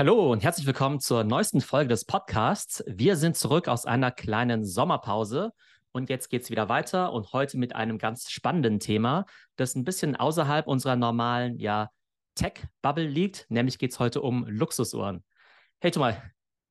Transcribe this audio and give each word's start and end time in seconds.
Hallo 0.00 0.30
und 0.30 0.44
herzlich 0.44 0.64
willkommen 0.64 1.00
zur 1.00 1.24
neuesten 1.24 1.60
Folge 1.60 1.88
des 1.88 2.04
Podcasts. 2.04 2.84
Wir 2.86 3.16
sind 3.16 3.36
zurück 3.36 3.66
aus 3.66 3.84
einer 3.84 4.12
kleinen 4.12 4.64
Sommerpause 4.64 5.52
und 5.90 6.08
jetzt 6.08 6.28
geht 6.28 6.42
es 6.42 6.50
wieder 6.50 6.68
weiter 6.68 7.12
und 7.12 7.32
heute 7.32 7.58
mit 7.58 7.74
einem 7.74 7.98
ganz 7.98 8.30
spannenden 8.30 8.78
Thema, 8.78 9.26
das 9.56 9.74
ein 9.74 9.82
bisschen 9.82 10.14
außerhalb 10.14 10.68
unserer 10.68 10.94
normalen 10.94 11.58
ja, 11.58 11.90
Tech-Bubble 12.36 13.08
liegt. 13.08 13.46
Nämlich 13.48 13.76
geht 13.76 13.90
es 13.90 13.98
heute 13.98 14.22
um 14.22 14.46
Luxusuhren. 14.46 15.24
Hey 15.80 15.90
Thomas. 15.90 16.14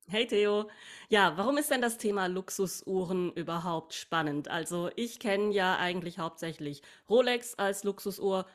Hey 0.08 0.26
Theo. 0.26 0.70
Ja, 1.10 1.36
warum 1.36 1.58
ist 1.58 1.70
denn 1.70 1.82
das 1.82 1.98
Thema 1.98 2.28
Luxusuhren 2.28 3.34
überhaupt 3.34 3.94
spannend? 3.94 4.48
Also 4.48 4.90
ich 4.96 5.20
kenne 5.20 5.52
ja 5.52 5.76
eigentlich 5.76 6.18
hauptsächlich 6.18 6.82
Rolex 7.10 7.56
als 7.56 7.84
Luxusuhr 7.84 8.46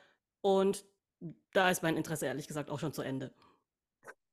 und 0.41 0.86
da 1.52 1.68
ist 1.68 1.82
mein 1.82 1.98
Interesse 1.98 2.25
ehrlich 2.25 2.48
gesagt 2.48 2.70
auch 2.70 2.79
schon 2.79 2.95
zu 2.95 3.02
Ende. 3.02 3.34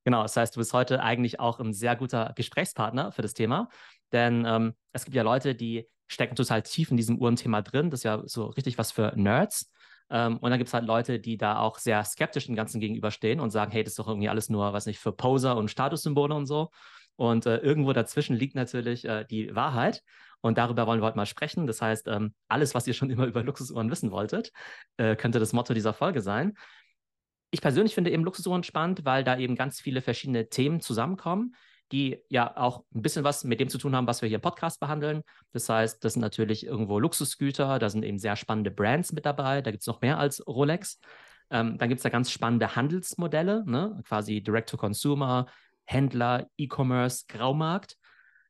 Genau, 0.09 0.23
das 0.23 0.35
heißt, 0.35 0.55
du 0.55 0.59
bist 0.59 0.73
heute 0.73 1.03
eigentlich 1.03 1.39
auch 1.39 1.59
ein 1.59 1.71
sehr 1.71 1.95
guter 1.95 2.33
Gesprächspartner 2.35 3.11
für 3.11 3.21
das 3.21 3.35
Thema, 3.35 3.69
denn 4.11 4.43
ähm, 4.43 4.73
es 4.91 5.05
gibt 5.05 5.13
ja 5.13 5.21
Leute, 5.21 5.53
die 5.53 5.87
stecken 6.07 6.35
total 6.35 6.63
tief 6.63 6.89
in 6.89 6.97
diesem 6.97 7.19
Uhrenthema 7.19 7.61
drin. 7.61 7.91
Das 7.91 7.99
ist 7.99 8.05
ja 8.05 8.23
so 8.25 8.47
richtig 8.47 8.79
was 8.79 8.91
für 8.91 9.13
Nerds. 9.15 9.71
Ähm, 10.09 10.37
und 10.37 10.49
dann 10.49 10.57
gibt 10.57 10.69
es 10.69 10.73
halt 10.73 10.85
Leute, 10.85 11.19
die 11.19 11.37
da 11.37 11.59
auch 11.59 11.77
sehr 11.77 12.03
skeptisch 12.05 12.47
dem 12.47 12.55
Ganzen 12.55 12.79
gegenüberstehen 12.79 13.39
und 13.39 13.51
sagen, 13.51 13.71
hey, 13.71 13.83
das 13.83 13.91
ist 13.91 13.99
doch 13.99 14.07
irgendwie 14.07 14.29
alles 14.29 14.49
nur, 14.49 14.73
was 14.73 14.87
nicht, 14.87 14.97
für 14.97 15.11
Poser 15.11 15.55
und 15.55 15.69
Statussymbole 15.69 16.33
und 16.33 16.47
so. 16.47 16.71
Und 17.15 17.45
äh, 17.45 17.57
irgendwo 17.57 17.93
dazwischen 17.93 18.35
liegt 18.35 18.55
natürlich 18.55 19.05
äh, 19.05 19.25
die 19.29 19.53
Wahrheit. 19.55 20.01
Und 20.41 20.57
darüber 20.57 20.87
wollen 20.87 21.01
wir 21.01 21.05
heute 21.05 21.17
mal 21.17 21.27
sprechen. 21.27 21.67
Das 21.67 21.83
heißt, 21.83 22.07
ähm, 22.07 22.33
alles, 22.47 22.73
was 22.73 22.87
ihr 22.87 22.95
schon 22.95 23.11
immer 23.11 23.27
über 23.27 23.43
Luxusuhren 23.43 23.91
wissen 23.91 24.09
wolltet, 24.09 24.51
äh, 24.97 25.15
könnte 25.15 25.37
das 25.37 25.53
Motto 25.53 25.75
dieser 25.75 25.93
Folge 25.93 26.21
sein 26.21 26.55
ich 27.51 27.61
persönlich 27.61 27.95
finde 27.95 28.11
eben 28.11 28.23
Luxusuhren 28.23 28.63
spannend, 28.63 29.05
weil 29.05 29.23
da 29.23 29.37
eben 29.37 29.55
ganz 29.55 29.79
viele 29.79 30.01
verschiedene 30.01 30.49
Themen 30.49 30.81
zusammenkommen, 30.81 31.55
die 31.91 32.19
ja 32.29 32.55
auch 32.55 32.83
ein 32.93 33.01
bisschen 33.01 33.23
was 33.23 33.43
mit 33.43 33.59
dem 33.59 33.69
zu 33.69 33.77
tun 33.77 33.95
haben, 33.95 34.07
was 34.07 34.21
wir 34.21 34.29
hier 34.29 34.37
im 34.37 34.41
Podcast 34.41 34.79
behandeln. 34.79 35.23
Das 35.53 35.67
heißt, 35.67 36.03
das 36.03 36.13
sind 36.13 36.21
natürlich 36.21 36.65
irgendwo 36.65 36.99
Luxusgüter, 36.99 37.79
da 37.79 37.89
sind 37.89 38.03
eben 38.03 38.19
sehr 38.19 38.35
spannende 38.35 38.71
Brands 38.71 39.11
mit 39.11 39.25
dabei, 39.25 39.61
da 39.61 39.71
gibt 39.71 39.81
es 39.81 39.87
noch 39.87 40.01
mehr 40.01 40.19
als 40.19 40.45
Rolex. 40.45 40.99
Ähm, 41.49 41.77
dann 41.79 41.89
gibt 41.89 41.99
es 41.99 42.03
da 42.03 42.09
ganz 42.09 42.29
spannende 42.29 42.75
Handelsmodelle, 42.75 43.63
ne? 43.65 43.99
quasi 44.07 44.41
Direct-to-Consumer, 44.41 45.47
Händler, 45.85 46.47
E-Commerce, 46.57 47.25
Graumarkt. 47.27 47.97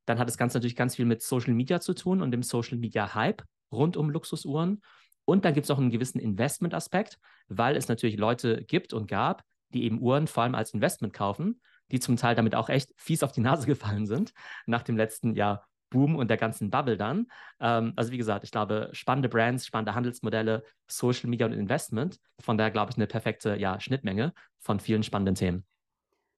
Dann 0.06 0.20
hat 0.20 0.28
das 0.28 0.38
Ganze 0.38 0.58
natürlich 0.58 0.76
ganz 0.76 0.98
viel 0.98 1.06
mit 1.06 1.22
Social 1.22 1.54
Media 1.54 1.80
zu 1.80 1.94
tun 1.94 2.22
und 2.22 2.32
dem 2.32 2.44
Social 2.44 2.78
Media 2.78 3.14
Hype 3.16 3.44
rund 3.72 3.96
um 3.96 4.10
Luxusuhren. 4.10 4.82
Und 5.30 5.46
dann 5.46 5.54
gibt 5.54 5.66
es 5.66 5.70
auch 5.70 5.78
einen 5.78 5.92
gewissen 5.92 6.18
Investment-Aspekt, 6.18 7.20
weil 7.50 7.76
es 7.76 7.88
natürlich 7.88 8.18
Leute 8.18 8.64
gibt 8.64 8.94
und 8.94 9.08
gab, 9.08 9.44
die 9.76 9.84
eben 9.84 10.02
Uhren 10.02 10.26
vor 10.26 10.42
allem 10.42 10.56
als 10.56 10.74
Investment 10.74 11.14
kaufen, 11.14 11.62
die 11.92 12.00
zum 12.00 12.18
Teil 12.18 12.34
damit 12.34 12.56
auch 12.56 12.68
echt 12.68 12.92
fies 12.98 13.22
auf 13.22 13.32
die 13.32 13.42
Nase 13.42 13.68
gefallen 13.68 14.08
sind 14.08 14.34
nach 14.66 14.82
dem 14.82 14.98
letzten 14.98 15.36
Jahr 15.36 15.68
Boom 15.92 16.16
und 16.16 16.30
der 16.30 16.38
ganzen 16.38 16.72
Bubble 16.72 16.98
dann. 16.98 17.28
Ähm, 17.60 17.94
also 17.96 18.12
wie 18.12 18.18
gesagt, 18.18 18.44
ich 18.44 18.50
glaube, 18.50 18.90
spannende 18.92 19.30
Brands, 19.30 19.68
spannende 19.68 19.94
Handelsmodelle, 19.94 20.64
Social 20.88 21.30
Media 21.30 21.46
und 21.46 21.54
Investment. 21.54 22.18
Von 22.40 22.58
daher 22.58 22.72
glaube 22.72 22.90
ich 22.92 22.98
eine 22.98 23.06
perfekte 23.06 23.56
ja, 23.56 23.80
Schnittmenge 23.80 24.34
von 24.58 24.80
vielen 24.80 25.04
spannenden 25.04 25.36
Themen. 25.36 25.64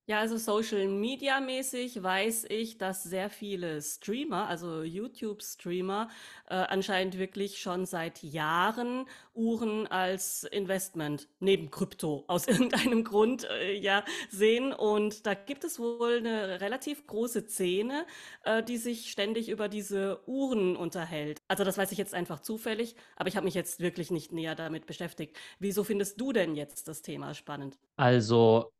Ja, 0.07 0.19
also 0.19 0.38
Social 0.38 0.88
Media 0.88 1.39
mäßig 1.39 2.02
weiß 2.02 2.45
ich, 2.49 2.77
dass 2.80 3.03
sehr 3.03 3.30
viele 3.30 3.81
Streamer, 3.81 4.47
also 4.47 4.81
YouTube-Streamer, 4.81 6.09
äh, 6.49 6.55
anscheinend 6.55 7.19
wirklich 7.19 7.59
schon 7.61 7.85
seit 7.85 8.23
Jahren 8.23 9.05
Uhren 9.35 9.85
als 9.88 10.44
Investment 10.44 11.29
neben 11.39 11.69
Krypto 11.69 12.25
aus 12.27 12.47
irgendeinem 12.47 13.03
Grund 13.03 13.45
äh, 13.45 13.73
ja 13.73 14.03
sehen. 14.29 14.73
Und 14.73 15.27
da 15.27 15.35
gibt 15.35 15.63
es 15.63 15.79
wohl 15.79 16.17
eine 16.17 16.59
relativ 16.61 17.05
große 17.05 17.47
Szene, 17.47 18.05
äh, 18.44 18.63
die 18.63 18.77
sich 18.77 19.11
ständig 19.11 19.49
über 19.49 19.69
diese 19.69 20.27
Uhren 20.27 20.75
unterhält. 20.75 21.41
Also 21.47 21.63
das 21.63 21.77
weiß 21.77 21.91
ich 21.91 21.99
jetzt 21.99 22.16
einfach 22.16 22.39
zufällig, 22.39 22.95
aber 23.16 23.29
ich 23.29 23.35
habe 23.35 23.45
mich 23.45 23.53
jetzt 23.53 23.79
wirklich 23.79 24.09
nicht 24.09 24.31
näher 24.31 24.56
damit 24.56 24.88
beschäftigt. 24.88 25.38
Wieso 25.59 25.84
findest 25.84 26.19
du 26.19 26.34
denn 26.34 26.56
jetzt 26.56 26.88
das 26.88 27.03
Thema 27.03 27.35
spannend? 27.35 27.78
Also 27.97 28.72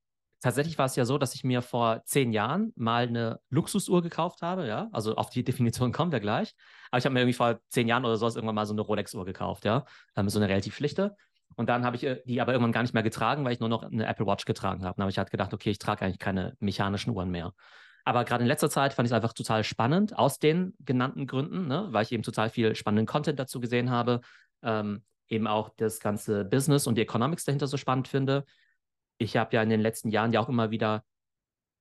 tatsächlich 0.41 0.78
war 0.78 0.88
es 0.88 0.96
ja 0.96 1.06
so, 1.06 1.18
dass 1.18 1.35
ich 1.35 1.44
mir 1.44 1.62
vor 1.62 2.03
zehn 2.03 2.34
Jahren 2.34 2.74
mal 2.75 3.07
eine 3.07 3.40
Luxusuhr 3.50 4.02
gekauft 4.02 4.41
habe, 4.41 4.68
ja. 4.68 4.90
Also 4.91 5.16
auf 5.16 5.29
die 5.29 5.44
Definition 5.46 5.91
kommen 5.91 6.12
wir 6.12 6.19
gleich. 6.19 6.53
Aber 6.90 6.97
ich 6.97 7.06
habe 7.06 7.13
mir 7.13 7.22
irgendwie 7.22 7.38
vor 7.38 7.59
zehn 7.69 7.88
Jahren 7.88 8.03
oder 8.03 8.18
sowas 8.18 8.35
irgendwann 8.35 8.56
mal 8.56 8.66
so 8.66 8.74
eine 8.74 8.81
Rolex-Uhr 8.81 9.25
gekauft, 9.25 9.66
ja. 9.66 9.85
Ähm, 10.16 10.29
so 10.29 10.40
eine 10.40 10.50
relativ 10.50 10.75
schlichte. 10.75 11.16
Und 11.56 11.69
dann 11.69 11.85
habe 11.85 11.96
ich 11.96 12.03
äh, 12.03 12.22
die 12.25 12.41
aber 12.41 12.53
irgendwann 12.53 12.72
gar 12.72 12.81
nicht 12.81 12.94
mehr 12.94 13.03
getragen, 13.03 13.46
weil 13.46 13.53
ich 13.53 13.59
nur 13.59 13.69
noch 13.69 13.84
eine 13.84 14.06
Apple 14.06 14.25
Watch 14.25 14.46
getragen 14.46 14.84
habe. 14.84 14.96
Dann 14.97 15.03
habe 15.03 15.12
ich 15.12 15.18
halt 15.18 15.31
gedacht, 15.31 15.53
okay, 15.53 15.69
ich 15.69 15.79
trage 15.79 16.03
eigentlich 16.03 16.19
keine 16.19 16.56
mechanischen 16.59 17.12
Uhren 17.12 17.29
mehr. 17.29 17.53
Aber 18.03 18.23
gerade 18.25 18.44
in 18.44 18.47
letzter 18.47 18.69
Zeit 18.69 18.94
fand 18.94 19.06
ich 19.06 19.12
es 19.12 19.16
einfach 19.16 19.34
total 19.34 19.63
spannend, 19.63 20.18
aus 20.18 20.40
den 20.40 20.73
genannten 20.79 21.28
Gründen, 21.28 21.68
ne? 21.68 21.88
weil 21.91 22.03
ich 22.03 22.12
eben 22.12 22.23
total 22.23 22.50
viel 22.50 22.73
spannenden 22.73 23.06
Content 23.06 23.40
dazu 23.40 23.59
gesehen 23.59 23.91
habe. 23.91 24.22
Ähm, 24.63 25.03
eben 25.28 25.47
auch 25.47 25.69
das 25.78 26.00
ganze 26.00 26.44
Business 26.44 26.88
und 26.88 26.96
die 26.96 27.02
Economics 27.02 27.46
dahinter 27.46 27.68
so 27.68 27.78
spannend 27.78 28.08
finde 28.08 28.44
ich 29.21 29.37
habe 29.37 29.55
ja 29.55 29.61
in 29.61 29.69
den 29.69 29.81
letzten 29.81 30.09
Jahren 30.09 30.33
ja 30.33 30.39
auch 30.39 30.49
immer 30.49 30.71
wieder 30.71 31.03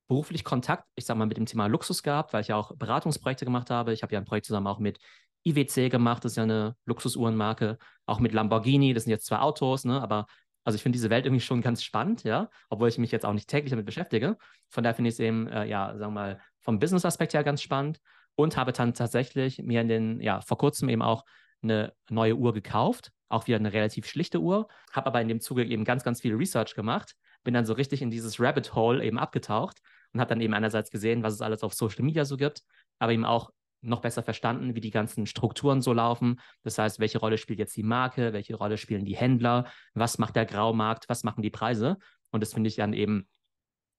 beruflich 0.08 0.44
Kontakt, 0.44 0.86
ich 0.96 1.06
sag 1.06 1.16
mal, 1.16 1.26
mit 1.26 1.36
dem 1.36 1.46
Thema 1.46 1.68
Luxus 1.68 2.02
gehabt, 2.02 2.32
weil 2.32 2.42
ich 2.42 2.48
ja 2.48 2.56
auch 2.56 2.76
Beratungsprojekte 2.76 3.44
gemacht 3.44 3.70
habe. 3.70 3.92
Ich 3.92 4.02
habe 4.02 4.12
ja 4.12 4.20
ein 4.20 4.24
Projekt 4.24 4.46
zusammen 4.46 4.66
auch 4.66 4.78
mit 4.78 4.98
IWC 5.44 5.88
gemacht, 5.88 6.24
das 6.24 6.32
ist 6.32 6.36
ja 6.36 6.42
eine 6.42 6.76
Luxusuhrenmarke, 6.84 7.78
auch 8.06 8.20
mit 8.20 8.32
Lamborghini, 8.32 8.92
das 8.92 9.04
sind 9.04 9.12
jetzt 9.12 9.24
zwei 9.26 9.38
Autos, 9.38 9.84
ne? 9.84 10.02
Aber 10.02 10.26
also 10.64 10.76
ich 10.76 10.82
finde 10.82 10.96
diese 10.96 11.08
Welt 11.08 11.24
irgendwie 11.24 11.40
schon 11.40 11.62
ganz 11.62 11.82
spannend, 11.82 12.24
ja, 12.24 12.50
obwohl 12.68 12.88
ich 12.88 12.98
mich 12.98 13.10
jetzt 13.10 13.24
auch 13.24 13.32
nicht 13.32 13.48
täglich 13.48 13.70
damit 13.70 13.86
beschäftige. 13.86 14.36
Von 14.68 14.84
daher 14.84 14.94
finde 14.94 15.08
ich 15.08 15.14
es 15.14 15.20
eben, 15.20 15.46
äh, 15.48 15.64
ja, 15.64 15.96
sagen 15.96 16.12
wir 16.12 16.20
mal, 16.20 16.40
vom 16.58 16.78
Business-Aspekt 16.78 17.32
her 17.32 17.42
ganz 17.42 17.62
spannend 17.62 18.00
und 18.34 18.58
habe 18.58 18.72
dann 18.72 18.92
tatsächlich 18.92 19.62
mir 19.62 19.80
in 19.80 19.88
den, 19.88 20.20
ja, 20.20 20.42
vor 20.42 20.58
kurzem 20.58 20.90
eben 20.90 21.00
auch 21.00 21.24
eine 21.62 21.94
neue 22.10 22.36
Uhr 22.36 22.52
gekauft, 22.52 23.12
auch 23.28 23.46
wieder 23.46 23.56
eine 23.56 23.72
relativ 23.72 24.06
schlichte 24.06 24.40
Uhr, 24.40 24.68
habe 24.92 25.06
aber 25.06 25.22
in 25.22 25.28
dem 25.28 25.40
Zuge 25.40 25.64
eben 25.64 25.84
ganz, 25.84 26.04
ganz 26.04 26.20
viel 26.20 26.34
Research 26.34 26.74
gemacht 26.74 27.14
bin 27.42 27.54
dann 27.54 27.66
so 27.66 27.72
richtig 27.72 28.02
in 28.02 28.10
dieses 28.10 28.40
Rabbit 28.40 28.74
Hole 28.74 29.04
eben 29.04 29.18
abgetaucht 29.18 29.80
und 30.12 30.20
habe 30.20 30.28
dann 30.28 30.40
eben 30.40 30.54
einerseits 30.54 30.90
gesehen, 30.90 31.22
was 31.22 31.34
es 31.34 31.40
alles 31.40 31.62
auf 31.62 31.74
Social 31.74 32.04
Media 32.04 32.24
so 32.24 32.36
gibt, 32.36 32.62
aber 32.98 33.12
eben 33.12 33.24
auch 33.24 33.50
noch 33.82 34.00
besser 34.00 34.22
verstanden, 34.22 34.74
wie 34.74 34.80
die 34.80 34.90
ganzen 34.90 35.26
Strukturen 35.26 35.80
so 35.80 35.92
laufen. 35.92 36.40
Das 36.62 36.78
heißt, 36.78 37.00
welche 37.00 37.18
Rolle 37.18 37.38
spielt 37.38 37.58
jetzt 37.58 37.76
die 37.76 37.82
Marke, 37.82 38.32
welche 38.32 38.54
Rolle 38.54 38.76
spielen 38.76 39.04
die 39.04 39.16
Händler, 39.16 39.70
was 39.94 40.18
macht 40.18 40.36
der 40.36 40.46
Graumarkt, 40.46 41.08
was 41.08 41.24
machen 41.24 41.42
die 41.42 41.50
Preise. 41.50 41.96
Und 42.30 42.42
das 42.42 42.52
finde 42.52 42.68
ich 42.68 42.76
dann 42.76 42.92
eben, 42.92 43.28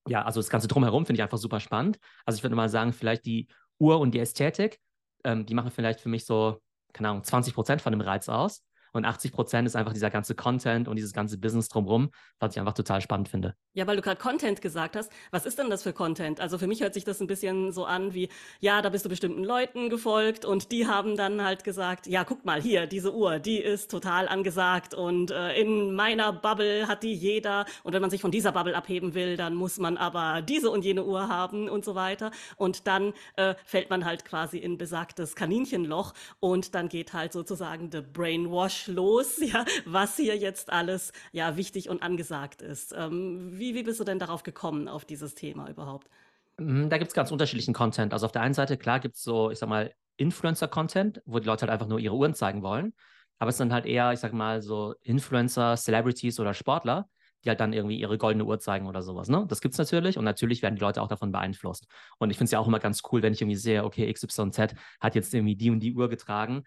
ja, 0.07 0.23
also 0.23 0.39
das 0.39 0.49
Ganze 0.49 0.67
drumherum 0.67 1.05
finde 1.05 1.19
ich 1.19 1.23
einfach 1.23 1.37
super 1.37 1.59
spannend. 1.59 1.99
Also 2.25 2.37
ich 2.37 2.43
würde 2.43 2.55
mal 2.55 2.69
sagen, 2.69 2.93
vielleicht 2.93 3.25
die 3.25 3.47
Uhr 3.79 3.99
und 3.99 4.11
die 4.13 4.19
Ästhetik, 4.19 4.79
ähm, 5.23 5.45
die 5.45 5.55
machen 5.55 5.71
vielleicht 5.71 5.99
für 5.99 6.09
mich 6.09 6.25
so, 6.25 6.61
keine 6.93 7.09
Ahnung, 7.09 7.23
20 7.23 7.53
Prozent 7.53 7.81
von 7.81 7.91
dem 7.91 8.01
Reiz 8.01 8.29
aus. 8.29 8.63
Und 8.93 9.05
80 9.05 9.31
Prozent 9.31 9.67
ist 9.67 9.75
einfach 9.75 9.93
dieser 9.93 10.09
ganze 10.09 10.35
Content 10.35 10.87
und 10.87 10.95
dieses 10.95 11.13
ganze 11.13 11.37
Business 11.37 11.69
drumherum, 11.69 12.11
was 12.39 12.55
ich 12.55 12.59
einfach 12.59 12.73
total 12.73 13.01
spannend 13.01 13.29
finde. 13.29 13.55
Ja, 13.73 13.87
weil 13.87 13.95
du 13.95 14.01
gerade 14.01 14.19
Content 14.19 14.61
gesagt 14.61 14.95
hast. 14.97 15.11
Was 15.31 15.45
ist 15.45 15.57
denn 15.57 15.69
das 15.69 15.83
für 15.83 15.93
Content? 15.93 16.41
Also 16.41 16.57
für 16.57 16.67
mich 16.67 16.81
hört 16.81 16.93
sich 16.93 17.05
das 17.05 17.21
ein 17.21 17.27
bisschen 17.27 17.71
so 17.71 17.85
an 17.85 18.13
wie, 18.13 18.27
ja, 18.59 18.81
da 18.81 18.89
bist 18.89 19.05
du 19.05 19.09
bestimmten 19.09 19.43
Leuten 19.43 19.89
gefolgt 19.89 20.43
und 20.43 20.71
die 20.71 20.87
haben 20.87 21.15
dann 21.15 21.41
halt 21.41 21.63
gesagt, 21.63 22.07
ja, 22.07 22.25
guck 22.25 22.43
mal 22.43 22.61
hier, 22.61 22.85
diese 22.85 23.13
Uhr, 23.13 23.39
die 23.39 23.57
ist 23.59 23.89
total 23.89 24.27
angesagt 24.27 24.93
und 24.93 25.31
äh, 25.31 25.53
in 25.53 25.93
meiner 25.93 26.33
Bubble 26.33 26.87
hat 26.87 27.03
die 27.03 27.13
jeder. 27.13 27.65
Und 27.83 27.93
wenn 27.93 28.01
man 28.01 28.09
sich 28.09 28.21
von 28.21 28.31
dieser 28.31 28.51
Bubble 28.51 28.75
abheben 28.75 29.13
will, 29.13 29.37
dann 29.37 29.55
muss 29.55 29.77
man 29.77 29.95
aber 29.95 30.41
diese 30.41 30.69
und 30.69 30.83
jene 30.83 31.05
Uhr 31.05 31.29
haben 31.29 31.69
und 31.69 31.85
so 31.85 31.95
weiter. 31.95 32.31
Und 32.57 32.87
dann 32.87 33.13
äh, 33.37 33.55
fällt 33.63 33.89
man 33.89 34.03
halt 34.03 34.25
quasi 34.25 34.57
in 34.57 34.77
besagtes 34.77 35.35
Kaninchenloch 35.35 36.13
und 36.39 36.75
dann 36.75 36.89
geht 36.89 37.13
halt 37.13 37.31
sozusagen 37.31 37.89
the 37.91 38.01
Brainwash 38.01 38.80
los, 38.87 39.37
ja, 39.39 39.65
was 39.85 40.15
hier 40.15 40.37
jetzt 40.37 40.71
alles 40.71 41.11
ja 41.31 41.57
wichtig 41.57 41.89
und 41.89 42.01
angesagt 42.03 42.61
ist. 42.61 42.93
Ähm, 42.97 43.51
wie, 43.53 43.75
wie 43.75 43.83
bist 43.83 43.99
du 43.99 44.03
denn 44.03 44.19
darauf 44.19 44.43
gekommen, 44.43 44.87
auf 44.87 45.05
dieses 45.05 45.35
Thema 45.35 45.69
überhaupt? 45.69 46.09
Mhm, 46.57 46.89
da 46.89 46.97
gibt 46.97 47.09
es 47.09 47.15
ganz 47.15 47.31
unterschiedlichen 47.31 47.73
Content. 47.73 48.13
Also 48.13 48.25
auf 48.25 48.31
der 48.31 48.41
einen 48.41 48.53
Seite, 48.53 48.77
klar, 48.77 48.99
gibt 48.99 49.15
es 49.15 49.23
so, 49.23 49.51
ich 49.51 49.59
sag 49.59 49.69
mal, 49.69 49.93
Influencer-Content, 50.17 51.21
wo 51.25 51.39
die 51.39 51.47
Leute 51.47 51.61
halt 51.61 51.71
einfach 51.71 51.87
nur 51.87 51.99
ihre 51.99 52.15
Uhren 52.15 52.33
zeigen 52.33 52.61
wollen. 52.61 52.93
Aber 53.39 53.49
es 53.49 53.57
sind 53.57 53.73
halt 53.73 53.85
eher, 53.85 54.13
ich 54.13 54.19
sag 54.19 54.33
mal, 54.33 54.61
so 54.61 54.93
Influencer, 55.01 55.75
Celebrities 55.75 56.39
oder 56.39 56.53
Sportler, 56.53 57.09
die 57.43 57.49
halt 57.49 57.59
dann 57.59 57.73
irgendwie 57.73 57.99
ihre 57.99 58.19
goldene 58.19 58.45
Uhr 58.45 58.59
zeigen 58.59 58.85
oder 58.85 59.01
sowas. 59.01 59.29
Ne? 59.29 59.45
Das 59.47 59.61
gibt 59.61 59.73
es 59.73 59.79
natürlich 59.79 60.17
und 60.17 60.25
natürlich 60.25 60.61
werden 60.61 60.75
die 60.75 60.81
Leute 60.81 61.01
auch 61.01 61.07
davon 61.07 61.31
beeinflusst. 61.31 61.87
Und 62.19 62.29
ich 62.29 62.37
finde 62.37 62.45
es 62.45 62.51
ja 62.51 62.59
auch 62.59 62.67
immer 62.67 62.79
ganz 62.79 63.01
cool, 63.11 63.23
wenn 63.23 63.33
ich 63.33 63.41
irgendwie 63.41 63.55
sehe, 63.55 63.83
okay, 63.83 64.11
XYZ 64.13 64.75
hat 64.99 65.15
jetzt 65.15 65.33
irgendwie 65.33 65.55
die 65.55 65.71
und 65.71 65.79
die 65.79 65.95
Uhr 65.95 66.07
getragen 66.07 66.63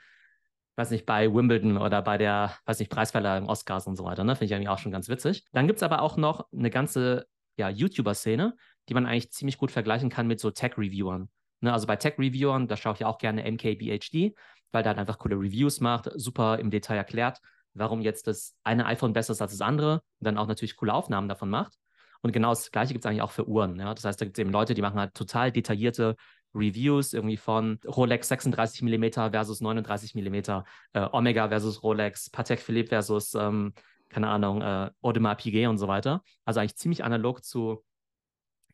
weiß 0.77 0.91
nicht, 0.91 1.07
bei 1.07 1.33
Wimbledon 1.33 1.77
oder 1.79 2.03
bei 2.03 2.19
der, 2.19 2.55
weiß 2.65 2.79
nicht, 2.79 2.91
Preisverleihung, 2.91 3.49
Oscars 3.49 3.87
und 3.87 3.97
so 3.97 4.05
weiter. 4.05 4.25
Ne? 4.25 4.35
Finde 4.35 4.47
ich 4.47 4.55
eigentlich 4.55 4.69
auch 4.69 4.79
schon 4.79 4.93
ganz 4.93 5.09
witzig. 5.09 5.45
Dann 5.53 5.67
gibt 5.67 5.79
es 5.79 5.83
aber 5.83 6.03
auch 6.03 6.17
noch 6.17 6.47
eine 6.53 6.71
ganze 6.71 7.27
ja, 7.57 7.69
YouTuber-Szene, 7.69 8.57
die 8.89 8.95
man 8.95 9.07
eigentlich 9.07 9.31
ziemlich 9.31 9.59
gut 9.59 9.71
vergleichen 9.71 10.11
kann 10.11 10.27
mit 10.27 10.41
so 10.41 10.51
Tech-Reviewern. 10.51 11.29
Ne? 11.61 11.73
Also 11.73 11.87
bei 11.87 11.97
Tech-Reviewern, 11.97 12.67
da 12.67 12.77
schaue 12.77 12.95
ich 12.95 13.01
ja 13.01 13.07
auch 13.07 13.19
gerne 13.19 13.51
MKBHD, 13.51 14.35
weil 14.73 14.83
der 14.83 14.91
halt 14.91 14.99
einfach 14.99 15.19
coole 15.19 15.37
Reviews 15.37 15.81
macht, 15.81 16.11
super 16.15 16.59
im 16.59 16.71
Detail 16.71 16.97
erklärt, 16.97 17.39
warum 17.75 18.01
jetzt 18.01 18.27
das 18.27 18.57
eine 18.65 18.87
iPhone 18.87 19.13
besser 19.13 19.33
ist 19.33 19.43
als 19.43 19.53
das 19.53 19.61
andere 19.61 19.95
und 19.95 20.27
dann 20.27 20.39
auch 20.39 20.47
natürlich 20.47 20.77
coole 20.77 20.93
Aufnahmen 20.93 21.29
davon 21.29 21.51
macht. 21.51 21.75
Und 22.23 22.33
genau 22.33 22.51
das 22.51 22.71
Gleiche 22.71 22.95
gibt 22.95 23.05
es 23.05 23.09
eigentlich 23.09 23.23
auch 23.23 23.31
für 23.31 23.47
Uhren. 23.47 23.79
Ja? 23.79 23.95
Das 23.95 24.05
heißt, 24.05 24.21
da 24.21 24.25
gibt 24.25 24.39
es 24.39 24.41
eben 24.41 24.51
Leute, 24.51 24.75
die 24.75 24.83
machen 24.83 24.99
halt 24.99 25.15
total 25.15 25.53
detaillierte 25.53 26.17
Reviews 26.55 27.13
irgendwie 27.13 27.37
von 27.37 27.79
Rolex 27.87 28.29
36 28.29 28.83
mm 28.83 29.31
versus 29.31 29.61
39 29.61 30.15
mm, 30.15 30.35
äh, 30.35 31.09
Omega 31.13 31.49
versus 31.49 31.83
Rolex, 31.83 32.31
Patek 32.31 32.61
Philippe 32.61 32.89
versus, 32.91 33.35
ähm, 33.35 33.73
keine 34.09 34.29
Ahnung, 34.29 34.63
äh, 34.63 34.91
Audemars 35.03 35.43
Piguet 35.43 35.69
und 35.69 35.79
so 35.79 35.89
weiter. 35.89 36.23
Also 36.45 36.61
eigentlich 36.61 36.77
ziemlich 36.77 37.05
analog 37.05 37.45
zu 37.45 37.85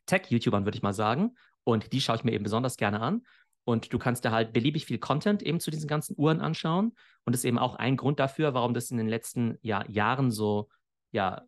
Tech-YouTubern, 0.05 0.65
würde 0.65 0.77
ich 0.77 0.83
mal 0.83 0.93
sagen. 0.93 1.35
Und 1.63 1.93
die 1.93 2.01
schaue 2.01 2.17
ich 2.17 2.23
mir 2.23 2.33
eben 2.33 2.43
besonders 2.43 2.77
gerne 2.77 3.01
an. 3.01 3.23
Und 3.63 3.93
du 3.93 3.99
kannst 3.99 4.25
da 4.25 4.31
halt 4.31 4.53
beliebig 4.53 4.85
viel 4.85 4.97
Content 4.97 5.43
eben 5.43 5.59
zu 5.59 5.69
diesen 5.71 5.87
ganzen 5.87 6.15
Uhren 6.17 6.41
anschauen. 6.41 6.93
Und 7.25 7.33
das 7.33 7.41
ist 7.41 7.45
eben 7.45 7.59
auch 7.59 7.75
ein 7.75 7.97
Grund 7.97 8.19
dafür, 8.19 8.53
warum 8.53 8.73
das 8.73 8.91
in 8.91 8.97
den 8.97 9.07
letzten 9.07 9.57
ja, 9.61 9.85
Jahren 9.87 10.31
so 10.31 10.69
ja, 11.11 11.43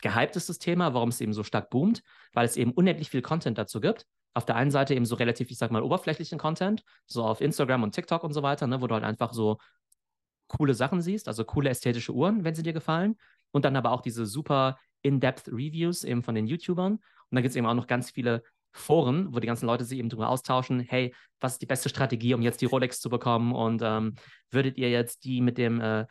gehypt 0.00 0.36
ist 0.36 0.48
das 0.48 0.58
Thema, 0.58 0.94
warum 0.94 1.10
es 1.10 1.20
eben 1.20 1.32
so 1.32 1.42
stark 1.42 1.70
boomt, 1.70 2.02
weil 2.32 2.46
es 2.46 2.56
eben 2.56 2.72
unendlich 2.72 3.10
viel 3.10 3.22
Content 3.22 3.58
dazu 3.58 3.80
gibt. 3.80 4.06
Auf 4.38 4.44
der 4.44 4.56
einen 4.56 4.70
Seite 4.70 4.94
eben 4.94 5.04
so 5.04 5.16
relativ, 5.16 5.50
ich 5.50 5.58
sag 5.58 5.70
mal, 5.70 5.82
oberflächlichen 5.82 6.38
Content, 6.38 6.84
so 7.06 7.24
auf 7.24 7.40
Instagram 7.40 7.82
und 7.82 7.94
TikTok 7.94 8.22
und 8.22 8.32
so 8.32 8.42
weiter, 8.42 8.66
ne, 8.66 8.80
wo 8.80 8.86
du 8.86 8.94
halt 8.94 9.04
einfach 9.04 9.32
so 9.32 9.58
coole 10.46 10.74
Sachen 10.74 11.02
siehst, 11.02 11.28
also 11.28 11.44
coole 11.44 11.70
ästhetische 11.70 12.12
Uhren, 12.12 12.44
wenn 12.44 12.54
sie 12.54 12.62
dir 12.62 12.72
gefallen. 12.72 13.16
Und 13.50 13.64
dann 13.64 13.76
aber 13.76 13.92
auch 13.92 14.00
diese 14.00 14.26
super 14.26 14.78
in-depth 15.02 15.48
Reviews 15.48 16.04
eben 16.04 16.22
von 16.22 16.34
den 16.34 16.46
YouTubern. 16.46 16.92
Und 16.92 17.02
dann 17.30 17.42
gibt 17.42 17.50
es 17.50 17.56
eben 17.56 17.66
auch 17.66 17.74
noch 17.74 17.86
ganz 17.86 18.10
viele 18.10 18.42
Foren, 18.72 19.34
wo 19.34 19.40
die 19.40 19.46
ganzen 19.46 19.66
Leute 19.66 19.84
sich 19.84 19.98
eben 19.98 20.08
darüber 20.08 20.28
austauschen, 20.28 20.80
hey, 20.80 21.14
was 21.40 21.54
ist 21.54 21.62
die 21.62 21.66
beste 21.66 21.88
Strategie, 21.88 22.34
um 22.34 22.42
jetzt 22.42 22.60
die 22.60 22.66
Rolex 22.66 23.00
zu 23.00 23.10
bekommen? 23.10 23.52
Und 23.54 23.82
ähm, 23.84 24.14
würdet 24.50 24.78
ihr 24.78 24.90
jetzt 24.90 25.24
die 25.24 25.40
mit 25.40 25.58
dem 25.58 25.80
äh, 25.80 26.06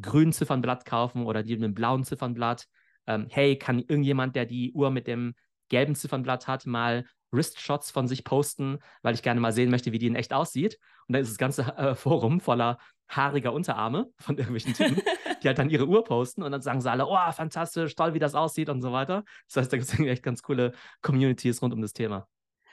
grünen 0.00 0.32
Ziffernblatt 0.32 0.84
kaufen 0.84 1.24
oder 1.26 1.42
die 1.42 1.54
mit 1.54 1.64
dem 1.64 1.74
blauen 1.74 2.04
Ziffernblatt? 2.04 2.66
ähm, 3.06 3.26
hey, 3.30 3.56
kann 3.58 3.80
irgendjemand, 3.80 4.36
der 4.36 4.46
die 4.46 4.72
Uhr 4.72 4.90
mit 4.90 5.06
dem 5.06 5.34
gelben 5.68 5.94
Ziffernblatt 5.94 6.46
hat, 6.46 6.66
mal 6.66 7.06
Wristshots 7.34 7.90
von 7.90 8.08
sich 8.08 8.24
posten, 8.24 8.78
weil 9.02 9.14
ich 9.14 9.22
gerne 9.22 9.40
mal 9.40 9.52
sehen 9.52 9.70
möchte, 9.70 9.92
wie 9.92 9.98
die 9.98 10.06
in 10.06 10.16
echt 10.16 10.32
aussieht. 10.32 10.78
Und 11.08 11.14
dann 11.14 11.22
ist 11.22 11.30
das 11.30 11.38
ganze 11.38 11.62
äh, 11.76 11.94
Forum 11.94 12.40
voller 12.40 12.78
haariger 13.08 13.52
Unterarme 13.52 14.10
von 14.18 14.36
irgendwelchen 14.36 14.74
Typen, 14.74 15.02
die 15.42 15.48
halt 15.48 15.58
dann 15.58 15.70
ihre 15.70 15.86
Uhr 15.86 16.04
posten 16.04 16.42
und 16.42 16.52
dann 16.52 16.62
sagen 16.62 16.80
sie 16.80 16.90
alle, 16.90 17.06
oh, 17.06 17.32
fantastisch, 17.32 17.94
toll, 17.94 18.14
wie 18.14 18.18
das 18.18 18.34
aussieht 18.34 18.68
und 18.68 18.80
so 18.80 18.92
weiter. 18.92 19.24
Das 19.48 19.56
heißt, 19.56 19.72
da 19.72 19.76
gibt 19.76 19.92
es 19.92 19.98
echt 20.00 20.22
ganz 20.22 20.42
coole 20.42 20.72
Communities 21.02 21.60
rund 21.62 21.74
um 21.74 21.82
das 21.82 21.92
Thema. 21.92 22.26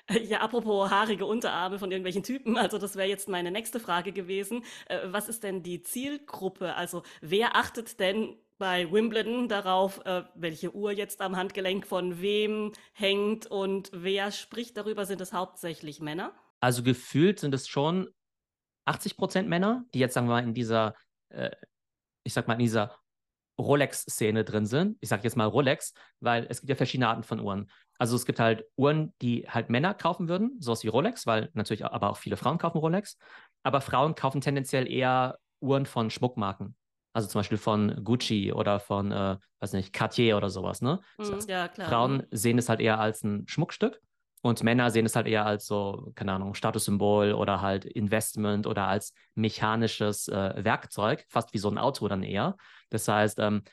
Ja, 0.09 0.39
apropos 0.41 0.89
haarige 0.89 1.25
Unterarme 1.25 1.79
von 1.79 1.91
irgendwelchen 1.91 2.23
Typen, 2.23 2.57
also 2.57 2.77
das 2.77 2.95
wäre 2.95 3.07
jetzt 3.07 3.29
meine 3.29 3.51
nächste 3.51 3.79
Frage 3.79 4.11
gewesen. 4.11 4.63
Äh, 4.87 4.99
was 5.05 5.29
ist 5.29 5.43
denn 5.43 5.63
die 5.63 5.81
Zielgruppe? 5.81 6.75
Also 6.75 7.03
wer 7.21 7.55
achtet 7.55 7.99
denn 7.99 8.35
bei 8.61 8.91
Wimbledon 8.91 9.47
darauf, 9.47 10.05
äh, 10.05 10.21
welche 10.35 10.75
Uhr 10.75 10.91
jetzt 10.91 11.19
am 11.21 11.35
Handgelenk 11.35 11.87
von 11.87 12.21
wem 12.21 12.73
hängt 12.93 13.47
und 13.47 13.89
wer 13.91 14.29
spricht 14.29 14.77
darüber, 14.77 15.07
sind 15.07 15.19
es 15.19 15.33
hauptsächlich 15.33 15.99
Männer? 15.99 16.31
Also 16.59 16.83
gefühlt 16.83 17.39
sind 17.39 17.55
es 17.55 17.67
schon 17.67 18.07
80 18.85 19.17
Prozent 19.17 19.49
Männer, 19.49 19.83
die 19.95 19.99
jetzt 19.99 20.13
sagen 20.13 20.27
wir 20.27 20.33
mal 20.33 20.43
in 20.43 20.53
dieser, 20.53 20.93
äh, 21.29 21.49
ich 22.23 22.33
sag 22.33 22.47
mal 22.47 22.53
in 22.53 22.59
dieser 22.59 22.99
Rolex-Szene 23.57 24.43
drin 24.43 24.67
sind. 24.67 24.95
Ich 25.01 25.09
sage 25.09 25.23
jetzt 25.23 25.35
mal 25.35 25.45
Rolex, 25.45 25.95
weil 26.19 26.45
es 26.47 26.61
gibt 26.61 26.69
ja 26.69 26.75
verschiedene 26.75 27.07
Arten 27.07 27.23
von 27.23 27.39
Uhren. 27.39 27.67
Also 27.97 28.15
es 28.15 28.27
gibt 28.27 28.39
halt 28.39 28.63
Uhren, 28.75 29.11
die 29.23 29.49
halt 29.49 29.71
Männer 29.71 29.95
kaufen 29.95 30.29
würden, 30.29 30.57
sowas 30.59 30.83
wie 30.83 30.89
Rolex, 30.89 31.25
weil 31.25 31.49
natürlich 31.55 31.83
aber 31.83 32.11
auch 32.11 32.17
viele 32.17 32.37
Frauen 32.37 32.59
kaufen 32.59 32.77
Rolex. 32.77 33.17
Aber 33.63 33.81
Frauen 33.81 34.13
kaufen 34.13 34.39
tendenziell 34.39 34.87
eher 34.87 35.39
Uhren 35.61 35.87
von 35.87 36.11
Schmuckmarken. 36.11 36.75
Also 37.13 37.27
zum 37.27 37.39
Beispiel 37.39 37.57
von 37.57 38.03
Gucci 38.03 38.53
oder 38.53 38.79
von, 38.79 39.11
äh, 39.11 39.37
weiß 39.59 39.73
nicht, 39.73 39.93
Cartier 39.93 40.37
oder 40.37 40.49
sowas, 40.49 40.81
ne? 40.81 41.01
Das 41.17 41.29
Mhm, 41.29 41.49
ja, 41.49 41.67
klar. 41.67 41.89
Frauen 41.89 42.23
sehen 42.31 42.57
es 42.57 42.69
halt 42.69 42.79
eher 42.79 42.99
als 42.99 43.23
ein 43.23 43.47
Schmuckstück 43.47 44.01
und 44.41 44.63
Männer 44.63 44.89
sehen 44.91 45.05
es 45.05 45.15
halt 45.15 45.27
eher 45.27 45.45
als 45.45 45.65
so, 45.65 46.11
keine 46.15 46.33
Ahnung, 46.33 46.53
Statussymbol 46.55 47.33
oder 47.33 47.61
halt 47.61 47.85
Investment 47.85 48.65
oder 48.65 48.87
als 48.87 49.13
mechanisches 49.35 50.27
äh, 50.29 50.53
Werkzeug, 50.63 51.25
fast 51.29 51.53
wie 51.53 51.59
so 51.59 51.69
ein 51.69 51.77
Auto 51.77 52.07
dann 52.07 52.23
eher. 52.23 52.55
Das 52.89 53.07
heißt, 53.07 53.39
ähm, 53.39 53.63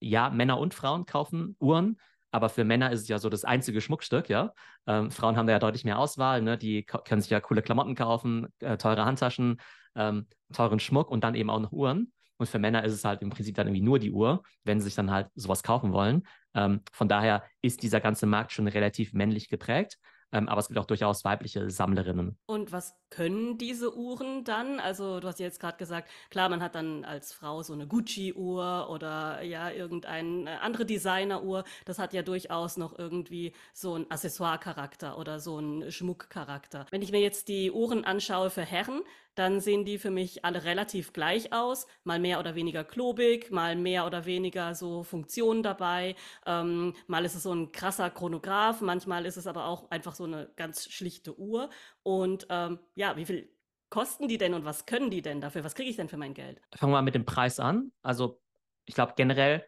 ja, 0.00 0.30
Männer 0.30 0.58
und 0.58 0.72
Frauen 0.74 1.04
kaufen 1.04 1.56
Uhren, 1.60 1.98
aber 2.30 2.48
für 2.48 2.64
Männer 2.64 2.90
ist 2.90 3.02
es 3.02 3.08
ja 3.08 3.18
so 3.18 3.28
das 3.28 3.44
einzige 3.44 3.80
Schmuckstück, 3.80 4.28
ja. 4.28 4.52
Ähm, 4.86 5.10
Frauen 5.10 5.36
haben 5.36 5.46
da 5.46 5.52
ja 5.52 5.58
deutlich 5.58 5.84
mehr 5.84 5.98
Auswahl, 5.98 6.42
ne? 6.42 6.58
Die 6.58 6.84
können 6.84 7.20
sich 7.20 7.30
ja 7.30 7.40
coole 7.40 7.62
Klamotten 7.62 7.94
kaufen, 7.94 8.48
äh, 8.60 8.76
teure 8.76 9.04
Handtaschen, 9.04 9.60
ähm, 9.94 10.26
teuren 10.52 10.80
Schmuck 10.80 11.10
und 11.10 11.22
dann 11.22 11.34
eben 11.34 11.50
auch 11.50 11.60
noch 11.60 11.72
Uhren. 11.72 12.12
Und 12.36 12.48
für 12.48 12.58
Männer 12.58 12.84
ist 12.84 12.92
es 12.92 13.04
halt 13.04 13.22
im 13.22 13.30
Prinzip 13.30 13.54
dann 13.54 13.68
irgendwie 13.68 13.82
nur 13.82 13.98
die 13.98 14.10
Uhr, 14.10 14.42
wenn 14.64 14.80
sie 14.80 14.86
sich 14.86 14.94
dann 14.94 15.10
halt 15.10 15.28
sowas 15.34 15.62
kaufen 15.62 15.92
wollen. 15.92 16.26
Ähm, 16.54 16.80
von 16.92 17.08
daher 17.08 17.44
ist 17.62 17.82
dieser 17.82 18.00
ganze 18.00 18.26
Markt 18.26 18.52
schon 18.52 18.68
relativ 18.68 19.12
männlich 19.12 19.48
geprägt. 19.48 19.98
Ähm, 20.34 20.48
aber 20.48 20.58
es 20.58 20.66
gibt 20.66 20.78
auch 20.80 20.84
durchaus 20.84 21.24
weibliche 21.24 21.70
Sammlerinnen. 21.70 22.36
Und 22.46 22.72
was 22.72 22.94
können 23.08 23.56
diese 23.56 23.96
Uhren 23.96 24.42
dann? 24.42 24.80
Also, 24.80 25.20
du 25.20 25.28
hast 25.28 25.38
jetzt 25.38 25.60
gerade 25.60 25.78
gesagt, 25.78 26.10
klar, 26.28 26.48
man 26.48 26.60
hat 26.60 26.74
dann 26.74 27.04
als 27.04 27.32
Frau 27.32 27.62
so 27.62 27.72
eine 27.72 27.86
Gucci-Uhr 27.86 28.90
oder 28.90 29.42
ja, 29.42 29.70
irgendeine 29.70 30.60
andere 30.60 30.84
Designer-Uhr. 30.86 31.62
Das 31.84 32.00
hat 32.00 32.12
ja 32.12 32.22
durchaus 32.22 32.76
noch 32.76 32.98
irgendwie 32.98 33.52
so 33.72 33.94
einen 33.94 34.10
Accessoire-Charakter 34.10 35.18
oder 35.18 35.38
so 35.38 35.58
einen 35.58 35.92
Schmuckcharakter. 35.92 36.86
Wenn 36.90 37.02
ich 37.02 37.12
mir 37.12 37.20
jetzt 37.20 37.46
die 37.46 37.70
Uhren 37.70 38.04
anschaue 38.04 38.50
für 38.50 38.62
Herren, 38.62 39.02
dann 39.34 39.60
sehen 39.60 39.84
die 39.84 39.98
für 39.98 40.10
mich 40.10 40.44
alle 40.44 40.64
relativ 40.64 41.12
gleich 41.12 41.52
aus. 41.52 41.86
Mal 42.04 42.18
mehr 42.18 42.38
oder 42.38 42.54
weniger 42.54 42.84
klobig, 42.84 43.50
mal 43.50 43.76
mehr 43.76 44.06
oder 44.06 44.26
weniger 44.26 44.74
so 44.74 45.02
Funktionen 45.02 45.62
dabei. 45.62 46.14
Ähm, 46.46 46.94
mal 47.06 47.24
ist 47.24 47.34
es 47.34 47.42
so 47.42 47.52
ein 47.52 47.72
krasser 47.72 48.10
Chronograph, 48.10 48.80
manchmal 48.80 49.26
ist 49.26 49.36
es 49.36 49.46
aber 49.46 49.66
auch 49.66 49.90
einfach 49.90 50.14
so 50.14 50.24
eine 50.24 50.50
ganz 50.56 50.90
schlichte 50.90 51.38
Uhr. 51.38 51.70
Und 52.02 52.46
ähm, 52.50 52.78
ja, 52.94 53.16
wie 53.16 53.24
viel 53.24 53.50
kosten 53.90 54.28
die 54.28 54.38
denn 54.38 54.54
und 54.54 54.64
was 54.64 54.86
können 54.86 55.10
die 55.10 55.22
denn 55.22 55.40
dafür? 55.40 55.64
Was 55.64 55.74
kriege 55.74 55.90
ich 55.90 55.96
denn 55.96 56.08
für 56.08 56.16
mein 56.16 56.34
Geld? 56.34 56.60
Fangen 56.74 56.92
wir 56.92 56.96
mal 56.96 57.02
mit 57.02 57.14
dem 57.14 57.24
Preis 57.24 57.60
an. 57.60 57.92
Also, 58.02 58.40
ich 58.86 58.94
glaube, 58.94 59.14
generell 59.16 59.64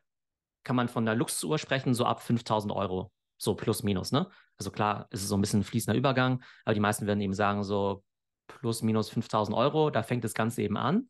kann 0.64 0.76
man 0.76 0.88
von 0.88 1.06
einer 1.06 1.16
Luxusuhr 1.16 1.58
sprechen, 1.58 1.94
so 1.94 2.04
ab 2.04 2.22
5000 2.22 2.72
Euro. 2.72 3.12
So 3.38 3.54
plus 3.54 3.82
minus, 3.82 4.12
ne? 4.12 4.28
Also 4.58 4.70
klar, 4.70 5.06
ist 5.10 5.22
es 5.22 5.28
so 5.28 5.36
ein 5.36 5.40
bisschen 5.40 5.60
ein 5.60 5.64
fließender 5.64 5.96
Übergang, 5.96 6.42
aber 6.64 6.74
die 6.74 6.80
meisten 6.80 7.06
werden 7.06 7.20
eben 7.20 7.34
sagen, 7.34 7.62
so 7.62 8.02
plus 8.46 8.82
minus 8.82 9.10
5000 9.10 9.56
Euro, 9.56 9.90
da 9.90 10.02
fängt 10.02 10.24
das 10.24 10.34
Ganze 10.34 10.62
eben 10.62 10.76
an. 10.76 11.08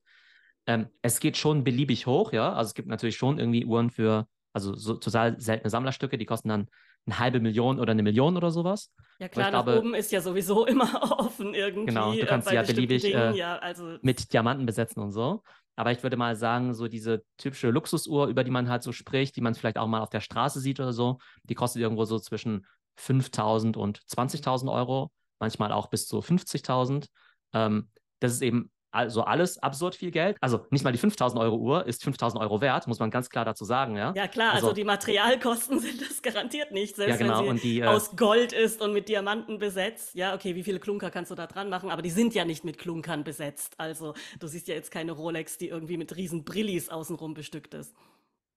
Ähm, 0.66 0.88
es 1.02 1.20
geht 1.20 1.36
schon 1.36 1.64
beliebig 1.64 2.06
hoch, 2.06 2.32
ja. 2.32 2.52
Also 2.52 2.68
es 2.68 2.74
gibt 2.74 2.88
natürlich 2.88 3.16
schon 3.16 3.38
irgendwie 3.38 3.64
Uhren 3.64 3.90
für, 3.90 4.26
also 4.52 4.74
so 4.74 4.94
total 4.94 5.40
seltene 5.40 5.70
Sammlerstücke, 5.70 6.18
die 6.18 6.26
kosten 6.26 6.48
dann 6.48 6.68
eine 7.06 7.18
halbe 7.18 7.40
Million 7.40 7.78
oder 7.78 7.92
eine 7.92 8.02
Million 8.02 8.36
oder 8.36 8.50
sowas. 8.50 8.92
Ja 9.18 9.28
klar, 9.28 9.50
nach 9.50 9.64
glaube, 9.64 9.78
oben 9.78 9.94
ist 9.94 10.10
ja 10.10 10.20
sowieso 10.20 10.66
immer 10.66 11.18
offen 11.20 11.54
irgendwie 11.54 11.86
genau, 11.86 12.12
du 12.12 12.20
äh, 12.20 12.26
kannst 12.26 12.48
sie 12.48 12.54
ja 12.54 12.62
beliebig 12.62 13.02
Dingen. 13.02 13.34
äh, 13.34 13.36
Ja, 13.36 13.58
also 13.58 13.96
mit 14.02 14.32
Diamanten 14.32 14.66
besetzen 14.66 15.00
und 15.00 15.12
so. 15.12 15.42
Aber 15.76 15.92
ich 15.92 16.02
würde 16.02 16.16
mal 16.16 16.36
sagen, 16.36 16.74
so 16.74 16.88
diese 16.88 17.22
typische 17.36 17.70
Luxusuhr, 17.70 18.26
über 18.26 18.44
die 18.44 18.50
man 18.50 18.68
halt 18.68 18.82
so 18.82 18.92
spricht, 18.92 19.36
die 19.36 19.42
man 19.42 19.54
vielleicht 19.54 19.78
auch 19.78 19.86
mal 19.86 20.00
auf 20.00 20.10
der 20.10 20.20
Straße 20.20 20.58
sieht 20.58 20.80
oder 20.80 20.92
so, 20.92 21.18
die 21.44 21.54
kostet 21.54 21.82
irgendwo 21.82 22.04
so 22.06 22.18
zwischen 22.18 22.66
5.000 22.98 23.76
und 23.76 24.00
20.000 24.06 24.72
Euro, 24.72 25.12
manchmal 25.38 25.72
auch 25.72 25.88
bis 25.88 26.06
zu 26.06 26.18
50.000. 26.22 27.08
Ähm, 27.56 27.88
das 28.20 28.32
ist 28.32 28.42
eben 28.42 28.70
also 28.92 29.22
alles 29.24 29.58
absurd 29.58 29.94
viel 29.94 30.10
Geld. 30.10 30.38
Also 30.40 30.66
nicht 30.70 30.82
mal 30.82 30.90
die 30.90 30.98
5000 30.98 31.38
Euro 31.40 31.56
Uhr 31.56 31.86
ist 31.86 32.02
5000 32.02 32.40
Euro 32.42 32.62
wert, 32.62 32.86
muss 32.86 32.98
man 32.98 33.10
ganz 33.10 33.28
klar 33.28 33.44
dazu 33.44 33.66
sagen, 33.66 33.94
ja. 33.94 34.14
Ja 34.16 34.26
klar, 34.26 34.54
also, 34.54 34.68
Also, 34.68 34.74
die 34.74 34.84
Materialkosten 34.84 35.80
sind 35.80 36.00
das 36.00 36.22
garantiert 36.22 36.72
nicht, 36.72 36.96
ja 36.96 37.04
selbst 37.04 37.20
wenn 37.20 37.26
genau, 37.26 37.42
sie 37.42 37.48
und 37.48 37.62
die, 37.62 37.80
äh, 37.80 37.84
aus 37.84 38.16
Gold 38.16 38.54
ist 38.54 38.80
und 38.80 38.94
mit 38.94 39.10
Diamanten 39.10 39.58
besetzt. 39.58 40.14
Ja, 40.14 40.34
okay, 40.34 40.54
wie 40.54 40.62
viele 40.62 40.80
Klunker 40.80 41.10
kannst 41.10 41.30
du 41.30 41.34
da 41.34 41.46
dran 41.46 41.68
machen? 41.68 41.90
Aber 41.90 42.00
die 42.00 42.10
sind 42.10 42.34
ja 42.34 42.46
nicht 42.46 42.64
mit 42.64 42.78
Klunkern 42.78 43.22
besetzt. 43.22 43.74
Also 43.78 44.14
du 44.40 44.46
siehst 44.46 44.66
ja 44.66 44.74
jetzt 44.74 44.90
keine 44.90 45.12
Rolex, 45.12 45.58
die 45.58 45.68
irgendwie 45.68 45.98
mit 45.98 46.16
riesen 46.16 46.44
Brillis 46.44 46.88
außenrum 46.88 47.34
bestückt 47.34 47.74
ist. 47.74 47.94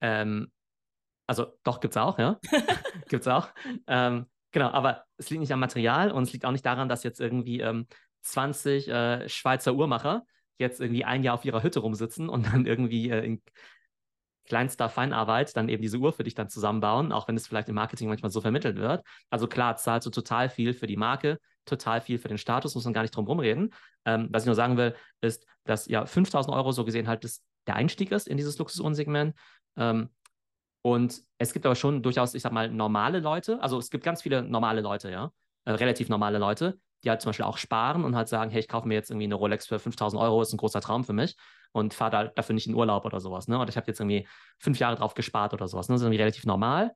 ähm, 0.01 0.51
also 1.27 1.47
doch 1.63 1.79
gibt's 1.81 1.97
auch, 1.97 2.17
ja. 2.17 2.39
gibt's 3.09 3.27
auch. 3.27 3.49
Ähm, 3.87 4.25
genau, 4.51 4.69
aber 4.69 5.03
es 5.17 5.29
liegt 5.29 5.41
nicht 5.41 5.51
am 5.51 5.59
Material 5.59 6.11
und 6.11 6.23
es 6.23 6.33
liegt 6.33 6.45
auch 6.45 6.51
nicht 6.51 6.65
daran, 6.65 6.89
dass 6.89 7.03
jetzt 7.03 7.19
irgendwie 7.19 7.59
ähm, 7.59 7.87
20 8.21 8.87
äh, 8.87 9.29
Schweizer 9.29 9.73
Uhrmacher 9.73 10.23
jetzt 10.57 10.81
irgendwie 10.81 11.05
ein 11.05 11.23
Jahr 11.23 11.35
auf 11.35 11.45
ihrer 11.45 11.63
Hütte 11.63 11.79
rumsitzen 11.79 12.29
und 12.29 12.47
dann 12.47 12.65
irgendwie 12.65 13.09
äh, 13.09 13.25
in 13.25 13.41
kleinster 14.49 14.89
Feinarbeit 14.89 15.55
dann 15.55 15.69
eben 15.69 15.81
diese 15.81 15.97
Uhr 15.97 16.11
für 16.11 16.23
dich 16.23 16.33
dann 16.33 16.49
zusammenbauen, 16.49 17.11
auch 17.11 17.27
wenn 17.27 17.37
es 17.37 17.47
vielleicht 17.47 17.69
im 17.69 17.75
Marketing 17.75 18.09
manchmal 18.09 18.31
so 18.31 18.41
vermittelt 18.41 18.77
wird. 18.77 19.05
Also 19.29 19.47
klar, 19.47 19.77
zahlst 19.77 20.07
du 20.07 20.11
total 20.11 20.49
viel 20.49 20.73
für 20.73 20.87
die 20.87 20.97
Marke, 20.97 21.39
total 21.65 22.01
viel 22.01 22.17
für 22.17 22.27
den 22.27 22.39
Status, 22.39 22.75
muss 22.75 22.83
man 22.83 22.93
gar 22.93 23.03
nicht 23.03 23.15
drum 23.15 23.27
rumreden. 23.27 23.73
Ähm, 24.05 24.27
was 24.31 24.43
ich 24.43 24.47
nur 24.47 24.55
sagen 24.55 24.75
will, 24.75 24.95
ist, 25.21 25.45
dass 25.65 25.87
ja 25.87 26.05
5000 26.05 26.53
Euro 26.53 26.71
so 26.71 26.83
gesehen 26.83 27.07
halt 27.07 27.23
das, 27.23 27.43
der 27.67 27.75
Einstieg 27.75 28.11
ist 28.11 28.27
in 28.27 28.37
dieses 28.37 28.57
Luxusuhrensegment. 28.57 29.35
Ähm, 29.77 30.09
und 30.81 31.21
es 31.37 31.53
gibt 31.53 31.65
aber 31.65 31.75
schon 31.75 32.01
durchaus, 32.01 32.33
ich 32.33 32.41
sag 32.41 32.51
mal, 32.51 32.69
normale 32.69 33.19
Leute. 33.19 33.61
Also 33.61 33.77
es 33.77 33.91
gibt 33.91 34.03
ganz 34.03 34.23
viele 34.23 34.41
normale 34.41 34.81
Leute, 34.81 35.11
ja. 35.11 35.31
Äh, 35.65 35.73
relativ 35.73 36.09
normale 36.09 36.39
Leute, 36.39 36.79
die 37.03 37.09
halt 37.09 37.21
zum 37.21 37.29
Beispiel 37.29 37.45
auch 37.45 37.57
sparen 37.57 38.03
und 38.03 38.15
halt 38.15 38.27
sagen, 38.27 38.51
hey, 38.51 38.59
ich 38.59 38.67
kaufe 38.67 38.87
mir 38.87 38.95
jetzt 38.95 39.09
irgendwie 39.11 39.25
eine 39.25 39.35
Rolex 39.35 39.67
für 39.67 39.79
5000 39.79 40.21
Euro, 40.21 40.41
ist 40.41 40.53
ein 40.53 40.57
großer 40.57 40.81
Traum 40.81 41.03
für 41.03 41.13
mich 41.13 41.35
und 41.71 41.93
fahre 41.93 42.11
da 42.11 42.23
dafür 42.25 42.53
nicht 42.55 42.67
in 42.67 42.75
Urlaub 42.75 43.05
oder 43.05 43.19
sowas, 43.19 43.47
ne? 43.47 43.59
Oder 43.59 43.69
ich 43.69 43.77
habe 43.77 43.87
jetzt 43.87 43.99
irgendwie 43.99 44.27
fünf 44.59 44.79
Jahre 44.79 44.95
drauf 44.95 45.13
gespart 45.13 45.53
oder 45.53 45.67
sowas, 45.67 45.87
ne? 45.89 45.93
Das 45.95 46.01
ist 46.01 46.05
irgendwie 46.05 46.19
relativ 46.21 46.45
normal. 46.45 46.93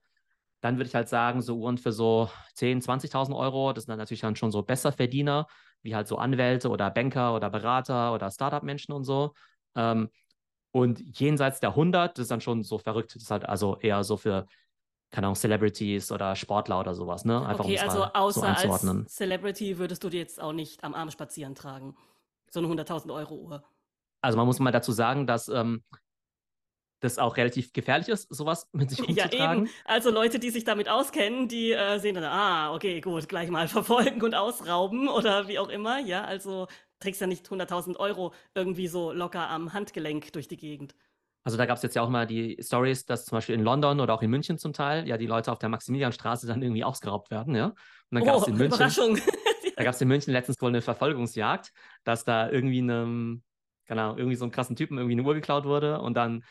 dann 0.61 0.77
würde 0.77 0.87
ich 0.87 0.95
halt 0.95 1.09
sagen, 1.09 1.41
so 1.41 1.57
Uhren 1.57 1.77
für 1.77 1.91
so 1.91 2.29
10.000, 2.55 2.83
20.000 2.83 3.35
Euro, 3.37 3.73
das 3.73 3.83
sind 3.83 3.91
dann 3.91 3.99
natürlich 3.99 4.21
dann 4.21 4.35
schon 4.35 4.51
so 4.51 4.63
Besserverdiener, 4.63 5.47
wie 5.81 5.95
halt 5.95 6.07
so 6.07 6.17
Anwälte 6.17 6.69
oder 6.69 6.89
Banker 6.89 7.35
oder 7.35 7.49
Berater 7.49 8.13
oder 8.13 8.31
Startup-Menschen 8.31 8.93
und 8.93 9.03
so. 9.03 9.33
Ähm, 9.75 10.09
und 10.71 11.19
jenseits 11.19 11.59
der 11.59 11.75
100, 11.75 12.17
das 12.17 12.23
ist 12.23 12.31
dann 12.31 12.41
schon 12.41 12.63
so 12.63 12.77
verrückt, 12.79 13.15
das 13.15 13.23
ist 13.23 13.31
halt 13.31 13.45
also 13.47 13.77
eher 13.79 14.03
so 14.03 14.17
für, 14.17 14.47
keine 15.13 15.27
Ahnung, 15.27 15.35
Celebrities 15.35 16.11
oder 16.11 16.35
Sportler 16.35 16.79
oder 16.79 16.95
sowas, 16.95 17.23
ne? 17.23 17.45
Einfach 17.45 17.65
okay, 17.65 17.77
um 17.77 17.87
also 17.87 18.03
außer 18.05 18.39
so 18.39 18.45
einzuordnen. 18.47 19.03
als 19.03 19.15
Celebrity 19.15 19.77
würdest 19.77 20.03
du 20.03 20.09
dir 20.09 20.19
jetzt 20.19 20.41
auch 20.41 20.53
nicht 20.53 20.83
am 20.83 20.95
Arm 20.95 21.11
spazieren 21.11 21.53
tragen. 21.53 21.95
So 22.49 22.59
eine 22.59 22.67
100.000 22.67 23.13
Euro 23.13 23.35
Uhr. 23.35 23.63
Also 24.21 24.37
man 24.37 24.47
muss 24.47 24.57
mal 24.57 24.71
dazu 24.71 24.91
sagen, 24.91 25.27
dass 25.27 25.49
ähm, 25.49 25.83
das 26.99 27.19
auch 27.19 27.37
relativ 27.37 27.73
gefährlich 27.73 28.09
ist, 28.09 28.33
sowas 28.33 28.67
mit 28.71 28.89
sich 28.89 29.01
rumzutragen. 29.01 29.29
Ja, 29.37 29.53
eben. 29.53 29.69
Also 29.85 30.09
Leute, 30.09 30.39
die 30.39 30.49
sich 30.49 30.63
damit 30.63 30.89
auskennen, 30.89 31.47
die 31.47 31.73
äh, 31.73 31.99
sehen 31.99 32.15
dann, 32.15 32.23
ah, 32.23 32.73
okay, 32.73 32.99
gut, 32.99 33.29
gleich 33.29 33.51
mal 33.51 33.67
verfolgen 33.67 34.23
und 34.23 34.33
ausrauben 34.33 35.09
oder 35.09 35.47
wie 35.47 35.59
auch 35.59 35.69
immer. 35.69 35.99
Ja, 35.99 36.23
also 36.23 36.67
trägst 36.99 37.21
ja 37.21 37.27
nicht 37.27 37.47
100.000 37.47 37.97
Euro 37.97 38.33
irgendwie 38.55 38.87
so 38.87 39.11
locker 39.11 39.47
am 39.47 39.73
Handgelenk 39.73 40.33
durch 40.33 40.47
die 40.47 40.57
Gegend. 40.57 40.95
Also 41.43 41.57
da 41.57 41.65
gab 41.65 41.77
es 41.77 41.83
jetzt 41.83 41.95
ja 41.95 42.01
auch 42.01 42.09
mal 42.09 42.25
die 42.25 42.57
Stories, 42.61 43.05
dass 43.05 43.25
zum 43.25 43.37
Beispiel 43.37 43.55
in 43.55 43.63
London 43.63 43.99
oder 43.99 44.13
auch 44.13 44.21
in 44.21 44.29
München 44.29 44.57
zum 44.57 44.71
Teil 44.71 45.07
ja 45.07 45.17
die 45.17 45.27
Leute 45.27 45.51
auf 45.51 45.59
der 45.59 45.69
Maximilianstraße 45.69 46.47
dann 46.47 46.61
irgendwie 46.61 46.83
ausgeraubt 46.83 47.31
werden, 47.31 47.55
ja. 47.55 47.67
Und 47.67 47.75
dann 48.11 48.23
gab 48.23 48.37
es 48.37 48.43
oh, 48.43 48.47
in 48.47 48.57
München, 48.57 48.75
Überraschung. 48.75 49.17
da 49.75 49.83
gab 49.83 49.93
es 49.93 50.01
in 50.01 50.07
München 50.07 50.31
letztens 50.31 50.61
wohl 50.61 50.69
eine 50.69 50.81
Verfolgungsjagd, 50.81 51.71
dass 52.03 52.23
da 52.23 52.49
irgendwie 52.49 52.79
einem, 52.79 53.43
genau, 53.87 54.15
irgendwie 54.15 54.35
so 54.35 54.45
einen 54.45 54.51
krassen 54.51 54.75
Typen 54.75 54.97
irgendwie 54.97 55.13
eine 55.13 55.23
Uhr 55.23 55.33
geklaut 55.33 55.65
wurde 55.65 55.99
und 55.99 56.15
dann 56.15 56.43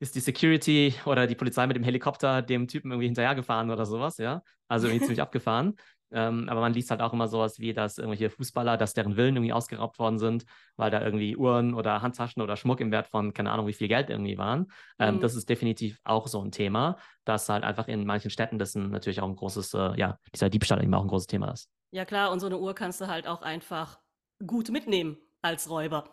ist 0.00 0.14
die 0.14 0.20
Security 0.20 0.94
oder 1.06 1.26
die 1.26 1.34
Polizei 1.34 1.66
mit 1.66 1.76
dem 1.76 1.82
Helikopter 1.82 2.42
dem 2.42 2.68
Typen 2.68 2.90
irgendwie 2.90 3.06
hinterhergefahren 3.06 3.70
oder 3.70 3.84
sowas, 3.84 4.18
ja. 4.18 4.42
Also 4.68 4.86
irgendwie 4.86 5.04
ziemlich 5.04 5.22
abgefahren. 5.22 5.76
Ähm, 6.10 6.48
aber 6.48 6.60
man 6.60 6.72
liest 6.72 6.90
halt 6.90 7.00
auch 7.00 7.12
immer 7.12 7.28
sowas 7.28 7.58
wie, 7.58 7.72
dass 7.72 7.98
irgendwelche 7.98 8.30
Fußballer, 8.30 8.76
dass 8.76 8.94
deren 8.94 9.16
Willen 9.16 9.36
irgendwie 9.36 9.52
ausgeraubt 9.52 9.98
worden 9.98 10.18
sind, 10.18 10.44
weil 10.76 10.90
da 10.90 11.02
irgendwie 11.02 11.36
Uhren 11.36 11.74
oder 11.74 12.02
Handtaschen 12.02 12.42
oder 12.42 12.56
Schmuck 12.56 12.80
im 12.80 12.90
Wert 12.90 13.08
von 13.08 13.32
keine 13.32 13.50
Ahnung 13.50 13.66
wie 13.66 13.72
viel 13.72 13.88
Geld 13.88 14.10
irgendwie 14.10 14.38
waren. 14.38 14.70
Ähm, 14.98 15.16
mhm. 15.16 15.20
Das 15.20 15.34
ist 15.34 15.48
definitiv 15.48 16.00
auch 16.04 16.26
so 16.26 16.42
ein 16.42 16.50
Thema, 16.50 16.96
dass 17.24 17.48
halt 17.48 17.64
einfach 17.64 17.88
in 17.88 18.06
manchen 18.06 18.30
Städten 18.30 18.58
das 18.58 18.74
natürlich 18.74 19.20
auch 19.20 19.28
ein 19.28 19.36
großes, 19.36 19.74
äh, 19.74 19.98
ja, 19.98 20.18
dieser 20.34 20.48
Diebstahl 20.48 20.82
eben 20.82 20.94
auch 20.94 21.02
ein 21.02 21.08
großes 21.08 21.26
Thema 21.26 21.50
ist. 21.50 21.68
Ja 21.90 22.04
klar, 22.04 22.30
und 22.32 22.40
so 22.40 22.46
eine 22.46 22.58
Uhr 22.58 22.74
kannst 22.74 23.00
du 23.00 23.06
halt 23.06 23.26
auch 23.26 23.42
einfach 23.42 23.98
gut 24.46 24.70
mitnehmen 24.70 25.18
als 25.42 25.68
Räuber. 25.70 26.04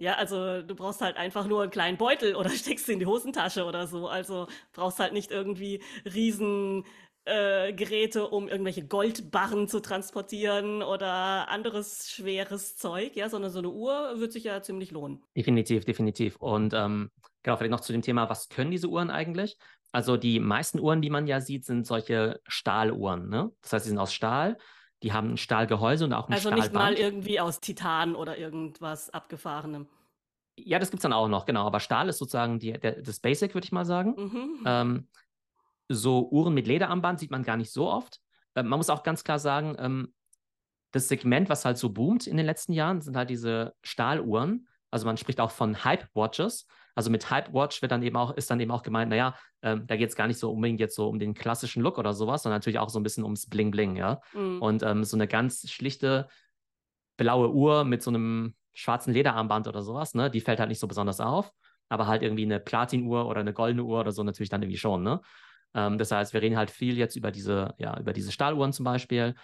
Ja, 0.00 0.14
also 0.14 0.62
du 0.62 0.74
brauchst 0.74 1.02
halt 1.02 1.18
einfach 1.18 1.46
nur 1.46 1.60
einen 1.60 1.70
kleinen 1.70 1.98
Beutel 1.98 2.34
oder 2.34 2.48
steckst 2.50 2.86
sie 2.86 2.94
in 2.94 3.00
die 3.00 3.06
Hosentasche 3.06 3.66
oder 3.66 3.86
so. 3.86 4.08
Also 4.08 4.46
brauchst 4.72 4.98
halt 4.98 5.12
nicht 5.12 5.30
irgendwie 5.30 5.82
riesen 6.06 6.84
äh, 7.24 7.72
Geräte, 7.72 8.28
um 8.28 8.48
irgendwelche 8.48 8.86
Goldbarren 8.86 9.68
zu 9.68 9.80
transportieren 9.80 10.82
oder 10.82 11.48
anderes 11.48 12.10
schweres 12.10 12.76
Zeug, 12.76 13.16
ja, 13.16 13.28
sondern 13.28 13.50
so 13.50 13.58
eine 13.58 13.70
Uhr 13.70 14.18
wird 14.18 14.32
sich 14.32 14.44
ja 14.44 14.62
ziemlich 14.62 14.90
lohnen. 14.90 15.22
Definitiv, 15.36 15.84
definitiv. 15.84 16.36
Und 16.36 16.74
ähm, 16.74 17.10
genau, 17.42 17.56
vielleicht 17.56 17.72
noch 17.72 17.80
zu 17.80 17.92
dem 17.92 18.02
Thema, 18.02 18.28
was 18.28 18.48
können 18.48 18.70
diese 18.70 18.88
Uhren 18.88 19.10
eigentlich? 19.10 19.56
Also 19.92 20.16
die 20.16 20.40
meisten 20.40 20.78
Uhren, 20.78 21.02
die 21.02 21.10
man 21.10 21.26
ja 21.26 21.40
sieht, 21.40 21.64
sind 21.64 21.86
solche 21.86 22.40
Stahluhren. 22.46 23.28
Ne? 23.28 23.50
Das 23.60 23.72
heißt, 23.72 23.84
sie 23.84 23.90
sind 23.90 23.98
aus 23.98 24.12
Stahl 24.12 24.56
die 25.02 25.12
haben 25.12 25.32
ein 25.32 25.36
Stahlgehäuse 25.36 26.04
und 26.04 26.12
auch 26.12 26.28
ein 26.28 26.34
also 26.34 26.48
Stahlband. 26.48 26.76
Also 26.76 26.90
nicht 26.90 27.00
mal 27.00 27.04
irgendwie 27.04 27.40
aus 27.40 27.60
Titan 27.60 28.14
oder 28.14 28.36
irgendwas 28.36 29.10
abgefahrenem. 29.10 29.88
Ja, 30.58 30.78
das 30.78 30.90
gibt 30.90 31.00
es 31.00 31.02
dann 31.02 31.12
auch 31.12 31.28
noch, 31.28 31.46
genau. 31.46 31.66
Aber 31.66 31.80
Stahl 31.80 32.08
ist 32.08 32.18
sozusagen 32.18 32.58
die, 32.58 32.72
der, 32.72 33.00
das 33.00 33.20
Basic, 33.20 33.54
würde 33.54 33.64
ich 33.64 33.72
mal 33.72 33.86
sagen. 33.86 34.14
Mhm. 34.16 34.62
Ähm, 34.66 35.08
so 35.90 36.30
Uhren 36.30 36.54
mit 36.54 36.66
Lederarmband 36.66 37.18
sieht 37.18 37.30
man 37.30 37.42
gar 37.42 37.56
nicht 37.56 37.72
so 37.72 37.88
oft. 37.88 38.20
Ähm, 38.54 38.68
man 38.68 38.78
muss 38.78 38.90
auch 38.90 39.02
ganz 39.02 39.24
klar 39.24 39.38
sagen, 39.38 39.76
ähm, 39.78 40.14
das 40.92 41.08
Segment, 41.08 41.48
was 41.48 41.64
halt 41.64 41.78
so 41.78 41.90
boomt 41.90 42.26
in 42.26 42.36
den 42.36 42.46
letzten 42.46 42.72
Jahren, 42.72 43.00
sind 43.00 43.16
halt 43.16 43.30
diese 43.30 43.74
Stahluhren. 43.82 44.68
Also 44.90 45.06
man 45.06 45.16
spricht 45.16 45.40
auch 45.40 45.50
von 45.50 45.84
Hype-Watches. 45.84 46.66
Also 46.96 47.10
mit 47.10 47.30
Hype-Watch 47.30 47.82
wird 47.82 47.92
dann 47.92 48.02
eben 48.02 48.16
auch, 48.16 48.36
ist 48.36 48.50
dann 48.50 48.60
eben 48.60 48.72
auch 48.72 48.82
gemeint, 48.82 49.10
naja, 49.10 49.36
ähm, 49.62 49.86
da 49.86 49.96
geht 49.96 50.08
es 50.08 50.16
gar 50.16 50.26
nicht 50.26 50.38
so 50.38 50.50
unbedingt 50.52 50.80
jetzt 50.80 50.96
so 50.96 51.08
um 51.08 51.18
den 51.18 51.34
klassischen 51.34 51.82
Look 51.82 51.98
oder 51.98 52.12
sowas, 52.12 52.42
sondern 52.42 52.58
natürlich 52.58 52.78
auch 52.78 52.88
so 52.88 52.98
ein 52.98 53.04
bisschen 53.04 53.24
ums 53.24 53.48
Bling-Bling, 53.48 53.96
ja. 53.96 54.20
Mhm. 54.32 54.60
Und 54.60 54.82
ähm, 54.82 55.04
so 55.04 55.16
eine 55.16 55.28
ganz 55.28 55.70
schlichte 55.70 56.28
blaue 57.16 57.52
Uhr 57.52 57.84
mit 57.84 58.02
so 58.02 58.10
einem 58.10 58.54
schwarzen 58.72 59.12
Lederarmband 59.12 59.68
oder 59.68 59.82
sowas, 59.82 60.14
ne, 60.14 60.30
die 60.30 60.40
fällt 60.40 60.58
halt 60.58 60.68
nicht 60.68 60.80
so 60.80 60.88
besonders 60.88 61.20
auf. 61.20 61.52
Aber 61.88 62.06
halt 62.06 62.22
irgendwie 62.22 62.44
eine 62.44 62.60
Platin-Uhr 62.60 63.26
oder 63.26 63.40
eine 63.40 63.52
goldene 63.52 63.82
Uhr 63.82 64.00
oder 64.00 64.12
so 64.12 64.22
natürlich 64.22 64.48
dann 64.48 64.62
irgendwie 64.62 64.78
schon, 64.78 65.02
ne? 65.02 65.20
Ähm, 65.74 65.98
das 65.98 66.10
heißt, 66.10 66.32
wir 66.32 66.42
reden 66.42 66.56
halt 66.56 66.70
viel 66.70 66.96
jetzt 66.96 67.16
über 67.16 67.30
diese, 67.30 67.74
ja, 67.78 67.98
über 67.98 68.12
diese 68.12 68.32
Stahluhren 68.32 68.72
zum 68.72 68.84
Beispiel. 68.84 69.34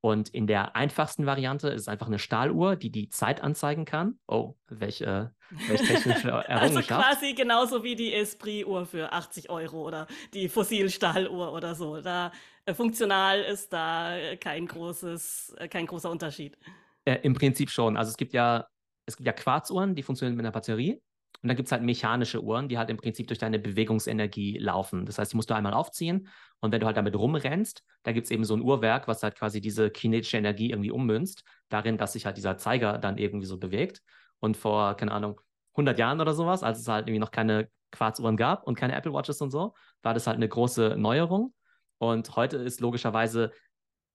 Und 0.00 0.28
in 0.28 0.46
der 0.46 0.76
einfachsten 0.76 1.26
Variante 1.26 1.68
ist 1.68 1.82
es 1.82 1.88
einfach 1.88 2.06
eine 2.06 2.18
Stahluhr, 2.18 2.76
die 2.76 2.90
die 2.90 3.08
Zeit 3.08 3.42
anzeigen 3.42 3.84
kann. 3.84 4.18
Oh, 4.28 4.54
welche, 4.68 5.34
welche 5.66 5.84
technische 5.84 6.32
also 6.32 6.48
Errungenschaft. 6.48 7.04
Also 7.04 7.18
quasi 7.18 7.34
genauso 7.34 7.82
wie 7.82 7.96
die 7.96 8.14
Esprit-Uhr 8.14 8.86
für 8.86 9.12
80 9.12 9.50
Euro 9.50 9.84
oder 9.84 10.06
die 10.32 10.48
Fossilstahluhr 10.48 11.52
oder 11.52 11.74
so. 11.74 12.00
Da 12.00 12.30
äh, 12.66 12.74
funktional 12.74 13.40
ist 13.42 13.72
da 13.72 14.36
kein 14.38 14.66
großes, 14.66 15.56
äh, 15.58 15.68
kein 15.68 15.86
großer 15.86 16.10
Unterschied. 16.10 16.56
Äh, 17.04 17.18
Im 17.22 17.34
Prinzip 17.34 17.70
schon. 17.70 17.96
Also 17.96 18.10
es 18.10 18.16
gibt 18.16 18.32
ja, 18.32 18.68
es 19.06 19.16
gibt 19.16 19.26
ja 19.26 19.32
Quarzuhren, 19.32 19.94
die 19.94 20.02
funktionieren 20.02 20.36
mit 20.36 20.44
einer 20.44 20.52
Batterie. 20.52 21.00
Und 21.42 21.48
dann 21.48 21.56
gibt 21.56 21.66
es 21.66 21.72
halt 21.72 21.82
mechanische 21.82 22.42
Uhren, 22.42 22.68
die 22.68 22.78
halt 22.78 22.90
im 22.90 22.96
Prinzip 22.96 23.26
durch 23.26 23.38
deine 23.38 23.58
Bewegungsenergie 23.58 24.58
laufen. 24.58 25.06
Das 25.06 25.18
heißt, 25.18 25.32
die 25.32 25.36
musst 25.36 25.50
du 25.50 25.54
einmal 25.54 25.74
aufziehen 25.74 26.28
und 26.60 26.72
wenn 26.72 26.80
du 26.80 26.86
halt 26.86 26.96
damit 26.96 27.14
rumrennst, 27.16 27.84
da 28.02 28.12
gibt 28.12 28.26
es 28.26 28.30
eben 28.30 28.44
so 28.44 28.54
ein 28.54 28.62
Uhrwerk, 28.62 29.08
was 29.08 29.22
halt 29.22 29.36
quasi 29.36 29.60
diese 29.60 29.90
kinetische 29.90 30.38
Energie 30.38 30.70
irgendwie 30.70 30.90
ummünzt, 30.90 31.44
darin, 31.68 31.98
dass 31.98 32.14
sich 32.14 32.26
halt 32.26 32.36
dieser 32.36 32.56
Zeiger 32.56 32.98
dann 32.98 33.18
irgendwie 33.18 33.46
so 33.46 33.58
bewegt. 33.58 34.02
Und 34.38 34.56
vor, 34.56 34.96
keine 34.96 35.12
Ahnung, 35.12 35.40
100 35.74 35.98
Jahren 35.98 36.20
oder 36.20 36.34
sowas, 36.34 36.62
als 36.62 36.80
es 36.80 36.88
halt 36.88 37.06
irgendwie 37.06 37.20
noch 37.20 37.30
keine 37.30 37.68
Quarzuhren 37.90 38.36
gab 38.36 38.64
und 38.66 38.74
keine 38.76 38.94
Apple 38.94 39.12
Watches 39.12 39.40
und 39.40 39.50
so, 39.50 39.74
war 40.02 40.14
das 40.14 40.26
halt 40.26 40.36
eine 40.36 40.48
große 40.48 40.96
Neuerung. 40.96 41.54
Und 41.98 42.36
heute 42.36 42.56
ist 42.58 42.80
logischerweise 42.80 43.52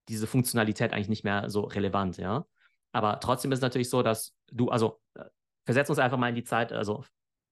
diese 0.08 0.26
Funktionalität 0.26 0.92
eigentlich 0.92 1.08
nicht 1.08 1.24
mehr 1.24 1.48
so 1.48 1.62
relevant, 1.62 2.18
ja. 2.18 2.46
Aber 2.92 3.20
trotzdem 3.20 3.52
ist 3.52 3.58
es 3.58 3.62
natürlich 3.62 3.88
so, 3.88 4.02
dass 4.02 4.34
du, 4.50 4.68
also 4.68 5.00
äh, 5.62 5.66
versetz 5.66 5.88
uns 5.90 5.98
einfach 5.98 6.18
mal 6.18 6.28
in 6.28 6.34
die 6.34 6.44
Zeit, 6.44 6.72
also 6.72 7.04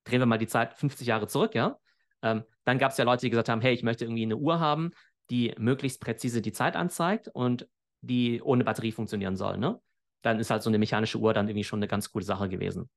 drehen 0.05 0.21
wir 0.21 0.27
mal 0.27 0.39
die 0.39 0.47
Zeit 0.47 0.75
50 0.75 1.07
Jahre 1.07 1.27
zurück, 1.27 1.55
ja. 1.55 1.79
Ähm, 2.23 2.45
dann 2.65 2.79
gab 2.79 2.93
es 2.93 2.99
ja 2.99 3.05
Leute, 3.05 3.23
die 3.23 3.31
gesagt 3.31 3.49
haben, 3.49 3.61
hey, 3.61 3.73
ich 3.73 3.83
möchte 3.83 4.05
irgendwie 4.05 4.25
eine 4.25 4.37
Uhr 4.37 4.61
haben, 4.61 4.91
die 5.31 5.55
möglichst 5.59 6.01
präzise 6.01 6.43
die 6.43 6.53
Zeit 6.53 6.77
anzeigt 6.77 7.29
und 7.29 7.69
die 8.03 8.43
ohne 8.43 8.65
Batterie 8.65 8.93
funktionieren 8.93 9.37
soll, 9.37 9.59
ne? 9.59 9.81
Dann 10.23 10.39
ist 10.39 10.51
halt 10.51 10.63
so 10.63 10.69
eine 10.69 10.79
mechanische 10.79 11.19
Uhr 11.19 11.33
dann 11.33 11.49
irgendwie 11.49 11.65
schon 11.65 11.79
eine 11.79 11.89
ganz 11.89 12.13
coole 12.13 12.25
Sache 12.25 12.49
gewesen. 12.49 12.91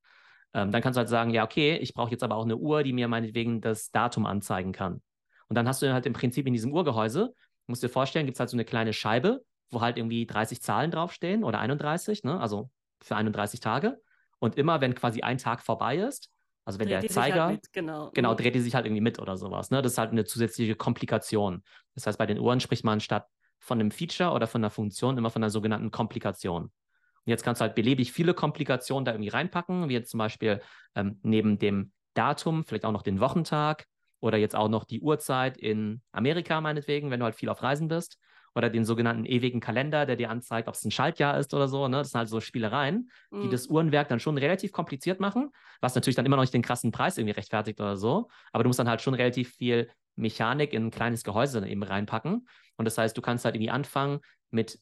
Ähm, 0.52 0.70
dann 0.70 0.82
kannst 0.82 0.96
du 0.96 0.98
halt 0.98 1.08
sagen, 1.08 1.30
ja, 1.30 1.44
okay, 1.44 1.76
ich 1.76 1.94
brauche 1.94 2.10
jetzt 2.10 2.22
aber 2.22 2.36
auch 2.36 2.44
eine 2.44 2.56
Uhr, 2.56 2.82
die 2.82 2.92
mir 2.92 3.08
meinetwegen 3.08 3.60
das 3.60 3.90
Datum 3.90 4.26
anzeigen 4.26 4.72
kann. 4.72 5.02
Und 5.48 5.56
dann 5.56 5.66
hast 5.66 5.82
du 5.82 5.92
halt 5.92 6.06
im 6.06 6.12
Prinzip 6.12 6.46
in 6.46 6.52
diesem 6.52 6.72
Uhrgehäuse, 6.72 7.34
musst 7.66 7.82
dir 7.82 7.88
vorstellen, 7.88 8.26
gibt 8.26 8.36
es 8.36 8.40
halt 8.40 8.50
so 8.50 8.56
eine 8.56 8.64
kleine 8.64 8.92
Scheibe, 8.92 9.42
wo 9.70 9.80
halt 9.80 9.96
irgendwie 9.96 10.26
30 10.26 10.60
Zahlen 10.60 10.90
draufstehen 10.90 11.44
oder 11.44 11.58
31, 11.60 12.24
ne? 12.24 12.38
also 12.38 12.70
für 13.02 13.16
31 13.16 13.60
Tage. 13.60 13.98
Und 14.38 14.56
immer, 14.56 14.80
wenn 14.80 14.94
quasi 14.94 15.22
ein 15.22 15.38
Tag 15.38 15.62
vorbei 15.62 15.96
ist, 15.96 16.30
also 16.64 16.78
wenn 16.78 16.86
dreht 16.86 16.92
der 16.92 17.00
halt 17.00 17.12
Zeiger, 17.12 17.44
halt 17.46 17.72
genau. 17.72 18.10
genau, 18.14 18.32
mhm. 18.32 18.36
dreht 18.36 18.54
die 18.54 18.60
sich 18.60 18.74
halt 18.74 18.86
irgendwie 18.86 19.02
mit 19.02 19.18
oder 19.18 19.36
sowas. 19.36 19.70
Ne? 19.70 19.82
Das 19.82 19.92
ist 19.92 19.98
halt 19.98 20.12
eine 20.12 20.24
zusätzliche 20.24 20.74
Komplikation. 20.74 21.62
Das 21.94 22.06
heißt, 22.06 22.18
bei 22.18 22.26
den 22.26 22.38
Uhren 22.38 22.60
spricht 22.60 22.84
man 22.84 23.00
statt 23.00 23.26
von 23.58 23.80
einem 23.80 23.90
Feature 23.90 24.30
oder 24.30 24.46
von 24.46 24.60
einer 24.62 24.70
Funktion 24.70 25.18
immer 25.18 25.30
von 25.30 25.42
einer 25.42 25.50
sogenannten 25.50 25.90
Komplikation. 25.90 26.64
Und 26.64 27.30
jetzt 27.30 27.42
kannst 27.42 27.60
du 27.60 27.64
halt 27.64 27.74
beliebig 27.74 28.12
viele 28.12 28.34
Komplikationen 28.34 29.04
da 29.04 29.12
irgendwie 29.12 29.30
reinpacken, 29.30 29.88
wie 29.88 29.94
jetzt 29.94 30.10
zum 30.10 30.18
Beispiel 30.18 30.60
ähm, 30.94 31.18
neben 31.22 31.58
dem 31.58 31.92
Datum 32.14 32.64
vielleicht 32.64 32.84
auch 32.84 32.92
noch 32.92 33.02
den 33.02 33.20
Wochentag 33.20 33.86
oder 34.20 34.38
jetzt 34.38 34.54
auch 34.56 34.68
noch 34.68 34.84
die 34.84 35.00
Uhrzeit 35.00 35.56
in 35.56 36.02
Amerika 36.12 36.60
meinetwegen, 36.60 37.10
wenn 37.10 37.20
du 37.20 37.24
halt 37.24 37.34
viel 37.34 37.48
auf 37.48 37.62
Reisen 37.62 37.88
bist 37.88 38.18
oder 38.54 38.70
den 38.70 38.84
sogenannten 38.84 39.24
ewigen 39.24 39.60
Kalender, 39.60 40.06
der 40.06 40.16
dir 40.16 40.30
anzeigt, 40.30 40.68
ob 40.68 40.74
es 40.74 40.84
ein 40.84 40.90
Schaltjahr 40.90 41.38
ist 41.38 41.52
oder 41.54 41.68
so. 41.68 41.88
Ne? 41.88 41.98
Das 41.98 42.10
sind 42.10 42.18
halt 42.18 42.28
so 42.28 42.40
Spielereien, 42.40 43.10
mhm. 43.30 43.42
die 43.42 43.48
das 43.48 43.66
Uhrenwerk 43.66 44.08
dann 44.08 44.20
schon 44.20 44.38
relativ 44.38 44.72
kompliziert 44.72 45.20
machen, 45.20 45.50
was 45.80 45.94
natürlich 45.94 46.16
dann 46.16 46.26
immer 46.26 46.36
noch 46.36 46.42
nicht 46.42 46.54
den 46.54 46.62
krassen 46.62 46.92
Preis 46.92 47.18
irgendwie 47.18 47.34
rechtfertigt 47.34 47.80
oder 47.80 47.96
so. 47.96 48.28
Aber 48.52 48.62
du 48.62 48.68
musst 48.68 48.78
dann 48.78 48.88
halt 48.88 49.02
schon 49.02 49.14
relativ 49.14 49.54
viel 49.54 49.90
Mechanik 50.16 50.72
in 50.72 50.86
ein 50.86 50.90
kleines 50.90 51.24
Gehäuse 51.24 51.66
eben 51.66 51.82
reinpacken. 51.82 52.46
Und 52.76 52.84
das 52.84 52.96
heißt, 52.98 53.16
du 53.16 53.22
kannst 53.22 53.44
halt 53.44 53.56
irgendwie 53.56 53.70
anfangen 53.70 54.20
mit 54.50 54.78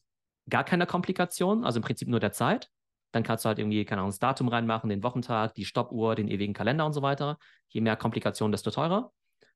gar 0.49 0.63
keiner 0.63 0.85
Komplikation, 0.85 1.63
also 1.63 1.79
im 1.79 1.83
Prinzip 1.83 2.07
nur 2.07 2.19
der 2.19 2.31
Zeit. 2.31 2.69
Dann 3.11 3.23
kannst 3.23 3.45
du 3.45 3.47
halt 3.47 3.59
irgendwie, 3.59 3.85
keine 3.85 4.01
Ahnung, 4.01 4.11
das 4.11 4.19
Datum 4.19 4.47
reinmachen, 4.47 4.89
den 4.89 5.03
Wochentag, 5.03 5.53
die 5.53 5.65
Stoppuhr, 5.65 6.15
den 6.15 6.27
ewigen 6.27 6.53
Kalender 6.53 6.85
und 6.85 6.93
so 6.93 7.01
weiter. 7.01 7.37
Je 7.69 7.81
mehr 7.81 7.95
Komplikationen, 7.95 8.51
desto 8.51 8.71
teurer. 8.71 9.11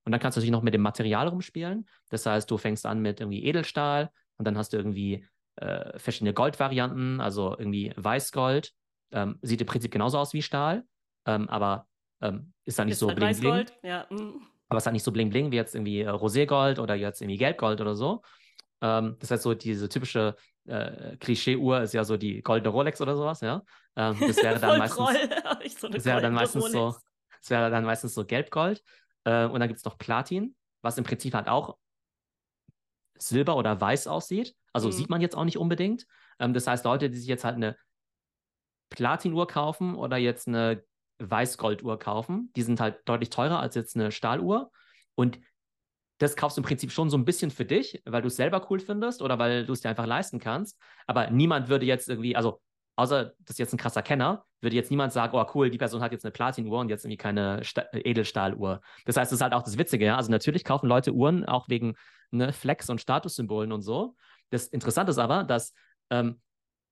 Und 0.08 0.14
dann 0.14 0.22
kannst 0.22 0.38
du 0.38 0.40
natürlich 0.40 0.54
noch 0.54 0.62
mit 0.62 0.74
dem 0.74 0.80
Material 0.80 1.28
rumspielen. 1.28 1.86
Das 2.10 2.26
heißt, 2.26 2.50
du 2.50 2.58
fängst 2.58 2.86
an 2.86 3.02
mit 3.02 3.20
irgendwie 3.20 3.44
Edelstahl 3.44 4.10
und 4.38 4.48
dann 4.48 4.58
hast 4.58 4.72
du 4.72 4.78
irgendwie 4.78 5.28
äh, 5.58 6.00
verschiedene 6.00 6.34
Goldvarianten, 6.34 7.20
also 7.20 7.54
irgendwie 7.60 7.92
Weißgold. 7.98 8.72
Ähm, 9.12 9.38
sieht 9.42 9.60
im 9.60 9.68
Prinzip 9.68 9.92
genauso 9.92 10.18
aus 10.18 10.34
wie 10.34 10.42
Stahl, 10.42 10.86
ähm, 11.26 11.50
aber 11.50 11.88
ähm, 12.22 12.54
ist 12.64 12.80
dann 12.80 12.86
nicht 12.86 12.94
ist 12.94 13.00
so 13.00 13.10
halt 13.10 13.18
bling, 13.18 13.38
bling. 13.38 13.66
Ja. 13.84 14.06
Mm. 14.10 14.40
aber 14.70 14.78
es 14.78 14.86
hat 14.86 14.94
nicht 14.94 15.04
so 15.04 15.12
bling 15.12 15.30
bling 15.30 15.52
wie 15.52 15.58
jetzt 15.58 15.76
irgendwie 15.76 16.00
äh, 16.00 16.10
Roségold 16.10 16.80
oder 16.80 16.96
jetzt 16.96 17.22
irgendwie 17.22 17.38
Gelbgold 17.38 17.82
oder 17.82 17.94
so. 17.94 18.22
Ähm, 18.82 19.18
das 19.20 19.30
heißt 19.32 19.44
so 19.44 19.56
diese 19.56 19.90
typische 19.90 20.38
äh, 20.68 21.18
Klischee-Uhr 21.18 21.82
ist 21.82 21.94
ja 21.94 22.06
so 22.06 22.16
die 22.16 22.42
goldene 22.42 22.70
Rolex 22.70 23.02
oder 23.02 23.18
sowas, 23.18 23.42
ja. 23.42 23.62
Ähm, 23.98 24.16
das 24.26 24.38
wäre 24.38 24.58
dann 24.62 24.80
meistens, 24.80 25.10
so 25.82 25.90
das 25.90 26.06
wäre 26.06 26.22
dann 26.22 26.34
meistens 26.34 26.72
so, 26.72 26.96
das 27.42 27.50
wäre 27.50 27.70
dann 27.70 27.84
meistens 27.84 28.14
so 28.14 28.24
Gelbgold. 28.24 28.82
Äh, 29.28 29.46
und 29.46 29.60
dann 29.60 29.68
gibt 29.68 29.80
es 29.80 29.84
noch 29.84 29.98
Platin, 29.98 30.56
was 30.82 30.98
im 30.98 31.04
Prinzip 31.04 31.34
halt 31.34 31.50
auch 31.50 31.78
silber 33.18 33.58
oder 33.58 33.80
weiß 33.82 34.08
aussieht. 34.08 34.56
Also 34.72 34.88
mhm. 34.88 34.94
sieht 34.94 35.10
man 35.10 35.22
jetzt 35.22 35.36
auch 35.36 35.44
nicht 35.44 35.58
unbedingt. 35.58 36.08
Ähm, 36.40 36.54
das 36.54 36.66
heißt, 36.66 36.86
Leute, 36.86 37.10
die 37.10 37.18
sich 37.18 37.28
jetzt 37.28 37.44
halt 37.44 37.56
eine 37.56 37.76
Platinuhr 38.90 39.48
kaufen 39.48 39.96
oder 39.96 40.16
jetzt 40.16 40.48
eine 40.48 40.84
Weißgolduhr 41.20 42.00
kaufen, 42.00 42.52
die 42.56 42.62
sind 42.62 42.80
halt 42.80 43.02
deutlich 43.06 43.30
teurer 43.30 43.60
als 43.60 43.76
jetzt 43.76 43.98
eine 43.98 44.14
Stahluhr. 44.14 44.72
Und 45.16 45.40
das 46.20 46.38
kaufst 46.38 46.58
du 46.58 46.62
im 46.62 46.66
Prinzip 46.66 46.92
schon 46.92 47.10
so 47.10 47.18
ein 47.18 47.26
bisschen 47.26 47.52
für 47.52 47.66
dich, 47.66 48.02
weil 48.06 48.22
du 48.22 48.28
es 48.30 48.38
selber 48.38 48.66
cool 48.70 48.80
findest 48.80 49.22
oder 49.22 49.38
weil 49.40 49.66
du 49.66 49.74
es 49.74 49.82
dir 49.82 49.90
einfach 49.90 50.06
leisten 50.06 50.40
kannst. 50.40 50.80
Aber 51.06 51.30
niemand 51.32 51.68
würde 51.68 51.86
jetzt 51.86 52.08
irgendwie, 52.08 52.36
also 52.36 52.62
außer 52.98 53.34
das 53.40 53.52
ist 53.52 53.60
jetzt 53.60 53.74
ein 53.74 53.78
krasser 53.78 54.02
Kenner, 54.02 54.44
würde 54.60 54.76
jetzt 54.76 54.92
niemand 54.92 55.14
sagen, 55.14 55.38
oh 55.38 55.46
cool, 55.54 55.70
die 55.70 55.78
Person 55.78 56.02
hat 56.02 56.12
jetzt 56.12 56.26
eine 56.26 56.32
Platinuhr 56.32 56.80
und 56.80 56.90
jetzt 56.90 57.06
irgendwie 57.06 57.18
keine 57.18 57.64
Sta 57.64 57.86
Edelstahluhr. 57.94 58.82
Das 59.06 59.16
heißt, 59.16 59.32
das 59.32 59.38
ist 59.38 59.42
halt 59.42 59.54
auch 59.54 59.64
das 59.64 59.78
Witzige, 59.78 60.06
ja. 60.06 60.18
Also 60.18 60.32
natürlich 60.32 60.64
kaufen 60.64 60.88
Leute 60.88 61.14
Uhren 61.14 61.46
auch 61.46 61.70
wegen 61.70 61.96
ne, 62.32 62.52
Flex 62.52 62.90
und 62.90 63.00
Statussymbolen 63.00 63.72
und 63.72 63.84
so. 63.84 64.16
Das 64.50 64.68
Interessante 64.68 65.12
ist 65.12 65.20
aber, 65.20 65.44
dass 65.44 65.74
ähm, 66.10 66.42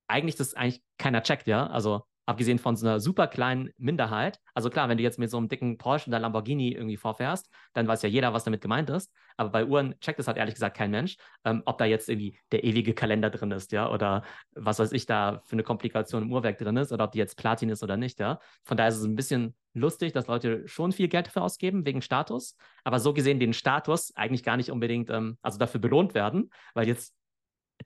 eigentlich 0.08 0.36
das 0.36 0.54
eigentlich 0.54 0.84
keiner 0.98 1.24
checkt, 1.24 1.48
ja. 1.48 1.68
Also 1.68 2.04
abgesehen 2.26 2.60
von 2.60 2.76
so 2.76 2.88
einer 2.88 3.00
super 3.00 3.28
kleinen 3.28 3.70
Minderheit. 3.78 4.40
Also 4.54 4.70
klar, 4.70 4.90
wenn 4.90 4.98
du 4.98 5.04
jetzt 5.04 5.20
mit 5.20 5.30
so 5.30 5.38
einem 5.38 5.48
dicken 5.48 5.78
Porsche 5.78 6.10
oder 6.10 6.20
Lamborghini 6.20 6.72
irgendwie 6.72 6.98
vorfährst, 6.98 7.50
dann 7.74 7.88
weiß 7.88 8.02
ja 8.02 8.10
jeder, 8.10 8.34
was 8.34 8.44
damit 8.44 8.62
gemeint 8.62 8.90
ist. 8.90 9.12
Aber 9.38 9.50
bei 9.50 9.66
Uhren 9.66 10.00
checkt 10.00 10.20
es 10.20 10.28
halt 10.28 10.38
ehrlich 10.38 10.56
gesagt 10.56 10.78
kein 10.78 10.92
Mensch, 10.92 11.18
ähm, 11.44 11.62
ob 11.66 11.78
da 11.78 11.86
jetzt 11.86 12.10
irgendwie 12.10 12.38
der 12.52 12.64
ewige 12.64 12.94
Kalender 12.94 13.30
drin 13.30 13.52
ist, 13.52 13.72
ja, 13.72 13.92
oder 13.92 14.24
was 14.54 14.80
weiß 14.80 14.92
ich 14.94 15.06
da 15.06 15.42
für 15.46 15.54
eine 15.54 15.64
Komplikation 15.64 16.24
im 16.24 16.32
Uhrwerk 16.32 16.58
drin 16.58 16.78
ist, 16.78 16.92
oder 16.92 17.06
ob 17.06 17.12
die 17.12 17.20
jetzt 17.20 17.38
Platin 17.38 17.70
ist 17.70 17.84
oder 17.84 17.98
nicht, 17.98 18.20
ja. 18.20 18.40
Von 18.64 18.78
daher 18.78 18.90
ist 18.90 18.98
es 18.98 19.06
ein 19.06 19.16
bisschen 19.16 19.56
lustig, 19.74 20.14
dass 20.14 20.28
Leute 20.28 20.68
schon 20.68 20.94
viel 20.94 21.10
Geld 21.10 21.28
dafür 21.28 21.44
ausgeben 21.44 21.86
wegen 21.86 22.02
Status, 22.02 22.56
aber 22.84 23.00
so 23.00 23.14
gesehen 23.14 23.40
den 23.40 23.54
Status 23.54 24.16
eigentlich 24.16 24.44
gar 24.44 24.58
nicht 24.58 24.72
unbedingt, 24.72 25.10
ähm, 25.10 25.38
also 25.42 25.58
dafür 25.58 25.82
belohnt 25.82 26.14
werden, 26.14 26.50
weil 26.74 26.88
jetzt 26.88 27.14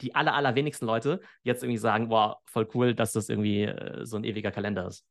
die 0.01 0.15
aller, 0.15 0.33
allerwenigsten 0.33 0.85
Leute 0.85 1.21
jetzt 1.43 1.63
irgendwie 1.63 1.77
sagen, 1.77 2.09
boah, 2.09 2.39
voll 2.45 2.67
cool, 2.73 2.93
dass 2.93 3.13
das 3.13 3.29
irgendwie 3.29 3.63
äh, 3.63 4.05
so 4.05 4.17
ein 4.17 4.23
ewiger 4.23 4.51
Kalender 4.51 4.87
ist. 4.87 5.05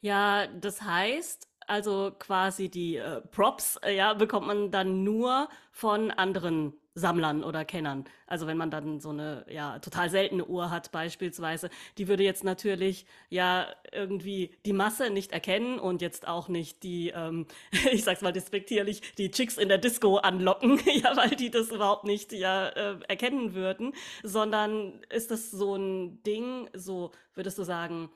Ja, 0.00 0.46
das 0.48 0.82
heißt, 0.82 1.48
also 1.72 2.12
quasi 2.18 2.68
die 2.68 2.96
äh, 2.96 3.22
Props, 3.22 3.76
äh, 3.82 3.96
ja, 3.96 4.12
bekommt 4.12 4.46
man 4.46 4.70
dann 4.70 5.04
nur 5.04 5.48
von 5.70 6.10
anderen 6.10 6.74
Sammlern 6.94 7.42
oder 7.42 7.64
Kennern. 7.64 8.04
Also 8.26 8.46
wenn 8.46 8.58
man 8.58 8.70
dann 8.70 9.00
so 9.00 9.08
eine 9.08 9.46
ja 9.48 9.78
total 9.78 10.10
seltene 10.10 10.44
Uhr 10.44 10.70
hat 10.70 10.92
beispielsweise, 10.92 11.70
die 11.96 12.08
würde 12.08 12.24
jetzt 12.24 12.44
natürlich 12.44 13.06
ja 13.30 13.68
irgendwie 13.90 14.54
die 14.66 14.74
Masse 14.74 15.08
nicht 15.08 15.32
erkennen 15.32 15.78
und 15.78 16.02
jetzt 16.02 16.28
auch 16.28 16.48
nicht 16.48 16.82
die, 16.82 17.08
ähm, 17.08 17.46
ich 17.90 18.04
sag's 18.04 18.20
mal 18.20 18.34
despektierlich, 18.34 19.00
die 19.16 19.30
Chicks 19.30 19.56
in 19.56 19.70
der 19.70 19.78
Disco 19.78 20.16
anlocken, 20.16 20.78
ja, 21.02 21.16
weil 21.16 21.30
die 21.30 21.50
das 21.50 21.70
überhaupt 21.70 22.04
nicht 22.04 22.32
ja 22.32 22.68
äh, 22.68 22.98
erkennen 23.08 23.54
würden, 23.54 23.94
sondern 24.22 25.00
ist 25.08 25.30
das 25.30 25.50
so 25.50 25.76
ein 25.76 26.22
Ding, 26.22 26.68
so 26.74 27.12
würdest 27.34 27.56
du 27.56 27.62
sagen, 27.62 28.10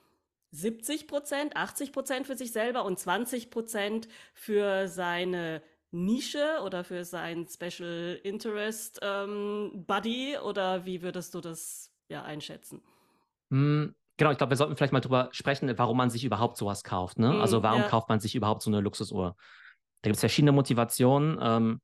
70 0.52 1.06
Prozent, 1.06 1.56
80 1.56 1.92
Prozent 1.92 2.26
für 2.26 2.36
sich 2.36 2.52
selber 2.52 2.84
und 2.84 2.98
20 2.98 3.50
Prozent 3.50 4.08
für 4.34 4.88
seine 4.88 5.62
Nische 5.90 6.60
oder 6.64 6.84
für 6.84 7.04
sein 7.04 7.46
Special 7.48 8.18
Interest 8.22 8.98
ähm, 9.02 9.84
Buddy 9.86 10.36
oder 10.38 10.84
wie 10.84 11.02
würdest 11.02 11.34
du 11.34 11.40
das 11.40 11.92
ja 12.08 12.22
einschätzen? 12.22 12.82
Mm, 13.50 13.86
genau, 14.16 14.30
ich 14.30 14.38
glaube, 14.38 14.50
wir 14.50 14.56
sollten 14.56 14.76
vielleicht 14.76 14.92
mal 14.92 15.00
drüber 15.00 15.28
sprechen, 15.32 15.72
warum 15.78 15.96
man 15.96 16.10
sich 16.10 16.24
überhaupt 16.24 16.56
sowas 16.56 16.84
kauft. 16.84 17.18
Ne? 17.18 17.32
Mm, 17.32 17.40
also 17.40 17.62
warum 17.62 17.82
ja. 17.82 17.88
kauft 17.88 18.08
man 18.08 18.20
sich 18.20 18.34
überhaupt 18.34 18.62
so 18.62 18.70
eine 18.70 18.80
Luxusuhr? 18.80 19.36
Da 20.02 20.08
gibt 20.08 20.16
es 20.16 20.20
verschiedene 20.20 20.52
Motivationen, 20.52 21.38
ähm, 21.40 21.80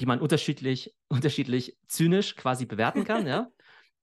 die 0.00 0.06
man 0.06 0.20
unterschiedlich, 0.20 0.94
unterschiedlich 1.08 1.76
zynisch 1.88 2.36
quasi 2.36 2.66
bewerten 2.66 3.04
kann. 3.04 3.26
ja? 3.26 3.48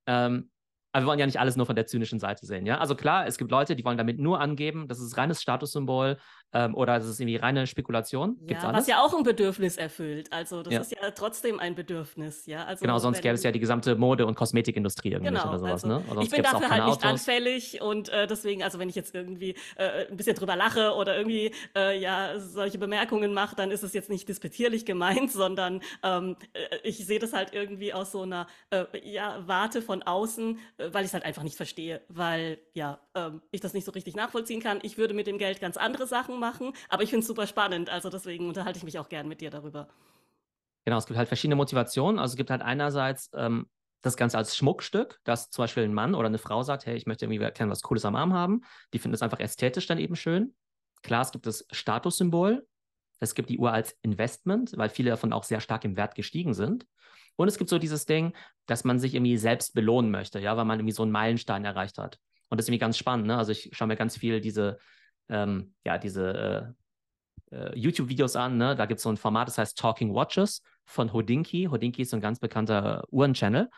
Ähm, 0.05 0.51
aber 0.93 1.03
wir 1.03 1.07
wollen 1.07 1.19
ja 1.19 1.25
nicht 1.25 1.39
alles 1.39 1.57
nur 1.57 1.65
von 1.65 1.75
der 1.75 1.87
zynischen 1.87 2.19
Seite 2.19 2.45
sehen. 2.45 2.65
Ja? 2.65 2.77
Also 2.77 2.95
klar, 2.95 3.25
es 3.25 3.37
gibt 3.37 3.51
Leute, 3.51 3.75
die 3.75 3.83
wollen 3.83 3.97
damit 3.97 4.19
nur 4.19 4.39
angeben, 4.39 4.87
das 4.87 4.99
ist 4.99 5.17
reines 5.17 5.41
Statussymbol 5.41 6.17
ähm, 6.53 6.75
oder 6.75 6.97
ist 6.97 7.19
irgendwie 7.19 7.37
reine 7.37 7.67
Spekulation. 7.67 8.37
Gibt's 8.45 8.63
ja, 8.63 8.69
alles? 8.69 8.81
was 8.81 8.87
ja 8.87 9.01
auch 9.01 9.13
ein 9.15 9.23
Bedürfnis 9.23 9.77
erfüllt. 9.77 10.31
Also 10.31 10.61
das 10.61 10.73
ja. 10.73 10.79
ist 10.81 10.91
ja 10.91 11.11
trotzdem 11.11 11.59
ein 11.59 11.75
Bedürfnis. 11.75 12.45
Ja? 12.45 12.65
Also 12.65 12.81
genau, 12.81 12.99
sonst 12.99 13.21
gäbe 13.21 13.33
es 13.33 13.43
ja 13.43 13.51
die 13.51 13.59
gesamte 13.59 13.95
Mode- 13.95 14.25
und 14.25 14.35
Kosmetikindustrie 14.35 15.11
irgendwie 15.13 15.33
genau, 15.33 15.49
oder 15.49 15.59
sowas. 15.59 15.83
Also, 15.83 15.87
ne? 15.87 16.03
Ich 16.21 16.29
bin 16.29 16.43
dafür 16.43 16.69
halt 16.69 16.85
nicht 16.85 16.97
Autos. 16.97 17.09
anfällig 17.09 17.81
und 17.81 18.09
äh, 18.09 18.27
deswegen, 18.27 18.63
also 18.63 18.79
wenn 18.79 18.89
ich 18.89 18.95
jetzt 18.95 19.15
irgendwie 19.15 19.55
äh, 19.75 20.07
ein 20.09 20.17
bisschen 20.17 20.35
drüber 20.35 20.55
lache 20.55 20.93
oder 20.93 21.17
irgendwie 21.17 21.51
äh, 21.75 21.99
ja 21.99 22.39
solche 22.39 22.77
Bemerkungen 22.77 23.33
mache, 23.33 23.55
dann 23.55 23.71
ist 23.71 23.83
es 23.83 23.93
jetzt 23.93 24.09
nicht 24.09 24.29
disputierlich 24.29 24.85
gemeint, 24.85 25.31
sondern 25.31 25.81
ähm, 26.03 26.35
äh, 26.53 26.77
ich 26.83 27.05
sehe 27.05 27.19
das 27.19 27.33
halt 27.33 27.53
irgendwie 27.53 27.93
aus 27.93 28.11
so 28.11 28.21
einer 28.21 28.47
äh, 28.69 28.85
ja, 29.03 29.41
Warte 29.47 29.81
von 29.81 30.03
außen, 30.03 30.59
äh, 30.77 30.89
weil 30.91 31.03
ich 31.03 31.07
es 31.07 31.13
halt 31.13 31.25
einfach 31.25 31.43
nicht 31.43 31.57
verstehe, 31.57 32.01
weil 32.09 32.59
ja 32.73 32.99
ähm, 33.15 33.41
ich 33.51 33.61
das 33.61 33.73
nicht 33.73 33.85
so 33.85 33.91
richtig 33.91 34.15
nachvollziehen 34.15 34.61
kann. 34.61 34.79
Ich 34.83 34.97
würde 34.97 35.13
mit 35.13 35.27
dem 35.27 35.37
Geld 35.37 35.59
ganz 35.59 35.77
andere 35.77 36.05
Sachen 36.05 36.39
machen, 36.39 36.42
aber 36.89 37.03
ich 37.03 37.09
finde 37.09 37.21
es 37.21 37.27
super 37.27 37.47
spannend, 37.47 37.89
also 37.89 38.09
deswegen 38.09 38.47
unterhalte 38.47 38.77
ich 38.77 38.83
mich 38.83 38.99
auch 38.99 39.09
gern 39.09 39.27
mit 39.27 39.41
dir 39.41 39.49
darüber. 39.49 39.87
Genau, 40.85 40.97
es 40.97 41.05
gibt 41.05 41.17
halt 41.17 41.27
verschiedene 41.27 41.55
Motivationen. 41.55 42.19
Also 42.19 42.33
es 42.33 42.37
gibt 42.37 42.49
halt 42.49 42.61
einerseits 42.61 43.29
ähm, 43.33 43.67
das 44.01 44.17
Ganze 44.17 44.37
als 44.37 44.55
Schmuckstück, 44.55 45.19
dass 45.23 45.49
zum 45.49 45.63
Beispiel 45.63 45.83
ein 45.83 45.93
Mann 45.93 46.13
oder 46.13 46.27
eine 46.27 46.37
Frau 46.37 46.61
sagt, 46.61 46.85
hey, 46.85 46.95
ich 46.95 47.05
möchte 47.05 47.25
irgendwie 47.25 47.39
gerne 47.39 47.71
was 47.71 47.81
Cooles 47.81 48.05
am 48.05 48.15
Arm 48.15 48.33
haben. 48.33 48.61
Die 48.93 48.99
finden 48.99 49.15
es 49.15 49.21
einfach 49.21 49.39
ästhetisch 49.39 49.87
dann 49.87 49.97
eben 49.97 50.15
schön. 50.15 50.53
Klar, 51.01 51.21
es 51.21 51.31
gibt 51.31 51.45
das 51.47 51.65
Statussymbol. 51.71 52.67
Es 53.19 53.33
gibt 53.33 53.49
die 53.49 53.57
Uhr 53.57 53.71
als 53.71 53.97
Investment, 54.01 54.73
weil 54.77 54.89
viele 54.89 55.11
davon 55.11 55.31
auch 55.31 55.43
sehr 55.43 55.61
stark 55.61 55.85
im 55.85 55.95
Wert 55.95 56.15
gestiegen 56.15 56.53
sind. 56.53 56.85
Und 57.37 57.47
es 57.47 57.57
gibt 57.57 57.69
so 57.69 57.79
dieses 57.79 58.05
Ding, 58.05 58.35
dass 58.65 58.83
man 58.83 58.99
sich 58.99 59.15
irgendwie 59.15 59.37
selbst 59.37 59.73
belohnen 59.73 60.11
möchte, 60.11 60.39
ja, 60.39 60.55
weil 60.57 60.65
man 60.65 60.79
irgendwie 60.79 60.93
so 60.93 61.03
einen 61.03 61.11
Meilenstein 61.11 61.63
erreicht 61.63 61.97
hat. 61.97 62.19
Und 62.49 62.57
das 62.57 62.65
ist 62.65 62.69
irgendwie 62.69 62.79
ganz 62.79 62.97
spannend. 62.97 63.27
Ne? 63.27 63.37
Also 63.37 63.53
ich 63.53 63.69
schaue 63.71 63.87
mir 63.87 63.95
ganz 63.95 64.17
viel 64.17 64.41
diese, 64.41 64.77
ähm, 65.33 65.73
ja, 65.83 65.97
diese 65.97 66.75
äh, 67.51 67.55
äh, 67.55 67.77
YouTube-Videos 67.77 68.35
an. 68.35 68.57
Ne? 68.57 68.75
Da 68.75 68.85
gibt 68.85 68.99
es 68.99 69.03
so 69.03 69.09
ein 69.09 69.17
Format, 69.17 69.47
das 69.47 69.57
heißt 69.57 69.77
Talking 69.77 70.13
Watches 70.13 70.61
von 70.85 71.11
Hodinky. 71.11 71.65
Hodinky 71.65 72.03
ist 72.03 72.11
so 72.11 72.17
ein 72.17 72.21
ganz 72.21 72.39
bekannter 72.39 73.03
Uhren-Channel. 73.09 73.69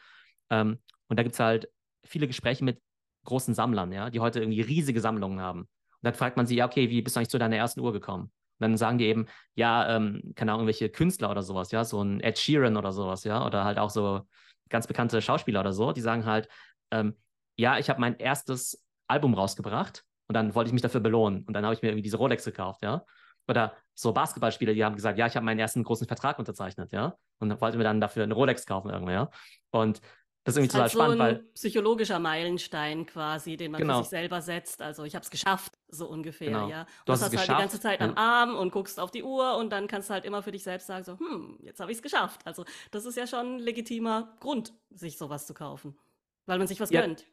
Ähm, 0.50 0.80
und 1.08 1.18
da 1.18 1.24
gibt 1.24 1.34
es 1.34 1.40
halt 1.40 1.70
viele 2.04 2.28
Gespräche 2.28 2.64
mit 2.64 2.82
großen 3.24 3.56
Sammlern, 3.56 3.92
ja, 3.92 4.10
die 4.10 4.20
heute 4.20 4.42
irgendwie 4.42 4.62
riesige 4.62 5.00
Sammlungen 5.00 5.40
haben. 5.40 5.62
Und 5.62 6.04
dann 6.04 6.14
fragt 6.14 6.38
man 6.38 6.46
sie, 6.46 6.58
ja, 6.58 6.66
okay, 6.66 6.90
wie 6.90 7.02
bist 7.02 7.16
du 7.16 7.20
eigentlich 7.20 7.30
zu 7.30 7.40
deiner 7.40 7.56
ersten 7.56 7.80
Uhr 7.80 7.94
gekommen? 7.94 8.26
Und 8.26 8.62
dann 8.62 8.78
sagen 8.78 8.98
die 8.98 9.06
eben, 9.06 9.26
ja, 9.56 9.96
ähm, 9.96 10.34
keine 10.36 10.52
Ahnung, 10.52 10.68
irgendwelche 10.68 10.90
Künstler 10.90 11.32
oder 11.32 11.42
sowas, 11.42 11.72
ja, 11.72 11.84
so 11.84 12.04
ein 12.04 12.20
Ed 12.20 12.38
Sheeran 12.38 12.78
oder 12.78 12.92
sowas, 12.92 13.24
ja, 13.24 13.46
oder 13.46 13.64
halt 13.64 13.80
auch 13.80 13.90
so 13.90 14.22
ganz 14.70 14.88
bekannte 14.88 15.22
Schauspieler 15.22 15.62
oder 15.62 15.74
so, 15.74 15.94
die 15.94 16.02
sagen 16.02 16.26
halt, 16.26 16.48
ähm, 16.92 17.16
ja, 17.58 17.80
ich 17.80 17.90
habe 17.90 18.02
mein 18.02 18.18
erstes 18.18 18.84
Album 19.08 19.34
rausgebracht 19.34 20.04
und 20.28 20.34
dann 20.34 20.56
wollte 20.56 20.70
ich 20.70 20.74
mich 20.74 20.82
dafür 20.82 21.02
belohnen. 21.02 21.44
Und 21.46 21.54
dann 21.54 21.64
habe 21.64 21.74
ich 21.76 21.82
mir 21.82 21.90
irgendwie 21.90 22.04
diese 22.04 22.18
Rolex 22.18 22.46
gekauft, 22.46 22.82
ja. 22.84 23.06
Oder 23.48 23.74
so 23.94 24.12
Basketballspieler, 24.12 24.74
die 24.74 24.84
haben 24.84 24.96
gesagt, 24.96 25.20
ja, 25.20 25.28
ich 25.28 25.36
habe 25.36 25.46
meinen 25.46 25.60
ersten 25.60 25.84
großen 25.84 26.08
Vertrag 26.08 26.40
unterzeichnet, 26.40 26.92
ja. 26.92 27.16
Und 27.40 27.62
wollte 27.62 27.78
mir 27.78 27.84
dann 27.84 28.02
dafür 28.02 28.24
eine 28.24 28.34
Rolex 28.34 28.66
kaufen 28.66 28.90
irgendwie, 28.90 29.14
ja. 29.14 29.30
Und 29.72 30.02
das 30.46 30.54
ist 30.54 30.58
irgendwie 30.60 30.72
total 30.74 30.82
halt 30.84 30.92
so 30.92 31.00
spannend, 31.00 31.20
weil. 31.20 31.40
Psychologischer 31.56 32.20
Meilenstein 32.20 33.08
quasi, 33.08 33.58
den 33.58 33.72
man 33.72 33.82
genau. 33.82 33.98
für 33.98 34.04
sich 34.04 34.10
selber 34.12 34.42
setzt. 34.42 34.80
Also 34.80 35.04
ich 35.04 35.16
habe 35.16 35.24
es 35.24 35.32
geschafft, 35.32 35.74
so 35.88 36.08
ungefähr, 36.08 36.52
genau. 36.52 36.70
ja. 36.70 36.82
Und 36.82 36.88
du 37.06 37.14
hast 37.14 37.22
es 37.24 37.36
halt 37.36 37.50
die 37.50 37.54
ganze 37.54 37.80
Zeit 37.80 38.00
am 38.00 38.16
Arm 38.16 38.56
und 38.56 38.72
guckst 38.72 39.00
auf 39.00 39.10
die 39.10 39.24
Uhr 39.24 39.58
und 39.58 39.72
dann 39.72 39.88
kannst 39.88 40.10
du 40.10 40.14
halt 40.14 40.24
immer 40.24 40.44
für 40.44 40.52
dich 40.52 40.64
selbst 40.64 40.86
sagen, 40.86 41.04
so, 41.04 41.18
hm, 41.18 41.58
jetzt 41.62 41.80
habe 41.80 41.92
ich 41.92 41.98
es 41.98 42.04
geschafft. 42.04 42.42
Also 42.46 42.64
das 42.92 43.06
ist 43.06 43.18
ja 43.18 43.26
schon 43.26 43.56
ein 43.56 43.60
legitimer 43.60 44.36
Grund, 44.40 44.74
sich 44.92 45.18
sowas 45.18 45.48
zu 45.48 45.56
kaufen. 45.56 45.98
Weil 46.46 46.60
man 46.60 46.68
sich 46.68 46.80
was 46.80 46.92
ja. 46.92 47.02
gönnt. 47.02 47.26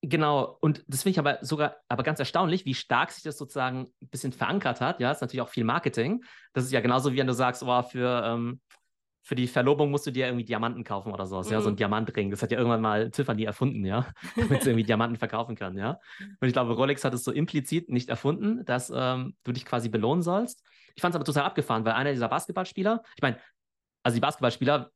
Genau, 0.00 0.56
und 0.60 0.84
das 0.86 1.02
finde 1.02 1.12
ich 1.12 1.18
aber 1.18 1.38
sogar 1.42 1.76
aber 1.88 2.04
ganz 2.04 2.20
erstaunlich, 2.20 2.64
wie 2.64 2.74
stark 2.74 3.10
sich 3.10 3.24
das 3.24 3.36
sozusagen 3.36 3.88
ein 4.00 4.08
bisschen 4.08 4.32
verankert 4.32 4.80
hat. 4.80 5.00
Ja, 5.00 5.10
ist 5.10 5.20
natürlich 5.20 5.42
auch 5.42 5.48
viel 5.48 5.64
Marketing. 5.64 6.22
Das 6.52 6.64
ist 6.64 6.72
ja 6.72 6.80
genauso 6.80 7.12
wie 7.12 7.18
wenn 7.18 7.26
du 7.26 7.32
sagst, 7.32 7.64
oh, 7.64 7.82
für, 7.82 8.22
ähm, 8.24 8.60
für 9.22 9.34
die 9.34 9.48
Verlobung 9.48 9.90
musst 9.90 10.06
du 10.06 10.12
dir 10.12 10.26
irgendwie 10.26 10.44
Diamanten 10.44 10.84
kaufen 10.84 11.12
oder 11.12 11.26
sowas, 11.26 11.48
mhm. 11.48 11.52
ja, 11.52 11.60
so 11.60 11.68
ein 11.68 11.72
mhm. 11.72 11.78
Diamantring. 11.78 12.30
Das 12.30 12.42
hat 12.42 12.52
ja 12.52 12.58
irgendwann 12.58 12.80
mal 12.80 13.10
Tiffany 13.10 13.42
erfunden, 13.42 13.84
ja, 13.84 14.06
damit 14.36 14.62
sie 14.62 14.70
irgendwie 14.70 14.84
Diamanten 14.84 15.18
verkaufen 15.18 15.56
kann, 15.56 15.76
ja. 15.76 15.98
Und 16.20 16.46
ich 16.46 16.52
glaube, 16.52 16.74
Rolex 16.74 17.04
hat 17.04 17.12
es 17.12 17.24
so 17.24 17.32
implizit 17.32 17.88
nicht 17.88 18.08
erfunden, 18.08 18.64
dass 18.64 18.92
ähm, 18.94 19.34
du 19.42 19.50
dich 19.50 19.64
quasi 19.64 19.88
belohnen 19.88 20.22
sollst. 20.22 20.64
Ich 20.94 21.02
fand 21.02 21.12
es 21.12 21.16
aber 21.16 21.24
total 21.24 21.44
abgefahren, 21.44 21.84
weil 21.84 21.94
einer 21.94 22.12
dieser 22.12 22.28
Basketballspieler, 22.28 23.02
ich 23.16 23.22
meine, 23.22 23.38
also 24.04 24.14
die 24.14 24.20
Basketballspieler, 24.20 24.92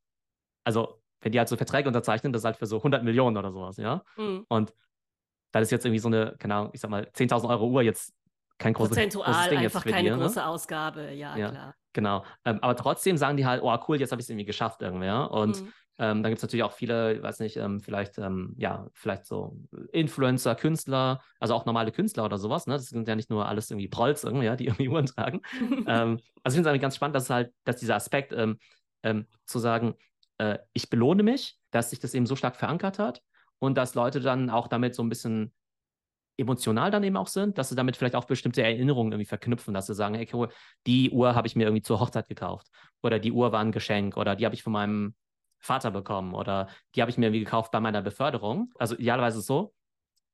also 0.62 1.02
wenn 1.20 1.32
die 1.32 1.38
halt 1.38 1.48
so 1.48 1.56
Verträge 1.56 1.88
unterzeichnen, 1.88 2.32
das 2.32 2.42
ist 2.42 2.46
halt 2.46 2.56
für 2.56 2.66
so 2.66 2.76
100 2.76 3.02
Millionen 3.02 3.36
oder 3.36 3.50
sowas, 3.50 3.78
ja. 3.78 4.04
Mhm. 4.16 4.44
Und 4.48 4.72
da 5.52 5.60
ist 5.60 5.70
jetzt 5.70 5.84
irgendwie 5.84 6.00
so 6.00 6.08
eine, 6.08 6.34
keine 6.38 6.54
Ahnung, 6.54 6.70
ich 6.72 6.80
sag 6.80 6.90
mal, 6.90 7.08
10.000 7.12 7.50
Euro 7.50 7.68
Uhr 7.68 7.82
jetzt 7.82 8.12
kein 8.58 8.72
großes, 8.74 8.90
Prozentual 8.90 9.32
großes 9.32 9.48
Ding 9.48 9.58
einfach 9.58 9.80
jetzt 9.80 9.82
für 9.84 9.90
keine 9.90 10.08
dir, 10.10 10.16
ne? 10.16 10.22
große 10.24 10.44
Ausgabe, 10.44 11.12
ja, 11.12 11.36
Ja, 11.36 11.48
klar. 11.50 11.74
genau. 11.92 12.24
Ähm, 12.44 12.58
aber 12.62 12.76
trotzdem 12.76 13.16
sagen 13.16 13.36
die 13.36 13.46
halt, 13.46 13.62
oh 13.62 13.76
cool, 13.88 14.00
jetzt 14.00 14.12
habe 14.12 14.20
ich 14.20 14.26
es 14.26 14.30
irgendwie 14.30 14.46
geschafft 14.46 14.82
irgendwie, 14.82 15.06
ja. 15.06 15.24
Und 15.24 15.60
Mhm. 15.62 15.72
ähm, 15.98 16.22
dann 16.22 16.30
gibt 16.30 16.38
es 16.38 16.42
natürlich 16.42 16.62
auch 16.62 16.72
viele, 16.72 17.14
ich 17.14 17.22
weiß 17.22 17.40
nicht, 17.40 17.56
ähm, 17.56 17.80
vielleicht, 17.80 18.18
ähm, 18.18 18.54
ja, 18.56 18.86
vielleicht 18.94 19.26
so 19.26 19.58
Influencer, 19.92 20.54
Künstler, 20.54 21.20
also 21.38 21.54
auch 21.54 21.66
normale 21.66 21.92
Künstler 21.92 22.24
oder 22.24 22.38
sowas, 22.38 22.66
ne? 22.66 22.74
Das 22.74 22.86
sind 22.86 23.06
ja 23.08 23.14
nicht 23.14 23.30
nur 23.30 23.46
alles 23.46 23.70
irgendwie 23.70 23.88
Prolls 23.88 24.24
irgendwie, 24.24 24.46
ja, 24.46 24.56
die 24.56 24.66
irgendwie 24.68 24.88
Uhren 24.88 25.06
tragen. 25.06 25.42
ähm, 25.60 25.86
also 25.86 26.18
ich 26.18 26.52
finde 26.54 26.60
es 26.60 26.66
eigentlich 26.66 26.82
ganz 26.82 26.96
spannend, 26.96 27.16
dass 27.16 27.30
halt, 27.30 27.52
dass 27.64 27.76
dieser 27.76 27.96
Aspekt 27.96 28.32
ähm, 28.32 29.26
zu 29.46 29.58
sagen, 29.58 29.94
äh, 30.38 30.58
ich 30.72 30.88
belohne 30.88 31.22
mich, 31.22 31.58
dass 31.70 31.90
sich 31.90 31.98
das 31.98 32.14
eben 32.14 32.26
so 32.26 32.36
stark 32.36 32.56
verankert 32.56 32.98
hat 32.98 33.22
und 33.62 33.76
dass 33.76 33.94
Leute 33.94 34.18
dann 34.18 34.50
auch 34.50 34.66
damit 34.66 34.96
so 34.96 35.04
ein 35.04 35.08
bisschen 35.08 35.52
emotional 36.36 36.90
dann 36.90 37.04
eben 37.04 37.16
auch 37.16 37.28
sind, 37.28 37.58
dass 37.58 37.68
sie 37.68 37.76
damit 37.76 37.96
vielleicht 37.96 38.16
auch 38.16 38.24
bestimmte 38.24 38.60
Erinnerungen 38.60 39.12
irgendwie 39.12 39.28
verknüpfen, 39.28 39.72
dass 39.72 39.86
sie 39.86 39.94
sagen, 39.94 40.16
hey, 40.16 40.28
cool, 40.32 40.48
die 40.84 41.10
Uhr 41.10 41.36
habe 41.36 41.46
ich 41.46 41.54
mir 41.54 41.64
irgendwie 41.68 41.82
zur 41.82 42.00
Hochzeit 42.00 42.26
gekauft. 42.26 42.66
Oder 43.04 43.20
die 43.20 43.30
Uhr 43.30 43.52
war 43.52 43.60
ein 43.60 43.70
Geschenk. 43.70 44.16
Oder 44.16 44.34
die 44.34 44.44
habe 44.46 44.56
ich 44.56 44.64
von 44.64 44.72
meinem 44.72 45.14
Vater 45.60 45.92
bekommen. 45.92 46.34
Oder 46.34 46.70
die 46.96 47.02
habe 47.02 47.12
ich 47.12 47.18
mir 47.18 47.26
irgendwie 47.26 47.44
gekauft 47.44 47.70
bei 47.70 47.78
meiner 47.78 48.02
Beförderung. 48.02 48.72
Also 48.80 48.96
idealerweise 48.96 49.40
so, 49.40 49.72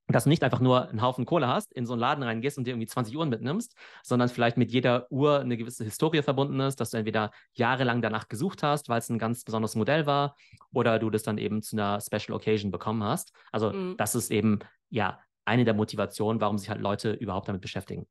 dass 0.08 0.24
du 0.24 0.30
nicht 0.30 0.42
einfach 0.42 0.60
nur 0.60 0.88
einen 0.88 1.02
Haufen 1.02 1.26
Kohle 1.26 1.48
hast, 1.48 1.72
in 1.72 1.86
so 1.86 1.92
einen 1.92 2.00
Laden 2.00 2.22
reingehst 2.24 2.58
und 2.58 2.66
dir 2.66 2.70
irgendwie 2.72 2.86
20 2.86 3.16
Uhren 3.16 3.28
mitnimmst, 3.28 3.74
sondern 4.02 4.28
vielleicht 4.28 4.56
mit 4.56 4.72
jeder 4.72 5.06
Uhr 5.10 5.40
eine 5.40 5.56
gewisse 5.56 5.84
Historie 5.84 6.22
verbunden 6.22 6.58
ist, 6.60 6.80
dass 6.80 6.90
du 6.90 6.96
entweder 6.96 7.30
jahrelang 7.54 8.02
danach 8.02 8.28
gesucht 8.28 8.62
hast, 8.62 8.88
weil 8.88 8.98
es 8.98 9.08
ein 9.10 9.18
ganz 9.18 9.44
besonderes 9.44 9.74
Modell 9.76 10.06
war, 10.06 10.34
oder 10.72 10.98
du 10.98 11.10
das 11.10 11.22
dann 11.22 11.38
eben 11.38 11.62
zu 11.62 11.76
einer 11.76 12.00
Special 12.00 12.36
Occasion 12.36 12.70
bekommen 12.70 13.02
hast. 13.04 13.32
Also 13.52 13.72
Mhm. 13.72 13.96
das 13.96 14.14
ist 14.14 14.30
eben 14.30 14.60
ja 14.90 15.20
eine 15.44 15.64
der 15.64 15.74
Motivationen, 15.74 16.40
warum 16.40 16.58
sich 16.58 16.68
halt 16.70 16.80
Leute 16.80 17.12
überhaupt 17.12 17.48
damit 17.48 17.62
beschäftigen. 17.62 18.06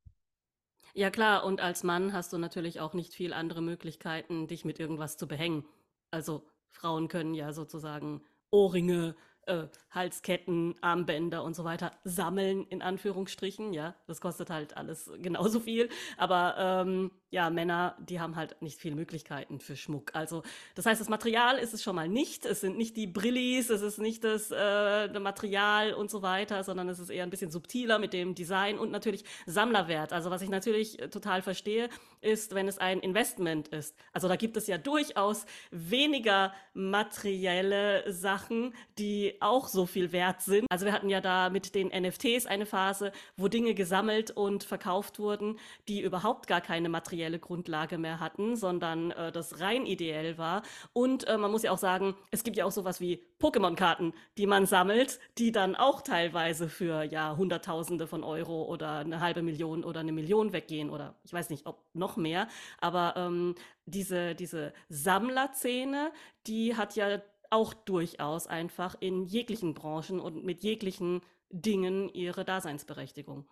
Ja 0.94 1.10
klar, 1.12 1.46
und 1.46 1.62
als 1.62 1.84
Mann 1.84 2.14
hast 2.14 2.34
du 2.34 2.38
natürlich 2.38 2.80
auch 2.80 2.94
nicht 2.94 3.14
viel 3.14 3.34
andere 3.34 3.62
Möglichkeiten, 3.62 4.48
dich 4.48 4.66
mit 4.66 4.80
irgendwas 4.80 5.18
zu 5.18 5.28
behängen. 5.28 5.66
Also 6.12 6.48
Frauen 6.70 7.08
können 7.08 7.34
ja 7.34 7.54
sozusagen 7.54 8.24
Ohrringe, 8.52 9.16
äh, 9.48 9.68
Halsketten, 9.92 10.76
Armbänder 10.82 11.44
und 11.44 11.56
so 11.56 11.64
weiter 11.64 11.92
sammeln, 12.04 12.66
in 12.70 12.82
Anführungsstrichen. 12.82 13.74
Ja, 13.74 13.96
das 14.06 14.22
kostet 14.22 14.50
halt 14.50 14.78
alles 14.78 15.12
genauso 15.22 15.60
viel. 15.60 15.90
Aber 16.18 16.56
ähm, 16.58 17.12
ja, 17.30 17.50
Männer, 17.50 17.98
die 18.00 18.20
haben 18.20 18.36
halt 18.36 18.62
nicht 18.62 18.80
viele 18.80 18.96
Möglichkeiten 18.96 19.60
für 19.60 19.76
Schmuck. 19.76 20.16
Also 20.16 20.44
das 20.76 20.86
heißt, 20.86 21.02
das 21.02 21.10
Material 21.10 21.58
ist 21.58 21.74
es 21.74 21.84
schon 21.84 21.96
mal 21.96 22.08
nicht. 22.08 22.46
Es 22.46 22.62
sind 22.62 22.78
nicht 22.78 22.96
die 22.96 23.08
Brillis, 23.08 23.70
es 23.70 23.82
ist 23.82 23.98
nicht 23.98 24.24
das 24.24 24.52
äh, 24.52 25.20
Material 25.20 25.94
und 25.94 26.10
so 26.10 26.22
weiter, 26.22 26.64
sondern 26.64 26.88
es 26.90 27.00
ist 27.00 27.10
eher 27.10 27.24
ein 27.24 27.30
bisschen 27.30 27.52
subtiler 27.52 28.00
mit 28.00 28.14
dem 28.14 28.34
Design 28.34 28.80
und 28.80 28.92
natürlich 28.92 29.26
Sammlerwert. 29.46 30.14
Also 30.14 30.30
was 30.30 30.42
ich 30.42 30.50
natürlich 30.50 31.02
äh, 31.02 31.10
total 31.10 31.42
verstehe, 31.42 31.90
ist, 32.22 32.56
wenn 32.56 32.68
es 32.68 32.78
ein 32.78 33.00
Investment 33.00 33.68
ist. 33.70 33.96
Also 34.14 34.28
da 34.28 34.36
gibt 34.36 34.56
es 34.58 34.68
ja 34.68 34.78
durchaus 34.78 35.46
weniger 35.72 36.54
materielle 36.74 38.12
Sachen, 38.12 38.74
die 38.98 39.37
auch 39.42 39.68
so 39.68 39.86
viel 39.86 40.12
wert 40.12 40.42
sind. 40.42 40.66
Also 40.70 40.86
wir 40.86 40.94
hatten 40.94 41.10
ja 41.10 41.22
da 41.22 41.50
mit 41.50 41.76
den 41.76 41.88
NFTs 41.88 42.46
eine 42.46 42.66
Phase, 42.66 43.12
wo 43.36 43.48
Dinge 43.48 43.74
gesammelt 43.74 44.32
und 44.32 44.64
verkauft 44.64 45.20
wurden, 45.20 45.58
die 45.88 46.02
überhaupt 46.02 46.48
gar 46.48 46.62
keine 46.62 46.90
materielle 46.90 47.40
Grundlage 47.40 47.98
mehr 47.98 48.20
hatten, 48.20 48.56
sondern 48.56 49.12
äh, 49.12 49.32
das 49.32 49.60
rein 49.60 49.86
ideell 49.86 50.38
war. 50.38 50.64
Und 50.94 51.28
äh, 51.28 51.38
man 51.38 51.52
muss 51.52 51.64
ja 51.64 51.72
auch 51.72 51.78
sagen, 51.78 52.16
es 52.32 52.44
gibt 52.44 52.58
ja 52.58 52.66
auch 52.66 52.72
sowas 52.72 53.02
wie 53.02 53.24
Pokémon-Karten, 53.40 54.14
die 54.38 54.48
man 54.48 54.66
sammelt, 54.66 55.20
die 55.38 55.52
dann 55.52 55.76
auch 55.76 56.02
teilweise 56.02 56.70
für 56.70 57.04
ja 57.04 57.38
Hunderttausende 57.38 58.08
von 58.08 58.24
Euro 58.24 58.64
oder 58.64 59.00
eine 59.00 59.20
halbe 59.20 59.44
Million 59.44 59.84
oder 59.84 60.00
eine 60.00 60.12
Million 60.12 60.54
weggehen 60.54 60.90
oder 60.90 61.16
ich 61.24 61.34
weiß 61.34 61.50
nicht, 61.50 61.66
ob 61.66 61.84
noch 61.94 62.18
mehr. 62.18 62.48
Aber 62.80 63.14
ähm, 63.16 63.56
diese, 63.86 64.36
diese 64.36 64.74
Sammlerszene, 64.90 66.12
die 66.46 66.76
hat 66.76 66.96
ja 66.96 67.22
auch 67.50 67.74
durchaus 67.74 68.48
einfach 68.48 68.96
in 69.00 69.26
jeglichen 69.26 69.74
Branchen 69.74 70.20
und 70.20 70.44
mit 70.44 70.64
jeglichen 70.64 71.22
Dingen 71.50 72.10
ihre 72.10 72.46
Daseinsberechtigung. 72.46 73.48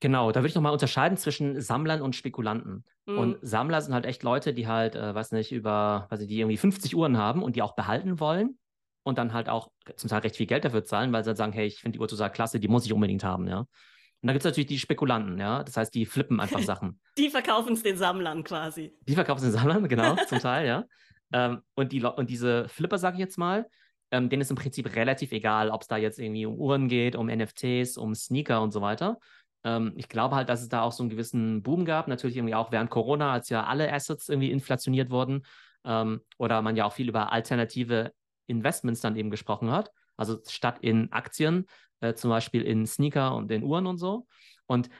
Genau, 0.00 0.32
da 0.32 0.40
würde 0.40 0.48
ich 0.48 0.54
nochmal 0.56 0.72
unterscheiden 0.72 1.16
zwischen 1.16 1.60
Sammlern 1.60 2.02
und 2.02 2.16
Spekulanten. 2.16 2.84
Mhm. 3.06 3.18
Und 3.18 3.38
Sammler 3.42 3.80
sind 3.80 3.94
halt 3.94 4.04
echt 4.04 4.24
Leute, 4.24 4.52
die 4.52 4.66
halt, 4.66 4.96
äh, 4.96 5.14
weiß 5.14 5.30
nicht, 5.30 5.52
über, 5.52 6.08
weiß 6.10 6.20
ich, 6.22 6.28
die 6.28 6.40
irgendwie 6.40 6.56
50 6.56 6.96
Uhren 6.96 7.16
haben 7.16 7.42
und 7.42 7.54
die 7.54 7.62
auch 7.62 7.76
behalten 7.76 8.18
wollen 8.18 8.58
und 9.04 9.18
dann 9.18 9.32
halt 9.32 9.48
auch 9.48 9.70
zum 9.96 10.10
Teil 10.10 10.20
recht 10.22 10.36
viel 10.36 10.46
Geld 10.46 10.64
dafür 10.64 10.84
zahlen, 10.84 11.12
weil 11.12 11.22
sie 11.22 11.30
dann 11.30 11.36
sagen, 11.36 11.52
hey, 11.52 11.66
ich 11.66 11.80
finde 11.80 11.96
die 11.96 12.00
Uhr 12.00 12.08
total 12.08 12.32
klasse, 12.32 12.58
die 12.58 12.68
muss 12.68 12.84
ich 12.84 12.92
unbedingt 12.92 13.22
haben, 13.22 13.46
ja. 13.46 13.58
Und 13.58 14.28
dann 14.28 14.34
gibt 14.34 14.44
es 14.44 14.50
natürlich 14.50 14.68
die 14.68 14.78
Spekulanten, 14.78 15.38
ja. 15.38 15.62
Das 15.62 15.76
heißt, 15.76 15.94
die 15.94 16.06
flippen 16.06 16.40
einfach 16.40 16.60
Sachen. 16.62 17.00
Die 17.16 17.30
verkaufen 17.30 17.74
es 17.74 17.82
den 17.82 17.96
Sammlern 17.96 18.44
quasi. 18.44 18.92
Die 19.06 19.14
verkaufen 19.14 19.38
es 19.38 19.52
den 19.52 19.52
Sammlern, 19.52 19.88
genau, 19.88 20.16
zum 20.26 20.40
Teil, 20.40 20.66
ja. 20.66 20.84
Ähm, 21.32 21.62
und, 21.74 21.92
die, 21.92 22.02
und 22.04 22.30
diese 22.30 22.68
Flipper, 22.68 22.98
sage 22.98 23.14
ich 23.14 23.20
jetzt 23.20 23.38
mal, 23.38 23.68
ähm, 24.10 24.28
denen 24.28 24.42
ist 24.42 24.50
im 24.50 24.56
Prinzip 24.56 24.94
relativ 24.94 25.32
egal, 25.32 25.70
ob 25.70 25.82
es 25.82 25.88
da 25.88 25.96
jetzt 25.96 26.18
irgendwie 26.18 26.46
um 26.46 26.56
Uhren 26.56 26.88
geht, 26.88 27.16
um 27.16 27.28
NFTs, 27.28 27.96
um 27.96 28.14
Sneaker 28.14 28.62
und 28.62 28.72
so 28.72 28.80
weiter. 28.82 29.18
Ähm, 29.64 29.94
ich 29.96 30.08
glaube 30.08 30.36
halt, 30.36 30.48
dass 30.48 30.60
es 30.62 30.68
da 30.68 30.82
auch 30.82 30.92
so 30.92 31.02
einen 31.02 31.10
gewissen 31.10 31.62
Boom 31.62 31.84
gab, 31.84 32.08
natürlich 32.08 32.36
irgendwie 32.36 32.54
auch 32.54 32.72
während 32.72 32.90
Corona, 32.90 33.32
als 33.32 33.48
ja 33.48 33.64
alle 33.64 33.92
Assets 33.92 34.28
irgendwie 34.28 34.50
inflationiert 34.50 35.10
wurden 35.10 35.42
ähm, 35.84 36.20
oder 36.38 36.62
man 36.62 36.76
ja 36.76 36.84
auch 36.84 36.92
viel 36.92 37.08
über 37.08 37.32
alternative 37.32 38.12
Investments 38.46 39.00
dann 39.00 39.16
eben 39.16 39.30
gesprochen 39.30 39.70
hat. 39.70 39.90
Also 40.16 40.38
statt 40.46 40.78
in 40.80 41.10
Aktien, 41.12 41.66
äh, 42.00 42.14
zum 42.14 42.30
Beispiel 42.30 42.62
in 42.62 42.86
Sneaker 42.86 43.34
und 43.34 43.50
in 43.50 43.62
Uhren 43.62 43.86
und 43.86 43.98
so. 43.98 44.26
Und 44.66 44.90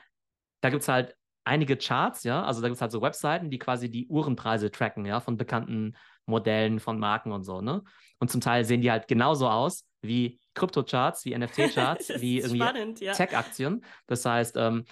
da 0.61 0.69
gibt 0.69 0.81
es 0.81 0.87
halt 0.87 1.15
einige 1.43 1.77
Charts, 1.77 2.23
ja, 2.23 2.43
also 2.43 2.61
da 2.61 2.67
gibt 2.67 2.77
es 2.77 2.81
halt 2.81 2.91
so 2.91 3.01
Webseiten, 3.01 3.49
die 3.49 3.59
quasi 3.59 3.89
die 3.91 4.07
Uhrenpreise 4.07 4.71
tracken, 4.71 5.05
ja, 5.05 5.19
von 5.19 5.37
bekannten 5.37 5.95
Modellen, 6.25 6.79
von 6.79 6.99
Marken 6.99 7.31
und 7.31 7.43
so, 7.43 7.61
ne? 7.61 7.83
Und 8.19 8.29
zum 8.29 8.41
Teil 8.41 8.63
sehen 8.65 8.81
die 8.81 8.91
halt 8.91 9.07
genauso 9.07 9.49
aus 9.49 9.85
wie 10.01 10.39
Krypto-Charts, 10.53 11.25
wie 11.25 11.37
NFT-Charts, 11.37 12.09
wie 12.21 12.39
irgendwie 12.39 13.03
ja. 13.03 13.13
Tech-Aktien. 13.13 13.83
Das 14.07 14.25
heißt, 14.25 14.55
ähm, 14.57 14.85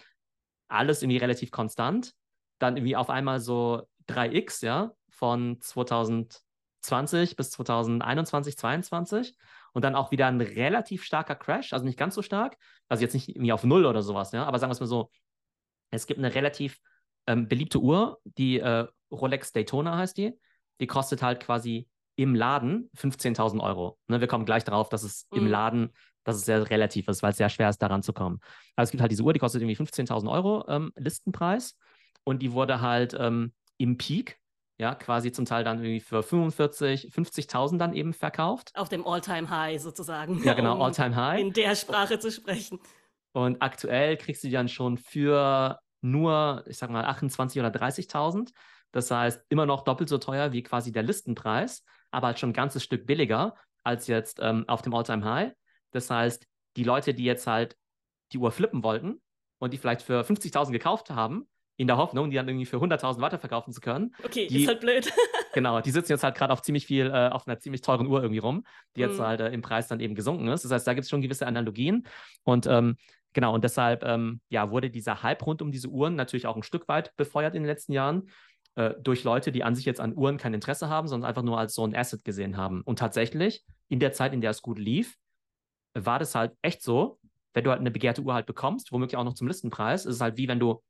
alles 0.67 1.01
irgendwie 1.01 1.17
relativ 1.17 1.51
konstant. 1.51 2.13
Dann 2.59 2.77
irgendwie 2.77 2.95
auf 2.95 3.09
einmal 3.09 3.39
so 3.39 3.87
3x, 4.07 4.65
ja, 4.65 4.91
von 5.09 5.59
2020 5.61 7.35
bis 7.35 7.51
2021, 7.51 8.57
2022. 8.57 9.37
Und 9.73 9.85
dann 9.85 9.95
auch 9.95 10.11
wieder 10.11 10.27
ein 10.27 10.41
relativ 10.41 11.03
starker 11.03 11.35
Crash, 11.35 11.71
also 11.71 11.85
nicht 11.85 11.97
ganz 11.97 12.15
so 12.15 12.21
stark, 12.21 12.57
also 12.89 13.01
jetzt 13.03 13.13
nicht 13.13 13.29
irgendwie 13.29 13.53
auf 13.53 13.63
Null 13.63 13.85
oder 13.85 14.01
sowas, 14.01 14.33
ja, 14.33 14.43
aber 14.43 14.59
sagen 14.59 14.69
wir 14.69 14.73
es 14.73 14.81
mal 14.81 14.85
so, 14.85 15.09
es 15.91 16.07
gibt 16.07 16.17
eine 16.17 16.35
relativ 16.35 16.79
ähm, 17.25 17.47
beliebte 17.47 17.79
Uhr, 17.79 18.19
die 18.25 18.59
äh, 18.59 18.87
Rolex 19.11 19.53
Daytona 19.53 19.97
heißt 19.97 20.17
die. 20.17 20.37
Die 20.81 20.87
kostet 20.87 21.21
halt 21.21 21.39
quasi 21.39 21.87
im 22.15 22.35
Laden 22.35 22.89
15.000 22.97 23.61
Euro. 23.61 23.97
Ne, 24.07 24.19
wir 24.19 24.27
kommen 24.27 24.45
gleich 24.45 24.63
darauf, 24.63 24.89
dass 24.89 25.03
es 25.03 25.27
im 25.31 25.45
Mhm. 25.45 25.49
Laden, 25.49 25.89
dass 26.23 26.35
es 26.35 26.45
sehr 26.45 26.69
relativ 26.69 27.07
ist, 27.07 27.23
weil 27.23 27.31
es 27.31 27.37
sehr 27.37 27.49
schwer 27.49 27.69
ist, 27.69 27.81
daran 27.81 28.03
zu 28.03 28.13
kommen. 28.13 28.39
Also 28.75 28.87
es 28.87 28.91
gibt 28.91 29.01
halt 29.01 29.11
diese 29.11 29.23
Uhr, 29.23 29.33
die 29.33 29.39
kostet 29.39 29.61
irgendwie 29.61 29.77
15.000 29.77 30.29
Euro 30.29 30.65
ähm, 30.67 30.91
Listenpreis 30.95 31.77
und 32.23 32.41
die 32.41 32.51
wurde 32.51 32.81
halt 32.81 33.15
ähm, 33.17 33.53
im 33.77 33.97
Peak, 33.97 34.39
ja, 34.77 34.93
quasi 34.95 35.31
zum 35.31 35.45
Teil 35.45 35.63
dann 35.63 35.77
irgendwie 35.79 35.99
für 35.99 36.21
45, 36.21 37.11
50.000 37.11 37.77
dann 37.77 37.93
eben 37.93 38.13
verkauft. 38.13 38.71
Auf 38.75 38.89
dem 38.89 39.05
All-Time-High 39.05 39.81
sozusagen. 39.81 40.43
Ja, 40.43 40.53
genau, 40.53 40.73
um 40.75 40.81
All-Time 40.81 41.15
High. 41.15 41.39
In 41.39 41.53
der 41.53 41.75
Sprache 41.75 42.19
zu 42.19 42.31
sprechen. 42.31 42.79
Und 43.33 43.61
aktuell 43.61 44.17
kriegst 44.17 44.43
du 44.43 44.47
die 44.47 44.53
dann 44.53 44.67
schon 44.67 44.97
für 44.97 45.79
nur, 46.01 46.63
ich 46.67 46.77
sag 46.77 46.89
mal, 46.89 47.05
28.000 47.05 47.59
oder 47.59 47.69
30.000. 47.69 48.51
Das 48.91 49.09
heißt, 49.11 49.43
immer 49.49 49.65
noch 49.65 49.83
doppelt 49.83 50.09
so 50.09 50.17
teuer 50.17 50.51
wie 50.51 50.63
quasi 50.63 50.91
der 50.91 51.03
Listenpreis, 51.03 51.83
aber 52.11 52.27
halt 52.27 52.39
schon 52.39 52.49
ein 52.49 52.53
ganzes 52.53 52.83
Stück 52.83 53.05
billiger 53.07 53.55
als 53.83 54.07
jetzt 54.07 54.39
ähm, 54.41 54.65
auf 54.67 54.81
dem 54.81 54.93
All-Time 54.93 55.23
High. 55.23 55.53
Das 55.91 56.09
heißt, 56.09 56.45
die 56.77 56.83
Leute, 56.83 57.13
die 57.13 57.23
jetzt 57.23 57.47
halt 57.47 57.75
die 58.33 58.37
Uhr 58.37 58.51
flippen 58.51 58.83
wollten 58.83 59.21
und 59.59 59.73
die 59.73 59.77
vielleicht 59.77 60.01
für 60.01 60.21
50.000 60.23 60.71
gekauft 60.71 61.09
haben, 61.09 61.47
in 61.77 61.87
der 61.87 61.97
Hoffnung, 61.97 62.29
die 62.29 62.35
dann 62.35 62.47
irgendwie 62.47 62.65
für 62.67 62.77
100.000 62.77 63.21
weiterverkaufen 63.21 63.73
zu 63.73 63.81
können, 63.81 64.13
Okay, 64.23 64.47
Die- 64.47 64.61
ist 64.63 64.67
halt 64.67 64.81
blöd. 64.81 65.11
Genau, 65.53 65.81
die 65.81 65.91
sitzen 65.91 66.13
jetzt 66.13 66.23
halt 66.23 66.35
gerade 66.35 66.53
auf 66.53 66.61
ziemlich 66.61 66.85
viel, 66.85 67.07
äh, 67.07 67.27
auf 67.27 67.45
einer 67.45 67.59
ziemlich 67.59 67.81
teuren 67.81 68.07
Uhr 68.07 68.21
irgendwie 68.21 68.39
rum, 68.39 68.63
die 68.95 69.01
jetzt 69.01 69.17
Mhm. 69.19 69.23
halt 69.23 69.41
äh, 69.41 69.49
im 69.49 69.61
Preis 69.61 69.89
dann 69.89 69.99
eben 69.99 70.15
gesunken 70.15 70.47
ist. 70.47 70.63
Das 70.63 70.71
heißt, 70.71 70.87
da 70.87 70.93
gibt 70.93 71.03
es 71.03 71.09
schon 71.09 71.21
gewisse 71.21 71.45
Analogien. 71.45 72.07
Und 72.43 72.67
ähm, 72.67 72.95
genau, 73.33 73.53
und 73.53 73.61
deshalb 73.65 74.05
ähm, 74.05 74.39
ja, 74.47 74.71
wurde 74.71 74.89
dieser 74.89 75.23
Hype 75.23 75.45
rund 75.45 75.61
um 75.61 75.69
diese 75.73 75.89
Uhren 75.89 76.15
natürlich 76.15 76.47
auch 76.47 76.55
ein 76.55 76.63
Stück 76.63 76.87
weit 76.87 77.13
befeuert 77.17 77.53
in 77.53 77.63
den 77.63 77.67
letzten 77.67 77.91
Jahren 77.91 78.29
äh, 78.75 78.93
durch 79.01 79.23
Leute, 79.23 79.51
die 79.51 79.63
an 79.63 79.75
sich 79.75 79.85
jetzt 79.85 79.99
an 79.99 80.15
Uhren 80.15 80.37
kein 80.37 80.53
Interesse 80.53 80.89
haben, 80.89 81.07
sondern 81.07 81.27
einfach 81.27 81.43
nur 81.43 81.59
als 81.59 81.73
so 81.73 81.85
ein 81.85 81.95
Asset 81.95 82.23
gesehen 82.23 82.57
haben. 82.57 82.81
Und 82.81 82.99
tatsächlich, 82.99 83.65
in 83.89 83.99
der 83.99 84.13
Zeit, 84.13 84.33
in 84.33 84.41
der 84.41 84.51
es 84.51 84.61
gut 84.61 84.79
lief, 84.79 85.17
war 85.93 86.19
das 86.19 86.35
halt 86.35 86.53
echt 86.61 86.81
so, 86.81 87.19
wenn 87.53 87.63
du 87.63 87.69
halt 87.71 87.81
eine 87.81 87.91
begehrte 87.91 88.21
Uhr 88.21 88.33
halt 88.33 88.45
bekommst, 88.45 88.91
womöglich 88.91 89.17
auch 89.17 89.23
noch 89.23 89.33
zum 89.33 89.47
Listenpreis, 89.47 90.05
ist 90.05 90.15
es 90.15 90.21
halt 90.21 90.37
wie 90.37 90.47
wenn 90.47 90.59
du 90.59 90.81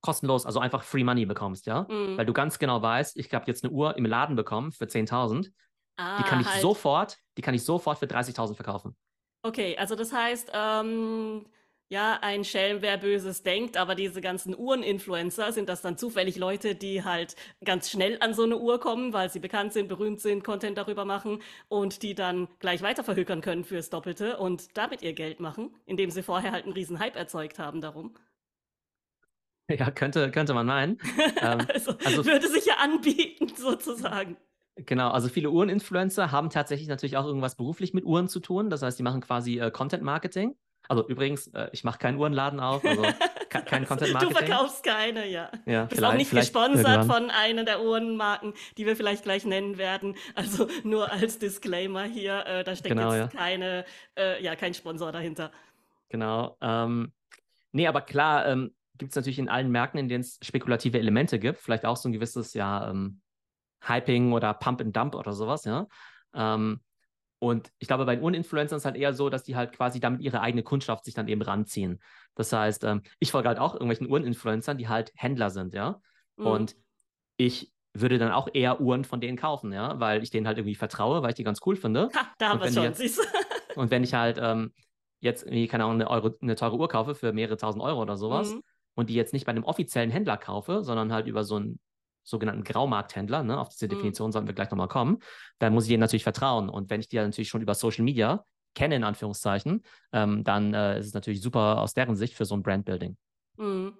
kostenlos, 0.00 0.46
also 0.46 0.60
einfach 0.60 0.82
Free 0.82 1.04
Money 1.04 1.26
bekommst, 1.26 1.66
ja? 1.66 1.86
Mhm. 1.88 2.16
Weil 2.16 2.26
du 2.26 2.32
ganz 2.32 2.58
genau 2.58 2.80
weißt, 2.80 3.18
ich 3.18 3.32
habe 3.34 3.44
jetzt 3.46 3.64
eine 3.64 3.72
Uhr 3.72 3.96
im 3.96 4.06
Laden 4.06 4.36
bekommen 4.36 4.72
für 4.72 4.86
10.000, 4.86 5.52
ah, 5.98 6.16
die 6.16 6.22
kann 6.24 6.40
ich 6.40 6.48
halt. 6.48 6.62
sofort, 6.62 7.18
die 7.36 7.42
kann 7.42 7.54
ich 7.54 7.64
sofort 7.64 7.98
für 7.98 8.06
30.000 8.06 8.54
verkaufen. 8.54 8.96
Okay, 9.42 9.76
also 9.76 9.94
das 9.94 10.12
heißt, 10.12 10.52
ähm, 10.54 11.46
ja, 11.90 12.20
ein 12.22 12.44
Schelm, 12.44 12.82
wer 12.82 12.96
Böses 12.96 13.42
denkt, 13.42 13.76
aber 13.76 13.96
diese 13.96 14.20
ganzen 14.20 14.56
Uhreninfluencer, 14.56 15.50
sind 15.50 15.68
das 15.68 15.82
dann 15.82 15.98
zufällig 15.98 16.36
Leute, 16.36 16.76
die 16.76 17.02
halt 17.02 17.34
ganz 17.64 17.90
schnell 17.90 18.16
an 18.20 18.32
so 18.32 18.44
eine 18.44 18.58
Uhr 18.58 18.78
kommen, 18.78 19.12
weil 19.12 19.28
sie 19.28 19.40
bekannt 19.40 19.72
sind, 19.72 19.88
berühmt 19.88 20.20
sind, 20.20 20.44
Content 20.44 20.78
darüber 20.78 21.04
machen 21.04 21.42
und 21.68 22.04
die 22.04 22.14
dann 22.14 22.46
gleich 22.60 22.82
weiter 22.82 23.02
verhökern 23.02 23.40
können 23.40 23.64
fürs 23.64 23.90
Doppelte 23.90 24.36
und 24.36 24.78
damit 24.78 25.02
ihr 25.02 25.14
Geld 25.14 25.40
machen, 25.40 25.74
indem 25.84 26.10
sie 26.12 26.22
vorher 26.22 26.52
halt 26.52 26.64
einen 26.64 26.74
riesen 26.74 27.00
Hype 27.00 27.16
erzeugt 27.16 27.58
haben 27.58 27.80
darum. 27.80 28.14
Ja, 29.78 29.88
könnte, 29.92 30.32
könnte 30.32 30.52
man 30.52 30.66
meinen. 30.66 30.98
Ähm, 31.42 31.60
also, 31.72 31.92
also 32.04 32.24
würde 32.26 32.48
sich 32.48 32.66
ja 32.66 32.74
anbieten, 32.82 33.46
sozusagen. 33.56 34.36
Genau, 34.74 35.10
also 35.10 35.28
viele 35.28 35.48
Uhreninfluencer 35.50 36.32
haben 36.32 36.50
tatsächlich 36.50 36.88
natürlich 36.88 37.16
auch 37.16 37.24
irgendwas 37.24 37.54
beruflich 37.54 37.94
mit 37.94 38.04
Uhren 38.04 38.26
zu 38.26 38.40
tun. 38.40 38.68
Das 38.68 38.82
heißt, 38.82 38.98
die 38.98 39.04
machen 39.04 39.20
quasi 39.20 39.60
äh, 39.60 39.70
Content 39.70 40.02
Marketing. 40.02 40.56
Also 40.90 41.06
übrigens, 41.06 41.46
äh, 41.54 41.68
ich 41.70 41.84
mache 41.84 42.00
keinen 42.00 42.18
Uhrenladen 42.18 42.58
auf, 42.58 42.84
also 42.84 43.02
kein 43.48 43.86
Content 43.86 44.12
Marketing. 44.12 44.34
Du 44.34 44.44
verkaufst 44.44 44.82
keine, 44.82 45.28
ja. 45.28 45.48
ja 45.64 45.84
Bist 45.84 46.02
auch 46.02 46.14
nicht 46.14 46.32
gesponsert 46.32 46.84
irgendwann. 46.84 47.06
von 47.06 47.30
einer 47.30 47.62
der 47.62 47.80
Uhrenmarken, 47.80 48.54
die 48.76 48.86
wir 48.86 48.96
vielleicht 48.96 49.22
gleich 49.22 49.44
nennen 49.44 49.78
werden. 49.78 50.16
Also 50.34 50.66
nur 50.82 51.12
als 51.12 51.38
Disclaimer 51.38 52.02
hier, 52.02 52.44
äh, 52.44 52.64
da 52.64 52.74
steckt 52.74 52.96
genau, 52.96 53.14
jetzt 53.14 53.32
ja. 53.32 53.40
keine, 53.40 53.84
äh, 54.18 54.42
ja, 54.42 54.56
kein 54.56 54.74
Sponsor 54.74 55.12
dahinter. 55.12 55.52
Genau. 56.08 56.56
Ähm, 56.60 57.12
nee, 57.70 57.86
aber 57.86 58.00
klar, 58.00 58.48
ähm, 58.48 58.74
gibt 58.98 59.12
es 59.12 59.16
natürlich 59.16 59.38
in 59.38 59.48
allen 59.48 59.70
Märkten, 59.70 60.00
in 60.00 60.08
denen 60.08 60.22
es 60.22 60.40
spekulative 60.42 60.98
Elemente 60.98 61.38
gibt, 61.38 61.60
vielleicht 61.60 61.84
auch 61.84 61.96
so 61.96 62.08
ein 62.08 62.12
gewisses, 62.12 62.52
ja, 62.54 62.90
ähm, 62.90 63.20
Hyping 63.86 64.32
oder 64.32 64.54
Pump 64.54 64.80
and 64.80 64.96
Dump 64.96 65.14
oder 65.14 65.34
sowas, 65.34 65.64
ja. 65.64 65.86
Ähm, 66.34 66.80
und 67.40 67.72
ich 67.78 67.88
glaube, 67.88 68.04
bei 68.04 68.14
den 68.14 68.22
Uninfluencern 68.22 68.76
ist 68.76 68.82
es 68.82 68.84
halt 68.84 68.96
eher 68.96 69.14
so, 69.14 69.30
dass 69.30 69.42
die 69.42 69.56
halt 69.56 69.72
quasi 69.72 69.98
damit 69.98 70.20
ihre 70.20 70.42
eigene 70.42 70.62
Kundschaft 70.62 71.06
sich 71.06 71.14
dann 71.14 71.26
eben 71.26 71.40
ranziehen. 71.40 71.98
Das 72.34 72.52
heißt, 72.52 72.84
ähm, 72.84 73.02
ich 73.18 73.32
folge 73.32 73.48
halt 73.48 73.58
auch 73.58 73.72
irgendwelchen 73.72 74.10
Uhreninfluencern, 74.10 74.76
die 74.76 74.88
halt 74.88 75.10
Händler 75.16 75.48
sind, 75.48 75.72
ja. 75.72 76.00
Mhm. 76.36 76.46
Und 76.46 76.76
ich 77.38 77.72
würde 77.94 78.18
dann 78.18 78.30
auch 78.30 78.48
eher 78.52 78.80
Uhren 78.80 79.04
von 79.04 79.22
denen 79.22 79.38
kaufen, 79.38 79.72
ja, 79.72 79.98
weil 79.98 80.22
ich 80.22 80.30
denen 80.30 80.46
halt 80.46 80.58
irgendwie 80.58 80.74
vertraue, 80.74 81.22
weil 81.22 81.30
ich 81.30 81.36
die 81.36 81.42
ganz 81.42 81.60
cool 81.64 81.76
finde. 81.76 82.10
Ha, 82.14 82.26
da 82.38 82.50
haben 82.50 82.60
wir 82.60 82.70
schon, 82.70 82.92
siehst. 82.92 83.20
Und 83.74 83.90
wenn 83.90 84.04
ich 84.04 84.12
halt 84.12 84.38
ähm, 84.40 84.74
jetzt 85.20 85.46
keine 85.46 85.84
Ahnung, 85.84 85.94
eine, 85.94 86.10
Euro, 86.10 86.30
eine, 86.42 86.56
teure 86.56 86.76
Uhr 86.76 86.88
kaufe 86.88 87.14
für 87.14 87.32
mehrere 87.32 87.56
tausend 87.56 87.82
Euro 87.82 88.02
oder 88.02 88.16
sowas 88.16 88.52
mhm. 88.52 88.62
und 88.94 89.08
die 89.08 89.14
jetzt 89.14 89.32
nicht 89.32 89.46
bei 89.46 89.50
einem 89.50 89.64
offiziellen 89.64 90.10
Händler 90.10 90.36
kaufe, 90.36 90.82
sondern 90.82 91.12
halt 91.12 91.26
über 91.26 91.44
so 91.44 91.56
einen 91.56 91.78
sogenannten 92.30 92.64
Graumarkthändler, 92.64 93.42
ne, 93.42 93.58
auf 93.58 93.68
diese 93.68 93.86
mhm. 93.86 93.90
Definition 93.90 94.28
mhm. 94.28 94.32
sollten 94.32 94.48
wir 94.48 94.54
gleich 94.54 94.70
nochmal 94.70 94.88
kommen, 94.88 95.18
dann 95.58 95.74
muss 95.74 95.84
ich 95.84 95.90
denen 95.90 96.00
natürlich 96.00 96.22
vertrauen. 96.22 96.68
Und 96.68 96.90
wenn 96.90 97.00
ich 97.00 97.08
die 97.08 97.16
ja 97.16 97.24
natürlich 97.24 97.48
schon 97.48 97.62
über 97.62 97.74
Social 97.74 98.04
Media 98.04 98.44
kenne, 98.74 98.96
in 98.96 99.04
Anführungszeichen, 99.04 99.82
ähm, 100.12 100.44
dann 100.44 100.74
äh, 100.74 100.98
ist 100.98 101.06
es 101.06 101.14
natürlich 101.14 101.42
super 101.42 101.78
aus 101.78 101.94
deren 101.94 102.16
Sicht 102.16 102.34
für 102.34 102.44
so 102.44 102.54
ein 102.54 102.62
Brandbuilding. 102.62 103.16
Mhm. 103.56 103.94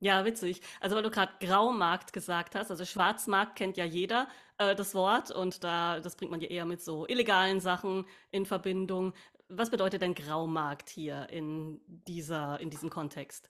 Ja, 0.00 0.24
witzig. 0.24 0.60
Also 0.80 0.96
weil 0.96 1.04
du 1.04 1.10
gerade 1.10 1.32
Graumarkt 1.38 2.12
gesagt 2.12 2.56
hast, 2.56 2.72
also 2.72 2.84
Schwarzmarkt 2.84 3.54
kennt 3.54 3.76
ja 3.76 3.84
jeder 3.84 4.26
äh, 4.58 4.74
das 4.74 4.96
Wort 4.96 5.30
und 5.30 5.62
da 5.62 6.00
das 6.00 6.16
bringt 6.16 6.32
man 6.32 6.40
ja 6.40 6.48
eher 6.48 6.64
mit 6.64 6.82
so 6.82 7.06
illegalen 7.06 7.60
Sachen 7.60 8.04
in 8.32 8.44
Verbindung. 8.44 9.14
Was 9.48 9.70
bedeutet 9.70 10.02
denn 10.02 10.14
Graumarkt 10.14 10.90
hier 10.90 11.28
in 11.30 11.80
dieser 11.86 12.58
in 12.58 12.68
diesem 12.68 12.90
Kontext? 12.90 13.48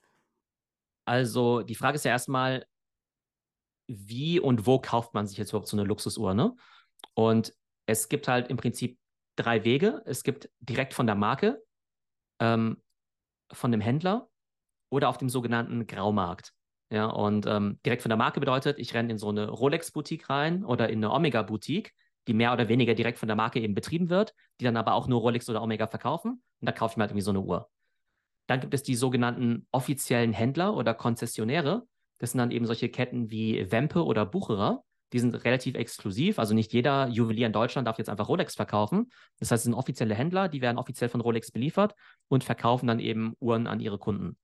Also 1.06 1.62
die 1.62 1.74
Frage 1.74 1.96
ist 1.96 2.04
ja 2.04 2.10
erstmal, 2.10 2.66
wie 4.06 4.40
und 4.40 4.66
wo 4.66 4.78
kauft 4.78 5.14
man 5.14 5.26
sich 5.26 5.38
jetzt 5.38 5.50
überhaupt 5.50 5.68
so 5.68 5.76
eine 5.76 5.84
Luxusuhr, 5.84 6.34
ne? 6.34 6.54
Und 7.14 7.54
es 7.86 8.08
gibt 8.08 8.28
halt 8.28 8.48
im 8.48 8.56
Prinzip 8.56 8.98
drei 9.36 9.64
Wege. 9.64 10.02
Es 10.06 10.22
gibt 10.22 10.50
direkt 10.60 10.94
von 10.94 11.06
der 11.06 11.16
Marke, 11.16 11.62
ähm, 12.38 12.82
von 13.52 13.72
dem 13.72 13.80
Händler 13.80 14.28
oder 14.90 15.08
auf 15.08 15.18
dem 15.18 15.28
sogenannten 15.28 15.86
Graumarkt. 15.86 16.52
Ja, 16.90 17.06
und 17.06 17.46
ähm, 17.46 17.80
direkt 17.86 18.02
von 18.02 18.10
der 18.10 18.18
Marke 18.18 18.38
bedeutet, 18.38 18.78
ich 18.78 18.92
renne 18.92 19.12
in 19.12 19.18
so 19.18 19.30
eine 19.30 19.48
Rolex-Boutique 19.48 20.28
rein 20.28 20.64
oder 20.64 20.90
in 20.90 20.98
eine 20.98 21.12
Omega-Boutique, 21.12 21.94
die 22.28 22.34
mehr 22.34 22.52
oder 22.52 22.68
weniger 22.68 22.94
direkt 22.94 23.18
von 23.18 23.28
der 23.28 23.36
Marke 23.36 23.60
eben 23.60 23.74
betrieben 23.74 24.10
wird, 24.10 24.34
die 24.60 24.64
dann 24.64 24.76
aber 24.76 24.92
auch 24.92 25.08
nur 25.08 25.20
Rolex 25.20 25.48
oder 25.48 25.62
Omega 25.62 25.86
verkaufen. 25.86 26.42
Und 26.60 26.66
da 26.66 26.72
kaufe 26.72 26.92
ich 26.92 26.96
mir 26.98 27.04
halt 27.04 27.12
irgendwie 27.12 27.24
so 27.24 27.30
eine 27.30 27.40
Uhr. 27.40 27.70
Dann 28.46 28.60
gibt 28.60 28.74
es 28.74 28.82
die 28.82 28.94
sogenannten 28.94 29.66
offiziellen 29.70 30.34
Händler 30.34 30.76
oder 30.76 30.92
Konzessionäre. 30.92 31.86
Das 32.22 32.30
sind 32.30 32.38
dann 32.38 32.52
eben 32.52 32.66
solche 32.66 32.88
Ketten 32.88 33.32
wie 33.32 33.68
Wempe 33.72 34.04
oder 34.04 34.24
Bucherer. 34.24 34.84
Die 35.12 35.18
sind 35.18 35.34
relativ 35.44 35.74
exklusiv. 35.74 36.38
Also 36.38 36.54
nicht 36.54 36.72
jeder 36.72 37.08
Juwelier 37.08 37.48
in 37.48 37.52
Deutschland 37.52 37.88
darf 37.88 37.98
jetzt 37.98 38.08
einfach 38.08 38.28
Rolex 38.28 38.54
verkaufen. 38.54 39.10
Das 39.40 39.50
heißt, 39.50 39.62
es 39.62 39.64
sind 39.64 39.74
offizielle 39.74 40.14
Händler, 40.14 40.48
die 40.48 40.60
werden 40.60 40.78
offiziell 40.78 41.10
von 41.10 41.20
Rolex 41.20 41.50
beliefert 41.50 41.96
und 42.28 42.44
verkaufen 42.44 42.86
dann 42.86 43.00
eben 43.00 43.34
Uhren 43.40 43.66
an 43.66 43.80
ihre 43.80 43.98
Kunden. 43.98 44.28
Und 44.28 44.36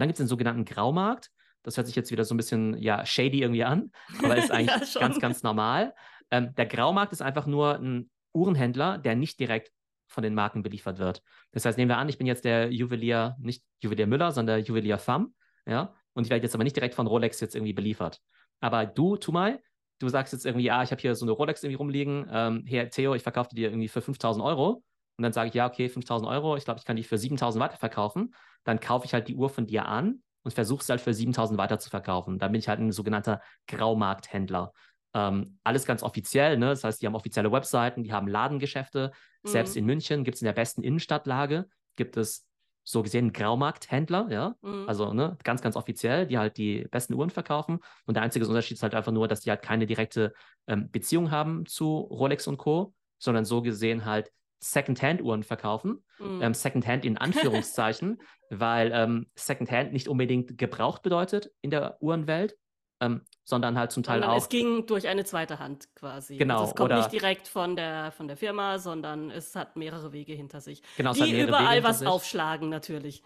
dann 0.00 0.06
gibt 0.06 0.16
es 0.16 0.22
den 0.22 0.26
sogenannten 0.26 0.66
Graumarkt. 0.66 1.30
Das 1.62 1.78
hört 1.78 1.86
sich 1.86 1.96
jetzt 1.96 2.10
wieder 2.10 2.26
so 2.26 2.34
ein 2.34 2.36
bisschen 2.36 2.76
ja, 2.76 3.06
shady 3.06 3.40
irgendwie 3.40 3.64
an, 3.64 3.90
aber 4.22 4.36
ist 4.36 4.50
eigentlich 4.50 4.92
ja, 4.92 5.00
ganz, 5.00 5.18
ganz 5.18 5.42
normal. 5.42 5.94
Ähm, 6.30 6.54
der 6.54 6.66
Graumarkt 6.66 7.14
ist 7.14 7.22
einfach 7.22 7.46
nur 7.46 7.78
ein 7.78 8.10
Uhrenhändler, 8.34 8.98
der 8.98 9.16
nicht 9.16 9.40
direkt 9.40 9.72
von 10.08 10.22
den 10.22 10.34
Marken 10.34 10.62
beliefert 10.62 10.98
wird. 10.98 11.22
Das 11.52 11.64
heißt, 11.64 11.78
nehmen 11.78 11.88
wir 11.88 11.96
an, 11.96 12.10
ich 12.10 12.18
bin 12.18 12.26
jetzt 12.26 12.44
der 12.44 12.70
Juwelier, 12.70 13.34
nicht 13.40 13.64
Juwelier 13.80 14.06
Müller, 14.06 14.30
sondern 14.30 14.58
der 14.58 14.66
Juwelier 14.66 14.98
Pham. 14.98 15.34
Ja, 15.66 15.94
und 16.14 16.24
ich 16.24 16.30
werde 16.30 16.44
jetzt 16.44 16.54
aber 16.54 16.64
nicht 16.64 16.76
direkt 16.76 16.94
von 16.94 17.06
Rolex 17.06 17.40
jetzt 17.40 17.54
irgendwie 17.54 17.72
beliefert. 17.72 18.20
Aber 18.60 18.86
du, 18.86 19.16
Tumai, 19.16 19.58
du 19.98 20.08
sagst 20.08 20.32
jetzt 20.32 20.46
irgendwie, 20.46 20.66
ja, 20.66 20.82
ich 20.82 20.90
habe 20.90 21.00
hier 21.00 21.14
so 21.14 21.24
eine 21.24 21.32
Rolex 21.32 21.62
irgendwie 21.62 21.76
rumliegen, 21.76 22.26
ähm, 22.30 22.64
hier, 22.66 22.88
Theo, 22.90 23.14
ich 23.14 23.22
verkaufe 23.22 23.54
dir 23.54 23.68
irgendwie 23.68 23.88
für 23.88 24.00
5000 24.00 24.44
Euro. 24.44 24.82
Und 25.16 25.22
dann 25.22 25.32
sage 25.32 25.48
ich, 25.48 25.54
ja, 25.54 25.66
okay, 25.66 25.88
5000 25.88 26.28
Euro, 26.28 26.56
ich 26.56 26.64
glaube, 26.64 26.78
ich 26.78 26.84
kann 26.84 26.96
die 26.96 27.04
für 27.04 27.18
7000 27.18 27.62
weiterverkaufen. 27.62 28.34
Dann 28.64 28.80
kaufe 28.80 29.06
ich 29.06 29.14
halt 29.14 29.28
die 29.28 29.36
Uhr 29.36 29.48
von 29.48 29.66
dir 29.66 29.86
an 29.86 30.22
und 30.42 30.52
versuche 30.52 30.82
es 30.82 30.88
halt 30.88 31.00
für 31.00 31.14
7000 31.14 31.58
weiter 31.58 31.78
zu 31.78 31.90
verkaufen. 31.90 32.38
Dann 32.38 32.52
bin 32.52 32.58
ich 32.58 32.68
halt 32.68 32.80
ein 32.80 32.90
sogenannter 32.90 33.40
Graumarkthändler. 33.68 34.72
Ähm, 35.14 35.58
alles 35.62 35.86
ganz 35.86 36.02
offiziell, 36.02 36.58
ne? 36.58 36.66
Das 36.66 36.82
heißt, 36.82 37.00
die 37.00 37.06
haben 37.06 37.14
offizielle 37.14 37.52
Webseiten, 37.52 38.02
die 38.02 38.12
haben 38.12 38.26
Ladengeschäfte. 38.26 39.12
Mhm. 39.44 39.48
Selbst 39.48 39.76
in 39.76 39.86
München 39.86 40.24
gibt 40.24 40.34
es 40.34 40.42
in 40.42 40.46
der 40.46 40.52
besten 40.52 40.82
Innenstadtlage, 40.82 41.68
gibt 41.94 42.16
es 42.16 42.46
so 42.84 43.02
gesehen 43.02 43.32
Graumarkthändler, 43.32 44.28
ja, 44.30 44.54
mhm. 44.62 44.84
also 44.86 45.12
ne, 45.12 45.36
ganz, 45.42 45.62
ganz 45.62 45.74
offiziell, 45.74 46.26
die 46.26 46.38
halt 46.38 46.58
die 46.58 46.86
besten 46.90 47.14
Uhren 47.14 47.30
verkaufen. 47.30 47.80
Und 48.06 48.14
der 48.14 48.22
einzige 48.22 48.46
Unterschied 48.46 48.76
ist 48.76 48.82
halt 48.82 48.94
einfach 48.94 49.12
nur, 49.12 49.26
dass 49.26 49.40
die 49.40 49.50
halt 49.50 49.62
keine 49.62 49.86
direkte 49.86 50.34
ähm, 50.66 50.90
Beziehung 50.90 51.30
haben 51.30 51.66
zu 51.66 51.96
Rolex 51.98 52.46
und 52.46 52.58
Co., 52.58 52.94
sondern 53.18 53.46
so 53.46 53.62
gesehen 53.62 54.04
halt 54.04 54.30
Secondhand-Uhren 54.60 55.42
verkaufen. 55.42 56.04
Mhm. 56.18 56.42
Ähm, 56.42 56.54
Secondhand 56.54 57.04
in 57.04 57.18
Anführungszeichen, 57.18 58.20
weil 58.50 58.92
ähm, 58.94 59.26
Secondhand 59.34 59.92
nicht 59.92 60.08
unbedingt 60.08 60.58
gebraucht 60.58 61.02
bedeutet 61.02 61.50
in 61.62 61.70
der 61.70 61.96
Uhrenwelt, 62.00 62.56
ähm, 63.00 63.22
sondern 63.44 63.76
halt 63.78 63.92
zum 63.92 64.02
Teil 64.02 64.20
sondern 64.20 64.30
auch. 64.30 64.42
Es 64.42 64.48
ging 64.48 64.86
durch 64.86 65.06
eine 65.08 65.24
zweite 65.24 65.58
Hand 65.58 65.88
quasi. 65.94 66.36
Genau. 66.36 66.60
Also 66.60 66.70
es 66.70 66.76
kommt 66.76 66.90
oder, 66.90 66.98
nicht 66.98 67.12
direkt 67.12 67.48
von 67.48 67.76
der, 67.76 68.12
von 68.12 68.28
der 68.28 68.36
Firma, 68.36 68.78
sondern 68.78 69.30
es 69.30 69.54
hat 69.54 69.76
mehrere 69.76 70.12
Wege 70.12 70.32
hinter 70.32 70.60
sich. 70.60 70.82
Genau, 70.96 71.12
es 71.12 71.18
die 71.18 71.40
überall 71.40 71.82
was 71.84 72.00
sich. 72.00 72.08
aufschlagen, 72.08 72.68
natürlich. 72.68 73.22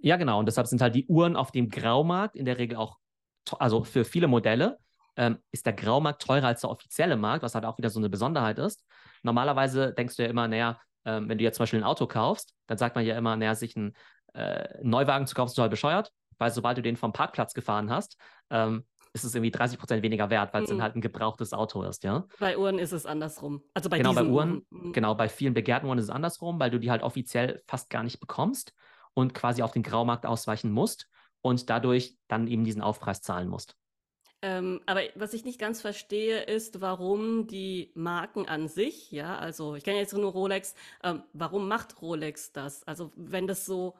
Ja, 0.00 0.16
genau. 0.16 0.38
Und 0.38 0.46
deshalb 0.46 0.66
sind 0.66 0.82
halt 0.82 0.94
die 0.94 1.06
Uhren 1.06 1.36
auf 1.36 1.52
dem 1.52 1.68
Graumarkt 1.68 2.36
in 2.36 2.44
der 2.44 2.58
Regel 2.58 2.76
auch, 2.76 2.98
also 3.58 3.84
für 3.84 4.04
viele 4.04 4.26
Modelle 4.26 4.78
ähm, 5.16 5.38
ist 5.52 5.66
der 5.66 5.72
Graumarkt 5.72 6.22
teurer 6.22 6.48
als 6.48 6.62
der 6.62 6.70
offizielle 6.70 7.16
Markt, 7.16 7.42
was 7.42 7.54
halt 7.54 7.64
auch 7.64 7.78
wieder 7.78 7.90
so 7.90 8.00
eine 8.00 8.08
Besonderheit 8.08 8.58
ist. 8.58 8.84
Normalerweise 9.22 9.92
denkst 9.92 10.16
du 10.16 10.22
ja 10.22 10.28
immer, 10.28 10.48
naja, 10.48 10.80
ähm, 11.04 11.28
wenn 11.28 11.38
du 11.38 11.44
jetzt 11.44 11.56
zum 11.56 11.62
Beispiel 11.64 11.80
ein 11.80 11.84
Auto 11.84 12.06
kaufst, 12.06 12.54
dann 12.66 12.78
sagt 12.78 12.96
man 12.96 13.04
ja 13.04 13.16
immer, 13.16 13.36
naja, 13.36 13.54
sich 13.54 13.76
einen 13.76 13.94
äh, 14.34 14.78
Neuwagen 14.82 15.26
zu 15.26 15.34
kaufen 15.34 15.48
ist 15.48 15.54
total 15.54 15.70
bescheuert, 15.70 16.12
weil 16.38 16.50
sobald 16.50 16.78
du 16.78 16.82
den 16.82 16.96
vom 16.96 17.12
Parkplatz 17.12 17.54
gefahren 17.54 17.90
hast, 17.90 18.16
ähm, 18.50 18.84
ist 19.12 19.24
es 19.24 19.34
irgendwie 19.34 19.50
30 19.50 19.78
Prozent 19.78 20.02
weniger 20.02 20.30
wert, 20.30 20.54
weil 20.54 20.62
es 20.62 20.70
mhm. 20.70 20.74
dann 20.74 20.82
halt 20.82 20.96
ein 20.96 21.00
gebrauchtes 21.00 21.52
Auto 21.52 21.82
ist, 21.82 22.04
ja. 22.04 22.26
Bei 22.38 22.56
Uhren 22.56 22.78
ist 22.78 22.92
es 22.92 23.06
andersrum. 23.06 23.62
Also 23.74 23.90
bei 23.90 23.98
genau, 23.98 24.14
bei 24.14 24.24
Uhren, 24.24 24.30
Uhren, 24.30 24.66
mhm. 24.70 24.92
genau, 24.92 25.14
bei 25.14 25.28
vielen 25.28 25.54
begehrten 25.54 25.86
Uhren 25.86 25.98
ist 25.98 26.04
es 26.04 26.10
andersrum, 26.10 26.58
weil 26.58 26.70
du 26.70 26.78
die 26.78 26.90
halt 26.90 27.02
offiziell 27.02 27.62
fast 27.66 27.90
gar 27.90 28.02
nicht 28.02 28.20
bekommst 28.20 28.72
und 29.14 29.34
quasi 29.34 29.62
auf 29.62 29.72
den 29.72 29.82
Graumarkt 29.82 30.26
ausweichen 30.26 30.72
musst 30.72 31.08
und 31.42 31.68
dadurch 31.68 32.16
dann 32.28 32.46
eben 32.46 32.64
diesen 32.64 32.82
Aufpreis 32.82 33.20
zahlen 33.20 33.48
musst. 33.48 33.76
Ähm, 34.44 34.80
aber 34.86 35.02
was 35.14 35.34
ich 35.34 35.44
nicht 35.44 35.60
ganz 35.60 35.80
verstehe, 35.80 36.42
ist, 36.42 36.80
warum 36.80 37.46
die 37.46 37.92
Marken 37.94 38.48
an 38.48 38.66
sich, 38.66 39.12
ja, 39.12 39.38
also 39.38 39.76
ich 39.76 39.84
kenne 39.84 39.98
jetzt 39.98 40.14
nur 40.14 40.32
Rolex, 40.32 40.74
ähm, 41.04 41.22
warum 41.32 41.68
macht 41.68 42.02
Rolex 42.02 42.50
das? 42.52 42.82
Also 42.82 43.12
wenn 43.14 43.46
das 43.46 43.64
so 43.64 43.94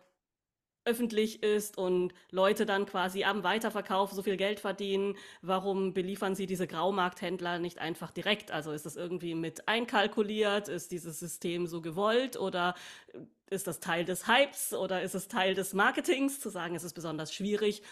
öffentlich 0.85 1.43
ist 1.43 1.79
und 1.79 2.13
Leute 2.31 2.67
dann 2.67 2.87
quasi 2.87 3.25
am 3.25 3.43
Weiterverkauf 3.45 4.13
so 4.13 4.23
viel 4.23 4.37
Geld 4.37 4.61
verdienen, 4.61 5.17
warum 5.41 5.95
beliefern 5.95 6.35
sie 6.35 6.47
diese 6.47 6.67
Graumarkthändler 6.67 7.59
nicht 7.59 7.79
einfach 7.79 8.11
direkt? 8.11 8.51
Also 8.51 8.73
ist 8.73 8.87
das 8.87 8.97
irgendwie 8.97 9.35
mit 9.35 9.69
einkalkuliert? 9.69 10.69
Ist 10.69 10.91
dieses 10.91 11.21
System 11.21 11.67
so 11.67 11.81
gewollt 11.81 12.37
oder 12.37 12.75
ist 13.51 13.67
das 13.67 13.81
Teil 13.81 14.05
des 14.05 14.27
Hypes 14.27 14.73
oder 14.73 15.03
ist 15.03 15.15
es 15.15 15.29
Teil 15.29 15.55
des 15.55 15.75
Marketings 15.75 16.41
zu 16.41 16.49
sagen, 16.49 16.75
es 16.75 16.85
ist 16.85 16.95
besonders 16.95 17.33
schwierig, 17.33 17.83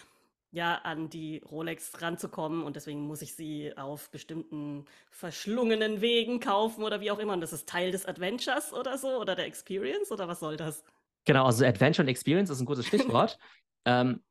ja, 0.51 0.75
an 0.75 1.09
die 1.09 1.41
Rolex 1.49 2.01
ranzukommen 2.01 2.63
und 2.63 2.75
deswegen 2.75 3.01
muss 3.07 3.21
ich 3.21 3.35
sie 3.35 3.77
auf 3.77 4.09
bestimmten 4.09 4.85
verschlungenen 5.09 6.01
Wegen 6.01 6.41
kaufen 6.41 6.83
oder 6.83 6.99
wie 6.99 7.11
auch 7.11 7.19
immer. 7.19 7.33
Und 7.33 7.41
das 7.41 7.53
ist 7.53 7.69
Teil 7.69 7.91
des 7.91 8.05
Adventures 8.05 8.73
oder 8.73 8.97
so 8.97 9.17
oder 9.17 9.35
der 9.35 9.45
Experience 9.45 10.11
oder 10.11 10.27
was 10.27 10.41
soll 10.41 10.57
das? 10.57 10.83
Genau, 11.25 11.45
also 11.45 11.65
Adventure 11.65 12.03
und 12.03 12.09
Experience 12.09 12.49
ist 12.49 12.59
ein 12.59 12.65
gutes 12.65 12.85
Stichwort. 12.85 13.37
ähm, 13.85 14.23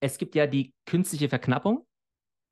es 0.00 0.18
gibt 0.18 0.34
ja 0.34 0.46
die 0.46 0.74
künstliche 0.86 1.28
Verknappung. 1.28 1.86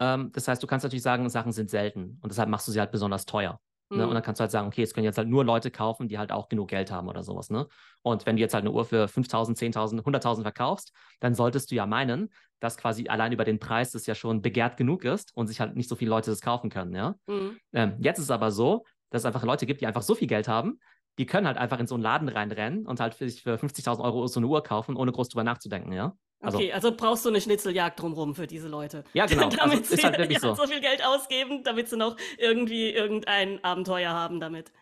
Ähm, 0.01 0.31
das 0.33 0.47
heißt, 0.49 0.63
du 0.63 0.67
kannst 0.67 0.85
natürlich 0.85 1.03
sagen, 1.03 1.29
Sachen 1.29 1.53
sind 1.53 1.71
selten 1.71 2.19
und 2.23 2.31
deshalb 2.31 2.49
machst 2.49 2.69
du 2.69 2.73
sie 2.73 2.81
halt 2.81 2.93
besonders 2.93 3.27
teuer. 3.27 3.61
Ne? 3.93 4.07
Und 4.07 4.15
dann 4.15 4.23
kannst 4.23 4.39
du 4.39 4.43
halt 4.43 4.53
sagen, 4.53 4.69
okay, 4.69 4.83
es 4.83 4.95
können 4.95 5.05
jetzt 5.05 5.19
halt 5.19 5.29
nur 5.29 5.45
Leute 5.45 5.73
kaufen, 5.73 6.07
die 6.07 6.17
halt 6.17 6.31
auch 6.31 6.49
genug 6.49 6.69
Geld 6.69 6.93
haben 6.93 7.09
oder 7.09 7.25
sowas. 7.25 7.51
Ne? 7.51 7.67
Und 8.03 8.25
wenn 8.25 8.37
du 8.37 8.41
jetzt 8.41 8.55
halt 8.55 8.63
eine 8.63 8.71
Uhr 8.71 8.85
für 8.85 9.09
5.000, 9.09 9.57
10.000, 9.57 10.03
100.000 10.03 10.43
verkaufst, 10.43 10.93
dann 11.19 11.35
solltest 11.35 11.73
du 11.73 11.75
ja 11.75 11.87
meinen, 11.87 12.31
dass 12.61 12.77
quasi 12.77 13.09
allein 13.09 13.33
über 13.33 13.45
den 13.45 13.59
Preis 13.59 13.91
das 13.91 14.07
ja 14.07 14.15
schon 14.15 14.43
begehrt 14.43 14.77
genug 14.77 15.05
ist 15.05 15.37
und 15.37 15.49
sich 15.49 15.59
halt 15.59 15.75
nicht 15.75 15.89
so 15.89 15.97
viele 15.97 16.11
Leute 16.11 16.31
das 16.31 16.41
kaufen 16.41 16.71
können. 16.71 16.95
Ja? 16.95 17.17
Mhm. 17.27 17.59
Ähm, 17.73 17.97
jetzt 17.99 18.19
ist 18.19 18.27
es 18.27 18.31
aber 18.31 18.53
so, 18.53 18.85
dass 19.11 19.23
es 19.23 19.27
einfach 19.27 19.43
Leute 19.43 19.67
gibt, 19.67 19.81
die 19.81 19.89
einfach 19.89 20.03
so 20.03 20.15
viel 20.15 20.29
Geld 20.29 20.47
haben, 20.47 20.79
die 21.19 21.27
können 21.27 21.47
halt 21.47 21.59
einfach 21.59 21.79
in 21.79 21.87
so 21.87 21.95
einen 21.95 22.03
Laden 22.03 22.29
reinrennen 22.29 22.87
und 22.87 23.01
halt 23.01 23.15
für, 23.15 23.29
für 23.29 23.57
50.000 23.57 24.03
Euro 24.03 24.27
so 24.27 24.41
eine 24.41 24.47
Uhr 24.47 24.63
kaufen, 24.63 24.97
ohne 24.97 25.13
groß 25.13 25.29
drüber 25.29 25.45
nachzudenken, 25.45 25.93
ja? 25.93 26.17
Also, 26.43 26.57
okay, 26.57 26.73
also 26.73 26.97
brauchst 26.97 27.25
du 27.27 27.29
eine 27.29 27.41
Schnitzeljagd 27.41 28.01
drumherum 28.01 28.35
für 28.35 28.47
diese 28.47 28.69
Leute. 28.69 29.05
Ja, 29.13 29.27
genau. 29.27 29.49
damit 29.51 29.81
also, 29.81 29.97
sie 29.97 30.03
halt 30.03 30.19
wirklich 30.19 30.39
so. 30.39 30.55
so 30.55 30.67
viel 30.67 30.81
Geld 30.81 31.05
ausgeben, 31.05 31.63
damit 31.65 31.89
sie 31.89 31.97
noch 31.97 32.17
irgendwie 32.39 32.91
irgendein 32.91 33.63
Abenteuer 33.63 34.11
haben 34.11 34.41
damit. 34.41 34.73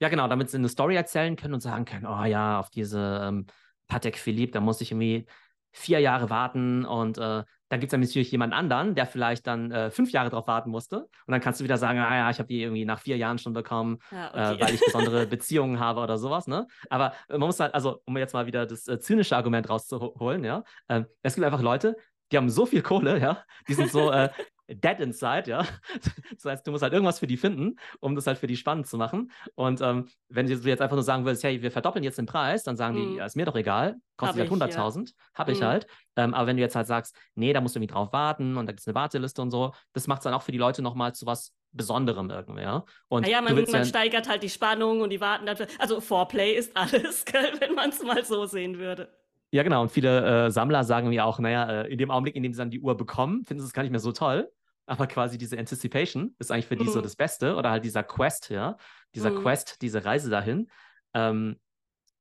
Ja, 0.00 0.08
genau, 0.08 0.26
damit 0.26 0.50
sie 0.50 0.56
eine 0.56 0.68
Story 0.68 0.96
erzählen 0.96 1.36
können 1.36 1.54
und 1.54 1.60
sagen 1.60 1.84
können, 1.84 2.06
oh 2.06 2.24
ja, 2.24 2.58
auf 2.58 2.70
diese 2.70 3.20
ähm, 3.22 3.46
Patek 3.86 4.18
Philippe, 4.18 4.52
da 4.52 4.60
muss 4.60 4.80
ich 4.80 4.90
irgendwie 4.90 5.26
vier 5.70 6.00
Jahre 6.00 6.30
warten 6.30 6.84
und 6.84 7.18
äh, 7.18 7.44
dann 7.68 7.80
gibt 7.80 7.92
es 7.92 7.98
natürlich 7.98 8.30
jemand 8.30 8.52
anderen, 8.52 8.94
der 8.94 9.06
vielleicht 9.06 9.46
dann 9.46 9.70
äh, 9.70 9.90
fünf 9.90 10.12
Jahre 10.12 10.30
drauf 10.30 10.46
warten 10.46 10.70
musste. 10.70 10.98
Und 11.00 11.32
dann 11.32 11.40
kannst 11.40 11.60
du 11.60 11.64
wieder 11.64 11.78
sagen, 11.78 11.98
ah 11.98 12.14
ja, 12.14 12.30
ich 12.30 12.38
habe 12.38 12.46
die 12.46 12.62
irgendwie 12.62 12.84
nach 12.84 13.00
vier 13.00 13.16
Jahren 13.16 13.38
schon 13.38 13.52
bekommen, 13.52 13.98
ja, 14.12 14.28
okay. 14.28 14.54
äh, 14.54 14.60
weil 14.60 14.74
ich 14.74 14.80
besondere 14.80 15.26
Beziehungen 15.26 15.80
habe 15.80 16.00
oder 16.00 16.18
sowas. 16.18 16.46
Ne? 16.46 16.66
Aber 16.90 17.14
man 17.28 17.40
muss 17.40 17.60
halt, 17.60 17.74
also 17.74 18.00
um 18.04 18.16
jetzt 18.18 18.34
mal 18.34 18.46
wieder 18.46 18.66
das 18.66 18.86
äh, 18.86 18.98
zynische 19.00 19.36
Argument 19.36 19.68
rauszuholen, 19.68 20.44
ja, 20.44 20.62
ähm, 20.88 21.06
es 21.22 21.34
gibt 21.34 21.44
einfach 21.44 21.62
Leute, 21.62 21.96
die 22.32 22.36
haben 22.36 22.50
so 22.50 22.66
viel 22.66 22.82
Kohle, 22.82 23.20
ja, 23.20 23.44
die 23.68 23.74
sind 23.74 23.90
so, 23.90 24.10
äh, 24.10 24.28
dead 24.68 25.00
inside, 25.00 25.50
ja. 25.50 25.66
Das 26.34 26.44
heißt, 26.44 26.66
du 26.66 26.70
musst 26.70 26.82
halt 26.82 26.92
irgendwas 26.92 27.18
für 27.18 27.26
die 27.26 27.36
finden, 27.36 27.76
um 28.00 28.14
das 28.14 28.26
halt 28.26 28.38
für 28.38 28.46
die 28.46 28.56
spannend 28.56 28.86
zu 28.86 28.96
machen. 28.96 29.30
Und 29.54 29.80
ähm, 29.80 30.08
wenn 30.28 30.46
du 30.46 30.54
jetzt 30.54 30.82
einfach 30.82 30.96
nur 30.96 31.02
sagen 31.02 31.24
würdest, 31.24 31.44
hey, 31.44 31.62
wir 31.62 31.70
verdoppeln 31.70 32.04
jetzt 32.04 32.18
den 32.18 32.26
Preis, 32.26 32.64
dann 32.64 32.76
sagen 32.76 32.96
hm. 32.96 33.10
die, 33.10 33.16
ja, 33.16 33.26
ist 33.26 33.36
mir 33.36 33.46
doch 33.46 33.56
egal, 33.56 33.96
kostet 34.16 34.40
halt 34.40 34.50
100.000, 34.50 35.08
ja. 35.08 35.14
habe 35.34 35.52
ich 35.52 35.60
hm. 35.60 35.66
halt. 35.66 35.86
Ähm, 36.16 36.34
aber 36.34 36.46
wenn 36.46 36.56
du 36.56 36.62
jetzt 36.62 36.76
halt 36.76 36.86
sagst, 36.86 37.16
nee, 37.34 37.52
da 37.52 37.60
musst 37.60 37.74
du 37.74 37.78
irgendwie 37.78 37.92
drauf 37.92 38.12
warten 38.12 38.56
und 38.56 38.66
da 38.66 38.72
gibt 38.72 38.80
es 38.80 38.86
eine 38.86 38.94
Warteliste 38.94 39.42
und 39.42 39.50
so, 39.50 39.72
das 39.92 40.06
macht 40.06 40.20
es 40.20 40.24
dann 40.24 40.34
auch 40.34 40.42
für 40.42 40.52
die 40.52 40.58
Leute 40.58 40.82
nochmal 40.82 41.14
zu 41.14 41.26
was 41.26 41.52
Besonderem 41.76 42.30
irgendwie, 42.30 42.62
ja. 42.62 42.84
Und 43.08 43.26
ah 43.26 43.28
ja, 43.28 43.40
man, 43.40 43.56
man 43.56 43.84
steigert 43.84 44.28
halt 44.28 44.44
die 44.44 44.48
Spannung 44.48 45.00
und 45.00 45.10
die 45.10 45.20
warten 45.20 45.44
dafür. 45.44 45.66
Also 45.80 46.00
Foreplay 46.00 46.52
ist 46.54 46.70
alles, 46.76 47.24
wenn 47.58 47.74
man 47.74 47.90
es 47.90 48.00
mal 48.00 48.24
so 48.24 48.46
sehen 48.46 48.78
würde. 48.78 49.08
Ja, 49.50 49.62
genau. 49.64 49.82
Und 49.82 49.90
viele 49.90 50.46
äh, 50.46 50.50
Sammler 50.50 50.84
sagen 50.84 51.08
mir 51.08 51.24
auch, 51.24 51.38
naja, 51.38 51.82
äh, 51.82 51.92
in 51.92 51.98
dem 51.98 52.10
Augenblick, 52.10 52.36
in 52.36 52.42
dem 52.42 52.52
sie 52.52 52.58
dann 52.58 52.70
die 52.70 52.80
Uhr 52.80 52.96
bekommen, 52.96 53.44
finden 53.44 53.60
sie 53.60 53.66
es 53.66 53.72
gar 53.72 53.82
nicht 53.82 53.92
mehr 53.92 54.00
so 54.00 54.12
toll. 54.12 54.50
Aber 54.86 55.06
quasi 55.06 55.38
diese 55.38 55.58
Anticipation 55.58 56.34
ist 56.38 56.50
eigentlich 56.50 56.66
für 56.66 56.76
die 56.76 56.88
so 56.88 56.98
mhm. 56.98 57.04
das 57.04 57.16
Beste. 57.16 57.56
Oder 57.56 57.70
halt 57.70 57.84
dieser 57.84 58.02
Quest, 58.02 58.50
ja. 58.50 58.76
Dieser 59.14 59.30
mhm. 59.30 59.42
Quest, 59.42 59.80
diese 59.82 60.04
Reise 60.04 60.30
dahin. 60.30 60.70
Ähm, 61.14 61.58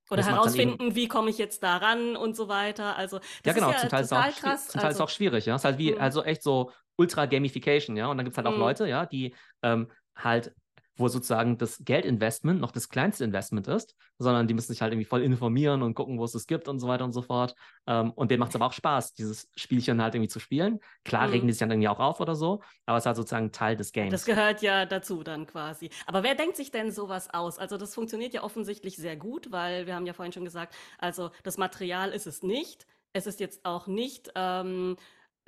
oder 0.09 0.25
herausfinden, 0.25 0.95
wie 0.95 1.07
komme 1.07 1.29
ich 1.29 1.37
jetzt 1.37 1.63
da 1.63 1.77
ran 1.77 2.15
und 2.15 2.35
so 2.35 2.47
weiter. 2.47 2.95
Also, 2.97 3.19
das 3.19 3.27
ja, 3.45 3.53
genau, 3.53 3.69
ist 3.69 3.75
ja 3.75 3.79
zum 3.81 3.89
Teil, 3.89 4.03
total 4.03 4.29
ist 4.29 4.35
auch, 4.35 4.41
krass. 4.41 4.67
Zum 4.67 4.81
Teil 4.81 4.87
also, 4.89 4.97
ist 4.97 5.01
auch 5.01 5.13
schwierig, 5.13 5.45
ja. 5.45 5.55
Es 5.55 5.61
ist 5.61 5.65
halt 5.65 5.77
wie, 5.77 5.91
mhm. 5.93 6.01
also 6.01 6.23
echt 6.23 6.43
so 6.43 6.71
Ultra-Gamification, 6.97 7.95
ja. 7.95 8.07
Und 8.07 8.17
dann 8.17 8.25
gibt 8.25 8.33
es 8.33 8.37
halt 8.37 8.47
auch 8.47 8.53
mhm. 8.53 8.59
Leute, 8.59 8.87
ja, 8.87 9.05
die 9.05 9.35
ähm, 9.61 9.91
halt 10.15 10.53
wo 10.95 11.07
sozusagen 11.07 11.57
das 11.57 11.81
Geldinvestment 11.83 12.59
noch 12.61 12.71
das 12.71 12.89
kleinste 12.89 13.23
Investment 13.23 13.67
ist, 13.67 13.95
sondern 14.19 14.47
die 14.47 14.53
müssen 14.53 14.71
sich 14.71 14.81
halt 14.81 14.93
irgendwie 14.93 15.07
voll 15.07 15.23
informieren 15.23 15.81
und 15.81 15.95
gucken, 15.95 16.19
wo 16.19 16.23
es 16.23 16.35
es 16.35 16.45
gibt 16.45 16.67
und 16.67 16.79
so 16.79 16.87
weiter 16.87 17.03
und 17.03 17.13
so 17.13 17.21
fort. 17.21 17.55
Ähm, 17.87 18.11
und 18.11 18.29
denen 18.29 18.39
macht 18.39 18.49
es 18.49 18.55
aber 18.55 18.67
auch 18.67 18.73
Spaß, 18.73 19.13
dieses 19.13 19.49
Spielchen 19.55 20.01
halt 20.01 20.13
irgendwie 20.15 20.29
zu 20.29 20.39
spielen. 20.39 20.79
Klar 21.03 21.27
mhm. 21.27 21.33
regen 21.33 21.47
die 21.47 21.53
sich 21.53 21.59
dann 21.59 21.71
irgendwie 21.71 21.87
auch 21.87 21.99
auf 21.99 22.19
oder 22.19 22.35
so, 22.35 22.61
aber 22.85 22.97
es 22.97 23.03
ist 23.03 23.07
halt 23.07 23.17
sozusagen 23.17 23.51
Teil 23.51 23.75
des 23.75 23.91
Games. 23.91 24.11
Das 24.11 24.25
gehört 24.25 24.61
ja 24.61 24.85
dazu 24.85 25.23
dann 25.23 25.47
quasi. 25.47 25.89
Aber 26.05 26.23
wer 26.23 26.35
denkt 26.35 26.57
sich 26.57 26.71
denn 26.71 26.91
sowas 26.91 27.33
aus? 27.33 27.57
Also 27.57 27.77
das 27.77 27.95
funktioniert 27.95 28.33
ja 28.33 28.43
offensichtlich 28.43 28.95
sehr 28.97 29.15
gut, 29.15 29.51
weil 29.51 29.87
wir 29.87 29.95
haben 29.95 30.05
ja 30.05 30.13
vorhin 30.13 30.33
schon 30.33 30.45
gesagt, 30.45 30.75
also 30.99 31.31
das 31.43 31.57
Material 31.57 32.11
ist 32.11 32.27
es 32.27 32.43
nicht. 32.43 32.85
Es 33.13 33.27
ist 33.27 33.39
jetzt 33.39 33.65
auch 33.65 33.87
nicht 33.87 34.31
ähm, 34.35 34.95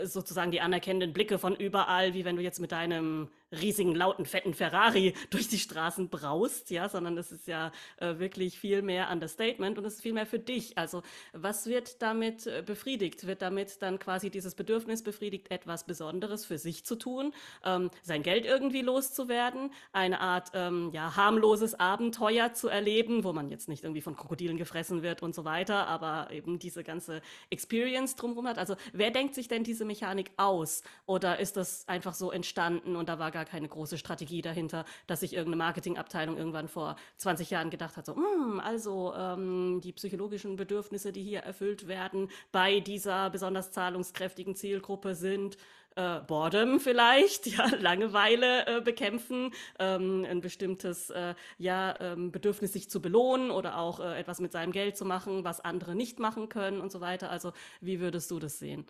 sozusagen 0.02 0.52
die 0.52 0.62
anerkennenden 0.62 1.14
Blicke 1.14 1.40
von 1.40 1.56
überall, 1.56 2.14
wie 2.14 2.26
wenn 2.26 2.36
du 2.36 2.42
jetzt 2.42 2.60
mit 2.60 2.72
deinem 2.72 3.30
riesigen, 3.52 3.96
lauten, 3.96 4.26
fetten 4.26 4.54
Ferrari 4.54 5.14
durch 5.30 5.48
die 5.48 5.60
Straßen 5.60 6.10
braust, 6.10 6.70
ja, 6.70 6.90
sondern 6.90 7.18
es 7.18 7.32
ist 7.32 7.48
ja 7.48 7.72
äh, 7.98 8.18
wirklich 8.18 8.60
viel 8.60 8.82
mehr 8.82 9.10
Understatement 9.12 9.78
und 9.78 9.86
es 9.86 9.96
ist 9.96 10.02
viel 10.02 10.14
mehr 10.14 10.26
für 10.26 10.40
dich. 10.40 10.78
Also 10.78 11.04
was 11.34 11.68
wird 11.68 12.02
damit 12.02 12.48
äh, 12.48 12.64
befriedigt? 12.66 13.28
Wird 13.28 13.42
damit 13.42 13.82
dann 13.82 14.00
quasi 14.00 14.30
dieses 14.30 14.56
Bedürfnis 14.56 15.04
befriedigt, 15.04 15.52
etwas 15.52 15.86
Besonderes 15.86 16.46
für 16.46 16.58
sich 16.58 16.86
zu 16.86 16.96
tun, 16.96 17.34
ähm, 17.64 17.90
sein 18.02 18.24
Geld 18.24 18.46
irgendwie 18.46 18.82
loszuwerden, 18.82 19.72
eine 19.92 20.20
Art 20.20 20.52
ähm, 20.54 20.90
ja, 20.94 21.16
harmloses 21.16 21.80
Abenteuer 21.80 22.54
zu 22.54 22.68
erleben, 22.68 23.24
wo 23.24 23.34
man 23.34 23.50
jetzt 23.50 23.70
nicht 23.70 23.84
irgendwie 23.84 24.02
von 24.02 24.16
Krokodilen 24.16 24.58
gefressen 24.58 25.04
wird 25.04 25.24
und 25.24 25.36
so 25.36 25.46
weiter, 25.46 25.88
aber 25.88 26.30
eben 26.32 26.60
diese 26.60 26.84
ganze 26.84 27.22
Experience 27.50 28.16
drumherum 28.16 28.48
hat. 28.48 28.58
Also 28.58 28.76
wer 28.94 29.12
denkt 29.12 29.36
sich 29.36 29.48
denn 29.48 29.64
diese 29.64 29.86
Mechanik 29.86 30.32
aus? 30.38 30.84
Oder 31.06 31.40
ist 31.40 31.58
das 31.58 31.88
einfach 31.88 32.14
so 32.14 32.32
entstanden 32.32 32.96
und 32.96 33.10
da 33.10 33.20
war 33.20 33.32
gar 33.36 33.44
keine 33.44 33.68
große 33.68 33.98
Strategie 33.98 34.42
dahinter, 34.42 34.86
dass 35.08 35.20
sich 35.20 35.34
irgendeine 35.34 35.58
Marketingabteilung 35.58 36.38
irgendwann 36.38 36.70
vor 36.70 36.96
20 37.18 37.50
Jahren 37.50 37.70
gedacht 37.70 37.98
hat, 37.98 38.06
so, 38.06 38.16
mm, 38.16 38.62
also 38.62 39.14
ähm, 39.14 39.82
die 39.84 39.92
psychologischen 39.92 40.56
Bedürfnisse, 40.56 41.12
die 41.12 41.22
hier 41.22 41.42
erfüllt 41.42 41.90
werden 41.90 42.30
bei 42.54 42.80
dieser 42.80 43.30
besonders 43.30 43.72
zahlungskräftigen 43.72 44.56
Zielgruppe 44.56 45.16
sind 45.16 45.58
äh, 45.96 46.20
Boredom 46.22 46.80
vielleicht, 46.80 47.48
ja, 47.58 47.66
Langeweile 47.80 48.68
äh, 48.68 48.82
bekämpfen, 48.82 49.52
ähm, 49.80 50.26
ein 50.30 50.40
bestimmtes 50.42 51.10
äh, 51.10 51.36
ja, 51.58 51.96
ähm, 52.00 52.32
Bedürfnis, 52.32 52.74
sich 52.74 52.90
zu 52.90 53.02
belohnen 53.02 53.52
oder 53.52 53.78
auch 53.78 54.00
äh, 54.00 54.18
etwas 54.18 54.40
mit 54.40 54.52
seinem 54.54 54.72
Geld 54.72 54.98
zu 54.98 55.06
machen, 55.06 55.44
was 55.44 55.60
andere 55.60 55.94
nicht 55.94 56.20
machen 56.20 56.50
können 56.50 56.80
und 56.80 56.92
so 56.92 57.02
weiter. 57.02 57.30
Also 57.30 57.52
wie 57.82 58.00
würdest 58.00 58.32
du 58.32 58.40
das 58.40 58.60
sehen? 58.60 58.86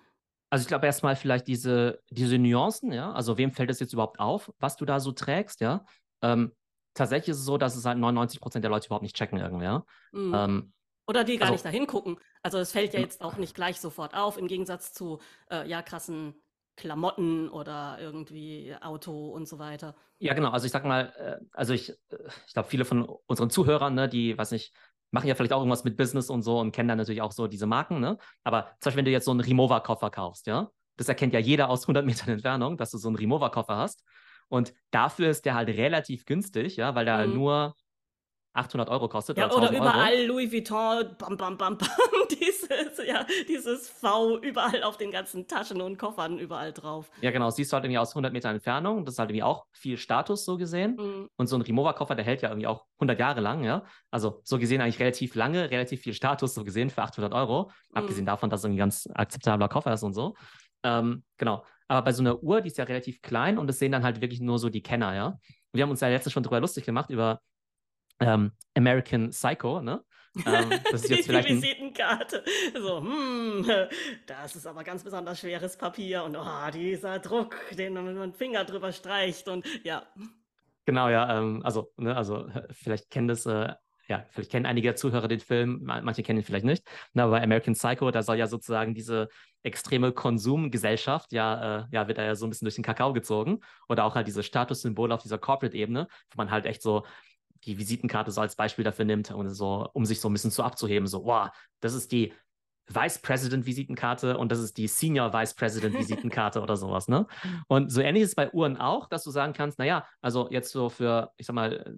Also 0.49 0.63
ich 0.63 0.67
glaube 0.67 0.85
erstmal 0.85 1.15
vielleicht 1.15 1.47
diese, 1.47 1.99
diese 2.09 2.37
Nuancen, 2.37 2.91
ja. 2.91 3.11
Also 3.11 3.37
wem 3.37 3.51
fällt 3.51 3.69
es 3.69 3.79
jetzt 3.79 3.93
überhaupt 3.93 4.19
auf, 4.19 4.51
was 4.59 4.75
du 4.77 4.85
da 4.85 4.99
so 4.99 5.11
trägst, 5.11 5.61
ja? 5.61 5.85
Ähm, 6.21 6.53
tatsächlich 6.93 7.29
ist 7.29 7.39
es 7.39 7.45
so, 7.45 7.57
dass 7.57 7.75
es 7.75 7.85
halt 7.85 7.97
99 7.97 8.39
Prozent 8.39 8.63
der 8.63 8.71
Leute 8.71 8.87
überhaupt 8.87 9.03
nicht 9.03 9.15
checken 9.15 9.39
irgendwie, 9.39 9.65
ja. 9.65 9.83
Mhm. 10.11 10.33
Ähm, 10.33 10.73
Oder 11.07 11.23
die 11.23 11.37
gar 11.37 11.47
also, 11.47 11.53
nicht 11.53 11.65
dahin 11.65 11.87
gucken. 11.87 12.17
Also 12.41 12.57
es 12.57 12.71
fällt 12.71 12.93
ja 12.93 12.99
jetzt 12.99 13.21
auch 13.21 13.37
nicht 13.37 13.55
gleich 13.55 13.79
sofort 13.79 14.15
auf, 14.15 14.37
im 14.37 14.47
Gegensatz 14.47 14.93
zu 14.93 15.19
äh, 15.49 15.67
ja 15.67 15.81
krassen 15.81 16.35
Klamotten 16.75 17.49
oder 17.49 17.97
irgendwie 17.99 18.75
Auto 18.81 19.29
und 19.29 19.47
so 19.47 19.59
weiter. 19.59 19.95
Ja, 20.19 20.33
genau. 20.33 20.51
Also 20.51 20.65
ich 20.65 20.71
sag 20.71 20.85
mal, 20.85 21.13
äh, 21.17 21.45
also 21.53 21.73
ich, 21.73 21.89
äh, 21.89 22.17
ich 22.47 22.53
glaube, 22.53 22.69
viele 22.69 22.85
von 22.85 23.03
unseren 23.27 23.49
Zuhörern, 23.49 23.95
ne, 23.95 24.09
die, 24.09 24.37
weiß 24.37 24.51
nicht, 24.51 24.73
machen 25.15 25.27
ja 25.27 25.35
vielleicht 25.35 25.53
auch 25.53 25.59
irgendwas 25.59 25.85
mit 25.85 25.95
Business 25.95 26.29
und 26.29 26.43
so 26.43 26.59
und 26.59 26.73
kennen 26.73 26.89
dann 26.89 26.97
natürlich 26.97 27.21
auch 27.21 27.31
so 27.31 27.47
diese 27.47 27.65
Marken, 27.65 28.01
ne? 28.01 28.17
Aber 28.43 28.65
zum 28.79 28.89
Beispiel, 28.89 28.97
wenn 28.97 29.05
du 29.05 29.11
jetzt 29.11 29.25
so 29.25 29.31
einen 29.31 29.39
Rimowa-Koffer 29.39 30.11
kaufst, 30.11 30.45
ja, 30.45 30.69
das 30.97 31.07
erkennt 31.07 31.33
ja 31.33 31.39
jeder 31.39 31.69
aus 31.69 31.83
100 31.83 32.05
Metern 32.05 32.29
Entfernung, 32.29 32.77
dass 32.77 32.91
du 32.91 32.97
so 32.97 33.07
einen 33.07 33.15
Rimowa-Koffer 33.15 33.77
hast. 33.77 34.03
Und 34.49 34.73
dafür 34.91 35.29
ist 35.29 35.45
der 35.45 35.55
halt 35.55 35.69
relativ 35.69 36.25
günstig, 36.25 36.75
ja, 36.75 36.93
weil 36.95 37.05
der 37.05 37.25
mhm. 37.25 37.33
nur 37.33 37.75
800 38.53 38.89
Euro 38.89 39.07
kostet. 39.07 39.37
Ja, 39.37 39.47
oder, 39.47 39.69
oder 39.69 39.71
überall 39.71 40.13
Euro. 40.13 40.27
Louis 40.27 40.51
Vuitton, 40.51 41.15
bam, 41.17 41.37
bam, 41.37 41.57
bam, 41.57 41.77
bam, 41.77 41.89
dieses, 42.69 43.07
ja, 43.07 43.25
dieses 43.47 43.89
V 43.89 44.39
überall 44.39 44.83
auf 44.83 44.97
den 44.97 45.11
ganzen 45.11 45.47
Taschen 45.47 45.81
und 45.81 45.97
Koffern 45.97 46.39
überall 46.39 46.73
drauf. 46.73 47.09
Ja, 47.21 47.31
genau, 47.31 47.49
siehst 47.49 47.71
du 47.71 47.75
halt 47.75 47.85
irgendwie 47.85 47.99
aus 47.99 48.11
100 48.11 48.33
Metern 48.33 48.55
Entfernung. 48.55 49.05
Das 49.05 49.15
ist 49.15 49.19
halt 49.19 49.29
irgendwie 49.29 49.43
auch 49.43 49.65
viel 49.71 49.97
Status 49.97 50.45
so 50.45 50.57
gesehen. 50.57 50.95
Mhm. 50.95 51.29
Und 51.35 51.47
so 51.47 51.55
ein 51.55 51.61
Rimowa-Koffer, 51.61 52.15
der 52.15 52.25
hält 52.25 52.41
ja 52.41 52.49
irgendwie 52.49 52.67
auch 52.67 52.85
100 52.97 53.19
Jahre 53.19 53.41
lang, 53.41 53.63
ja. 53.63 53.83
Also 54.11 54.41
so 54.43 54.57
gesehen 54.59 54.81
eigentlich 54.81 54.99
relativ 54.99 55.35
lange, 55.35 55.69
relativ 55.71 56.01
viel 56.01 56.13
Status 56.13 56.53
so 56.53 56.63
gesehen 56.63 56.89
für 56.89 57.03
800 57.03 57.33
Euro. 57.33 57.71
Mhm. 57.91 57.97
Abgesehen 57.97 58.25
davon, 58.25 58.49
dass 58.49 58.61
es 58.61 58.65
ein 58.65 58.77
ganz 58.77 59.07
akzeptabler 59.13 59.69
Koffer 59.69 59.93
ist 59.93 60.03
und 60.03 60.13
so. 60.13 60.35
Ähm, 60.83 61.23
genau. 61.37 61.65
Aber 61.87 62.01
bei 62.03 62.13
so 62.13 62.21
einer 62.21 62.41
Uhr, 62.41 62.61
die 62.61 62.67
ist 62.67 62.77
ja 62.77 62.83
relativ 62.85 63.21
klein 63.21 63.57
und 63.57 63.67
das 63.67 63.79
sehen 63.79 63.91
dann 63.91 64.03
halt 64.03 64.21
wirklich 64.21 64.41
nur 64.41 64.59
so 64.59 64.69
die 64.69 64.81
Kenner, 64.81 65.13
ja. 65.13 65.39
Wir 65.71 65.83
haben 65.83 65.91
uns 65.91 65.99
ja 65.99 66.07
letztens 66.07 66.33
schon 66.33 66.43
drüber 66.43 66.59
lustig 66.59 66.85
gemacht, 66.85 67.09
über 67.09 67.41
ähm, 68.19 68.51
American 68.75 69.29
Psycho, 69.31 69.81
ne? 69.81 70.03
Ähm, 70.45 70.69
das 70.91 71.03
ist 71.03 71.09
jetzt 71.09 71.25
vielleicht 71.27 71.49
die 71.49 71.61
Visitenkarte. 71.61 72.43
So, 72.77 73.01
hm, 73.01 73.65
das 74.25 74.55
ist 74.55 74.67
aber 74.67 74.83
ganz 74.83 75.03
besonders 75.03 75.39
schweres 75.39 75.77
Papier 75.77 76.23
und 76.23 76.35
oh, 76.35 76.71
dieser 76.73 77.19
Druck, 77.19 77.55
den 77.77 77.93
man 77.93 78.05
mit 78.05 78.15
dem 78.15 78.33
Finger 78.33 78.65
drüber 78.65 78.91
streicht 78.91 79.47
und 79.47 79.65
ja. 79.83 80.03
Genau, 80.85 81.09
ja, 81.09 81.37
ähm, 81.37 81.61
also, 81.63 81.91
ne, 81.97 82.15
also 82.15 82.47
vielleicht 82.71 83.09
kennen 83.09 83.27
das, 83.27 83.45
äh, 83.45 83.73
ja, 84.07 84.25
vielleicht 84.29 84.51
kennen 84.51 84.65
einige 84.65 84.93
Zuhörer 84.93 85.27
den 85.27 85.39
Film, 85.39 85.81
manche 85.83 86.21
kennen 86.21 86.39
ihn 86.39 86.45
vielleicht 86.45 86.65
nicht. 86.65 86.83
Na, 87.13 87.23
aber 87.23 87.41
American 87.41 87.73
Psycho, 87.73 88.11
da 88.11 88.21
soll 88.21 88.37
ja 88.37 88.47
sozusagen 88.47 88.93
diese 88.93 89.29
extreme 89.63 90.11
Konsumgesellschaft, 90.11 91.31
ja, 91.33 91.79
äh, 91.79 91.85
ja, 91.91 92.07
wird 92.07 92.19
da 92.19 92.23
ja 92.23 92.35
so 92.35 92.45
ein 92.45 92.51
bisschen 92.51 92.67
durch 92.67 92.75
den 92.75 92.83
Kakao 92.83 93.13
gezogen. 93.13 93.61
Oder 93.89 94.05
auch 94.05 94.13
halt 94.13 94.27
diese 94.27 94.43
Statussymbole 94.43 95.13
auf 95.13 95.23
dieser 95.23 95.39
Corporate-Ebene, 95.39 96.07
wo 96.29 96.37
man 96.37 96.51
halt 96.51 96.67
echt 96.67 96.83
so 96.83 97.03
die 97.65 97.77
Visitenkarte 97.77 98.31
so 98.31 98.41
als 98.41 98.55
Beispiel 98.55 98.83
dafür 98.83 99.05
nimmt 99.05 99.31
und 99.31 99.49
so, 99.49 99.89
um 99.93 100.05
sich 100.05 100.19
so 100.21 100.29
ein 100.29 100.33
bisschen 100.33 100.51
zu 100.51 100.63
abzuheben, 100.63 101.07
so, 101.07 101.25
wow, 101.25 101.49
das 101.79 101.93
ist 101.93 102.11
die 102.11 102.33
Vice 102.87 103.19
President 103.19 103.65
Visitenkarte 103.65 104.37
und 104.37 104.51
das 104.51 104.59
ist 104.59 104.77
die 104.77 104.87
Senior 104.87 105.33
Vice 105.33 105.55
President 105.55 105.95
Visitenkarte 105.97 106.61
oder 106.61 106.77
sowas, 106.77 107.07
ne? 107.07 107.25
Und 107.67 107.91
so 107.91 108.01
ähnlich 108.01 108.23
ist 108.23 108.29
es 108.29 108.35
bei 108.35 108.51
Uhren 108.51 108.77
auch, 108.77 109.07
dass 109.07 109.23
du 109.23 109.31
sagen 109.31 109.53
kannst, 109.53 109.79
naja, 109.79 110.05
also 110.21 110.49
jetzt 110.51 110.71
so 110.71 110.89
für, 110.89 111.31
ich 111.37 111.47
sag 111.47 111.55
mal, 111.55 111.97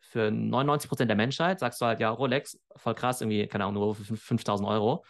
für 0.00 0.30
99 0.30 0.88
Prozent 0.88 1.08
der 1.08 1.16
Menschheit 1.16 1.60
sagst 1.60 1.80
du 1.80 1.86
halt, 1.86 2.00
ja, 2.00 2.10
Rolex, 2.10 2.58
voll 2.76 2.94
krass, 2.94 3.20
irgendwie, 3.20 3.46
keine 3.46 3.64
Ahnung, 3.64 3.82
nur 3.82 3.94
für 3.94 4.16
5000 4.16 4.68
Euro. 4.68 5.04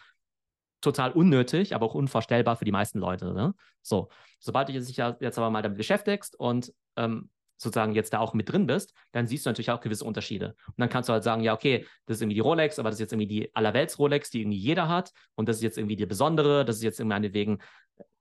Total 0.81 1.13
unnötig, 1.13 1.75
aber 1.75 1.87
auch 1.87 1.95
unvorstellbar 1.95 2.57
für 2.57 2.65
die 2.65 2.73
meisten 2.73 2.99
Leute. 2.99 3.33
Ne? 3.33 3.55
So, 3.83 4.09
sobald 4.41 4.69
du 4.69 4.73
dich 4.73 4.97
jetzt 4.97 5.39
aber 5.39 5.51
mal 5.51 5.63
damit 5.63 5.79
beschäftigst 5.79 6.39
und 6.39 6.73
ähm, 6.97 7.31
sozusagen 7.63 7.95
jetzt 7.95 8.13
da 8.13 8.19
auch 8.19 8.35
mit 8.35 8.51
drin 8.51 8.67
bist, 8.67 8.93
dann 9.13 9.27
siehst 9.27 9.47
du 9.47 9.51
natürlich 9.51 9.71
auch 9.71 9.81
gewisse 9.81 10.05
Unterschiede. 10.05 10.55
Und 10.67 10.79
dann 10.79 10.89
kannst 10.89 11.09
du 11.09 11.13
halt 11.13 11.25
sagen, 11.25 11.43
ja, 11.43 11.55
okay, 11.55 11.87
das 12.07 12.17
ist 12.17 12.23
irgendwie 12.23 12.35
die 12.35 12.41
Rolex, 12.41 12.79
aber 12.79 12.91
das 12.91 12.97
ist 12.97 13.01
jetzt 13.01 13.13
irgendwie 13.13 13.29
die 13.29 13.55
Allerwelts-Rolex, 13.55 14.31
die 14.31 14.41
irgendwie 14.43 14.59
jeder 14.59 14.89
hat. 14.89 15.13
Und 15.35 15.49
das 15.49 15.57
ist 15.57 15.63
jetzt 15.63 15.79
irgendwie 15.79 15.97
die 15.97 16.07
besondere, 16.07 16.65
das 16.65 16.77
ist 16.77 16.83
jetzt 16.83 17.01
irgendwie 17.01 17.59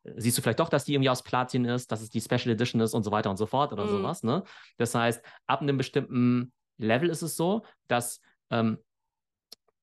äh, 0.03 0.13
siehst 0.17 0.37
du 0.37 0.41
vielleicht 0.41 0.59
doch, 0.59 0.69
dass 0.69 0.85
die 0.85 0.93
irgendwie 0.93 1.09
aus 1.09 1.23
Platin 1.23 1.65
ist, 1.65 1.91
dass 1.91 2.01
es 2.01 2.09
die 2.09 2.21
Special 2.21 2.49
Edition 2.49 2.81
ist 2.81 2.93
und 2.93 3.03
so 3.03 3.11
weiter 3.11 3.29
und 3.29 3.37
so 3.37 3.45
fort 3.45 3.73
oder 3.73 3.85
mhm. 3.85 3.89
sowas. 3.89 4.23
Ne? 4.23 4.43
Das 4.77 4.95
heißt, 4.95 5.23
ab 5.47 5.61
einem 5.61 5.77
bestimmten 5.77 6.53
Level 6.77 7.09
ist 7.09 7.21
es 7.21 7.35
so, 7.35 7.63
dass 7.87 8.21
ähm, 8.49 8.77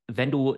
wenn 0.09 0.31
du, 0.31 0.57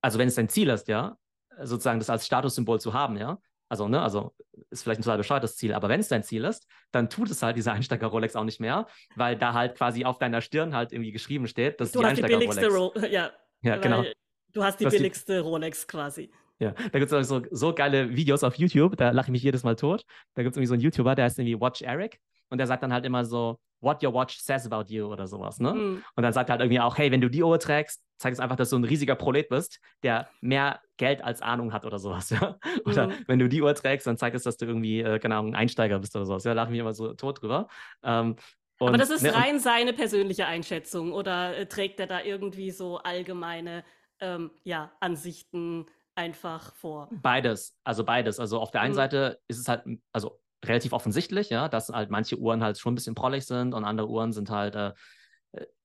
also 0.00 0.18
wenn 0.18 0.28
es 0.28 0.34
dein 0.34 0.48
Ziel 0.48 0.68
ist, 0.70 0.88
ja, 0.88 1.16
sozusagen 1.62 1.98
das 1.98 2.10
als 2.10 2.26
Statussymbol 2.26 2.80
zu 2.80 2.92
haben, 2.92 3.16
ja, 3.16 3.38
also, 3.68 3.88
ne, 3.88 4.00
also 4.00 4.34
ist 4.74 4.82
vielleicht 4.82 5.00
ein 5.00 5.04
total 5.04 5.18
bescheuertes 5.18 5.56
Ziel, 5.56 5.72
aber 5.72 5.88
wenn 5.88 6.00
es 6.00 6.08
dein 6.08 6.22
Ziel 6.22 6.44
ist, 6.44 6.66
dann 6.92 7.08
tut 7.08 7.30
es 7.30 7.42
halt 7.42 7.56
diese 7.56 7.72
Einsteiger-Rolex 7.72 8.36
auch 8.36 8.44
nicht 8.44 8.60
mehr, 8.60 8.86
weil 9.16 9.36
da 9.36 9.54
halt 9.54 9.76
quasi 9.76 10.04
auf 10.04 10.18
deiner 10.18 10.40
Stirn 10.40 10.74
halt 10.74 10.92
irgendwie 10.92 11.12
geschrieben 11.12 11.46
steht, 11.46 11.80
dass 11.80 11.92
du 11.92 12.00
die 12.00 12.06
Einsteiger-Rolex. 12.06 13.10
Ja, 13.10 13.30
ja 13.62 13.76
genau. 13.78 14.04
Du 14.52 14.62
hast 14.62 14.78
die 14.78 14.86
billigste 14.86 15.34
die, 15.34 15.38
Rolex 15.38 15.86
quasi. 15.86 16.30
Ja, 16.60 16.72
da 16.92 16.98
gibt 16.98 17.10
es 17.10 17.28
so, 17.28 17.42
so 17.50 17.74
geile 17.74 18.14
Videos 18.14 18.44
auf 18.44 18.56
YouTube, 18.56 18.96
da 18.96 19.10
lache 19.10 19.26
ich 19.26 19.32
mich 19.32 19.42
jedes 19.42 19.64
Mal 19.64 19.74
tot. 19.74 20.04
Da 20.34 20.42
gibt 20.42 20.52
es 20.52 20.56
irgendwie 20.56 20.68
so 20.68 20.74
einen 20.74 20.82
YouTuber, 20.82 21.14
der 21.14 21.24
heißt 21.24 21.38
irgendwie 21.38 21.60
Watch 21.60 21.82
Eric 21.82 22.18
und 22.50 22.58
der 22.58 22.66
sagt 22.66 22.82
dann 22.82 22.92
halt 22.92 23.04
immer 23.04 23.24
so, 23.24 23.58
what 23.84 24.02
your 24.02 24.12
watch 24.12 24.38
says 24.38 24.66
about 24.66 24.92
you 24.92 25.06
oder 25.06 25.26
sowas, 25.26 25.60
ne? 25.60 25.74
Mhm. 25.74 26.04
Und 26.16 26.22
dann 26.22 26.32
sagt 26.32 26.48
er 26.48 26.54
halt 26.54 26.62
irgendwie 26.62 26.80
auch, 26.80 26.96
hey, 26.96 27.10
wenn 27.10 27.20
du 27.20 27.28
die 27.28 27.42
Uhr 27.42 27.58
trägst, 27.58 28.02
zeigt 28.18 28.34
es 28.34 28.40
einfach, 28.40 28.56
dass 28.56 28.70
du 28.70 28.76
ein 28.76 28.84
riesiger 28.84 29.14
Prolet 29.14 29.48
bist, 29.48 29.80
der 30.02 30.28
mehr 30.40 30.80
Geld 30.96 31.22
als 31.22 31.42
Ahnung 31.42 31.72
hat 31.72 31.84
oder 31.84 31.98
sowas, 31.98 32.30
ja? 32.30 32.58
Oder 32.84 33.08
mhm. 33.08 33.12
wenn 33.26 33.38
du 33.38 33.48
die 33.48 33.62
Uhr 33.62 33.74
trägst, 33.74 34.06
dann 34.06 34.16
zeigt 34.16 34.36
es, 34.36 34.42
dass 34.44 34.56
du 34.56 34.66
irgendwie, 34.66 35.00
äh, 35.00 35.18
keine 35.18 35.36
Ahnung, 35.36 35.52
ein 35.52 35.56
Einsteiger 35.56 35.98
bist 35.98 36.16
oder 36.16 36.26
sowas. 36.26 36.44
Ja, 36.44 36.52
lachen 36.52 36.72
wir 36.72 36.80
immer 36.80 36.94
so 36.94 37.14
tot 37.14 37.42
drüber. 37.42 37.68
Ähm, 38.02 38.36
und, 38.78 38.88
Aber 38.88 38.98
das 38.98 39.10
ist 39.10 39.22
ne, 39.22 39.34
rein 39.34 39.60
seine 39.60 39.92
persönliche 39.92 40.46
Einschätzung 40.46 41.12
oder 41.12 41.56
äh, 41.56 41.66
trägt 41.66 42.00
er 42.00 42.06
da 42.06 42.22
irgendwie 42.22 42.70
so 42.70 42.98
allgemeine 42.98 43.84
ähm, 44.20 44.50
ja, 44.64 44.92
Ansichten 45.00 45.86
einfach 46.14 46.74
vor? 46.74 47.08
Beides, 47.12 47.76
also 47.84 48.04
beides. 48.04 48.40
Also 48.40 48.60
auf 48.60 48.70
der 48.70 48.80
einen 48.80 48.92
mhm. 48.92 48.96
Seite 48.96 49.40
ist 49.48 49.58
es 49.58 49.68
halt, 49.68 49.84
also 50.12 50.40
relativ 50.66 50.92
offensichtlich, 50.92 51.50
ja, 51.50 51.68
dass 51.68 51.88
halt 51.88 52.10
manche 52.10 52.38
Uhren 52.38 52.62
halt 52.62 52.78
schon 52.78 52.92
ein 52.92 52.96
bisschen 52.96 53.14
prollig 53.14 53.46
sind 53.46 53.74
und 53.74 53.84
andere 53.84 54.08
Uhren 54.08 54.32
sind 54.32 54.50
halt 54.50 54.74
äh, 54.74 54.92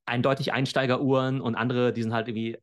eindeutig 0.05 0.53
Einsteigeruhren 0.53 1.41
und 1.41 1.55
andere, 1.55 1.93
die 1.93 2.03
sind 2.03 2.13
halt 2.13 2.27
irgendwie 2.27 2.57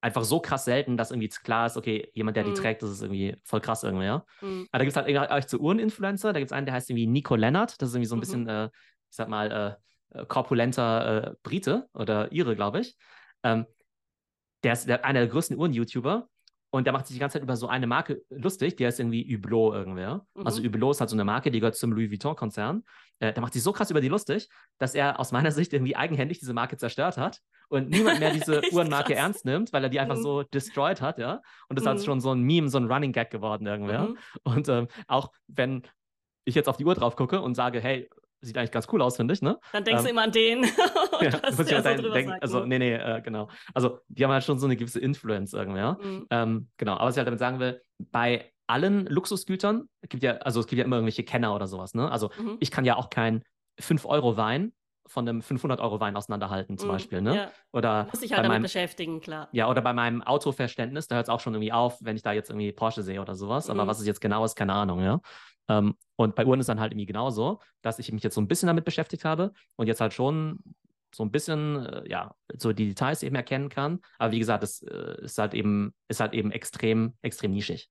einfach 0.00 0.24
so 0.24 0.40
krass 0.40 0.64
selten, 0.64 0.96
dass 0.96 1.10
irgendwie 1.10 1.28
klar 1.28 1.66
ist, 1.66 1.76
okay, 1.76 2.10
jemand, 2.12 2.36
der 2.36 2.44
die 2.44 2.50
mhm. 2.50 2.56
trägt, 2.56 2.82
das 2.82 2.90
ist 2.90 3.02
irgendwie 3.02 3.36
voll 3.42 3.60
krass 3.60 3.82
irgendwie, 3.82 4.04
ja. 4.06 4.24
Mhm. 4.40 4.68
Aber 4.70 4.78
da 4.78 4.84
gibt 4.84 4.96
es 4.96 5.02
halt 5.02 5.30
auch 5.30 5.48
so 5.48 5.58
Uhreninfluencer, 5.58 6.32
da 6.32 6.38
gibt 6.38 6.50
es 6.50 6.56
einen, 6.56 6.66
der 6.66 6.74
heißt 6.74 6.90
irgendwie 6.90 7.06
Nico 7.06 7.34
Lennart, 7.34 7.80
das 7.80 7.90
ist 7.90 7.94
irgendwie 7.94 8.08
so 8.08 8.14
ein 8.14 8.18
mhm. 8.18 8.20
bisschen, 8.20 8.48
äh, 8.48 8.66
ich 8.66 9.16
sag 9.16 9.28
mal, 9.28 9.78
äh, 10.12 10.18
äh 10.20 10.26
korpulenter 10.26 11.32
äh, 11.32 11.34
Brite 11.42 11.88
oder 11.94 12.30
Ire, 12.32 12.54
glaube 12.54 12.80
ich. 12.80 12.96
Ähm, 13.42 13.66
der 14.62 14.72
ist 14.72 14.88
der, 14.88 15.04
einer 15.04 15.20
der 15.20 15.28
größten 15.28 15.56
Uhren-YouTuber 15.56 16.28
und 16.76 16.84
der 16.84 16.92
macht 16.92 17.06
sich 17.06 17.14
die 17.14 17.20
ganze 17.20 17.34
Zeit 17.34 17.42
über 17.42 17.56
so 17.56 17.68
eine 17.68 17.86
Marke 17.86 18.22
lustig, 18.28 18.76
die 18.76 18.86
heißt 18.86 19.00
irgendwie 19.00 19.34
Hublot 19.34 19.74
irgendwer. 19.74 20.26
Mhm. 20.34 20.46
Also 20.46 20.62
Hublot 20.62 20.94
ist 20.94 21.00
halt 21.00 21.10
so 21.10 21.16
eine 21.16 21.24
Marke, 21.24 21.50
die 21.50 21.60
gehört 21.60 21.76
zum 21.76 21.92
Louis 21.92 22.10
Vuitton-Konzern. 22.10 22.84
Äh, 23.18 23.32
der 23.32 23.40
macht 23.40 23.54
sich 23.54 23.62
so 23.62 23.72
krass 23.72 23.90
über 23.90 24.00
die 24.00 24.08
lustig, 24.08 24.48
dass 24.78 24.94
er 24.94 25.18
aus 25.18 25.32
meiner 25.32 25.52
Sicht 25.52 25.72
irgendwie 25.72 25.96
eigenhändig 25.96 26.38
diese 26.38 26.52
Marke 26.52 26.76
zerstört 26.76 27.16
hat 27.16 27.40
und 27.68 27.88
niemand 27.88 28.20
mehr 28.20 28.32
diese 28.32 28.60
Uhrenmarke 28.72 29.14
krass. 29.14 29.22
ernst 29.22 29.44
nimmt, 29.44 29.72
weil 29.72 29.82
er 29.82 29.88
die 29.88 30.00
einfach 30.00 30.16
mhm. 30.16 30.22
so 30.22 30.42
destroyed 30.42 31.00
hat, 31.00 31.18
ja. 31.18 31.40
Und 31.68 31.78
das 31.78 31.84
mhm. 31.84 31.88
ist 31.90 31.96
halt 31.96 32.04
schon 32.04 32.20
so 32.20 32.32
ein 32.32 32.42
Meme, 32.42 32.68
so 32.68 32.78
ein 32.78 32.90
Running 32.90 33.12
Gag 33.12 33.30
geworden 33.30 33.66
irgendwer. 33.66 34.08
Mhm. 34.08 34.18
Und 34.44 34.68
ähm, 34.68 34.88
auch 35.06 35.32
wenn 35.46 35.82
ich 36.44 36.54
jetzt 36.54 36.68
auf 36.68 36.76
die 36.76 36.84
Uhr 36.84 36.94
drauf 36.94 37.16
gucke 37.16 37.40
und 37.40 37.54
sage, 37.54 37.80
hey, 37.80 38.08
sieht 38.46 38.56
eigentlich 38.58 38.70
ganz 38.72 38.86
cool 38.92 39.02
aus, 39.02 39.16
finde 39.16 39.34
ich, 39.34 39.42
ne? 39.42 39.58
Dann 39.72 39.84
denkst 39.84 40.00
ähm, 40.00 40.04
du 40.04 40.10
immer 40.10 40.22
an 40.22 40.32
den. 40.32 40.62
ja, 41.20 41.30
muss 41.56 41.72
halt 41.72 42.02
so 42.02 42.10
denken. 42.10 42.34
Also, 42.40 42.60
ne? 42.60 42.66
nee, 42.66 42.78
nee, 42.78 42.94
äh, 42.94 43.20
genau. 43.22 43.48
Also, 43.74 44.00
die 44.08 44.24
haben 44.24 44.32
halt 44.32 44.44
schon 44.44 44.58
so 44.58 44.66
eine 44.66 44.76
gewisse 44.76 45.00
Influence 45.00 45.52
irgendwie, 45.52 45.78
ja. 45.78 45.98
Mhm. 46.02 46.26
Ähm, 46.30 46.68
genau, 46.76 46.94
aber 46.94 47.06
was 47.06 47.14
ich 47.14 47.18
halt 47.18 47.28
damit 47.28 47.40
sagen 47.40 47.60
will, 47.60 47.82
bei 47.98 48.52
allen 48.66 49.06
Luxusgütern 49.06 49.88
gibt 50.08 50.22
ja, 50.22 50.38
also 50.38 50.60
es 50.60 50.66
gibt 50.66 50.78
ja 50.78 50.84
immer 50.84 50.96
irgendwelche 50.96 51.24
Kenner 51.24 51.54
oder 51.54 51.66
sowas, 51.66 51.94
ne? 51.94 52.10
Also, 52.10 52.30
mhm. 52.38 52.56
ich 52.60 52.70
kann 52.70 52.84
ja 52.84 52.96
auch 52.96 53.10
kein 53.10 53.42
5-Euro-Wein 53.80 54.72
von 55.06 55.28
einem 55.28 55.40
500-Euro-Wein 55.40 56.16
auseinanderhalten, 56.16 56.78
zum 56.78 56.88
mm, 56.88 56.92
Beispiel. 56.92 57.20
Ne? 57.20 57.36
Ja. 57.36 57.50
Oder 57.72 58.08
Muss 58.10 58.20
sich 58.20 58.32
halt 58.32 58.40
damit 58.40 58.50
meinem, 58.50 58.62
beschäftigen, 58.62 59.20
klar. 59.20 59.48
Ja, 59.52 59.68
oder 59.68 59.82
bei 59.82 59.92
meinem 59.92 60.22
Autoverständnis, 60.22 61.08
da 61.08 61.16
hört 61.16 61.26
es 61.26 61.30
auch 61.30 61.40
schon 61.40 61.54
irgendwie 61.54 61.72
auf, 61.72 61.98
wenn 62.00 62.16
ich 62.16 62.22
da 62.22 62.32
jetzt 62.32 62.50
irgendwie 62.50 62.72
Porsche 62.72 63.02
sehe 63.02 63.20
oder 63.20 63.34
sowas. 63.34 63.70
Aber 63.70 63.84
mm. 63.84 63.88
was 63.88 64.00
es 64.00 64.06
jetzt 64.06 64.20
genau 64.20 64.44
ist, 64.44 64.56
keine 64.56 64.72
Ahnung, 64.72 65.02
ja. 65.02 65.20
Ähm, 65.68 65.96
und 66.16 66.34
bei 66.34 66.46
Uhren 66.46 66.60
ist 66.60 66.68
dann 66.68 66.80
halt 66.80 66.92
irgendwie 66.92 67.06
genauso, 67.06 67.60
dass 67.82 67.98
ich 67.98 68.12
mich 68.12 68.22
jetzt 68.22 68.34
so 68.34 68.40
ein 68.40 68.48
bisschen 68.48 68.66
damit 68.66 68.84
beschäftigt 68.84 69.24
habe 69.24 69.52
und 69.76 69.86
jetzt 69.86 70.00
halt 70.00 70.14
schon 70.14 70.60
so 71.14 71.24
ein 71.24 71.30
bisschen, 71.30 71.86
äh, 71.86 72.08
ja, 72.08 72.34
so 72.56 72.72
die 72.72 72.88
Details 72.88 73.22
eben 73.22 73.36
erkennen 73.36 73.68
kann. 73.68 74.00
Aber 74.18 74.32
wie 74.32 74.38
gesagt, 74.38 74.62
es 74.62 74.82
äh, 74.82 75.22
ist 75.22 75.38
halt 75.38 75.54
eben, 75.54 75.94
ist 76.08 76.20
halt 76.20 76.34
eben 76.34 76.52
extrem, 76.52 77.14
extrem 77.22 77.52
nischig. 77.52 77.90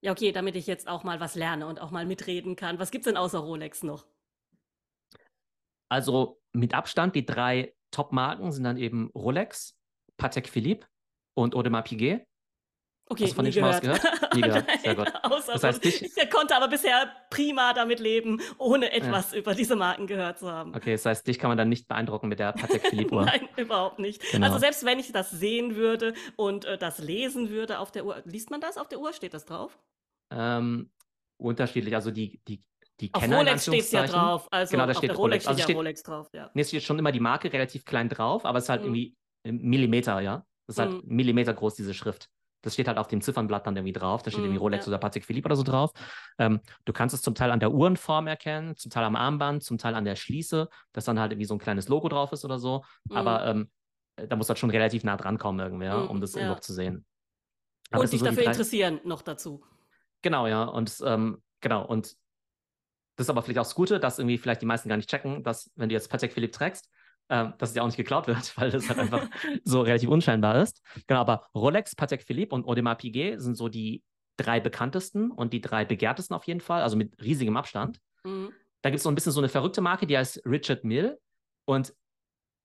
Ja, 0.00 0.12
okay, 0.12 0.32
damit 0.32 0.56
ich 0.56 0.66
jetzt 0.66 0.88
auch 0.88 1.04
mal 1.04 1.20
was 1.20 1.36
lerne 1.36 1.66
und 1.66 1.80
auch 1.80 1.90
mal 1.90 2.06
mitreden 2.06 2.56
kann. 2.56 2.78
Was 2.78 2.90
gibt 2.90 3.06
es 3.06 3.12
denn 3.12 3.16
außer 3.16 3.38
Rolex 3.38 3.82
noch? 3.82 4.06
Also 5.92 6.40
mit 6.54 6.72
Abstand 6.72 7.14
die 7.14 7.26
drei 7.26 7.74
Top-Marken 7.90 8.50
sind 8.50 8.64
dann 8.64 8.78
eben 8.78 9.10
Rolex, 9.14 9.76
Patek 10.16 10.48
Philippe 10.48 10.86
und 11.34 11.54
Audemars 11.54 11.86
Piguet. 11.86 12.26
Okay, 13.10 13.24
Hast 13.24 13.32
du 13.32 13.36
von 13.36 13.44
den 13.44 13.52
gehört. 13.52 13.82
gehört? 13.82 14.34
Nie 14.34 14.40
gehört. 14.40 14.70
Sehr 14.80 14.94
gut. 14.94 15.12
das 15.22 15.62
heißt, 15.62 15.84
dich... 15.84 16.02
Ich 16.02 16.30
konnte 16.30 16.56
aber 16.56 16.68
bisher 16.68 17.12
prima 17.28 17.74
damit 17.74 18.00
leben, 18.00 18.40
ohne 18.56 18.90
etwas 18.90 19.32
ja. 19.32 19.38
über 19.40 19.54
diese 19.54 19.76
Marken 19.76 20.06
gehört 20.06 20.38
zu 20.38 20.50
haben. 20.50 20.74
Okay, 20.74 20.92
das 20.92 21.04
heißt, 21.04 21.26
dich 21.26 21.38
kann 21.38 21.50
man 21.50 21.58
dann 21.58 21.68
nicht 21.68 21.88
beeindrucken 21.88 22.28
mit 22.28 22.38
der 22.38 22.52
Patek 22.52 22.86
Philippe 22.88 23.14
Uhr. 23.14 23.26
Nein, 23.26 23.46
überhaupt 23.58 23.98
nicht. 23.98 24.22
Genau. 24.30 24.46
Also 24.46 24.58
selbst 24.60 24.86
wenn 24.86 24.98
ich 24.98 25.12
das 25.12 25.30
sehen 25.30 25.76
würde 25.76 26.14
und 26.36 26.64
äh, 26.64 26.78
das 26.78 27.00
lesen 27.00 27.50
würde 27.50 27.80
auf 27.80 27.92
der 27.92 28.06
Uhr, 28.06 28.22
liest 28.24 28.50
man 28.50 28.62
das 28.62 28.78
auf 28.78 28.88
der 28.88 28.98
Uhr? 28.98 29.12
Steht 29.12 29.34
das 29.34 29.44
drauf? 29.44 29.78
Ähm, 30.30 30.90
unterschiedlich. 31.36 31.94
Also 31.94 32.10
die, 32.10 32.40
die, 32.48 32.62
die 33.02 33.12
auf 33.12 33.20
Kenner 33.20 33.38
Rolex 33.38 33.62
steht 33.66 33.92
ja 33.92 34.06
drauf. 34.06 34.48
Also 34.50 34.70
genau, 34.70 34.86
da 34.86 34.94
steht 34.94 35.10
Rolex. 35.10 35.18
Rolex. 35.18 35.42
Steht 35.44 35.48
also 35.48 35.58
ja 35.58 35.64
steht, 35.64 35.76
Rolex 35.76 36.02
drauf, 36.02 36.28
ja. 36.32 36.50
Nee, 36.54 36.62
es 36.62 36.68
steht 36.68 36.82
schon 36.82 36.98
immer 36.98 37.12
die 37.12 37.20
Marke 37.20 37.52
relativ 37.52 37.84
klein 37.84 38.08
drauf, 38.08 38.44
aber 38.44 38.58
es 38.58 38.64
ist 38.64 38.70
halt 38.70 38.82
mhm. 38.82 38.94
irgendwie 38.94 39.16
Millimeter, 39.44 40.20
ja. 40.20 40.44
Das 40.66 40.76
ist 40.76 40.80
halt 40.80 40.92
mhm. 40.92 41.14
Millimeter 41.14 41.52
groß, 41.52 41.74
diese 41.74 41.94
Schrift. 41.94 42.28
Das 42.62 42.74
steht 42.74 42.86
halt 42.86 42.96
auf 42.96 43.08
dem 43.08 43.20
Ziffernblatt 43.20 43.66
dann 43.66 43.76
irgendwie 43.76 43.92
drauf. 43.92 44.22
Da 44.22 44.30
steht 44.30 44.42
mm, 44.42 44.44
irgendwie 44.44 44.60
Rolex 44.60 44.86
ja. 44.86 44.90
oder 44.90 44.98
Patek 44.98 45.24
Philippe 45.24 45.46
oder 45.46 45.56
so 45.56 45.64
drauf. 45.64 45.90
Ähm, 46.38 46.60
du 46.84 46.92
kannst 46.92 47.12
es 47.12 47.20
zum 47.20 47.34
Teil 47.34 47.50
an 47.50 47.58
der 47.58 47.72
Uhrenform 47.72 48.28
erkennen, 48.28 48.76
zum 48.76 48.92
Teil 48.92 49.02
am 49.02 49.16
Armband, 49.16 49.64
zum 49.64 49.78
Teil 49.78 49.96
an 49.96 50.04
der 50.04 50.14
Schließe, 50.14 50.68
dass 50.92 51.04
dann 51.04 51.18
halt 51.18 51.32
irgendwie 51.32 51.46
so 51.46 51.54
ein 51.54 51.58
kleines 51.58 51.88
Logo 51.88 52.08
drauf 52.08 52.30
ist 52.30 52.44
oder 52.44 52.60
so. 52.60 52.84
Mm. 53.10 53.16
Aber 53.16 53.46
ähm, 53.46 53.70
da 54.14 54.36
muss 54.36 54.48
halt 54.48 54.60
schon 54.60 54.70
relativ 54.70 55.02
nah 55.02 55.16
dran 55.16 55.38
kommen 55.38 55.58
irgendwer, 55.58 56.04
mm, 56.04 56.10
um 56.10 56.20
das 56.20 56.34
ja. 56.34 56.42
überhaupt 56.42 56.62
zu 56.62 56.72
sehen. 56.72 57.04
Aber 57.90 58.02
und 58.02 58.06
sich 58.06 58.20
so 58.20 58.26
dafür 58.26 58.44
interessieren 58.44 59.00
noch 59.02 59.22
dazu. 59.22 59.64
Genau, 60.22 60.46
ja. 60.46 60.62
Und 60.62 60.96
ähm, 61.04 61.42
genau, 61.60 61.84
und 61.84 62.14
das 63.16 63.26
ist 63.26 63.30
aber 63.30 63.42
vielleicht 63.42 63.58
auch 63.58 63.64
das 63.64 63.74
Gute, 63.74 64.00
dass 64.00 64.18
irgendwie 64.18 64.38
vielleicht 64.38 64.62
die 64.62 64.66
meisten 64.66 64.88
gar 64.88 64.96
nicht 64.96 65.10
checken, 65.10 65.42
dass 65.42 65.70
wenn 65.76 65.88
du 65.88 65.94
jetzt 65.94 66.08
Patek 66.08 66.32
Philippe 66.32 66.52
trägst, 66.52 66.88
äh, 67.28 67.48
dass 67.58 67.70
es 67.70 67.76
ja 67.76 67.82
auch 67.82 67.86
nicht 67.86 67.96
geklaut 67.96 68.26
wird, 68.26 68.56
weil 68.56 68.70
das 68.70 68.88
halt 68.88 68.98
einfach 68.98 69.28
so 69.64 69.82
relativ 69.82 70.08
unscheinbar 70.08 70.62
ist. 70.62 70.82
Genau, 71.06 71.20
aber 71.20 71.46
Rolex, 71.54 71.94
Patek 71.94 72.22
Philippe 72.22 72.54
und 72.54 72.66
Audemars 72.66 72.98
Piguet 72.98 73.40
sind 73.40 73.56
so 73.56 73.68
die 73.68 74.02
drei 74.36 74.60
bekanntesten 74.60 75.30
und 75.30 75.52
die 75.52 75.60
drei 75.60 75.84
begehrtesten 75.84 76.34
auf 76.34 76.44
jeden 76.44 76.60
Fall, 76.60 76.82
also 76.82 76.96
mit 76.96 77.20
riesigem 77.22 77.56
Abstand. 77.56 77.98
Mhm. 78.24 78.52
Da 78.82 78.90
gibt 78.90 78.98
es 78.98 79.04
so 79.04 79.10
ein 79.10 79.14
bisschen 79.14 79.32
so 79.32 79.40
eine 79.40 79.48
verrückte 79.48 79.80
Marke, 79.80 80.06
die 80.06 80.18
heißt 80.18 80.42
Richard 80.44 80.84
Mill. 80.84 81.18
Und 81.64 81.94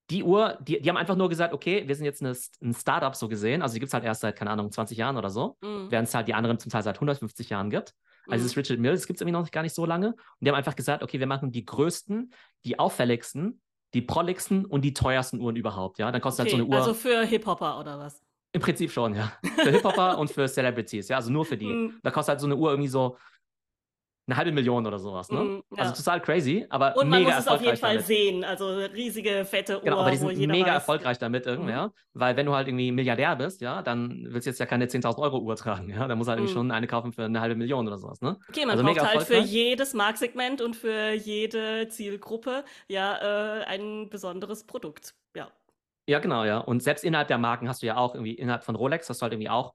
die 0.10 0.24
Uhr, 0.24 0.58
die, 0.62 0.82
die 0.82 0.90
haben 0.90 0.98
einfach 0.98 1.16
nur 1.16 1.30
gesagt, 1.30 1.54
okay, 1.54 1.88
wir 1.88 1.96
sind 1.96 2.06
jetzt 2.06 2.24
eine, 2.24 2.36
ein 2.62 2.74
Startup 2.74 3.16
so 3.16 3.28
gesehen. 3.28 3.62
Also 3.62 3.74
die 3.74 3.80
gibt 3.80 3.90
es 3.90 3.94
halt 3.94 4.04
erst 4.04 4.22
seit, 4.22 4.36
keine 4.36 4.52
Ahnung, 4.52 4.72
20 4.72 4.98
Jahren 4.98 5.18
oder 5.18 5.30
so, 5.30 5.58
mhm. 5.62 5.92
während 5.92 6.08
es 6.08 6.16
halt 6.16 6.28
die 6.28 6.34
anderen 6.34 6.60
zum 6.60 6.72
Teil 6.72 6.84
seit 6.84 6.96
150 6.96 7.50
Jahren 7.50 7.70
gibt. 7.70 7.94
Also 8.28 8.44
mhm. 8.44 8.48
das 8.48 8.58
Richard 8.58 8.80
Mill, 8.80 8.92
das 8.92 9.08
gibt 9.08 9.18
es 9.18 9.22
irgendwie 9.22 9.40
noch 9.40 9.50
gar 9.52 9.64
nicht 9.64 9.76
so 9.76 9.86
lange. 9.86 10.10
Und 10.10 10.18
die 10.42 10.50
haben 10.50 10.56
einfach 10.56 10.76
gesagt, 10.76 11.04
okay, 11.04 11.20
wir 11.20 11.28
machen 11.28 11.52
die 11.52 11.66
größten, 11.66 12.34
die 12.66 12.80
auffälligsten 12.80 13.62
die 13.94 14.02
prolligsten 14.02 14.66
und 14.66 14.82
die 14.82 14.94
teuersten 14.94 15.40
Uhren 15.40 15.56
überhaupt, 15.56 16.00
ja. 16.00 16.12
Dann 16.12 16.22
kostet 16.22 16.46
okay, 16.46 16.58
halt 16.58 16.60
so 16.60 16.66
eine 16.66 16.76
Uhr. 16.76 16.82
Also 16.82 16.94
für 16.94 17.24
Hip-Hopper 17.24 17.80
oder 17.80 17.98
was? 18.00 18.22
Im 18.54 18.62
Prinzip 18.62 18.92
schon, 18.92 19.16
ja. 19.16 19.32
Für 19.62 19.72
Hip-Hopper 19.72 20.18
und 20.18 20.32
für 20.32 20.48
Celebrities, 20.48 21.10
ja, 21.10 21.18
also 21.18 21.32
nur 21.32 21.46
für 21.46 21.58
die. 21.58 21.68
Mhm. 21.68 22.00
Da 22.02 22.12
kostet 22.12 22.34
halt 22.34 22.40
so 22.42 22.48
eine 22.48 22.56
Uhr 22.56 22.72
irgendwie 22.72 22.90
so 22.90 23.18
eine 24.28 24.38
halbe 24.38 24.52
Million 24.52 24.86
oder 24.86 25.00
sowas. 25.00 25.32
Ne? 25.32 25.40
Mm, 25.40 25.64
ja. 25.76 25.82
Also 25.84 25.94
total 25.94 26.22
crazy, 26.22 26.66
aber 26.70 26.98
Und 26.98 27.10
man 27.10 27.20
mega 27.22 27.38
muss 27.38 27.46
es 27.46 27.48
auf 27.48 27.62
jeden 27.62 27.78
Fall 27.78 27.94
damit. 27.94 28.06
sehen. 28.08 28.44
Also 28.44 28.68
riesige, 28.78 29.46
fette 29.46 29.78
Uhr, 29.78 29.84
Genau, 29.84 30.00
aber 30.00 30.12
die 30.12 30.18
sind 30.18 30.36
mega 30.48 30.66
weiß, 30.68 30.74
erfolgreich 30.74 31.18
damit 31.18 31.46
irgendwie, 31.46 31.72
Mhm. 31.72 31.78
ja. 31.78 31.92
Weil 32.14 32.36
wenn 32.36 32.46
du 32.46 32.54
halt 32.54 32.68
irgendwie 32.68 32.92
Milliardär 32.92 33.36
bist, 33.36 33.62
ja, 33.62 33.82
dann 33.82 34.26
willst 34.30 34.46
du 34.46 34.50
jetzt 34.50 34.60
ja 34.60 34.66
keine 34.66 34.88
10.000 34.88 35.24
Euro 35.24 35.40
Uhr 35.40 35.56
tragen, 35.56 35.90
ja. 35.90 36.08
Da 36.08 36.16
muss 36.16 36.28
halt 36.28 36.40
irgendwie 36.40 36.52
Mhm. 36.52 36.58
schon 36.60 36.72
eine 36.72 36.88
kaufen 36.88 37.14
für 37.14 37.24
eine 37.26 37.40
halbe 37.40 37.56
Million 37.56 37.88
oder 37.88 37.98
sowas, 37.98 38.22
ne? 38.22 38.38
Okay, 38.50 38.66
man 38.66 38.78
Also 38.78 38.84
braucht 38.84 39.02
halt 39.02 39.24
für 39.24 39.38
jedes 39.40 39.94
Marktsegment 39.94 40.62
und 40.62 40.76
für 40.76 41.12
jede 41.14 41.88
Zielgruppe 41.90 42.64
ja 42.88 43.62
äh, 43.62 43.64
ein 43.66 44.10
besonderes 44.10 44.66
Produkt. 44.66 45.16
Ja. 45.36 45.52
Ja, 46.10 46.20
genau, 46.20 46.46
ja. 46.46 46.60
Und 46.60 46.82
selbst 46.82 47.04
innerhalb 47.04 47.28
der 47.28 47.38
Marken 47.38 47.68
hast 47.68 47.82
du 47.82 47.86
ja 47.88 47.98
auch 47.98 48.16
irgendwie, 48.16 48.34
innerhalb 48.34 48.64
von 48.64 48.76
Rolex 48.76 49.10
hast 49.10 49.22
du 49.22 49.24
halt 49.24 49.34
irgendwie 49.34 49.50
auch 49.50 49.74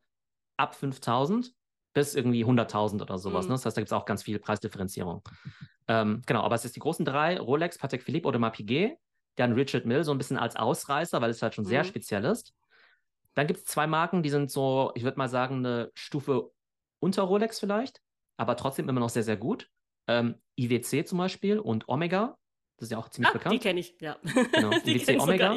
ab 0.57 0.75
5.000 0.75 1.55
bis 1.93 2.15
irgendwie 2.15 2.45
100.000 2.45 3.03
oder 3.03 3.19
sowas. 3.19 3.47
Mhm. 3.47 3.51
Ne? 3.53 3.55
Das 3.57 3.67
heißt, 3.67 3.77
da 3.77 3.81
gibt 3.81 3.89
es 3.89 3.93
auch 3.93 4.05
ganz 4.05 4.23
viel 4.23 4.39
Preisdifferenzierung. 4.39 5.23
Ähm, 5.89 6.23
genau, 6.27 6.43
aber 6.43 6.55
es 6.55 6.65
ist 6.65 6.77
die 6.77 6.81
großen 6.81 7.05
drei, 7.05 7.39
Rolex, 7.39 7.79
Patek 7.79 8.03
Philippe 8.03 8.29
oder 8.29 8.51
Piguet, 8.51 8.97
dann 9.37 9.53
Richard 9.53 9.85
Mill 9.87 10.05
so 10.05 10.13
ein 10.13 10.19
bisschen 10.19 10.37
als 10.39 10.57
Ausreißer, 10.57 11.21
weil 11.21 11.31
es 11.31 11.43
halt 11.43 11.55
schon 11.55 11.65
sehr 11.65 11.83
Mhm. 11.83 11.89
speziell 11.89 12.25
ist. 12.25 12.55
Dann 13.35 13.47
gibt 13.47 13.61
es 13.61 13.65
zwei 13.67 13.87
Marken, 13.87 14.23
die 14.23 14.29
sind 14.31 14.51
so, 14.51 14.93
ich 14.95 15.05
würde 15.05 15.19
mal 15.19 15.29
sagen, 15.29 15.57
eine 15.65 15.91
Stufe 15.95 16.51
unter 17.01 17.23
Rolex 17.23 17.59
vielleicht, 17.61 18.01
aber 18.37 18.57
trotzdem 18.57 18.89
immer 18.89 19.01
noch 19.01 19.09
sehr, 19.09 19.23
sehr 19.23 19.37
gut. 19.39 19.69
Ähm, 20.07 20.37
IWC 20.59 21.05
zum 21.07 21.19
Beispiel 21.19 21.59
und 21.59 21.89
Omega, 21.89 22.37
das 22.77 22.87
ist 22.89 22.93
ja 22.93 22.99
auch 22.99 23.09
ziemlich 23.09 23.31
Ah, 23.31 23.33
die 23.33 23.39
bekannt. 23.39 23.63
kenne 23.63 23.81
ich, 23.81 23.97
ja. 24.01 24.17
Genau, 24.53 24.71
die 24.85 24.97
IWC 24.97 25.19
Omega. 25.21 25.57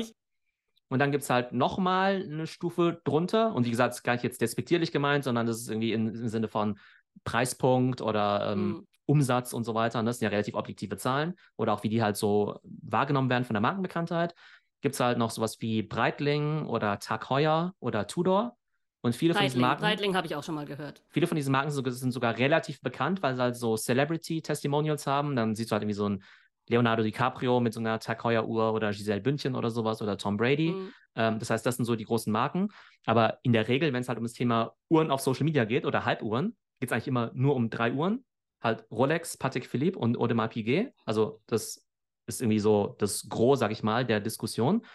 Und 0.89 0.99
dann 0.99 1.11
gibt 1.11 1.23
es 1.23 1.29
halt 1.29 1.51
nochmal 1.51 2.23
eine 2.23 2.45
Stufe 2.47 3.01
drunter. 3.03 3.53
Und 3.55 3.65
wie 3.65 3.71
gesagt, 3.71 3.89
das 3.91 3.97
ist 3.97 4.03
gar 4.03 4.13
nicht 4.13 4.23
jetzt 4.23 4.41
despektierlich 4.41 4.91
gemeint, 4.91 5.23
sondern 5.23 5.45
das 5.47 5.59
ist 5.59 5.69
irgendwie 5.69 5.93
in, 5.93 6.07
im 6.07 6.27
Sinne 6.27 6.47
von 6.47 6.77
Preispunkt 7.23 8.01
oder 8.01 8.51
ähm, 8.51 8.67
Mhm. 8.67 8.87
Umsatz 9.07 9.53
und 9.53 9.63
so 9.65 9.75
weiter. 9.75 9.99
Und 9.99 10.05
das 10.07 10.17
sind 10.19 10.25
ja 10.25 10.29
relativ 10.29 10.55
objektive 10.55 10.97
Zahlen. 10.97 11.35
Oder 11.57 11.73
auch 11.73 11.83
wie 11.83 11.89
die 11.89 12.01
halt 12.01 12.17
so 12.17 12.59
wahrgenommen 12.63 13.29
werden 13.29 13.43
von 13.45 13.53
der 13.53 13.61
Markenbekanntheit. 13.61 14.33
Gibt 14.81 14.95
es 14.95 14.99
halt 14.99 15.17
noch 15.19 15.29
sowas 15.31 15.57
wie 15.61 15.83
Breitling 15.83 16.65
oder 16.65 16.97
Tag 16.99 17.29
Heuer 17.29 17.73
oder 17.79 18.07
Tudor. 18.07 18.57
Und 19.01 19.15
viele 19.15 19.35
von 19.35 19.43
diesen 19.43 19.61
Breitling, 19.61 19.67
Marken. 19.67 19.81
Breitling 19.83 20.15
habe 20.15 20.25
ich 20.27 20.35
auch 20.35 20.43
schon 20.43 20.55
mal 20.55 20.65
gehört. 20.65 21.03
Viele 21.09 21.27
von 21.27 21.35
diesen 21.35 21.51
Marken 21.51 21.69
sind 21.69 21.75
sogar- 21.77 21.93
sind 21.93 22.11
sogar 22.11 22.37
relativ 22.39 22.81
bekannt, 22.81 23.21
weil 23.21 23.35
sie 23.35 23.41
halt 23.43 23.55
so 23.55 23.75
Celebrity-Testimonials 23.77 25.05
haben. 25.07 25.35
Dann 25.35 25.53
siehst 25.55 25.69
du 25.69 25.73
halt 25.73 25.83
irgendwie 25.83 25.93
so 25.95 26.09
ein 26.09 26.23
Leonardo 26.67 27.03
DiCaprio 27.03 27.59
mit 27.59 27.73
so 27.73 27.79
einer 27.79 27.99
Heuer-Uhr 27.99 28.73
oder 28.73 28.91
Giselle 28.91 29.21
Bündchen 29.21 29.55
oder 29.55 29.69
sowas 29.69 30.01
oder 30.01 30.17
Tom 30.17 30.37
Brady. 30.37 30.71
Mhm. 30.71 30.93
Ähm, 31.15 31.39
das 31.39 31.49
heißt, 31.49 31.65
das 31.65 31.77
sind 31.77 31.85
so 31.85 31.95
die 31.95 32.05
großen 32.05 32.31
Marken. 32.31 32.69
Aber 33.05 33.39
in 33.43 33.53
der 33.53 33.67
Regel, 33.67 33.93
wenn 33.93 34.01
es 34.01 34.09
halt 34.09 34.17
um 34.17 34.23
das 34.23 34.33
Thema 34.33 34.73
Uhren 34.89 35.11
auf 35.11 35.21
Social 35.21 35.45
Media 35.45 35.65
geht 35.65 35.85
oder 35.85 36.05
Halbuhren, 36.05 36.55
geht 36.79 36.89
es 36.89 36.91
eigentlich 36.91 37.07
immer 37.07 37.31
nur 37.33 37.55
um 37.55 37.69
drei 37.69 37.93
Uhren. 37.93 38.25
Halt 38.61 38.85
Rolex, 38.91 39.37
Patek 39.37 39.65
Philippe 39.65 39.99
und 39.99 40.17
Audemars 40.17 40.49
Piguet. 40.49 40.91
Also 41.05 41.41
das 41.45 41.85
ist 42.27 42.41
irgendwie 42.41 42.59
so 42.59 42.95
das 42.97 43.27
Gros, 43.29 43.59
sag 43.59 43.71
ich 43.71 43.83
mal, 43.83 44.05
der 44.05 44.19
Diskussion. 44.19 44.85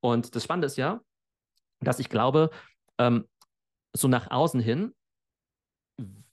Und 0.00 0.34
das 0.34 0.44
Spannende 0.44 0.66
ist 0.66 0.76
ja, 0.76 1.00
dass 1.80 1.98
ich 1.98 2.08
glaube, 2.08 2.50
ähm, 2.98 3.26
so 3.92 4.08
nach 4.08 4.30
außen 4.30 4.60
hin 4.60 4.94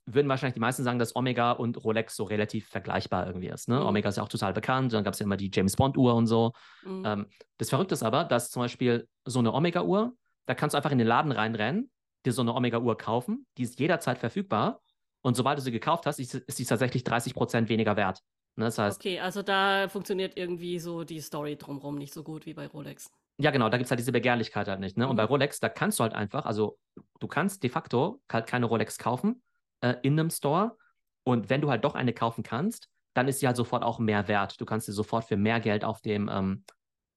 würden 0.07 0.27
wahrscheinlich 0.29 0.53
die 0.55 0.59
meisten 0.61 0.83
sagen, 0.83 0.99
dass 0.99 1.15
Omega 1.15 1.51
und 1.51 1.83
Rolex 1.83 2.15
so 2.15 2.23
relativ 2.23 2.67
vergleichbar 2.69 3.27
irgendwie 3.27 3.47
ist. 3.49 3.67
Ne? 3.67 3.79
Mhm. 3.79 3.85
Omega 3.85 4.09
ist 4.09 4.15
ja 4.17 4.23
auch 4.23 4.29
total 4.29 4.53
bekannt, 4.53 4.93
dann 4.93 5.03
gab 5.03 5.13
es 5.13 5.19
ja 5.19 5.25
immer 5.25 5.37
die 5.37 5.51
James 5.53 5.75
Bond-Uhr 5.75 6.15
und 6.15 6.27
so. 6.27 6.53
Mhm. 6.83 7.03
Ähm, 7.05 7.25
das 7.57 7.69
Verrückte 7.69 7.93
ist 7.93 8.03
aber, 8.03 8.23
dass 8.23 8.49
zum 8.49 8.61
Beispiel 8.61 9.07
so 9.25 9.39
eine 9.39 9.53
Omega-Uhr, 9.53 10.13
da 10.45 10.55
kannst 10.55 10.73
du 10.73 10.77
einfach 10.77 10.91
in 10.91 10.97
den 10.97 11.07
Laden 11.07 11.31
reinrennen, 11.31 11.91
dir 12.25 12.31
so 12.33 12.41
eine 12.41 12.53
Omega-Uhr 12.55 12.97
kaufen, 12.97 13.45
die 13.57 13.63
ist 13.63 13.79
jederzeit 13.79 14.17
verfügbar 14.17 14.81
und 15.21 15.35
sobald 15.35 15.57
du 15.57 15.61
sie 15.61 15.71
gekauft 15.71 16.05
hast, 16.05 16.19
ist, 16.19 16.33
ist 16.35 16.57
sie 16.57 16.65
tatsächlich 16.65 17.03
30 17.03 17.33
Prozent 17.33 17.69
weniger 17.69 17.95
wert. 17.97 18.21
Ne? 18.55 18.65
Das 18.65 18.77
heißt, 18.77 19.01
Okay, 19.01 19.19
also 19.19 19.43
da 19.43 19.87
funktioniert 19.89 20.37
irgendwie 20.37 20.79
so 20.79 21.03
die 21.03 21.19
Story 21.19 21.57
drumherum 21.57 21.97
nicht 21.97 22.13
so 22.13 22.23
gut 22.23 22.45
wie 22.45 22.53
bei 22.53 22.65
Rolex. 22.67 23.11
ja 23.39 23.51
genau, 23.51 23.69
da 23.69 23.77
gibt 23.77 23.85
es 23.85 23.91
halt 23.91 23.99
diese 23.99 24.11
Begehrlichkeit 24.13 24.67
halt 24.67 24.79
nicht. 24.79 24.97
Ne? 24.97 25.05
Und 25.05 25.13
Mhm. 25.15 25.17
bei 25.17 25.23
Rolex, 25.25 25.59
da 25.59 25.69
kannst 25.69 25.99
du 25.99 26.03
halt 26.03 26.13
einfach, 26.13 26.45
also 26.45 26.77
du 27.19 27.27
kannst 27.27 27.61
de 27.63 27.69
facto 27.69 28.21
halt 28.31 28.47
keine 28.47 28.65
Rolex 28.67 28.97
kaufen 28.97 29.43
äh, 29.81 29.95
in 30.01 30.19
einem 30.19 30.29
Store 30.29 30.77
und 31.23 31.49
wenn 31.49 31.61
du 31.61 31.69
halt 31.69 31.83
doch 31.83 31.95
eine 31.95 32.13
kaufen 32.13 32.43
kannst, 32.43 32.89
dann 33.13 33.27
ist 33.27 33.39
sie 33.39 33.47
halt 33.47 33.57
sofort 33.57 33.83
auch 33.83 33.99
mehr 33.99 34.27
wert. 34.27 34.61
Du 34.61 34.65
kannst 34.65 34.85
sie 34.85 34.91
sofort 34.91 35.25
für 35.25 35.37
mehr 35.37 35.59
Geld 35.59 35.83
auf 35.83 36.01
dem 36.01 36.29
ähm, 36.31 36.63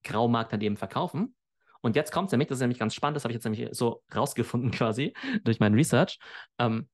Graumarkt 0.02 0.52
dann 0.52 0.60
eben 0.60 0.76
verkaufen. 0.76 1.34
Und 1.82 1.96
jetzt 1.96 2.12
kommt 2.12 2.26
es 2.26 2.32
nämlich, 2.32 2.48
das 2.48 2.58
ist 2.58 2.62
nämlich 2.62 2.78
ganz 2.78 2.94
spannend, 2.94 3.16
das 3.16 3.24
habe 3.24 3.32
ich 3.32 3.36
jetzt 3.36 3.44
nämlich 3.44 3.68
so 3.72 4.02
rausgefunden 4.14 4.70
quasi 4.70 5.14
durch 5.44 5.60
mein 5.60 5.74
Research. 5.74 6.18
Ähm, 6.58 6.88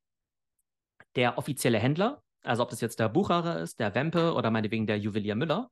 der 1.15 1.39
offizielle 1.39 1.79
Händler, 1.79 2.23
also 2.43 2.63
ob 2.63 2.71
das 2.71 2.81
jetzt 2.81 3.01
der 3.01 3.09
Bucherer 3.09 3.61
ist, 3.61 3.81
der 3.81 3.95
Wempe 3.95 4.35
oder 4.35 4.51
meinetwegen 4.51 4.87
der 4.87 4.99
Juwelier 4.99 5.35
Müller, 5.35 5.71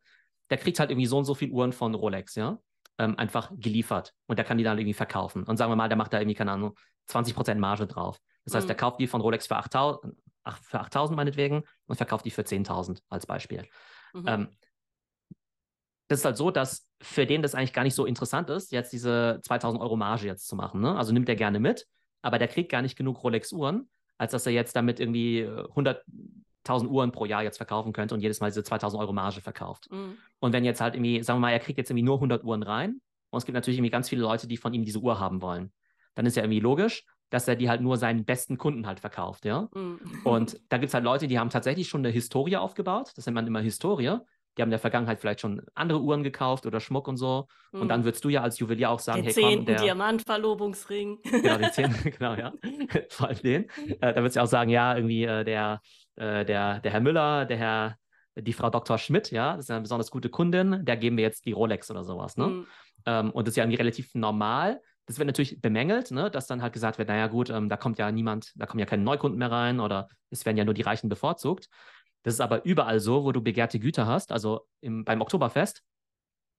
der 0.50 0.58
kriegt 0.58 0.78
halt 0.78 0.90
irgendwie 0.90 1.06
so 1.06 1.18
und 1.18 1.24
so 1.24 1.34
viel 1.34 1.50
Uhren 1.50 1.72
von 1.72 1.94
Rolex, 1.94 2.34
ja, 2.34 2.58
ähm, 2.98 3.18
einfach 3.18 3.50
geliefert. 3.54 4.14
Und 4.26 4.38
der 4.38 4.44
kann 4.44 4.58
die 4.58 4.64
dann 4.64 4.78
irgendwie 4.78 4.94
verkaufen. 4.94 5.44
Und 5.44 5.56
sagen 5.56 5.70
wir 5.70 5.76
mal, 5.76 5.88
der 5.88 5.96
macht 5.96 6.12
da 6.12 6.18
irgendwie, 6.18 6.36
keine 6.36 6.52
Ahnung, 6.52 6.76
20% 7.08 7.56
Marge 7.56 7.86
drauf. 7.86 8.18
Das 8.44 8.54
heißt, 8.54 8.64
Mhm. 8.66 8.68
der 8.68 8.76
kauft 8.76 9.00
die 9.00 9.06
von 9.06 9.20
Rolex 9.20 9.46
für 9.46 9.56
8.000 9.56 10.14
ach, 10.42 10.58
für 10.62 10.80
8.000 10.80 11.16
meinetwegen 11.16 11.64
und 11.86 11.96
verkauft 11.96 12.26
die 12.26 12.30
für 12.30 12.44
10.000 12.44 13.02
als 13.08 13.26
Beispiel. 13.26 13.66
Mhm. 14.12 14.24
Ähm, 14.26 14.48
das 16.08 16.18
ist 16.20 16.24
halt 16.24 16.36
so, 16.36 16.50
dass 16.50 16.86
für 17.00 17.26
den 17.26 17.42
das 17.42 17.54
eigentlich 17.54 17.72
gar 17.72 17.82
nicht 17.82 17.94
so 17.94 18.04
interessant 18.04 18.50
ist, 18.50 18.72
jetzt 18.72 18.92
diese 18.92 19.40
2000 19.42 19.82
Euro 19.82 19.96
Marge 19.96 20.26
jetzt 20.26 20.46
zu 20.46 20.54
machen. 20.54 20.80
Ne? 20.80 20.94
Also 20.96 21.12
nimmt 21.12 21.28
er 21.28 21.36
gerne 21.36 21.60
mit, 21.60 21.86
aber 22.22 22.38
der 22.38 22.48
kriegt 22.48 22.70
gar 22.70 22.82
nicht 22.82 22.96
genug 22.96 23.22
Rolex-Uhren, 23.24 23.88
als 24.18 24.32
dass 24.32 24.46
er 24.46 24.52
jetzt 24.52 24.76
damit 24.76 25.00
irgendwie 25.00 25.40
äh, 25.40 25.64
100.000 25.74 26.88
Uhren 26.88 27.10
pro 27.10 27.24
Jahr 27.24 27.42
jetzt 27.42 27.56
verkaufen 27.56 27.92
könnte 27.92 28.14
und 28.14 28.20
jedes 28.20 28.40
Mal 28.40 28.48
diese 28.48 28.62
2000 28.62 29.00
Euro 29.00 29.12
Marge 29.12 29.40
verkauft. 29.40 29.88
Mhm. 29.90 30.18
Und 30.40 30.52
wenn 30.52 30.64
jetzt 30.64 30.80
halt 30.80 30.94
irgendwie, 30.94 31.22
sagen 31.22 31.38
wir 31.38 31.46
mal, 31.48 31.52
er 31.52 31.60
kriegt 31.60 31.78
jetzt 31.78 31.90
irgendwie 31.90 32.04
nur 32.04 32.16
100 32.16 32.44
Uhren 32.44 32.62
rein 32.62 33.00
und 33.30 33.38
es 33.38 33.46
gibt 33.46 33.54
natürlich 33.54 33.78
irgendwie 33.78 33.90
ganz 33.90 34.08
viele 34.10 34.22
Leute, 34.22 34.46
die 34.46 34.58
von 34.58 34.74
ihm 34.74 34.84
diese 34.84 34.98
Uhr 34.98 35.18
haben 35.18 35.40
wollen, 35.40 35.72
dann 36.14 36.26
ist 36.26 36.36
ja 36.36 36.42
irgendwie 36.42 36.60
logisch, 36.60 37.06
dass 37.34 37.48
er 37.48 37.56
die 37.56 37.68
halt 37.68 37.80
nur 37.80 37.96
seinen 37.96 38.24
besten 38.24 38.56
Kunden 38.58 38.86
halt 38.86 39.00
verkauft, 39.00 39.44
ja. 39.44 39.68
Mhm. 39.74 39.98
Und 40.24 40.60
da 40.68 40.78
gibt 40.78 40.88
es 40.88 40.94
halt 40.94 41.04
Leute, 41.04 41.26
die 41.26 41.38
haben 41.38 41.50
tatsächlich 41.50 41.88
schon 41.88 42.00
eine 42.02 42.10
Historie 42.10 42.56
aufgebaut. 42.56 43.10
Das 43.16 43.26
nennt 43.26 43.34
man 43.34 43.46
immer 43.46 43.60
Historie. 43.60 44.18
Die 44.56 44.62
haben 44.62 44.68
in 44.68 44.70
der 44.70 44.78
Vergangenheit 44.78 45.18
vielleicht 45.18 45.40
schon 45.40 45.62
andere 45.74 46.00
Uhren 46.00 46.22
gekauft 46.22 46.64
oder 46.64 46.78
Schmuck 46.78 47.08
und 47.08 47.16
so. 47.16 47.48
Und 47.72 47.88
dann 47.88 48.00
Mhm. 48.00 48.04
würdest 48.04 48.24
du 48.24 48.28
ja 48.28 48.42
als 48.42 48.60
Juwelier 48.60 48.90
auch 48.90 49.00
sagen, 49.00 49.22
den 49.24 49.32
hey 49.32 49.34
komm, 49.34 49.50
zehnten 49.50 49.66
der, 49.66 49.82
Diamantverlobungsring. 49.82 51.18
genau, 51.24 51.58
den 51.58 51.72
zehnten, 51.72 52.10
genau, 52.18 52.34
ja. 52.34 52.52
Vor 53.10 53.28
allem 53.28 53.42
den. 53.42 53.64
Äh, 54.00 54.14
da 54.14 54.16
würdest 54.16 54.36
du 54.36 54.40
ja 54.40 54.44
auch 54.44 54.48
sagen, 54.48 54.70
ja, 54.70 54.94
irgendwie 54.94 55.24
äh, 55.24 55.44
der, 55.44 55.80
äh, 56.16 56.44
der, 56.44 56.78
der 56.80 56.92
Herr 56.92 57.00
Müller, 57.00 57.46
der 57.46 57.56
Herr, 57.56 57.96
die 58.36 58.52
Frau 58.52 58.70
Dr. 58.70 58.98
Schmidt, 58.98 59.30
ja, 59.32 59.56
das 59.56 59.66
ist 59.66 59.70
eine 59.70 59.80
besonders 59.80 60.10
gute 60.10 60.28
Kundin, 60.28 60.84
der 60.84 60.96
geben 60.96 61.16
wir 61.16 61.24
jetzt 61.24 61.46
die 61.46 61.52
Rolex 61.52 61.90
oder 61.90 62.04
sowas, 62.04 62.36
ne? 62.36 62.46
Mhm. 62.46 62.66
Ähm, 63.06 63.30
und 63.32 63.46
das 63.46 63.52
ist 63.52 63.56
ja 63.56 63.64
irgendwie 63.64 63.78
relativ 63.78 64.14
normal. 64.14 64.80
Das 65.06 65.18
wird 65.18 65.26
natürlich 65.26 65.60
bemängelt, 65.60 66.10
ne, 66.10 66.30
dass 66.30 66.46
dann 66.46 66.62
halt 66.62 66.72
gesagt 66.72 66.96
wird, 66.98 67.08
naja 67.08 67.26
gut, 67.26 67.50
ähm, 67.50 67.68
da 67.68 67.76
kommt 67.76 67.98
ja 67.98 68.10
niemand, 68.10 68.52
da 68.56 68.66
kommen 68.66 68.80
ja 68.80 68.86
keine 68.86 69.02
Neukunden 69.02 69.38
mehr 69.38 69.50
rein 69.50 69.80
oder 69.80 70.08
es 70.30 70.44
werden 70.46 70.56
ja 70.56 70.64
nur 70.64 70.74
die 70.74 70.82
Reichen 70.82 71.08
bevorzugt. 71.08 71.68
Das 72.22 72.32
ist 72.34 72.40
aber 72.40 72.64
überall 72.64 73.00
so, 73.00 73.24
wo 73.24 73.32
du 73.32 73.42
begehrte 73.42 73.78
Güter 73.78 74.06
hast, 74.06 74.32
also 74.32 74.66
im, 74.80 75.04
beim 75.04 75.20
Oktoberfest, 75.20 75.82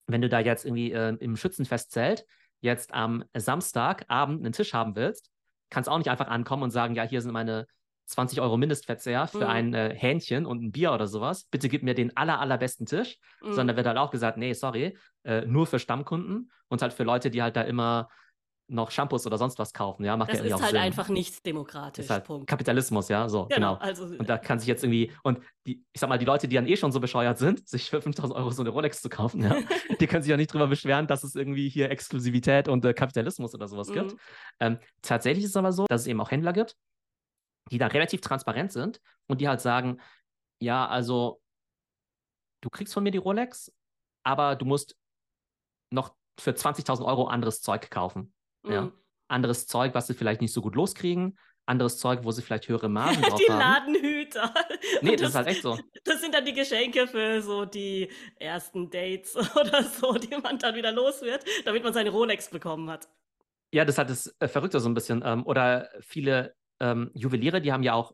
wenn 0.08 0.22
du 0.22 0.30
da 0.30 0.39
jetzt 0.39 0.66
irgendwie 0.66 0.91
äh, 0.91 1.16
im 1.20 1.36
Schützenfestzelt 1.36 2.26
jetzt 2.62 2.93
am 2.93 3.24
Samstagabend 3.36 4.43
einen 4.43 4.54
Tisch 4.54 4.74
haben 4.74 4.96
willst, 4.96 5.32
kannst 5.72 5.89
auch 5.89 5.98
nicht 5.98 6.10
einfach 6.10 6.28
ankommen 6.28 6.64
und 6.64 6.72
sagen, 6.72 6.93
ja, 6.93 7.04
hier 7.04 7.22
sind 7.22 7.32
meine 7.32 7.66
20 8.06 8.39
Euro 8.39 8.58
Mindestverzehr 8.58 9.26
für 9.26 9.46
Mhm. 9.46 9.50
ein 9.50 9.74
äh, 9.74 9.96
Hähnchen 9.96 10.46
und 10.46 10.62
ein 10.64 10.72
Bier 10.72 10.93
oder 10.93 11.08
sowas. 11.08 11.46
Bitte 11.50 11.70
gib 11.70 11.82
mir 11.82 11.96
den 11.96 12.16
aller, 12.16 12.39
allerbesten 12.39 12.86
Tisch 12.86 13.18
Mhm. 13.41 13.54
sondern 13.54 13.76
wird 13.76 13.88
halt 13.88 13.98
auch 13.98 14.12
gesagt, 14.12 14.38
nee, 14.38 14.54
sorry, 14.54 14.96
äh, 15.24 15.41
nur 15.46 15.66
für 15.66 15.80
Stammkunden 15.80 16.52
und 16.68 16.84
halt 16.84 16.93
für 16.93 17.04
Leute, 17.04 17.32
die 17.32 17.41
halt 17.41 17.56
da 17.56 17.64
immer 17.64 18.10
noch 18.68 18.89
Shampoos 18.89 19.28
oder 19.28 19.38
sonst 19.38 19.59
was 19.59 19.74
kaufen, 19.74 20.03
ja, 20.05 20.18
macht 20.18 20.32
Das 20.32 20.39
ja 20.39 20.45
irgendwie 20.45 20.53
ist 20.53 20.55
auch 20.59 20.61
halt 20.63 20.72
Sinn. 20.72 20.82
einfach 20.82 21.07
nicht 21.09 21.45
demokratisch. 21.45 22.05
ist 22.05 22.09
halt 22.09 22.24
Punkt. 22.26 22.47
Kapitalismus, 22.47 23.09
ja, 23.09 23.30
so, 23.30 23.45
Genau, 23.45 23.76
genau. 23.76 23.86
also 23.86 24.05
Und 24.05 24.28
da 24.28 24.38
kann 24.39 24.57
sich 24.59 24.68
jetzt 24.68 24.84
irgendwie, 24.84 25.11
und 25.24 25.39
die, 25.68 25.86
ich 25.93 25.99
sag 25.99 26.09
mal, 26.09 26.18
die 26.18 26.26
Leute, 26.26 26.47
die 26.47 26.55
dann 26.55 26.66
eh 26.68 26.76
schon 26.76 26.91
so 26.91 26.99
bescheuert 26.99 27.38
sind, 27.38 27.68
sich 27.68 27.89
für 27.89 28.01
5000 28.01 28.36
Euro 28.38 28.49
so 28.49 28.63
eine 28.63 28.72
Rolex 28.72 29.01
zu 29.01 29.09
kaufen, 29.09 29.43
ja, 29.43 29.55
die 29.99 30.07
können 30.07 30.24
sich 30.24 30.32
ja 30.32 30.38
nicht 30.38 30.51
drüber 30.53 30.68
beschweren, 30.68 31.05
dass 31.07 31.24
es 31.24 31.36
irgendwie 31.36 31.70
hier 31.70 31.91
Exklusivität 31.91 32.68
und 32.68 32.84
äh, 32.86 32.93
Kapitalismus 32.93 33.53
oder 33.53 33.68
sowas 33.68 33.91
gibt. 33.91 34.13
Mhm. 34.13 34.20
Ähm, 34.59 34.80
tatsächlich 35.01 35.43
ist 35.43 35.51
es 35.51 35.57
aber 35.57 35.72
so, 35.72 35.86
dass 35.88 36.01
es 36.01 36.07
eben 36.07 36.20
auch 36.22 36.32
Händler 36.32 36.53
gibt, 36.53 36.76
die 37.72 37.78
da 37.78 37.88
relativ 37.88 38.22
transparent 38.22 38.72
sind 38.72 38.99
und 39.28 39.41
die 39.41 39.47
halt 39.47 39.61
sagen, 39.61 39.99
ja, 40.61 40.88
also 40.88 41.41
du 42.61 42.70
kriegst 42.70 42.93
von 42.93 43.03
mir 43.03 43.11
die 43.11 43.18
Rolex, 43.18 43.72
aber 44.24 44.55
du 44.55 44.66
musst 44.66 44.95
noch 45.91 46.16
für 46.39 46.51
20.000 46.51 47.05
Euro 47.05 47.28
anderes 47.28 47.61
Zeug 47.61 47.89
kaufen. 47.89 48.34
Ja. 48.68 48.82
Mhm. 48.84 48.93
Anderes 49.28 49.68
Zeug, 49.68 49.93
was 49.95 50.07
sie 50.07 50.13
vielleicht 50.13 50.41
nicht 50.41 50.53
so 50.53 50.61
gut 50.61 50.76
loskriegen, 50.76 51.38
anderes 51.66 51.97
Zeug, 51.97 52.20
wo 52.24 52.32
sie 52.32 52.41
vielleicht 52.43 52.68
höhere 52.68 52.89
Margen 52.89 53.22
drauf 53.22 53.39
Die 53.39 53.51
haben. 53.51 53.59
Ladenhüter. 53.59 54.53
Nee, 55.01 55.11
Und 55.11 55.22
das 55.22 55.30
ist 55.30 55.36
halt 55.36 55.47
echt 55.47 55.61
so. 55.63 55.78
Das 56.03 56.22
sind 56.22 56.34
dann 56.36 56.45
die 56.45 56.53
Geschenke 56.53 57.07
für 57.07 57.41
so 57.41 57.66
die 57.66 58.09
ersten 58.38 58.89
Dates 58.89 59.36
oder 59.55 59.84
so, 59.84 60.13
die 60.13 60.36
man 60.38 60.59
dann 60.59 60.76
wieder 60.76 60.91
los 60.91 61.22
wird, 61.22 61.43
damit 61.66 61.84
man 61.84 61.93
seine 61.93 62.11
Rolex 62.11 62.49
bekommen 62.49 62.89
hat. 62.89 63.09
Ja, 63.74 63.84
das 63.84 63.97
hat 63.97 64.09
das 64.09 64.34
äh, 64.39 64.47
Verrückte 64.47 64.80
so 64.80 64.88
ein 64.88 64.93
bisschen. 64.93 65.22
Ähm, 65.26 65.45
oder 65.45 65.89
viele 66.01 66.55
ähm, 66.80 67.09
Juweliere, 67.13 67.61
die 67.61 67.74
haben 67.74 67.84
ja 67.84 67.93
auch 67.93 68.13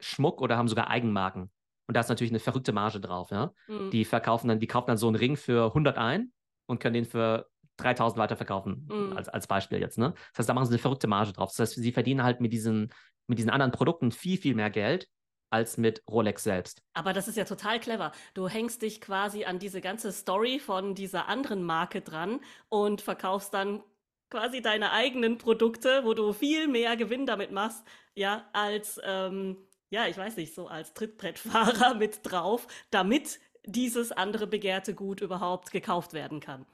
Schmuck 0.00 0.40
oder 0.40 0.56
haben 0.56 0.68
sogar 0.68 0.88
Eigenmarken. 0.88 1.42
Und 1.42 1.50
Und 1.88 1.94
da 1.96 2.00
ist 2.00 2.08
natürlich 2.08 2.30
eine 2.30 2.40
verrückte 2.40 2.72
Marge 2.72 3.00
drauf, 3.00 3.30
ja. 3.30 3.52
Mhm. 3.66 3.90
Die 3.90 4.04
verkaufen 4.04 4.48
dann, 4.48 4.60
die 4.60 4.66
kaufen 4.66 4.86
dann 4.86 4.96
so 4.96 5.08
einen 5.08 5.16
Ring 5.16 5.36
für 5.36 5.66
100 5.66 5.98
ein 5.98 6.32
und 6.66 6.78
können 6.80 6.94
den 6.94 7.04
für 7.04 7.50
3000 7.78 8.18
weiterverkaufen, 8.18 8.88
mhm. 8.90 9.16
als, 9.16 9.28
als 9.28 9.46
Beispiel 9.46 9.80
jetzt, 9.80 9.98
ne? 9.98 10.12
Das 10.32 10.40
heißt, 10.40 10.48
da 10.48 10.54
machen 10.54 10.66
sie 10.66 10.72
eine 10.72 10.78
verrückte 10.78 11.06
Marge 11.06 11.32
drauf. 11.32 11.50
Das 11.50 11.58
heißt, 11.58 11.74
sie 11.82 11.92
verdienen 11.92 12.22
halt 12.22 12.40
mit 12.40 12.52
diesen, 12.52 12.92
mit 13.26 13.38
diesen 13.38 13.50
anderen 13.50 13.72
Produkten 13.72 14.12
viel, 14.12 14.38
viel 14.38 14.54
mehr 14.54 14.70
Geld 14.70 15.08
als 15.50 15.76
mit 15.76 16.02
Rolex 16.08 16.42
selbst. 16.44 16.82
Aber 16.94 17.12
das 17.12 17.28
ist 17.28 17.36
ja 17.36 17.44
total 17.44 17.78
clever. 17.78 18.12
Du 18.34 18.48
hängst 18.48 18.80
dich 18.82 19.00
quasi 19.00 19.44
an 19.44 19.58
diese 19.58 19.80
ganze 19.80 20.10
Story 20.10 20.58
von 20.58 20.94
dieser 20.94 21.28
anderen 21.28 21.62
Marke 21.62 22.00
dran 22.00 22.40
und 22.68 23.02
verkaufst 23.02 23.52
dann 23.52 23.82
quasi 24.30 24.62
deine 24.62 24.92
eigenen 24.92 25.36
Produkte, 25.36 26.04
wo 26.04 26.14
du 26.14 26.32
viel 26.32 26.66
mehr 26.66 26.96
Gewinn 26.96 27.26
damit 27.26 27.52
machst, 27.52 27.84
ja, 28.14 28.48
als, 28.54 28.98
ähm, 29.04 29.58
ja, 29.90 30.06
ich 30.06 30.16
weiß 30.16 30.36
nicht, 30.36 30.54
so 30.54 30.68
als 30.68 30.94
Trittbrettfahrer 30.94 31.94
mit 31.98 32.20
drauf, 32.22 32.66
damit 32.90 33.40
dieses 33.66 34.10
andere 34.10 34.46
begehrte 34.46 34.94
Gut 34.94 35.20
überhaupt 35.20 35.70
gekauft 35.70 36.14
werden 36.14 36.40
kann. 36.40 36.64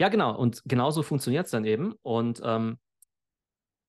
Ja, 0.00 0.08
genau. 0.08 0.36
Und 0.36 0.62
genauso 0.64 1.02
funktioniert 1.02 1.46
es 1.46 1.52
dann 1.52 1.64
eben. 1.64 1.94
Und 2.02 2.40
ähm, 2.44 2.78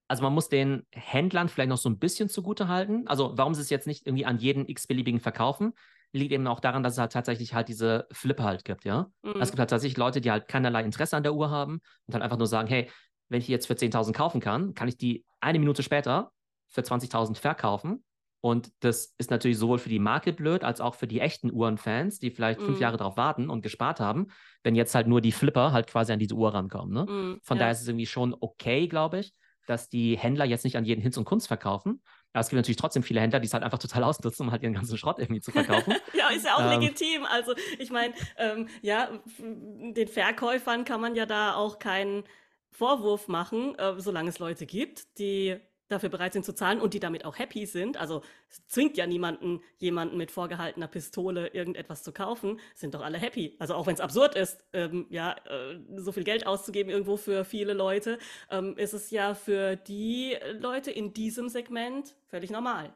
also 0.07 0.23
man 0.23 0.33
muss 0.33 0.49
den 0.49 0.85
Händlern 0.93 1.49
vielleicht 1.49 1.69
noch 1.69 1.77
so 1.77 1.89
ein 1.89 1.97
bisschen 1.97 2.29
zugute 2.29 2.67
halten. 2.67 3.07
Also 3.07 3.33
warum 3.35 3.53
sie 3.53 3.61
es 3.61 3.69
jetzt 3.69 3.87
nicht 3.87 4.05
irgendwie 4.05 4.25
an 4.25 4.37
jeden 4.37 4.67
x-beliebigen 4.67 5.19
verkaufen, 5.19 5.73
liegt 6.11 6.31
eben 6.31 6.47
auch 6.47 6.59
daran, 6.59 6.83
dass 6.83 6.93
es 6.93 6.99
halt 6.99 7.11
tatsächlich 7.11 7.53
halt 7.53 7.67
diese 7.67 8.07
Flip 8.11 8.39
halt 8.39 8.63
gibt, 8.63 8.85
ja. 8.85 9.11
Mhm. 9.23 9.41
Es 9.41 9.49
gibt 9.49 9.59
halt 9.59 9.69
tatsächlich 9.69 9.97
Leute, 9.97 10.21
die 10.21 10.31
halt 10.31 10.47
keinerlei 10.47 10.83
Interesse 10.83 11.17
an 11.17 11.23
der 11.23 11.33
Uhr 11.33 11.49
haben 11.49 11.81
und 12.05 12.13
halt 12.13 12.23
einfach 12.23 12.37
nur 12.37 12.47
sagen, 12.47 12.67
hey, 12.67 12.89
wenn 13.27 13.39
ich 13.39 13.47
die 13.47 13.51
jetzt 13.51 13.67
für 13.67 13.75
10.000 13.75 14.15
kaufen 14.15 14.39
kann, 14.39 14.73
kann 14.75 14.87
ich 14.87 14.97
die 14.97 15.25
eine 15.41 15.59
Minute 15.59 15.83
später 15.83 16.31
für 16.67 16.81
20.000 16.83 17.37
verkaufen. 17.37 18.03
Und 18.45 18.71
das 18.81 19.15
ist 19.17 19.31
natürlich 19.31 19.57
sowohl 19.57 19.79
für 19.79 19.89
die 19.89 19.97
Marke 19.97 20.31
blöd, 20.31 20.63
als 20.63 20.79
auch 20.79 20.93
für 20.93 21.07
die 21.07 21.19
echten 21.19 21.51
Uhrenfans, 21.51 22.19
die 22.19 22.29
vielleicht 22.29 22.61
mhm. 22.61 22.65
fünf 22.65 22.79
Jahre 22.79 22.95
darauf 22.95 23.17
warten 23.17 23.49
und 23.49 23.63
gespart 23.63 23.99
haben, 23.99 24.27
wenn 24.61 24.75
jetzt 24.75 24.93
halt 24.93 25.07
nur 25.07 25.19
die 25.19 25.31
Flipper 25.31 25.71
halt 25.71 25.87
quasi 25.87 26.13
an 26.13 26.19
diese 26.19 26.35
Uhr 26.35 26.53
rankommen. 26.53 26.93
Ne? 26.93 27.11
Mhm, 27.11 27.39
Von 27.41 27.57
ja. 27.57 27.61
daher 27.61 27.71
ist 27.71 27.81
es 27.81 27.87
irgendwie 27.87 28.05
schon 28.05 28.35
okay, 28.39 28.87
glaube 28.87 29.21
ich 29.21 29.33
dass 29.67 29.89
die 29.89 30.15
Händler 30.15 30.45
jetzt 30.45 30.63
nicht 30.63 30.77
an 30.77 30.85
jeden 30.85 31.01
Hinz 31.01 31.17
und 31.17 31.25
Kunst 31.25 31.47
verkaufen. 31.47 32.03
Aber 32.33 32.41
es 32.41 32.49
gibt 32.49 32.57
natürlich 32.57 32.77
trotzdem 32.77 33.01
viele 33.01 33.19
Händler, 33.19 33.39
die 33.39 33.47
es 33.47 33.53
halt 33.55 33.63
einfach 33.63 33.79
total 33.79 34.03
ausnutzen, 34.03 34.45
um 34.45 34.51
halt 34.51 34.61
ihren 34.61 34.75
ganzen 34.75 34.95
Schrott 34.95 35.17
irgendwie 35.17 35.41
zu 35.41 35.51
verkaufen. 35.51 35.95
ja, 36.13 36.29
ist 36.29 36.45
ja 36.45 36.53
auch 36.53 36.71
ähm, 36.71 36.79
legitim. 36.79 37.25
Also 37.25 37.55
ich 37.79 37.89
meine, 37.89 38.13
ähm, 38.37 38.67
ja, 38.83 39.09
den 39.39 40.07
Verkäufern 40.07 40.85
kann 40.85 41.01
man 41.01 41.15
ja 41.15 41.25
da 41.25 41.55
auch 41.55 41.79
keinen 41.79 42.23
Vorwurf 42.69 43.27
machen, 43.27 43.73
äh, 43.79 43.99
solange 43.99 44.29
es 44.29 44.37
Leute 44.37 44.67
gibt, 44.67 45.17
die 45.17 45.59
dafür 45.87 46.09
bereit 46.09 46.33
sind 46.33 46.45
zu 46.45 46.53
zahlen 46.53 46.81
und 46.81 46.93
die 46.93 46.99
damit 46.99 47.25
auch 47.25 47.37
happy 47.37 47.65
sind. 47.65 47.97
Also 47.97 48.21
es 48.49 48.65
zwingt 48.67 48.97
ja 48.97 49.05
niemanden, 49.05 49.61
jemanden 49.77 50.17
mit 50.17 50.31
vorgehaltener 50.31 50.87
Pistole 50.87 51.47
irgendetwas 51.47 52.03
zu 52.03 52.11
kaufen, 52.11 52.59
sind 52.73 52.95
doch 52.95 53.01
alle 53.01 53.17
happy. 53.17 53.55
Also 53.59 53.75
auch 53.75 53.87
wenn 53.87 53.93
es 53.93 54.01
absurd 54.01 54.35
ist, 54.35 54.63
ähm, 54.73 55.05
ja, 55.09 55.35
äh, 55.45 55.79
so 55.97 56.11
viel 56.11 56.23
Geld 56.23 56.47
auszugeben 56.47 56.91
irgendwo 56.91 57.17
für 57.17 57.45
viele 57.45 57.73
Leute, 57.73 58.17
ähm, 58.49 58.77
ist 58.77 58.93
es 58.93 59.11
ja 59.11 59.33
für 59.33 59.75
die 59.75 60.37
Leute 60.59 60.91
in 60.91 61.13
diesem 61.13 61.49
Segment 61.49 62.15
völlig 62.27 62.49
normal. 62.49 62.93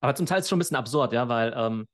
Aber 0.00 0.14
zum 0.14 0.26
Teil 0.26 0.38
ist 0.38 0.44
es 0.44 0.48
schon 0.50 0.58
ein 0.58 0.60
bisschen 0.60 0.76
absurd, 0.76 1.12
ja, 1.12 1.28
weil, 1.28 1.54
ähm, 1.56 1.86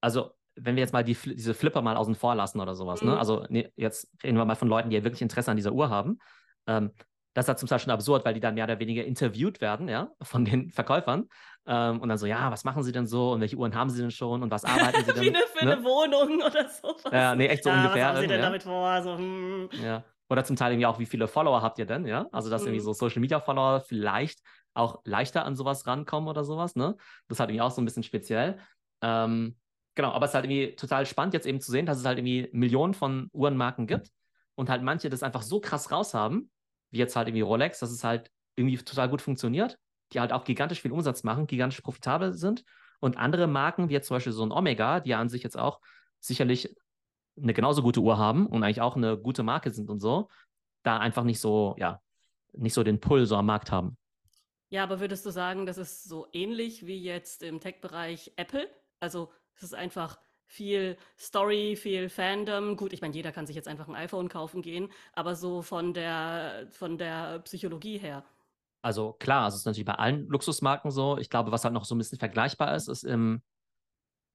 also 0.00 0.32
wenn 0.56 0.74
wir 0.74 0.82
jetzt 0.82 0.92
mal 0.92 1.04
die, 1.04 1.14
diese 1.14 1.54
Flipper 1.54 1.82
mal 1.82 1.96
außen 1.96 2.14
vor 2.14 2.34
lassen 2.34 2.60
oder 2.60 2.74
sowas, 2.74 3.02
ne? 3.02 3.08
mhm. 3.08 3.12
ne? 3.14 3.18
Also 3.18 3.46
nee, 3.48 3.70
jetzt 3.76 4.10
reden 4.24 4.36
wir 4.36 4.44
mal 4.44 4.56
von 4.56 4.68
Leuten, 4.68 4.90
die 4.90 4.96
ja 4.96 5.04
wirklich 5.04 5.22
Interesse 5.22 5.50
an 5.50 5.56
dieser 5.56 5.72
Uhr 5.72 5.90
haben. 5.90 6.18
Das 7.36 7.44
ist 7.44 7.48
halt 7.48 7.58
zum 7.58 7.68
Teil 7.68 7.78
schon 7.78 7.90
absurd, 7.90 8.24
weil 8.24 8.32
die 8.32 8.40
dann 8.40 8.54
mehr 8.54 8.64
oder 8.64 8.78
weniger 8.78 9.04
interviewt 9.04 9.60
werden, 9.60 9.90
ja, 9.90 10.08
von 10.22 10.46
den 10.46 10.70
Verkäufern. 10.72 11.28
Ähm, 11.66 12.00
und 12.00 12.08
dann 12.08 12.16
so, 12.16 12.24
ja, 12.24 12.50
was 12.50 12.64
machen 12.64 12.82
sie 12.82 12.92
denn 12.92 13.06
so 13.06 13.32
und 13.32 13.42
welche 13.42 13.56
Uhren 13.56 13.74
haben 13.74 13.90
sie 13.90 14.00
denn 14.00 14.10
schon 14.10 14.42
und 14.42 14.50
was 14.50 14.64
arbeiten 14.64 15.04
sie 15.04 15.12
denn? 15.12 15.22
Wie 15.22 15.28
eine, 15.28 15.44
für 15.54 15.64
ne? 15.66 15.72
eine 15.72 15.84
Wohnung 15.84 16.40
oder 16.46 16.66
so. 16.66 16.96
Ja, 17.12 17.34
nee, 17.34 17.48
echt 17.48 17.62
so 17.62 17.68
ja, 17.68 17.76
ungefähr. 17.76 18.06
Was 18.06 18.14
haben 18.14 18.20
sie 18.22 18.28
denn 18.28 18.40
ja? 18.40 18.46
damit 18.46 18.62
vor? 18.62 19.02
So, 19.02 19.18
hm. 19.18 19.68
Ja. 19.84 20.02
Oder 20.30 20.44
zum 20.44 20.56
Teil 20.56 20.72
irgendwie 20.72 20.86
auch, 20.86 20.98
wie 20.98 21.04
viele 21.04 21.28
Follower 21.28 21.60
habt 21.60 21.78
ihr 21.78 21.84
denn, 21.84 22.06
ja? 22.06 22.26
Also, 22.32 22.48
dass 22.48 22.62
mhm. 22.62 22.68
irgendwie 22.68 22.84
so 22.84 22.94
Social 22.94 23.20
Media 23.20 23.38
Follower 23.38 23.80
vielleicht 23.80 24.40
auch 24.72 25.02
leichter 25.04 25.44
an 25.44 25.56
sowas 25.56 25.86
rankommen 25.86 26.30
oder 26.30 26.42
sowas, 26.42 26.74
ne? 26.74 26.94
Das 27.28 27.36
ist 27.36 27.40
halt 27.40 27.50
irgendwie 27.50 27.60
auch 27.60 27.70
so 27.70 27.82
ein 27.82 27.84
bisschen 27.84 28.02
speziell. 28.02 28.58
Ähm, 29.02 29.56
genau, 29.94 30.12
aber 30.12 30.24
es 30.24 30.30
ist 30.30 30.36
halt 30.36 30.46
irgendwie 30.46 30.74
total 30.74 31.04
spannend, 31.04 31.34
jetzt 31.34 31.46
eben 31.46 31.60
zu 31.60 31.70
sehen, 31.70 31.84
dass 31.84 31.98
es 31.98 32.06
halt 32.06 32.16
irgendwie 32.16 32.48
Millionen 32.52 32.94
von 32.94 33.28
Uhrenmarken 33.34 33.86
gibt 33.86 34.08
und 34.54 34.70
halt 34.70 34.82
manche 34.82 35.10
das 35.10 35.22
einfach 35.22 35.42
so 35.42 35.60
krass 35.60 35.92
raushaben, 35.92 36.50
wie 36.90 36.98
jetzt 36.98 37.16
halt 37.16 37.28
irgendwie 37.28 37.42
Rolex, 37.42 37.78
dass 37.80 37.90
es 37.90 38.04
halt 38.04 38.30
irgendwie 38.56 38.76
total 38.78 39.08
gut 39.08 39.22
funktioniert, 39.22 39.78
die 40.12 40.20
halt 40.20 40.32
auch 40.32 40.44
gigantisch 40.44 40.82
viel 40.82 40.92
Umsatz 40.92 41.22
machen, 41.24 41.46
gigantisch 41.46 41.80
profitabel 41.80 42.32
sind. 42.32 42.64
Und 43.00 43.18
andere 43.18 43.46
Marken, 43.46 43.88
wie 43.88 43.92
jetzt 43.92 44.08
zum 44.08 44.16
Beispiel 44.16 44.32
so 44.32 44.44
ein 44.44 44.52
Omega, 44.52 45.00
die 45.00 45.10
ja 45.10 45.20
an 45.20 45.28
sich 45.28 45.42
jetzt 45.42 45.58
auch 45.58 45.80
sicherlich 46.18 46.74
eine 47.40 47.52
genauso 47.52 47.82
gute 47.82 48.00
Uhr 48.00 48.16
haben 48.16 48.46
und 48.46 48.62
eigentlich 48.62 48.80
auch 48.80 48.96
eine 48.96 49.18
gute 49.18 49.42
Marke 49.42 49.70
sind 49.70 49.90
und 49.90 50.00
so, 50.00 50.28
da 50.82 50.98
einfach 50.98 51.24
nicht 51.24 51.40
so, 51.40 51.74
ja, 51.78 52.00
nicht 52.52 52.72
so 52.72 52.82
den 52.82 53.00
Pull 53.00 53.26
so 53.26 53.36
am 53.36 53.46
Markt 53.46 53.70
haben. 53.70 53.98
Ja, 54.68 54.82
aber 54.82 55.00
würdest 55.00 55.26
du 55.26 55.30
sagen, 55.30 55.66
das 55.66 55.78
ist 55.78 56.04
so 56.04 56.26
ähnlich 56.32 56.86
wie 56.86 57.00
jetzt 57.00 57.42
im 57.42 57.60
Tech-Bereich 57.60 58.32
Apple? 58.36 58.68
Also 58.98 59.30
es 59.54 59.62
ist 59.62 59.74
einfach 59.74 60.18
viel 60.46 60.96
Story, 61.18 61.76
viel 61.76 62.08
Fandom. 62.08 62.76
Gut, 62.76 62.92
ich 62.92 63.00
meine, 63.00 63.14
jeder 63.14 63.32
kann 63.32 63.46
sich 63.46 63.56
jetzt 63.56 63.68
einfach 63.68 63.88
ein 63.88 63.94
iPhone 63.94 64.28
kaufen 64.28 64.62
gehen, 64.62 64.90
aber 65.12 65.34
so 65.34 65.62
von 65.62 65.94
der, 65.94 66.68
von 66.70 66.98
der 66.98 67.40
Psychologie 67.40 67.98
her. 67.98 68.24
Also 68.82 69.14
klar, 69.14 69.48
es 69.48 69.56
ist 69.56 69.66
natürlich 69.66 69.84
bei 69.84 69.94
allen 69.94 70.28
Luxusmarken 70.28 70.90
so. 70.90 71.18
Ich 71.18 71.28
glaube, 71.28 71.50
was 71.50 71.64
halt 71.64 71.74
noch 71.74 71.84
so 71.84 71.94
ein 71.94 71.98
bisschen 71.98 72.18
vergleichbar 72.18 72.76
ist, 72.76 72.88
ist 72.88 73.02
im, 73.02 73.42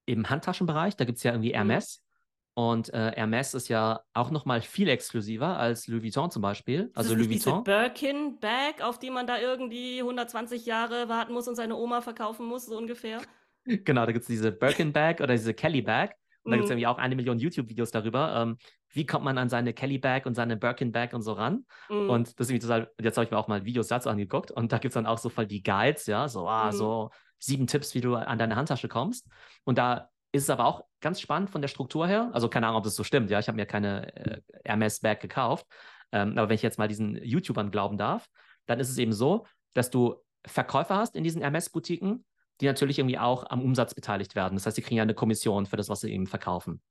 im 0.06 0.30
Handtaschenbereich. 0.30 0.98
Da 0.98 1.06
gibt 1.06 1.18
es 1.18 1.24
ja 1.24 1.32
irgendwie. 1.32 1.54
Hermes. 1.54 2.00
Mhm. 2.00 2.12
Und 2.54 2.94
äh, 2.94 3.14
Hermes 3.16 3.54
ist 3.54 3.70
ja 3.70 4.02
auch 4.14 4.30
noch 4.30 4.44
mal 4.44 4.62
viel 4.62 4.90
exklusiver 4.90 5.58
als 5.58 5.88
Louis 5.88 6.04
Vuitton 6.04 6.32
zum 6.32 6.42
Beispiel. 6.42 6.92
Also 6.96 7.16
Louis 7.16 7.30
Vuitton. 7.30 7.64
Diese 7.64 7.78
Birkin-Bag, 7.78 8.82
auf 8.82 9.00
die 9.00 9.10
man 9.10 9.26
da 9.26 9.40
irgendwie 9.40 10.00
120 10.00 10.66
Jahre 10.66 11.08
warten 11.08 11.32
muss 11.32 11.48
und 11.48 11.56
seine 11.56 11.78
Oma 11.78 12.02
verkaufen 12.02 12.46
muss, 12.46 12.66
so 12.66 12.78
ungefähr. 12.78 13.22
Genau, 13.66 14.06
da 14.06 14.12
gibt 14.12 14.24
es 14.24 14.28
diese 14.28 14.52
Birkin 14.52 14.92
Bag 14.92 15.22
oder 15.22 15.34
diese 15.34 15.54
Kelly 15.54 15.82
Bag. 15.82 16.16
Und 16.44 16.52
da 16.52 16.58
gibt 16.58 16.66
es 16.66 16.70
mhm. 16.70 16.78
irgendwie 16.80 16.88
auch 16.88 16.98
eine 16.98 17.16
Million 17.16 17.38
YouTube-Videos 17.38 17.92
darüber, 17.92 18.36
ähm, 18.36 18.58
wie 18.94 19.06
kommt 19.06 19.24
man 19.24 19.38
an 19.38 19.50
seine 19.50 19.74
Kelly 19.74 20.00
Bag 20.00 20.26
und 20.26 20.34
seine 20.34 20.58
Birkin 20.58 20.92
Bag 20.92 21.14
und 21.14 21.22
so 21.22 21.34
ran. 21.34 21.66
Mhm. 21.90 22.10
Und 22.10 22.40
das 22.40 22.48
ist 22.48 22.52
irgendwie 22.52 22.68
total, 22.68 22.92
jetzt 23.00 23.18
habe 23.18 23.26
ich 23.26 23.32
mir 23.32 23.38
auch 23.38 23.48
mal 23.48 23.64
Videos 23.64 23.88
dazu 23.88 24.10
angeguckt 24.10 24.50
und 24.50 24.72
da 24.72 24.80
gibt 24.80 24.92
es 24.92 24.96
dann 24.96 25.06
auch 25.06 25.20
so 25.20 25.30
voll 25.30 25.46
die 25.46 25.62
Guides, 25.62 26.08
ja, 26.08 26.28
so, 26.28 26.48
ah, 26.48 26.68
mhm. 26.68 26.72
so 26.72 27.10
sieben 27.38 27.68
Tipps, 27.68 27.94
wie 27.94 28.02
du 28.02 28.16
an 28.16 28.40
deine 28.40 28.56
Handtasche 28.56 28.88
kommst. 28.88 29.28
Und 29.66 29.78
da 29.78 30.10
ist 30.32 30.44
es 30.44 30.50
aber 30.50 30.66
auch 30.66 30.84
ganz 31.00 31.22
spannend 31.22 31.50
von 31.50 31.62
der 31.62 31.68
Struktur 31.68 32.08
her. 32.08 32.30
Also 32.34 32.50
keine 32.50 32.68
Ahnung, 32.68 32.80
ob 32.80 32.84
das 32.86 32.96
so 32.96 33.04
stimmt, 33.04 33.30
ja, 33.30 33.40
ich 33.40 33.48
habe 33.48 33.56
mir 33.56 33.66
keine 33.66 34.16
äh, 34.16 34.42
Hermes 34.66 35.00
Bag 35.00 35.20
gekauft. 35.20 35.68
Ähm, 36.12 36.38
aber 36.38 36.50
wenn 36.50 36.56
ich 36.56 36.62
jetzt 36.62 36.80
mal 36.80 36.88
diesen 36.88 37.16
YouTubern 37.24 37.72
glauben 37.72 37.98
darf, 37.98 38.28
dann 38.66 38.80
ist 38.80 38.90
es 38.90 38.98
eben 38.98 39.14
so, 39.14 39.46
dass 39.74 39.90
du 39.90 40.16
Verkäufer 40.46 40.96
hast 40.96 41.16
in 41.16 41.24
diesen 41.24 41.42
Hermes-Boutiquen, 41.42 42.26
die 42.62 42.68
natürlich 42.68 43.00
irgendwie 43.00 43.18
auch 43.18 43.50
am 43.50 43.62
Umsatz 43.62 43.94
beteiligt 43.94 44.36
werden. 44.36 44.56
Das 44.56 44.66
heißt, 44.66 44.78
die 44.78 44.82
kriegen 44.82 44.98
ja 44.98 45.04
eine 45.04 45.14
Kommission 45.14 45.66
für 45.66 45.78
das, 45.78 45.90
was 45.90 46.02
sie 46.02 46.12
eben 46.12 46.28
verkaufen. 46.28 46.82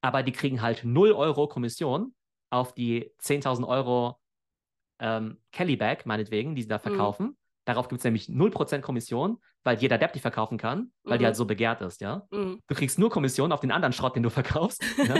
Aber 0.00 0.22
die 0.22 0.32
kriegen 0.32 0.62
halt 0.62 0.84
0 0.84 1.12
Euro 1.12 1.48
Kommission 1.48 2.14
auf 2.50 2.72
die 2.74 3.12
10.000 3.20 3.66
Euro 3.66 4.18
ähm, 4.98 5.38
Kelly 5.52 5.76
Bag, 5.76 6.06
meinetwegen, 6.06 6.54
die 6.54 6.62
sie 6.62 6.68
da 6.68 6.78
mhm. 6.78 6.82
verkaufen. 6.82 7.26
Mhm. 7.26 7.36
Darauf 7.64 7.88
gibt 7.88 8.00
es 8.00 8.04
nämlich 8.04 8.26
0% 8.28 8.80
Kommission, 8.80 9.38
weil 9.62 9.78
jeder 9.78 9.98
Depp 9.98 10.12
die 10.12 10.20
verkaufen 10.20 10.58
kann, 10.58 10.90
weil 11.02 11.16
mhm. 11.16 11.18
die 11.20 11.24
halt 11.26 11.36
so 11.36 11.44
begehrt 11.44 11.80
ist, 11.82 12.00
ja. 12.00 12.26
Mhm. 12.30 12.60
Du 12.66 12.74
kriegst 12.74 12.98
nur 12.98 13.10
Kommission 13.10 13.52
auf 13.52 13.60
den 13.60 13.70
anderen 13.70 13.92
Schrott, 13.92 14.16
den 14.16 14.22
du 14.22 14.30
verkaufst. 14.30 14.82
ja? 15.06 15.16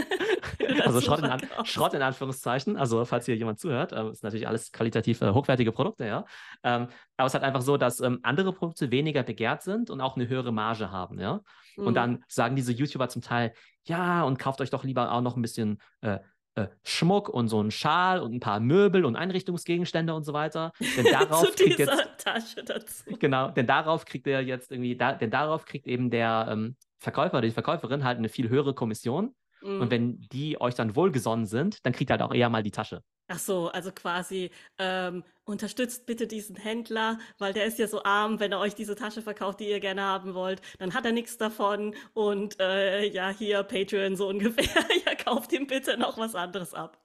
also 0.85 1.01
Schrott 1.01 1.19
in, 1.19 1.25
An 1.25 1.41
Schrott 1.63 1.93
in, 1.93 2.01
Anführungszeichen. 2.01 2.77
Also 2.77 3.05
falls 3.05 3.25
hier 3.25 3.35
jemand 3.35 3.59
zuhört, 3.59 3.91
äh, 3.91 4.09
ist 4.09 4.23
natürlich 4.23 4.47
alles 4.47 4.71
qualitativ 4.71 5.21
äh, 5.21 5.31
hochwertige 5.31 5.71
Produkte, 5.71 6.05
ja. 6.05 6.25
Ähm, 6.63 6.87
aber 7.17 7.27
es 7.27 7.31
ist 7.31 7.33
halt 7.35 7.43
einfach 7.43 7.61
so, 7.61 7.77
dass 7.77 7.99
ähm, 7.99 8.19
andere 8.23 8.53
Produkte 8.53 8.91
weniger 8.91 9.23
begehrt 9.23 9.61
sind 9.61 9.89
und 9.89 10.01
auch 10.01 10.15
eine 10.15 10.27
höhere 10.27 10.51
Marge 10.51 10.91
haben, 10.91 11.19
ja. 11.19 11.41
Mhm. 11.77 11.87
Und 11.87 11.93
dann 11.93 12.23
sagen 12.27 12.55
diese 12.55 12.71
YouTuber 12.71 13.09
zum 13.09 13.21
Teil, 13.21 13.53
ja, 13.85 14.23
und 14.23 14.37
kauft 14.37 14.61
euch 14.61 14.69
doch 14.69 14.83
lieber 14.83 15.11
auch 15.11 15.21
noch 15.21 15.35
ein 15.35 15.41
bisschen 15.41 15.79
äh, 16.01 16.19
äh, 16.55 16.67
Schmuck 16.83 17.29
und 17.29 17.47
so 17.47 17.61
ein 17.61 17.71
Schal 17.71 18.19
und 18.19 18.33
ein 18.33 18.39
paar 18.39 18.59
Möbel 18.59 19.05
und 19.05 19.15
Einrichtungsgegenstände 19.15 20.13
und 20.13 20.23
so 20.23 20.33
weiter. 20.33 20.71
Denn 20.97 21.05
darauf 21.11 21.55
kriegt 21.55 21.79
jetzt, 21.79 22.17
Tasche 22.17 22.63
dazu. 22.63 23.03
Genau, 23.19 23.49
denn 23.49 23.67
darauf 23.67 24.05
kriegt 24.05 24.27
er 24.27 24.41
jetzt 24.41 24.71
irgendwie, 24.71 24.95
da, 24.95 25.13
denn 25.13 25.31
darauf 25.31 25.65
kriegt 25.65 25.87
eben 25.87 26.09
der 26.09 26.47
ähm, 26.49 26.75
Verkäufer 26.99 27.37
oder 27.37 27.47
die 27.47 27.53
Verkäuferin 27.53 28.03
halt 28.03 28.17
eine 28.17 28.29
viel 28.29 28.49
höhere 28.49 28.73
Kommission 28.73 29.33
Mhm. 29.61 29.81
Und 29.81 29.91
wenn 29.91 30.21
die 30.31 30.59
euch 30.59 30.75
dann 30.75 30.95
wohlgesonnen 30.95 31.45
sind, 31.45 31.85
dann 31.85 31.93
kriegt 31.93 32.09
ihr 32.09 32.13
halt 32.13 32.21
auch 32.21 32.33
eher 32.33 32.49
mal 32.49 32.63
die 32.63 32.71
Tasche. 32.71 33.03
Ach 33.27 33.39
so, 33.39 33.69
also 33.69 33.91
quasi 33.91 34.51
ähm, 34.77 35.23
unterstützt 35.51 36.05
bitte 36.05 36.27
diesen 36.27 36.55
Händler, 36.55 37.19
weil 37.37 37.53
der 37.53 37.65
ist 37.65 37.79
ja 37.79 37.87
so 37.87 38.03
arm, 38.03 38.39
wenn 38.39 38.51
er 38.51 38.59
euch 38.59 38.75
diese 38.75 38.95
Tasche 38.95 39.21
verkauft, 39.21 39.59
die 39.59 39.69
ihr 39.69 39.79
gerne 39.79 40.01
haben 40.01 40.33
wollt, 40.33 40.61
dann 40.79 40.93
hat 40.93 41.05
er 41.05 41.11
nichts 41.11 41.37
davon 41.37 41.95
und 42.13 42.59
äh, 42.59 43.05
ja, 43.07 43.29
hier 43.29 43.63
Patreon 43.63 44.15
so 44.15 44.27
ungefähr, 44.29 44.83
ja, 45.05 45.15
kauft 45.15 45.53
ihm 45.53 45.67
bitte 45.67 45.97
noch 45.97 46.17
was 46.17 46.35
anderes 46.35 46.73
ab. 46.73 46.97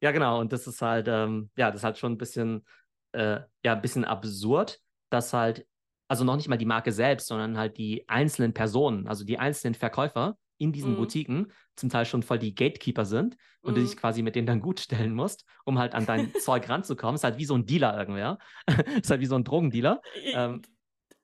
Ja, 0.00 0.12
genau, 0.12 0.40
und 0.40 0.52
das 0.52 0.66
ist 0.66 0.82
halt, 0.82 1.08
ähm, 1.08 1.50
ja, 1.56 1.70
das 1.70 1.80
ist 1.80 1.84
halt 1.84 1.98
schon 1.98 2.12
ein 2.12 2.18
bisschen, 2.18 2.66
äh, 3.12 3.40
ja, 3.64 3.72
ein 3.72 3.80
bisschen 3.80 4.04
absurd, 4.04 4.80
dass 5.08 5.32
halt 5.32 5.66
also 6.08 6.24
noch 6.24 6.36
nicht 6.36 6.48
mal 6.48 6.56
die 6.56 6.66
Marke 6.66 6.92
selbst, 6.92 7.26
sondern 7.26 7.58
halt 7.58 7.78
die 7.78 8.08
einzelnen 8.08 8.52
Personen, 8.52 9.08
also 9.08 9.24
die 9.24 9.38
einzelnen 9.38 9.74
Verkäufer 9.74 10.36
in 10.58 10.72
diesen 10.72 10.94
Mhm. 10.94 10.96
Boutiquen 10.96 11.52
zum 11.76 11.90
Teil 11.90 12.06
schon 12.06 12.22
voll 12.22 12.38
die 12.38 12.54
Gatekeeper 12.54 13.04
sind 13.04 13.36
und 13.62 13.76
du 13.76 13.80
Mhm. 13.80 13.82
dich 13.82 13.96
quasi 13.96 14.22
mit 14.22 14.36
denen 14.36 14.46
dann 14.46 14.60
gut 14.60 14.80
stellen 14.80 15.14
musst, 15.14 15.44
um 15.64 15.78
halt 15.78 15.94
an 15.94 16.06
dein 16.06 16.34
Zeug 16.36 16.68
ranzukommen. 16.68 17.16
Ist 17.16 17.24
halt 17.24 17.38
wie 17.38 17.44
so 17.44 17.54
ein 17.54 17.66
Dealer 17.66 17.96
irgendwer. 17.98 18.38
Ist 19.02 19.10
halt 19.10 19.20
wie 19.20 19.26
so 19.26 19.36
ein 19.36 19.44
Drogendealer. 19.44 20.00
Ähm, 20.32 20.62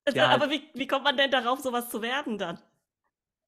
Äh, 0.05 0.19
Aber 0.21 0.29
halt, 0.29 0.51
wie, 0.51 0.71
wie 0.75 0.87
kommt 0.87 1.05
man 1.05 1.17
denn 1.17 1.31
darauf, 1.31 1.61
sowas 1.61 1.91
zu 1.91 2.03
werden 2.03 2.39
dann? 2.39 2.59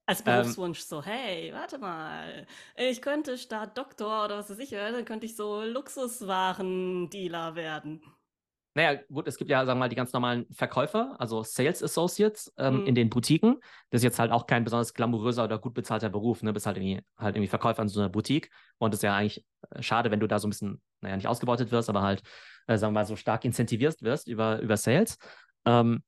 Als 0.07 0.23
ähm, 0.27 0.57
Berufswunsch 0.57 0.81
so, 0.81 1.03
hey, 1.05 1.53
warte 1.55 1.79
mal, 1.79 2.47
ich 2.77 3.03
könnte 3.03 3.39
statt 3.39 3.79
Doktor 3.79 4.27
oder 4.27 4.39
was 4.39 4.51
weiß 4.51 4.59
ich, 4.61 4.71
dann 4.71 5.05
könnte 5.07 5.27
ich 5.27 5.37
so 5.37 5.63
Luxuswarendealer 5.63 7.55
werden. 7.57 8.03
Naja, 8.77 9.01
gut, 9.09 9.29
es 9.29 9.37
gibt 9.39 9.51
ja, 9.51 9.65
sagen 9.65 9.79
wir 9.79 9.85
mal, 9.85 9.89
die 9.89 9.95
ganz 9.95 10.13
normalen 10.13 10.47
Verkäufer, 10.53 11.15
also 11.21 11.45
Sales 11.45 11.83
Associates 11.83 12.53
ähm, 12.59 12.79
in 12.79 12.91
Mhm. 12.91 12.95
den 12.97 13.11
Boutiquen. 13.11 13.61
Das 13.91 14.01
ist 14.01 14.05
jetzt 14.05 14.19
halt 14.19 14.33
auch 14.33 14.47
kein 14.47 14.65
besonders 14.65 14.95
glamouröser 14.95 15.45
oder 15.45 15.59
gut 15.59 15.75
bezahlter 15.75 16.11
Beruf, 16.11 16.43
ne? 16.43 16.53
Bist 16.53 16.67
halt 16.67 16.77
irgendwie, 16.77 17.01
halt 17.17 17.37
irgendwie 17.37 17.49
Verkäufer 17.49 17.83
in 17.83 17.89
so 17.89 18.01
einer 18.01 18.09
Boutique. 18.09 18.51
Und 18.79 18.93
es 18.93 18.99
ist 18.99 19.03
ja 19.05 19.15
eigentlich 19.15 19.45
äh, 19.71 19.81
schade, 19.83 20.11
wenn 20.11 20.19
du 20.19 20.27
da 20.27 20.41
so 20.41 20.49
ein 20.49 20.51
bisschen, 20.51 20.83
naja, 21.03 21.17
nicht 21.17 21.29
ausgebeutet 21.29 21.71
wirst, 21.71 21.89
aber 21.89 22.03
halt, 22.03 22.23
äh, 22.67 22.77
sagen 22.77 22.93
wir 22.93 23.01
mal, 23.01 23.07
so 23.07 23.15
stark 23.15 23.45
incentiviert 23.45 24.03
wirst 24.03 24.27
über, 24.27 24.61
über 24.61 24.77
Sales. 24.77 25.19
Ähm, 25.65 26.03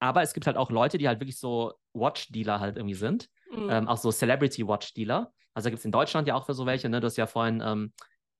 aber 0.00 0.22
es 0.22 0.34
gibt 0.34 0.46
halt 0.46 0.58
auch 0.58 0.70
Leute, 0.70 0.98
die 0.98 1.08
halt 1.08 1.20
wirklich 1.20 1.38
so 1.38 1.72
Watch-Dealer 1.94 2.60
halt 2.60 2.76
irgendwie 2.76 2.94
sind. 2.94 3.28
Mhm. 3.50 3.70
Ähm, 3.70 3.88
auch 3.88 3.96
so 3.96 4.10
Celebrity-Watch-Dealer. 4.10 5.32
Also 5.54 5.66
da 5.66 5.70
gibt 5.70 5.78
es 5.78 5.84
in 5.84 5.92
Deutschland 5.92 6.28
ja 6.28 6.34
auch 6.34 6.44
für 6.44 6.52
so 6.54 6.66
welche, 6.66 6.88
ne? 6.88 7.00
Du 7.00 7.06
hast 7.06 7.16
ja 7.16 7.26
vorhin 7.26 7.62
ähm, 7.64 7.92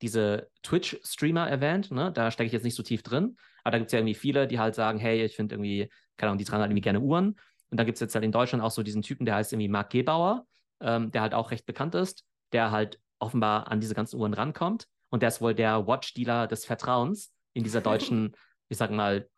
diese 0.03 0.51
Twitch-Streamer 0.63 1.49
erwähnt, 1.49 1.91
ne? 1.91 2.13
Da 2.13 2.31
stecke 2.31 2.47
ich 2.47 2.53
jetzt 2.53 2.65
nicht 2.65 2.75
so 2.75 2.83
tief 2.83 3.03
drin. 3.03 3.37
Aber 3.63 3.73
da 3.73 3.79
gibt 3.79 3.89
es 3.89 3.93
ja 3.93 3.99
irgendwie 4.01 4.15
viele, 4.15 4.47
die 4.47 4.59
halt 4.59 4.75
sagen, 4.75 4.99
hey, 4.99 5.25
ich 5.25 5.37
finde 5.37 5.55
irgendwie, 5.55 5.91
keine 6.17 6.31
Ahnung, 6.31 6.39
die 6.39 6.45
tragen 6.45 6.61
halt 6.61 6.71
irgendwie 6.71 6.83
gerne 6.83 7.01
Uhren. 7.01 7.37
Und 7.71 7.79
da 7.79 7.85
gibt 7.85 7.97
es 7.97 8.01
jetzt 8.01 8.15
halt 8.15 8.25
in 8.25 8.33
Deutschland 8.33 8.63
auch 8.63 8.71
so 8.71 8.83
diesen 8.83 9.03
Typen, 9.03 9.25
der 9.25 9.37
heißt 9.37 9.53
irgendwie 9.53 9.69
Marc 9.69 9.91
Gebauer, 9.91 10.47
ähm, 10.81 11.11
der 11.11 11.23
halt 11.23 11.35
auch 11.35 11.51
recht 11.51 11.67
bekannt 11.67 11.95
ist, 11.95 12.25
der 12.53 12.71
halt 12.71 13.01
offenbar 13.19 13.69
an 13.69 13.81
diese 13.81 13.95
ganzen 13.95 14.21
Uhren 14.21 14.35
rankommt. 14.35 14.87
Und 15.09 15.23
der 15.23 15.29
ist 15.29 15.41
wohl 15.41 15.55
der 15.55 15.87
Watch-Dealer 15.87 16.47
des 16.47 16.65
Vertrauens 16.65 17.33
in 17.53 17.65
dieser 17.65 17.81
deutschen, 17.81 18.37
ich 18.69 18.77
sag 18.77 18.91
mal, 18.91 19.29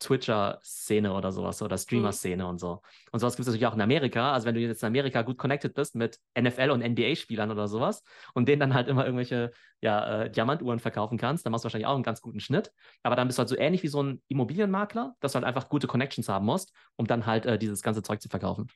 Twitcher-Szene 0.00 1.12
oder 1.12 1.32
sowas 1.32 1.62
oder 1.62 1.76
Mhm. 1.76 1.78
Streamer-Szene 1.78 2.46
und 2.46 2.58
so. 2.58 2.82
Und 3.12 3.20
sowas 3.20 3.34
gibt 3.36 3.42
es 3.42 3.46
natürlich 3.46 3.66
auch 3.66 3.74
in 3.74 3.80
Amerika. 3.80 4.32
Also 4.32 4.46
wenn 4.46 4.54
du 4.54 4.60
jetzt 4.60 4.82
in 4.82 4.88
Amerika 4.88 5.22
gut 5.22 5.38
connected 5.38 5.74
bist 5.74 5.94
mit 5.94 6.18
NFL- 6.34 6.70
und 6.70 6.82
NBA-Spielern 6.82 7.50
oder 7.50 7.68
sowas 7.68 8.02
und 8.34 8.48
denen 8.48 8.60
dann 8.60 8.74
halt 8.74 8.88
immer 8.88 9.04
irgendwelche 9.04 9.52
ja, 9.80 10.22
äh, 10.24 10.30
Diamantuhren 10.30 10.78
verkaufen 10.80 11.18
kannst, 11.18 11.44
dann 11.46 11.50
machst 11.52 11.64
du 11.64 11.66
wahrscheinlich 11.66 11.86
auch 11.86 11.94
einen 11.94 12.02
ganz 12.02 12.20
guten 12.20 12.40
Schnitt. 12.40 12.72
Aber 13.02 13.16
dann 13.16 13.26
bist 13.28 13.38
du 13.38 13.40
halt 13.40 13.48
so 13.48 13.56
ähnlich 13.56 13.82
wie 13.82 13.88
so 13.88 14.02
ein 14.02 14.22
Immobilienmakler, 14.28 15.14
dass 15.20 15.32
du 15.32 15.36
halt 15.36 15.46
einfach 15.46 15.68
gute 15.68 15.86
Connections 15.86 16.28
haben 16.28 16.46
musst, 16.46 16.72
um 16.96 17.06
dann 17.06 17.26
halt 17.26 17.46
äh, 17.46 17.58
dieses 17.58 17.82
ganze 17.82 18.02
Zeug 18.02 18.20
zu 18.20 18.28
verkaufen. 18.28 18.68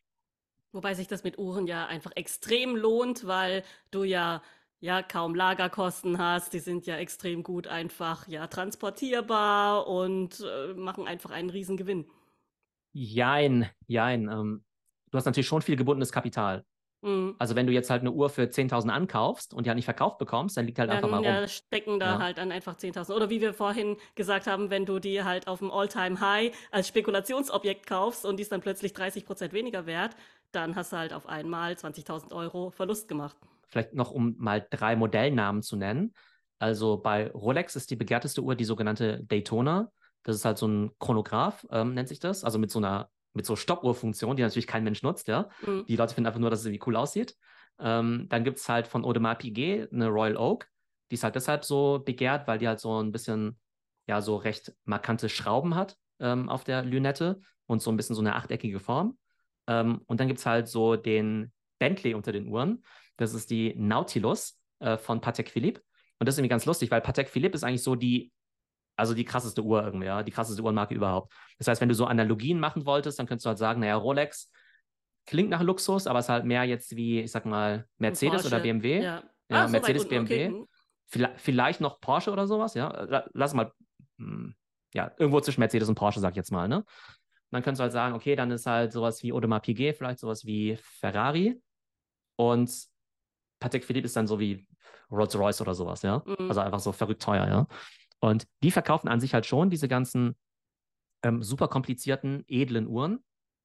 Wobei 0.73 0.95
sich 0.95 1.09
das 1.09 1.25
mit 1.25 1.39
Uhren 1.39 1.67
ja 1.67 1.87
einfach 1.87 2.13
extrem 2.15 2.77
lohnt, 2.77 3.27
weil 3.27 3.65
du 3.91 4.05
ja, 4.05 4.43
ja 4.81 5.03
kaum 5.03 5.35
Lagerkosten 5.35 6.19
hast. 6.19 6.53
Die 6.53 6.61
sind 6.61 6.87
ja 6.87 6.97
extrem 6.97 7.43
gut 7.43 7.67
einfach 7.67 8.27
ja 8.29 8.47
transportierbar 8.47 9.87
und 9.87 10.41
äh, 10.41 10.75
machen 10.75 11.07
einfach 11.07 11.31
einen 11.31 11.51
riesen 11.51 11.77
Gewinn. 11.77 12.07
Jein, 12.93 13.71
jein. 13.87 14.29
Ähm, 14.29 14.65
du 15.11 15.19
hast 15.19 15.25
natürlich 15.27 15.47
schon 15.47 15.63
viel 15.63 15.77
gebundenes 15.77 16.13
Kapital. 16.13 16.65
Mhm. 17.03 17.37
Also 17.39 17.55
wenn 17.57 17.67
du 17.67 17.73
jetzt 17.73 17.91
halt 17.91 18.03
eine 18.03 18.13
Uhr 18.13 18.31
für 18.31 18.51
10.000 18.51 18.93
ankaufst 18.93 19.55
und 19.55 19.65
die 19.65 19.71
halt 19.71 19.77
nicht 19.77 19.85
verkauft 19.87 20.19
bekommst, 20.19 20.57
dann 20.57 20.67
liegt 20.67 20.79
halt 20.79 20.91
einfach 20.91 21.09
mal 21.09 21.19
Dann 21.19 21.25
rum. 21.25 21.43
ja, 21.43 21.49
stecken 21.49 22.01
da 22.01 22.15
Ja. 22.15 22.19
halt 22.19 22.39
dann 22.39 22.51
einfach 22.51 22.77
10.000. 22.77 23.17
Oder 23.17 23.31
wie 23.31 23.41
wir 23.41 23.53
vorhin 23.55 23.97
gesagt 24.15 24.47
haben, 24.47 24.71
wenn 24.71 24.87
du 24.87 24.99
die 24.99 25.23
halt 25.23 25.47
auf 25.49 25.59
dem 25.61 25.71
All-Time-High 25.71 26.53
als 26.71 26.89
Spekulationsobjekt 26.89 27.87
kaufst 27.87 28.25
und 28.25 28.37
die 28.39 28.43
ist 28.43 28.53
dann 28.53 28.61
plötzlich 28.63 28.93
30% 28.95 29.53
weniger 29.53 29.87
wert, 29.87 30.17
dann 30.53 30.77
hast 30.77 30.93
du 30.93 30.97
halt 30.97 31.13
auf 31.13 31.27
einmal 31.29 31.77
20.000 31.77 32.33
Euro 32.33 32.71
Verlust 32.71 33.07
gemacht. 33.09 33.37
Vielleicht 33.69 33.95
noch, 33.95 34.11
um 34.11 34.35
mal 34.39 34.67
drei 34.71 34.97
Modellnamen 34.97 35.63
zu 35.63 35.77
nennen. 35.77 36.15
Also 36.59 36.99
bei 36.99 37.31
Rolex 37.31 37.77
ist 37.77 37.91
die 37.91 37.97
begehrteste 37.97 38.43
Uhr 38.43 38.55
die 38.55 38.65
sogenannte 38.65 39.23
Daytona. 39.25 39.91
Das 40.23 40.37
ist 40.37 40.45
halt 40.45 40.59
so 40.59 40.67
ein 40.67 40.91
Chronograph, 40.99 41.67
ähm, 41.71 41.95
nennt 41.95 42.09
sich 42.09 42.19
das. 42.19 42.45
Also 42.45 42.59
mit 42.59 42.71
so 42.71 42.79
einer, 42.79 43.11
mit 43.35 43.47
so 43.47 43.57
Stoppuhrfunktion, 43.57 44.37
die 44.37 44.43
natürlich 44.43 44.67
kein 44.67 44.85
Mensch 44.85 45.03
nutzt, 45.03 45.29
ja. 45.29 45.49
Mhm. 45.67 45.85
Die 45.87 45.97
Leute 45.97 46.15
finden 46.15 46.27
einfach 46.27 46.41
nur, 46.41 46.51
dass 46.51 46.61
es 46.61 46.67
irgendwie 46.67 46.85
cool 46.87 46.97
aussieht. 46.97 47.37
Ähm, 47.79 48.27
dann 48.29 48.45
gibt 48.45 48.59
es 48.59 48.69
halt 48.69 48.89
von 48.89 49.05
Audemars 49.05 49.39
Piguet 49.39 49.93
eine 49.93 50.09
Royal 50.09 50.37
Oak. 50.37 50.67
Die 51.11 51.15
ist 51.15 51.25
halt 51.25 51.37
deshalb 51.37 51.65
so 51.65 52.03
begehrt, 52.05 52.47
weil 52.49 52.59
die 52.59 52.69
halt 52.69 52.81
so 52.81 53.01
ein 53.01 53.13
bisschen, 53.13 53.59
ja, 54.07 54.21
so 54.21 54.37
recht 54.37 54.75
markante 54.85 55.29
Schrauben 55.29 55.75
hat 55.75 55.97
ähm, 56.21 56.49
auf 56.49 56.65
der 56.65 56.83
Lünette 56.83 57.41
und 57.67 57.81
so 57.81 57.91
ein 57.91 57.97
bisschen 57.97 58.17
so 58.17 58.23
eine 58.23 58.35
achteckige 58.35 58.81
Form. 58.81 59.19
Ähm, 59.67 60.01
und 60.07 60.21
dann 60.21 60.29
gibt 60.29 60.41
es 60.41 60.47
halt 60.47 60.69
so 60.69 60.97
den 60.97 61.53
Bentley 61.79 62.15
unter 62.15 62.33
den 62.33 62.49
Uhren. 62.49 62.83
Das 63.19 63.35
ist 63.35 63.51
die 63.51 63.75
Nautilus 63.77 64.59
äh, 64.79 64.97
von 64.97 65.21
Patek 65.21 65.51
Philippe. 65.51 65.83
Und 66.19 66.27
das 66.27 66.35
ist 66.35 66.39
irgendwie 66.39 66.49
ganz 66.49 66.65
lustig, 66.65 66.91
weil 66.91 67.01
Patek 67.03 67.29
Philippe 67.29 67.55
ist 67.55 67.63
eigentlich 67.65 67.83
so 67.83 67.95
die, 67.95 68.33
also 68.97 69.13
die 69.15 69.25
krasseste 69.25 69.63
Uhr 69.63 69.85
irgendwie, 69.85 70.07
ja, 70.07 70.23
die 70.23 70.33
krasseste 70.33 70.63
Uhrenmarke 70.63 70.95
überhaupt. 70.95 71.33
Das 71.59 71.69
heißt, 71.69 71.81
wenn 71.81 71.89
du 71.89 71.95
so 71.95 72.07
Analogien 72.07 72.59
machen 72.59 72.87
wolltest, 72.87 73.19
dann 73.19 73.27
könntest 73.27 73.45
du 73.45 73.49
halt 73.49 73.59
sagen, 73.59 73.81
naja, 73.81 73.97
Rolex 73.97 74.51
klingt 75.27 75.51
nach 75.51 75.63
Luxus, 75.63 76.07
aber 76.07 76.21
ist 76.21 76.29
halt 76.31 76.47
mehr 76.47 76.65
jetzt 76.65 76.97
wie, 76.97 77.21
ich 77.21 77.31
sag 77.31 77.45
mal, 77.45 77.87
Mercedes 77.99 78.47
oder. 78.47 78.61
BMW. 78.61 79.03
Ja. 79.03 79.23
Ja, 79.51 79.63
Ah, 79.63 79.67
so 79.67 79.73
Mercedes, 79.73 80.05
okay. 80.05 80.19
BMW. 80.25 80.49
Mhm. 80.49 80.67
Vielleicht, 81.07 81.41
vielleicht 81.41 81.81
noch 81.81 82.01
Porsche 82.01 82.31
oder 82.33 82.47
sowas, 82.47 82.75
ja. 82.75 82.89
La- 83.05 83.27
Lass 83.33 83.55
mal, 83.55 83.73
hm, 84.19 84.55
ja, 84.95 85.13
irgendwo 85.19 85.41
zwischen 85.41 85.61
Mercedes 85.61 85.89
und 85.89 85.95
Porsche, 85.95 86.21
sag 86.21 86.31
ich 86.33 86.37
jetzt 86.37 86.53
mal, 86.53 86.69
ne? 86.69 86.85
Dann 87.51 87.63
könntest 87.63 87.81
du 87.81 87.83
halt 87.85 87.93
sagen, 87.93 88.15
okay, 88.15 88.37
dann 88.37 88.51
ist 88.51 88.67
halt 88.67 88.93
sowas 88.93 89.23
wie 89.23 89.33
Audemars 89.33 89.63
Piguet, 89.63 89.97
vielleicht 89.97 90.19
sowas 90.19 90.45
wie 90.45 90.77
Ferrari. 90.83 91.63
Und 92.37 92.71
Patek 93.61 93.85
Philippe 93.85 94.07
ist 94.07 94.17
dann 94.17 94.27
so 94.27 94.39
wie 94.39 94.67
Rolls-Royce 95.11 95.61
oder 95.61 95.75
sowas, 95.75 96.03
ja. 96.03 96.23
Mhm. 96.27 96.49
Also 96.49 96.61
einfach 96.61 96.81
so 96.81 96.93
verrückt 96.93 97.23
teuer, 97.23 97.47
ja. 97.47 97.67
Und 98.21 98.47
die 98.63 98.71
verkaufen 98.71 99.09
an 99.09 99.21
sich 99.21 99.35
halt 99.35 99.47
schon 99.47 99.71
diese 99.71 99.89
ganzen 99.89 100.37
ähm, 101.23 101.43
super 101.43 101.69
komplizierten, 101.69 102.45
edlen 102.49 102.87
Uhren. 102.87 103.25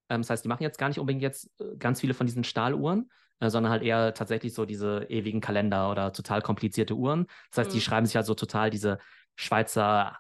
Ähm, 0.10 0.22
das 0.22 0.30
heißt, 0.30 0.44
die 0.44 0.50
machen 0.50 0.64
jetzt 0.64 0.78
gar 0.78 0.88
nicht 0.90 1.00
unbedingt 1.00 1.22
jetzt 1.22 1.50
äh, 1.60 1.76
ganz 1.78 2.02
viele 2.02 2.14
von 2.14 2.26
diesen 2.28 2.44
Stahluhren, 2.44 3.12
äh, 3.40 3.50
sondern 3.50 3.72
halt 3.72 3.84
eher 3.84 4.14
tatsächlich 4.14 4.54
so 4.54 4.66
diese 4.66 5.06
ewigen 5.10 5.42
Kalender 5.42 5.92
oder 5.92 6.14
total 6.14 6.42
komplizierte 6.42 6.96
Uhren. 6.96 7.28
Das 7.52 7.60
heißt, 7.60 7.74
die 7.74 7.78
Mhm. 7.78 7.82
schreiben 7.82 8.06
sich 8.06 8.16
halt 8.16 8.26
so 8.26 8.34
total 8.36 8.70
diese 8.70 9.00
Schweizer 9.36 10.18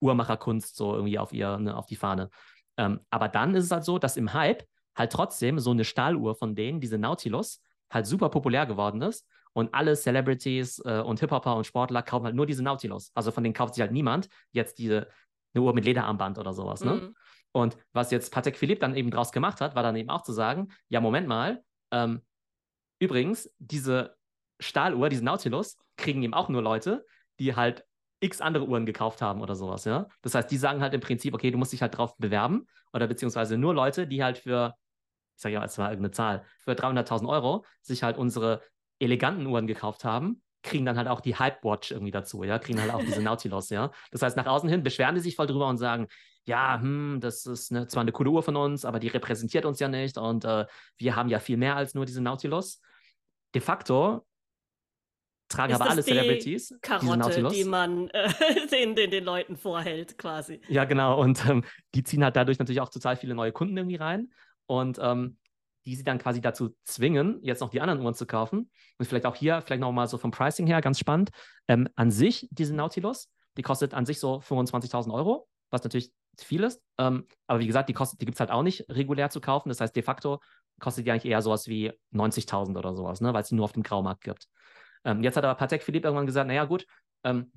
Uhrmacherkunst 0.00 0.76
so 0.76 0.94
irgendwie 0.94 1.18
auf 1.18 1.32
ihr, 1.32 1.58
ne, 1.58 1.76
auf 1.76 1.86
die 1.86 1.96
Fahne. 1.96 2.30
Ähm, 2.76 3.00
aber 3.10 3.28
dann 3.28 3.54
ist 3.54 3.64
es 3.64 3.70
halt 3.70 3.84
so, 3.84 3.98
dass 3.98 4.16
im 4.16 4.32
Hype 4.32 4.64
halt 4.96 5.12
trotzdem 5.12 5.58
so 5.58 5.70
eine 5.70 5.84
Stahluhr 5.84 6.34
von 6.34 6.54
denen, 6.54 6.80
diese 6.80 6.98
Nautilus, 6.98 7.62
halt 7.92 8.06
super 8.06 8.28
populär 8.28 8.66
geworden 8.66 9.02
ist. 9.02 9.26
Und 9.54 9.74
alle 9.74 9.94
Celebrities 9.94 10.80
äh, 10.84 11.00
und 11.00 11.20
Hip-Hopper 11.20 11.56
und 11.56 11.66
Sportler 11.66 12.02
kaufen 12.02 12.24
halt 12.24 12.34
nur 12.34 12.46
diese 12.46 12.62
Nautilus. 12.62 13.10
Also 13.14 13.30
von 13.30 13.44
denen 13.44 13.54
kauft 13.54 13.74
sich 13.74 13.82
halt 13.82 13.92
niemand 13.92 14.28
jetzt 14.52 14.78
diese 14.78 15.08
eine 15.54 15.62
Uhr 15.62 15.74
mit 15.74 15.84
Lederarmband 15.84 16.38
oder 16.38 16.54
sowas. 16.54 16.82
Ne? 16.82 16.94
Mhm. 16.94 17.14
Und 17.52 17.76
was 17.92 18.10
jetzt 18.10 18.32
Patek 18.32 18.56
Philippe 18.56 18.80
dann 18.80 18.96
eben 18.96 19.10
draus 19.10 19.30
gemacht 19.30 19.60
hat, 19.60 19.74
war 19.74 19.82
dann 19.82 19.96
eben 19.96 20.08
auch 20.08 20.22
zu 20.22 20.32
sagen, 20.32 20.68
ja, 20.88 21.00
Moment 21.00 21.28
mal, 21.28 21.62
ähm, 21.90 22.22
übrigens, 22.98 23.54
diese 23.58 24.16
Stahluhr, 24.58 25.10
diese 25.10 25.24
Nautilus, 25.24 25.76
kriegen 25.96 26.22
eben 26.22 26.34
auch 26.34 26.48
nur 26.48 26.62
Leute, 26.62 27.04
die 27.38 27.54
halt 27.54 27.84
x 28.20 28.40
andere 28.40 28.66
Uhren 28.66 28.86
gekauft 28.86 29.20
haben 29.20 29.40
oder 29.42 29.54
sowas, 29.54 29.84
ja. 29.84 30.06
Das 30.22 30.34
heißt, 30.34 30.50
die 30.50 30.56
sagen 30.56 30.80
halt 30.80 30.94
im 30.94 31.00
Prinzip, 31.00 31.34
okay, 31.34 31.50
du 31.50 31.58
musst 31.58 31.72
dich 31.72 31.82
halt 31.82 31.96
drauf 31.96 32.16
bewerben 32.16 32.66
oder 32.92 33.06
beziehungsweise 33.06 33.58
nur 33.58 33.74
Leute, 33.74 34.06
die 34.06 34.22
halt 34.22 34.38
für, 34.38 34.74
sage 35.42 35.54
ja 35.54 35.60
mal 35.60 35.68
irgendeine 35.90 36.10
Zahl, 36.12 36.44
für 36.58 36.72
300.000 36.72 37.28
Euro 37.28 37.64
sich 37.82 38.02
halt 38.02 38.16
unsere 38.16 38.62
eleganten 38.98 39.46
Uhren 39.46 39.66
gekauft 39.66 40.04
haben, 40.04 40.42
kriegen 40.62 40.86
dann 40.86 40.96
halt 40.96 41.08
auch 41.08 41.20
die 41.20 41.36
Hype 41.36 41.64
Watch 41.64 41.90
irgendwie 41.90 42.12
dazu, 42.12 42.44
ja, 42.44 42.58
kriegen 42.58 42.80
halt 42.80 42.92
auch 42.92 43.00
diese 43.00 43.22
Nautilus, 43.22 43.70
ja. 43.70 43.90
Das 44.10 44.22
heißt, 44.22 44.36
nach 44.36 44.46
außen 44.46 44.68
hin 44.68 44.82
beschweren 44.82 45.14
die 45.14 45.20
sich 45.20 45.36
voll 45.36 45.46
drüber 45.46 45.68
und 45.68 45.78
sagen, 45.78 46.06
ja, 46.44 46.80
hm, 46.80 47.18
das 47.20 47.46
ist 47.46 47.70
eine, 47.70 47.86
zwar 47.86 48.00
eine 48.00 48.12
coole 48.12 48.30
Uhr 48.30 48.42
von 48.42 48.56
uns, 48.56 48.84
aber 48.84 48.98
die 48.98 49.08
repräsentiert 49.08 49.64
uns 49.64 49.78
ja 49.80 49.88
nicht 49.88 50.18
und 50.18 50.44
äh, 50.44 50.66
wir 50.96 51.16
haben 51.16 51.28
ja 51.28 51.38
viel 51.38 51.56
mehr 51.56 51.76
als 51.76 51.94
nur 51.94 52.06
diese 52.06 52.20
Nautilus. 52.20 52.80
De 53.54 53.60
facto 53.60 54.24
tragen 55.48 55.72
Ist 55.72 55.80
aber 55.80 55.90
alle 55.90 56.02
die 56.02 56.10
Celebrities 56.10 56.74
Karotte, 56.80 57.18
Nautilus. 57.18 57.52
die 57.52 57.64
man 57.64 58.08
äh, 58.08 58.28
den, 58.72 58.94
den, 58.96 59.10
den 59.10 59.24
Leuten 59.24 59.56
vorhält, 59.56 60.18
quasi. 60.18 60.60
Ja, 60.68 60.84
genau. 60.84 61.20
Und 61.20 61.44
ähm, 61.46 61.64
die 61.94 62.02
ziehen 62.02 62.24
halt 62.24 62.36
dadurch 62.36 62.58
natürlich 62.58 62.80
auch 62.80 62.88
total 62.88 63.16
viele 63.16 63.34
neue 63.34 63.52
Kunden 63.52 63.76
irgendwie 63.76 63.96
rein. 63.96 64.32
Und 64.66 64.98
ähm, 65.02 65.36
die 65.84 65.96
sie 65.96 66.04
dann 66.04 66.18
quasi 66.18 66.40
dazu 66.40 66.74
zwingen, 66.84 67.40
jetzt 67.42 67.60
noch 67.60 67.70
die 67.70 67.80
anderen 67.80 68.00
Uhren 68.00 68.14
zu 68.14 68.26
kaufen. 68.26 68.70
Und 68.98 69.06
vielleicht 69.06 69.26
auch 69.26 69.34
hier, 69.34 69.62
vielleicht 69.62 69.80
nochmal 69.80 70.06
so 70.06 70.18
vom 70.18 70.30
Pricing 70.30 70.66
her, 70.66 70.80
ganz 70.80 70.98
spannend. 70.98 71.30
Ähm, 71.68 71.88
an 71.96 72.10
sich, 72.10 72.48
diese 72.50 72.74
Nautilus, 72.74 73.28
die 73.56 73.62
kostet 73.62 73.94
an 73.94 74.06
sich 74.06 74.20
so 74.20 74.36
25.000 74.36 75.12
Euro, 75.12 75.48
was 75.70 75.82
natürlich 75.82 76.12
viel 76.38 76.62
ist. 76.62 76.80
Ähm, 76.98 77.26
aber 77.46 77.60
wie 77.60 77.66
gesagt, 77.66 77.88
die, 77.88 77.94
die 77.94 78.24
gibt 78.24 78.36
es 78.36 78.40
halt 78.40 78.50
auch 78.50 78.62
nicht 78.62 78.86
regulär 78.88 79.30
zu 79.30 79.40
kaufen. 79.40 79.68
Das 79.68 79.80
heißt, 79.80 79.94
de 79.94 80.02
facto 80.02 80.40
kostet 80.80 81.06
die 81.06 81.10
eigentlich 81.10 81.30
eher 81.30 81.42
sowas 81.42 81.66
wie 81.66 81.92
90.000 82.12 82.78
oder 82.78 82.94
sowas, 82.94 83.20
ne? 83.20 83.34
weil 83.34 83.42
es 83.42 83.48
die 83.48 83.54
nur 83.54 83.64
auf 83.64 83.72
dem 83.72 83.82
Graumarkt 83.82 84.22
gibt. 84.22 84.48
Ähm, 85.04 85.22
jetzt 85.22 85.36
hat 85.36 85.44
aber 85.44 85.56
Patek 85.56 85.82
Philippe 85.82 86.08
irgendwann 86.08 86.26
gesagt, 86.26 86.46
naja 86.46 86.64
gut, 86.64 86.86
ähm, 87.24 87.52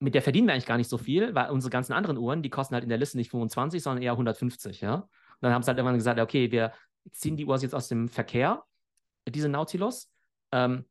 mit 0.00 0.14
der 0.14 0.22
verdienen 0.22 0.48
wir 0.48 0.54
eigentlich 0.54 0.66
gar 0.66 0.76
nicht 0.76 0.90
so 0.90 0.98
viel, 0.98 1.34
weil 1.34 1.50
unsere 1.50 1.70
ganzen 1.70 1.92
anderen 1.92 2.18
Uhren, 2.18 2.42
die 2.42 2.50
kosten 2.50 2.74
halt 2.74 2.84
in 2.84 2.90
der 2.90 2.98
Liste 2.98 3.16
nicht 3.16 3.30
25, 3.30 3.82
sondern 3.82 4.02
eher 4.02 4.12
150, 4.12 4.80
ja. 4.80 5.08
Dann 5.44 5.52
haben 5.52 5.62
sie 5.62 5.68
halt 5.68 5.78
irgendwann 5.78 5.96
gesagt, 5.96 6.18
okay, 6.18 6.50
wir 6.50 6.72
ziehen 7.12 7.36
die 7.36 7.44
Uhr 7.44 7.56
jetzt 7.58 7.74
aus 7.74 7.88
dem 7.88 8.08
Verkehr, 8.08 8.64
diese 9.28 9.48
Nautilus, 9.48 10.10
ähm, 10.52 10.84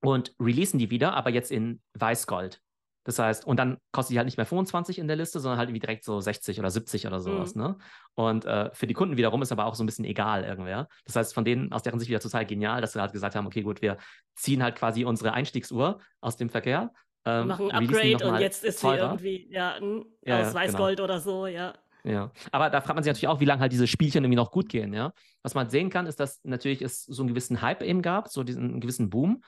und 0.00 0.34
releasen 0.40 0.78
die 0.78 0.90
wieder, 0.90 1.14
aber 1.14 1.30
jetzt 1.30 1.50
in 1.50 1.80
Weißgold. 1.94 2.60
Das 3.04 3.18
heißt, 3.18 3.46
und 3.46 3.56
dann 3.56 3.78
kostet 3.90 4.14
die 4.14 4.18
halt 4.18 4.26
nicht 4.26 4.36
mehr 4.36 4.46
25 4.46 4.98
in 4.98 5.08
der 5.08 5.16
Liste, 5.16 5.40
sondern 5.40 5.58
halt 5.58 5.68
irgendwie 5.68 5.80
direkt 5.80 6.04
so 6.04 6.20
60 6.20 6.60
oder 6.60 6.70
70 6.70 7.06
oder 7.06 7.18
sowas. 7.18 7.54
Mhm. 7.54 7.62
Ne? 7.62 7.78
Und 8.14 8.44
äh, 8.44 8.70
für 8.74 8.86
die 8.86 8.94
Kunden 8.94 9.16
wiederum 9.16 9.42
ist 9.42 9.50
aber 9.50 9.66
auch 9.66 9.74
so 9.74 9.82
ein 9.82 9.86
bisschen 9.86 10.04
egal 10.04 10.44
irgendwer. 10.44 10.88
Das 11.04 11.16
heißt, 11.16 11.34
von 11.34 11.44
denen, 11.44 11.72
aus 11.72 11.82
deren 11.82 11.98
Sicht 11.98 12.10
wieder 12.10 12.20
total 12.20 12.46
genial, 12.46 12.80
dass 12.80 12.92
sie 12.92 13.00
halt 13.00 13.12
gesagt 13.12 13.34
haben, 13.34 13.46
okay, 13.46 13.62
gut, 13.62 13.82
wir 13.82 13.96
ziehen 14.36 14.62
halt 14.62 14.76
quasi 14.76 15.04
unsere 15.04 15.32
Einstiegsuhr 15.32 16.00
aus 16.20 16.36
dem 16.36 16.48
Verkehr. 16.48 16.92
Ähm, 17.24 17.48
machen 17.48 17.70
ein 17.72 17.88
Upgrade 17.88 18.24
und 18.24 18.40
jetzt 18.40 18.64
ist 18.64 18.80
teurer. 18.80 18.96
sie 18.96 19.02
irgendwie 19.02 19.48
ja, 19.52 19.78
ja 20.24 20.40
aus 20.40 20.46
ja, 20.46 20.54
Weißgold 20.54 20.98
genau. 20.98 21.04
oder 21.04 21.20
so, 21.20 21.46
ja. 21.46 21.74
Ja, 22.04 22.32
aber 22.50 22.68
da 22.68 22.80
fragt 22.80 22.96
man 22.96 23.04
sich 23.04 23.10
natürlich 23.10 23.28
auch, 23.28 23.40
wie 23.40 23.44
lange 23.44 23.60
halt 23.60 23.72
diese 23.72 23.86
Spielchen 23.86 24.24
irgendwie 24.24 24.36
noch 24.36 24.50
gut 24.50 24.68
gehen, 24.68 24.92
ja. 24.92 25.12
Was 25.42 25.54
man 25.54 25.70
sehen 25.70 25.88
kann, 25.88 26.06
ist, 26.06 26.18
dass 26.18 26.42
natürlich 26.42 26.82
es 26.82 27.04
so 27.04 27.22
einen 27.22 27.28
gewissen 27.28 27.62
Hype 27.62 27.82
eben 27.82 28.02
gab, 28.02 28.28
so 28.28 28.42
diesen 28.42 28.80
gewissen 28.80 29.08
Boom. 29.08 29.42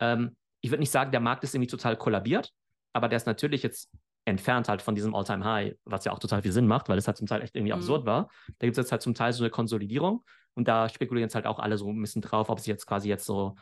Ähm, 0.00 0.36
ich 0.60 0.70
würde 0.70 0.80
nicht 0.80 0.90
sagen, 0.90 1.10
der 1.10 1.20
Markt 1.20 1.44
ist 1.44 1.54
irgendwie 1.54 1.70
total 1.70 1.96
kollabiert, 1.96 2.52
aber 2.94 3.08
der 3.08 3.18
ist 3.18 3.26
natürlich 3.26 3.62
jetzt 3.62 3.90
entfernt 4.24 4.68
halt 4.68 4.82
von 4.82 4.94
diesem 4.94 5.14
All-Time-High, 5.14 5.74
was 5.84 6.04
ja 6.04 6.12
auch 6.12 6.18
total 6.18 6.42
viel 6.42 6.52
Sinn 6.52 6.66
macht, 6.66 6.88
weil 6.88 6.98
es 6.98 7.06
halt 7.06 7.16
zum 7.16 7.26
Teil 7.26 7.42
echt 7.42 7.54
irgendwie 7.54 7.72
mhm. 7.72 7.78
absurd 7.78 8.06
war. 8.06 8.30
Da 8.58 8.66
gibt 8.66 8.76
es 8.76 8.82
jetzt 8.82 8.92
halt 8.92 9.02
zum 9.02 9.14
Teil 9.14 9.32
so 9.32 9.42
eine 9.42 9.50
Konsolidierung 9.50 10.24
und 10.54 10.66
da 10.68 10.88
spekulieren 10.88 11.26
jetzt 11.26 11.34
halt 11.34 11.46
auch 11.46 11.58
alle 11.58 11.78
so 11.78 11.90
ein 11.90 12.00
bisschen 12.00 12.22
drauf, 12.22 12.48
ob 12.48 12.58
es 12.58 12.66
jetzt 12.66 12.86
quasi 12.86 13.08
jetzt 13.08 13.26
so 13.26 13.54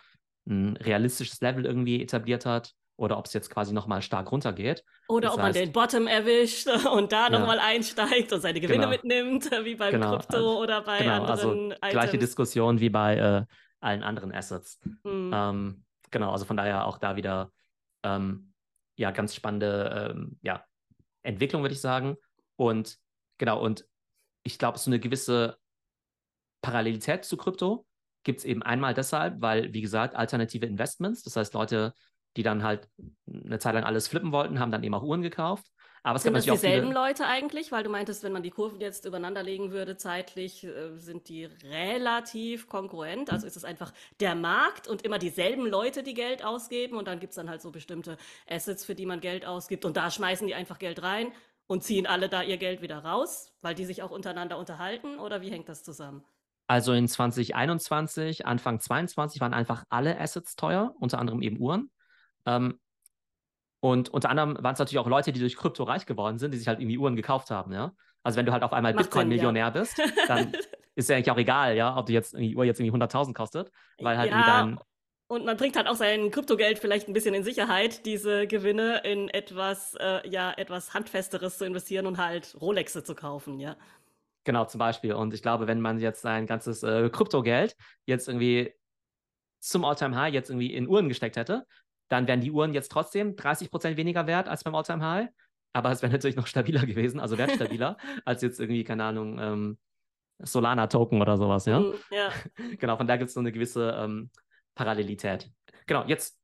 ein 0.48 0.76
realistisches 0.76 1.40
Level 1.40 1.64
irgendwie 1.66 2.00
etabliert 2.00 2.46
hat 2.46 2.74
oder 2.96 3.18
ob 3.18 3.26
es 3.26 3.32
jetzt 3.32 3.50
quasi 3.50 3.72
nochmal 3.72 4.02
stark 4.02 4.32
runtergeht. 4.32 4.84
Oder 5.08 5.28
das 5.28 5.34
ob 5.34 5.42
heißt, 5.42 5.56
man 5.56 5.64
den 5.64 5.72
Bottom 5.72 6.06
erwischt 6.06 6.66
und 6.92 7.12
da 7.12 7.24
ja. 7.24 7.38
nochmal 7.38 7.58
einsteigt 7.58 8.32
und 8.32 8.40
seine 8.40 8.60
Gewinne 8.60 8.84
genau. 8.84 8.90
mitnimmt, 8.90 9.50
wie 9.64 9.74
beim 9.74 9.92
genau. 9.92 10.16
Krypto 10.16 10.36
also, 10.36 10.60
oder 10.60 10.82
bei 10.82 10.98
genau. 10.98 11.24
Anderen 11.24 11.72
also, 11.80 11.92
Gleiche 11.92 12.18
Diskussion 12.18 12.80
wie 12.80 12.90
bei 12.90 13.16
äh, 13.16 13.44
allen 13.80 14.02
anderen 14.02 14.32
Assets. 14.32 14.80
Mhm. 15.04 15.30
Ähm, 15.34 15.84
genau, 16.10 16.32
also 16.32 16.44
von 16.44 16.56
daher 16.56 16.86
auch 16.86 16.98
da 16.98 17.16
wieder 17.16 17.52
ähm, 18.02 18.52
ja, 18.96 19.10
ganz 19.10 19.34
spannende 19.34 20.12
ähm, 20.14 20.38
ja, 20.42 20.64
Entwicklung, 21.22 21.62
würde 21.62 21.74
ich 21.74 21.80
sagen. 21.80 22.16
Und 22.56 22.96
genau, 23.38 23.60
und 23.60 23.84
ich 24.42 24.58
glaube, 24.58 24.78
so 24.78 24.90
eine 24.90 25.00
gewisse 25.00 25.58
Parallelität 26.62 27.24
zu 27.24 27.36
Krypto 27.36 27.86
gibt 28.24 28.40
es 28.40 28.44
eben 28.44 28.62
einmal 28.62 28.94
deshalb, 28.94 29.40
weil, 29.40 29.72
wie 29.72 29.82
gesagt, 29.82 30.16
alternative 30.16 30.66
Investments, 30.66 31.22
das 31.22 31.36
heißt 31.36 31.54
Leute, 31.54 31.92
die 32.36 32.42
dann 32.42 32.62
halt 32.62 32.88
eine 33.26 33.58
Zeit 33.58 33.74
lang 33.74 33.84
alles 33.84 34.08
flippen 34.08 34.32
wollten, 34.32 34.60
haben 34.60 34.70
dann 34.70 34.82
eben 34.82 34.94
auch 34.94 35.02
Uhren 35.02 35.22
gekauft. 35.22 35.66
Aber 36.06 36.16
es 36.18 36.22
sind 36.22 36.34
das 36.34 36.44
dieselben 36.44 36.92
Leute 36.92 37.26
eigentlich? 37.26 37.72
Weil 37.72 37.82
du 37.82 37.90
meintest, 37.90 38.22
wenn 38.22 38.30
man 38.30 38.44
die 38.44 38.50
Kurven 38.50 38.80
jetzt 38.80 39.06
übereinander 39.06 39.42
legen 39.42 39.72
würde, 39.72 39.96
zeitlich 39.96 40.62
äh, 40.62 40.96
sind 40.96 41.28
die 41.28 41.46
relativ 41.46 42.68
konkurrent. 42.68 43.32
Also 43.32 43.44
ist 43.44 43.56
es 43.56 43.64
einfach 43.64 43.92
der 44.20 44.36
Markt 44.36 44.86
und 44.86 45.02
immer 45.02 45.18
dieselben 45.18 45.66
Leute, 45.66 46.04
die 46.04 46.14
Geld 46.14 46.44
ausgeben. 46.44 46.96
Und 46.96 47.08
dann 47.08 47.18
gibt 47.18 47.32
es 47.32 47.36
dann 47.36 47.50
halt 47.50 47.60
so 47.60 47.72
bestimmte 47.72 48.18
Assets, 48.48 48.84
für 48.84 48.94
die 48.94 49.04
man 49.04 49.20
Geld 49.20 49.44
ausgibt. 49.44 49.84
Und 49.84 49.96
da 49.96 50.08
schmeißen 50.08 50.46
die 50.46 50.54
einfach 50.54 50.78
Geld 50.78 51.02
rein 51.02 51.32
und 51.66 51.82
ziehen 51.82 52.06
alle 52.06 52.28
da 52.28 52.40
ihr 52.40 52.56
Geld 52.56 52.82
wieder 52.82 52.98
raus, 52.98 53.52
weil 53.60 53.74
die 53.74 53.84
sich 53.84 54.04
auch 54.04 54.12
untereinander 54.12 54.58
unterhalten. 54.58 55.18
Oder 55.18 55.40
wie 55.40 55.50
hängt 55.50 55.68
das 55.68 55.82
zusammen? 55.82 56.22
Also 56.68 56.92
in 56.92 57.08
2021, 57.08 58.46
Anfang 58.46 58.78
2022 58.78 59.40
waren 59.40 59.54
einfach 59.54 59.84
alle 59.88 60.20
Assets 60.20 60.54
teuer, 60.54 60.94
unter 61.00 61.18
anderem 61.18 61.42
eben 61.42 61.58
Uhren. 61.58 61.90
Ähm, 62.46 62.78
und 63.80 64.08
unter 64.08 64.30
anderem 64.30 64.56
waren 64.62 64.72
es 64.72 64.78
natürlich 64.78 64.98
auch 64.98 65.06
Leute, 65.06 65.32
die 65.32 65.40
durch 65.40 65.56
Krypto 65.56 65.84
reich 65.84 66.06
geworden 66.06 66.38
sind, 66.38 66.52
die 66.52 66.58
sich 66.58 66.68
halt 66.68 66.80
irgendwie 66.80 66.98
Uhren 66.98 67.16
gekauft 67.16 67.50
haben, 67.50 67.72
ja. 67.72 67.92
Also 68.22 68.38
wenn 68.38 68.46
du 68.46 68.52
halt 68.52 68.64
auf 68.64 68.72
einmal 68.72 68.94
Bitcoin-Millionär 68.94 69.66
ja. 69.66 69.70
bist, 69.70 70.00
dann 70.26 70.52
ist 70.96 71.08
ja 71.08 71.16
eigentlich 71.16 71.30
auch 71.30 71.36
egal, 71.36 71.76
ja, 71.76 71.96
ob 71.96 72.06
du 72.06 72.12
jetzt 72.12 72.36
die 72.36 72.56
Uhr 72.56 72.64
jetzt 72.64 72.80
irgendwie 72.80 72.98
100.000 72.98 73.34
kostet, 73.34 73.70
weil 73.98 74.18
halt 74.18 74.30
ja, 74.30 74.36
irgendwie 74.36 74.50
dein 74.50 74.78
und 75.28 75.44
man 75.44 75.56
bringt 75.56 75.76
halt 75.76 75.88
auch 75.88 75.96
sein 75.96 76.30
Kryptogeld 76.30 76.78
vielleicht 76.78 77.08
ein 77.08 77.12
bisschen 77.12 77.34
in 77.34 77.42
Sicherheit, 77.42 78.06
diese 78.06 78.46
Gewinne 78.46 79.00
in 79.04 79.28
etwas, 79.28 79.94
äh, 79.98 80.28
ja, 80.28 80.52
etwas 80.52 80.94
Handfesteres 80.94 81.58
zu 81.58 81.64
investieren 81.64 82.06
und 82.06 82.18
halt 82.18 82.56
Rolexe 82.60 83.02
zu 83.02 83.16
kaufen, 83.16 83.58
ja. 83.58 83.76
Genau, 84.44 84.64
zum 84.66 84.78
Beispiel. 84.78 85.14
Und 85.14 85.34
ich 85.34 85.42
glaube, 85.42 85.66
wenn 85.66 85.80
man 85.80 85.98
jetzt 85.98 86.22
sein 86.22 86.46
ganzes 86.46 86.84
äh, 86.84 87.10
Kryptogeld 87.10 87.74
jetzt 88.04 88.28
irgendwie 88.28 88.72
zum 89.58 89.84
All-Time-High 89.84 90.32
jetzt 90.32 90.50
irgendwie 90.50 90.72
in 90.72 90.86
Uhren 90.86 91.08
gesteckt 91.08 91.36
hätte, 91.36 91.66
dann 92.08 92.26
wären 92.26 92.40
die 92.40 92.50
Uhren 92.50 92.74
jetzt 92.74 92.90
trotzdem 92.90 93.36
30 93.36 93.70
Prozent 93.70 93.96
weniger 93.96 94.26
wert 94.26 94.48
als 94.48 94.64
beim 94.64 94.74
Alltime 94.74 95.04
High. 95.04 95.28
Aber 95.72 95.90
es 95.90 96.02
wäre 96.02 96.12
natürlich 96.12 96.36
noch 96.36 96.46
stabiler 96.46 96.86
gewesen, 96.86 97.20
also 97.20 97.38
wertstabiler, 97.38 97.96
als 98.24 98.42
jetzt 98.42 98.60
irgendwie, 98.60 98.84
keine 98.84 99.04
Ahnung, 99.04 99.38
ähm, 99.38 99.78
Solana-Token 100.38 101.20
oder 101.20 101.36
sowas, 101.36 101.66
ja? 101.66 101.80
Mm, 101.80 101.94
ja. 102.10 102.30
genau, 102.78 102.96
von 102.96 103.06
da 103.06 103.16
gibt 103.16 103.28
es 103.28 103.34
so 103.34 103.40
eine 103.40 103.52
gewisse 103.52 103.90
ähm, 103.98 104.30
Parallelität. 104.74 105.50
Genau, 105.86 106.04
jetzt 106.06 106.38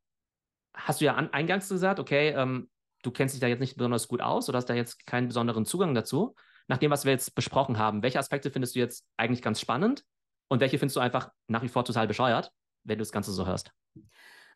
hast 0.74 1.00
du 1.00 1.04
ja 1.04 1.14
an, 1.14 1.32
eingangs 1.32 1.68
gesagt, 1.68 2.00
okay, 2.00 2.30
ähm, 2.30 2.70
du 3.02 3.10
kennst 3.10 3.34
dich 3.34 3.40
da 3.40 3.46
jetzt 3.46 3.60
nicht 3.60 3.76
besonders 3.76 4.08
gut 4.08 4.22
aus 4.22 4.48
oder 4.48 4.58
hast 4.58 4.66
da 4.66 4.74
jetzt 4.74 5.06
keinen 5.06 5.28
besonderen 5.28 5.66
Zugang 5.66 5.94
dazu. 5.94 6.34
Nach 6.68 6.78
dem, 6.78 6.90
was 6.90 7.04
wir 7.04 7.12
jetzt 7.12 7.34
besprochen 7.34 7.78
haben, 7.78 8.02
welche 8.02 8.18
Aspekte 8.18 8.50
findest 8.50 8.74
du 8.74 8.78
jetzt 8.78 9.06
eigentlich 9.16 9.42
ganz 9.42 9.60
spannend 9.60 10.04
und 10.48 10.60
welche 10.60 10.78
findest 10.78 10.96
du 10.96 11.00
einfach 11.00 11.30
nach 11.48 11.62
wie 11.62 11.68
vor 11.68 11.84
total 11.84 12.06
bescheuert, 12.06 12.52
wenn 12.84 12.98
du 12.98 13.02
das 13.02 13.12
Ganze 13.12 13.32
so 13.32 13.46
hörst? 13.46 13.72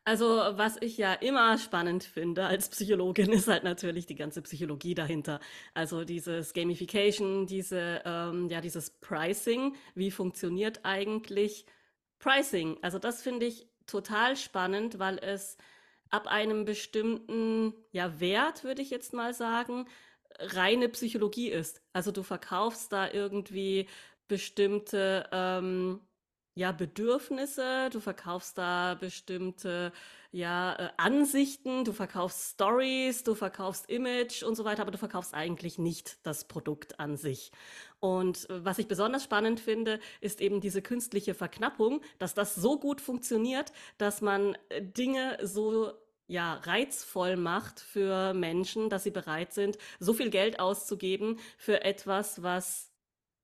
Also, 0.07 0.25
was 0.25 0.77
ich 0.79 0.97
ja 0.97 1.11
immer 1.15 1.57
spannend 1.57 2.01
finde 2.05 2.45
als 2.45 2.69
Psychologin, 2.69 3.29
ist 3.33 3.49
halt 3.49 3.65
natürlich 3.65 4.05
die 4.05 4.15
ganze 4.15 4.41
Psychologie 4.41 4.95
dahinter. 4.95 5.41
Also 5.73 6.05
dieses 6.05 6.53
Gamification, 6.53 7.45
diese, 7.45 8.03
ähm, 8.05 8.47
ja, 8.47 8.61
dieses 8.61 8.89
Pricing. 9.01 9.75
Wie 9.95 10.09
funktioniert 10.11 10.79
eigentlich 10.85 11.65
Pricing? 12.19 12.77
Also, 12.81 12.99
das 12.99 13.21
finde 13.21 13.47
ich 13.47 13.67
total 13.85 14.37
spannend, 14.37 14.97
weil 14.97 15.17
es 15.19 15.57
ab 16.09 16.27
einem 16.27 16.63
bestimmten, 16.63 17.73
ja, 17.91 18.17
Wert, 18.21 18.63
würde 18.63 18.81
ich 18.81 18.89
jetzt 18.91 19.11
mal 19.13 19.33
sagen, 19.33 19.87
reine 20.39 20.87
Psychologie 20.87 21.49
ist. 21.49 21.81
Also, 21.91 22.13
du 22.13 22.23
verkaufst 22.23 22.93
da 22.93 23.11
irgendwie 23.11 23.89
bestimmte, 24.29 25.27
ähm, 25.33 25.99
ja, 26.57 26.71
Bedürfnisse, 26.71 27.91
du 27.91 27.99
verkaufst 27.99 28.57
da 28.57 28.95
bestimmte 28.95 29.93
ja, 30.31 30.73
äh, 30.73 30.89
Ansichten, 30.97 31.85
du 31.85 31.93
verkaufst 31.93 32.55
Stories, 32.55 33.23
du 33.23 33.35
verkaufst 33.35 33.87
Image 33.91 34.41
und 34.41 34.55
so 34.55 34.65
weiter, 34.65 34.81
aber 34.81 34.89
du 34.89 34.97
verkaufst 34.97 35.35
eigentlich 35.35 35.77
nicht 35.77 36.17
das 36.23 36.47
Produkt 36.47 36.99
an 36.99 37.15
sich. 37.15 37.51
Und 37.99 38.49
äh, 38.49 38.65
was 38.65 38.79
ich 38.79 38.87
besonders 38.87 39.23
spannend 39.23 39.59
finde, 39.59 39.99
ist 40.19 40.41
eben 40.41 40.59
diese 40.59 40.81
künstliche 40.81 41.35
Verknappung, 41.35 42.01
dass 42.17 42.33
das 42.33 42.55
so 42.55 42.79
gut 42.79 43.01
funktioniert, 43.01 43.71
dass 43.99 44.21
man 44.21 44.57
äh, 44.69 44.81
Dinge 44.81 45.37
so 45.43 45.91
ja, 46.25 46.55
reizvoll 46.55 47.37
macht 47.37 47.79
für 47.79 48.33
Menschen, 48.33 48.89
dass 48.89 49.03
sie 49.03 49.11
bereit 49.11 49.53
sind, 49.53 49.77
so 49.99 50.11
viel 50.11 50.31
Geld 50.31 50.59
auszugeben 50.59 51.37
für 51.55 51.83
etwas, 51.83 52.41
was 52.41 52.91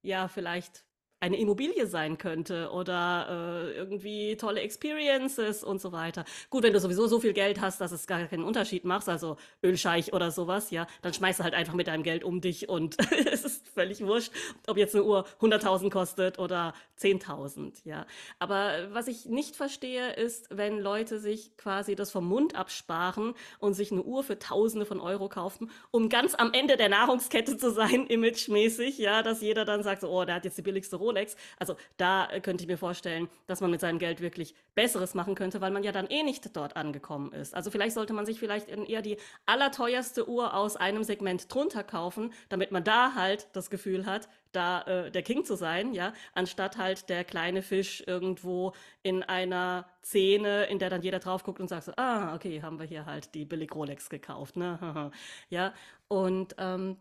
ja 0.02 0.28
vielleicht 0.28 0.84
eine 1.24 1.38
Immobilie 1.38 1.88
sein 1.88 2.18
könnte 2.18 2.70
oder 2.72 3.28
äh, 3.30 3.78
irgendwie 3.78 4.36
tolle 4.36 4.60
Experiences 4.60 5.64
und 5.64 5.80
so 5.80 5.94
weiter. 5.94 6.26
Gut, 6.50 6.64
wenn 6.64 6.74
du 6.74 6.82
sowieso 6.82 7.08
so 7.08 7.22
viel 7.22 7.32
Geld 7.32 7.62
hast, 7.62 7.80
dass 7.80 7.94
es 7.94 8.08
gar 8.08 8.26
keinen 8.26 8.44
Unterschied 8.44 8.84
macht, 8.84 9.08
also 9.08 9.38
Ölscheich 9.64 10.12
oder 10.12 10.32
sowas, 10.32 10.70
ja, 10.70 10.86
dann 11.02 11.14
schmeißt 11.14 11.40
du 11.40 11.46
halt 11.46 11.54
einfach 11.54 11.76
mit 11.76 11.88
deinem 11.88 12.04
Geld 12.04 12.26
um 12.26 12.42
dich 12.42 12.68
und 12.68 12.98
es 13.32 13.46
ist 13.46 13.70
völlig 13.70 14.02
wurscht, 14.02 14.34
ob 14.68 14.76
jetzt 14.76 14.96
eine 14.96 15.06
Uhr 15.06 15.26
100.000 15.40 15.90
kostet 15.90 16.40
oder 16.40 16.74
10.000, 17.00 17.86
ja. 17.86 18.06
Aber 18.40 18.90
was 18.92 19.08
ich 19.08 19.26
nicht 19.26 19.56
verstehe, 19.56 20.12
ist, 20.12 20.50
wenn 20.50 20.78
Leute 20.78 21.20
sich 21.20 21.56
quasi 21.56 21.96
das 21.96 22.12
vom 22.12 22.28
Mund 22.28 22.56
absparen 22.56 23.34
und 23.60 23.76
sich 23.76 23.94
eine 23.94 24.04
Uhr 24.04 24.24
für 24.24 24.40
Tausende 24.40 24.86
von 24.86 25.00
Euro 25.00 25.30
kaufen, 25.30 25.72
um 25.90 26.10
ganz 26.10 26.36
am 26.36 26.52
Ende 26.52 26.76
der 26.76 26.90
Nahrungskette 26.90 27.56
zu 27.56 27.72
sein, 27.72 28.08
imagemäßig, 28.10 28.98
ja, 28.98 29.24
dass 29.24 29.40
jeder 29.40 29.64
dann 29.64 29.84
sagt, 29.84 30.02
so, 30.02 30.10
oh, 30.10 30.26
der 30.26 30.36
hat 30.36 30.44
jetzt 30.44 30.58
die 30.58 30.62
billigste 30.62 30.98
Rolex 30.98 31.13
Rolex. 31.14 31.36
Also 31.58 31.76
da 31.98 32.30
äh, 32.30 32.42
könnte 32.42 32.64
ich 32.64 32.68
mir 32.68 32.78
vorstellen, 32.78 33.30
dass 33.48 33.62
man 33.62 33.72
mit 33.72 33.82
seinem 33.82 34.00
Geld 34.00 34.22
wirklich 34.22 34.56
Besseres 34.76 35.14
machen 35.14 35.36
könnte, 35.36 35.62
weil 35.62 35.72
man 35.72 35.84
ja 35.84 35.92
dann 35.92 36.08
eh 36.08 36.24
nicht 36.24 36.56
dort 36.56 36.76
angekommen 36.76 37.32
ist. 37.32 37.54
Also 37.54 37.70
vielleicht 37.70 37.94
sollte 37.94 38.14
man 38.14 38.26
sich 38.26 38.40
vielleicht 38.40 38.70
eher 38.70 39.02
die 39.02 39.18
allerteuerste 39.46 40.28
Uhr 40.28 40.56
aus 40.56 40.76
einem 40.76 41.04
Segment 41.04 41.54
drunter 41.54 41.84
kaufen, 41.84 42.34
damit 42.50 42.72
man 42.72 42.84
da 42.84 43.14
halt 43.14 43.48
das 43.54 43.70
Gefühl 43.70 44.06
hat, 44.06 44.28
da 44.52 44.82
äh, 44.84 45.12
der 45.12 45.24
King 45.24 45.46
zu 45.46 45.56
sein, 45.56 45.94
ja, 45.94 46.14
anstatt 46.34 46.78
halt 46.78 47.10
der 47.10 47.24
kleine 47.24 47.62
Fisch 47.62 48.04
irgendwo 48.06 48.74
in 49.02 49.24
einer 49.24 49.88
Szene, 50.04 50.66
in 50.66 50.80
der 50.80 50.90
dann 50.90 51.02
jeder 51.02 51.20
drauf 51.20 51.44
guckt 51.44 51.60
und 51.60 51.70
sagt 51.70 51.86
so, 51.86 51.94
ah, 51.98 52.36
okay, 52.36 52.62
haben 52.62 52.80
wir 52.80 52.86
hier 52.86 53.06
halt 53.06 53.34
die 53.34 53.46
billig 53.46 53.74
Rolex 53.74 54.10
gekauft, 54.10 54.56
ne, 54.56 55.12
ja, 55.50 55.74
und 56.08 56.56
ähm, 56.60 56.98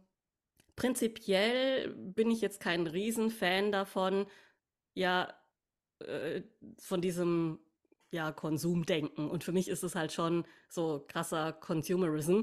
prinzipiell 0.76 1.94
bin 1.94 2.30
ich 2.30 2.40
jetzt 2.40 2.60
kein 2.60 2.86
Riesenfan 2.86 3.72
davon, 3.72 4.26
ja, 4.94 5.32
äh, 6.00 6.42
von 6.78 7.00
diesem 7.00 7.58
ja, 8.10 8.32
Konsumdenken. 8.32 9.30
Und 9.30 9.44
für 9.44 9.52
mich 9.52 9.68
ist 9.68 9.82
es 9.84 9.94
halt 9.94 10.12
schon 10.12 10.44
so 10.68 11.04
krasser 11.08 11.52
Consumerism. 11.52 12.42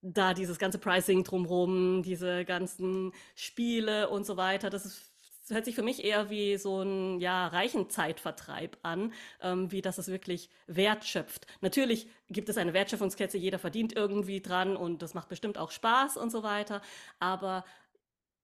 da 0.00 0.34
dieses 0.34 0.58
ganze 0.58 0.78
Pricing 0.78 1.24
drumherum, 1.24 2.02
diese 2.02 2.44
ganzen 2.44 3.12
Spiele 3.34 4.08
und 4.10 4.24
so 4.26 4.36
weiter, 4.36 4.70
das 4.70 4.86
ist 4.86 5.07
das 5.48 5.54
hört 5.54 5.64
sich 5.64 5.74
für 5.74 5.82
mich 5.82 6.04
eher 6.04 6.28
wie 6.28 6.58
so 6.58 6.82
ein 6.82 7.20
ja, 7.20 7.46
reichen 7.46 7.88
Zeitvertreib 7.88 8.76
an, 8.82 9.12
ähm, 9.42 9.72
wie 9.72 9.80
dass 9.80 9.96
es 9.96 10.08
wirklich 10.08 10.50
Wert 10.66 11.06
schöpft. 11.06 11.46
Natürlich 11.62 12.06
gibt 12.28 12.50
es 12.50 12.58
eine 12.58 12.74
Wertschöpfungskette, 12.74 13.38
jeder 13.38 13.58
verdient 13.58 13.96
irgendwie 13.96 14.42
dran 14.42 14.76
und 14.76 15.00
das 15.00 15.14
macht 15.14 15.30
bestimmt 15.30 15.56
auch 15.56 15.70
Spaß 15.70 16.18
und 16.18 16.30
so 16.30 16.42
weiter. 16.42 16.82
Aber 17.18 17.64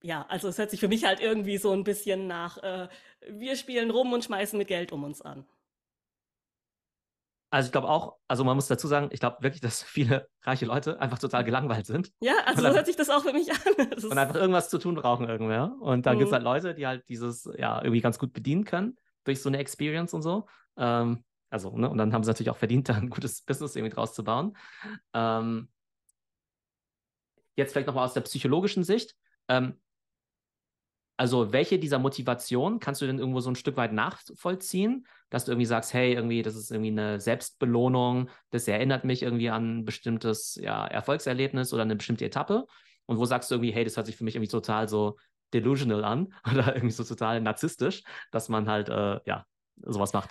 ja, 0.02 0.24
also 0.28 0.48
es 0.48 0.56
hört 0.56 0.70
sich 0.70 0.80
für 0.80 0.88
mich 0.88 1.04
halt 1.04 1.20
irgendwie 1.20 1.58
so 1.58 1.72
ein 1.72 1.84
bisschen 1.84 2.26
nach, 2.26 2.62
äh, 2.62 2.88
wir 3.28 3.56
spielen 3.56 3.90
rum 3.90 4.12
und 4.14 4.24
schmeißen 4.24 4.56
mit 4.58 4.68
Geld 4.68 4.90
um 4.90 5.04
uns 5.04 5.20
an. 5.20 5.44
Also 7.54 7.68
ich 7.68 7.72
glaube 7.72 7.88
auch, 7.88 8.16
also 8.26 8.42
man 8.42 8.56
muss 8.56 8.66
dazu 8.66 8.88
sagen, 8.88 9.10
ich 9.12 9.20
glaube 9.20 9.36
wirklich, 9.40 9.60
dass 9.60 9.80
viele 9.84 10.28
reiche 10.42 10.66
Leute 10.66 11.00
einfach 11.00 11.20
total 11.20 11.44
gelangweilt 11.44 11.86
sind. 11.86 12.10
Ja, 12.18 12.32
also 12.46 12.62
so 12.62 12.74
hört 12.74 12.86
sich 12.86 12.96
das 12.96 13.08
auch 13.10 13.22
für 13.22 13.32
mich 13.32 13.48
an. 13.52 13.90
Das 13.90 14.02
und 14.02 14.18
einfach 14.18 14.34
irgendwas 14.34 14.68
zu 14.70 14.78
tun 14.78 14.96
brauchen 14.96 15.28
irgendwer. 15.28 15.76
Und 15.80 16.04
dann 16.04 16.16
mhm. 16.16 16.18
gibt 16.18 16.28
es 16.30 16.32
halt 16.32 16.42
Leute, 16.42 16.74
die 16.74 16.84
halt 16.84 17.08
dieses 17.08 17.48
ja 17.56 17.80
irgendwie 17.80 18.00
ganz 18.00 18.18
gut 18.18 18.32
bedienen 18.32 18.64
können 18.64 18.98
durch 19.22 19.40
so 19.40 19.48
eine 19.48 19.58
Experience 19.58 20.12
und 20.14 20.22
so. 20.22 20.48
Ähm, 20.76 21.22
also, 21.48 21.78
ne, 21.78 21.88
und 21.88 21.96
dann 21.96 22.12
haben 22.12 22.24
sie 22.24 22.30
natürlich 22.30 22.50
auch 22.50 22.56
verdient, 22.56 22.88
da 22.88 22.94
ein 22.94 23.08
gutes 23.08 23.42
Business 23.42 23.76
irgendwie 23.76 23.94
draus 23.94 24.14
zu 24.14 24.24
bauen. 24.24 24.56
Ähm, 25.12 25.68
jetzt 27.54 27.70
vielleicht 27.70 27.86
nochmal 27.86 28.06
aus 28.06 28.14
der 28.14 28.22
psychologischen 28.22 28.82
Sicht. 28.82 29.14
Ähm, 29.46 29.80
also, 31.16 31.52
welche 31.52 31.78
dieser 31.78 32.00
Motivationen 32.00 32.80
kannst 32.80 33.00
du 33.00 33.06
denn 33.06 33.18
irgendwo 33.18 33.40
so 33.40 33.50
ein 33.50 33.54
Stück 33.54 33.76
weit 33.76 33.92
nachvollziehen, 33.92 35.06
dass 35.30 35.44
du 35.44 35.52
irgendwie 35.52 35.66
sagst, 35.66 35.94
hey, 35.94 36.12
irgendwie, 36.12 36.42
das 36.42 36.56
ist 36.56 36.72
irgendwie 36.72 36.90
eine 36.90 37.20
Selbstbelohnung, 37.20 38.28
das 38.50 38.66
erinnert 38.66 39.04
mich 39.04 39.22
irgendwie 39.22 39.50
an 39.50 39.78
ein 39.78 39.84
bestimmtes 39.84 40.56
ja, 40.60 40.84
Erfolgserlebnis 40.86 41.72
oder 41.72 41.82
eine 41.82 41.94
bestimmte 41.96 42.24
Etappe? 42.24 42.66
Und 43.06 43.18
wo 43.18 43.26
sagst 43.26 43.50
du 43.50 43.56
irgendwie, 43.56 43.72
hey, 43.72 43.84
das 43.84 43.96
hört 43.96 44.06
sich 44.06 44.16
für 44.16 44.24
mich 44.24 44.34
irgendwie 44.34 44.50
total 44.50 44.88
so 44.88 45.16
delusional 45.52 46.04
an 46.04 46.34
oder 46.52 46.74
irgendwie 46.74 46.94
so 46.94 47.04
total 47.04 47.40
narzisstisch, 47.40 48.02
dass 48.32 48.48
man 48.48 48.68
halt, 48.68 48.88
äh, 48.88 49.20
ja, 49.24 49.46
sowas 49.76 50.12
macht? 50.12 50.30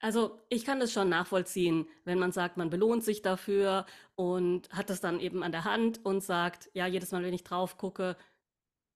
Also 0.00 0.38
ich 0.48 0.64
kann 0.64 0.78
das 0.78 0.92
schon 0.92 1.08
nachvollziehen, 1.08 1.88
wenn 2.04 2.20
man 2.20 2.30
sagt, 2.30 2.56
man 2.56 2.70
belohnt 2.70 3.02
sich 3.02 3.20
dafür 3.20 3.84
und 4.14 4.68
hat 4.70 4.90
das 4.90 5.00
dann 5.00 5.18
eben 5.18 5.42
an 5.42 5.50
der 5.50 5.64
Hand 5.64 6.04
und 6.04 6.22
sagt, 6.22 6.70
ja, 6.72 6.86
jedes 6.86 7.10
Mal, 7.10 7.24
wenn 7.24 7.34
ich 7.34 7.42
drauf 7.42 7.78
gucke, 7.78 8.16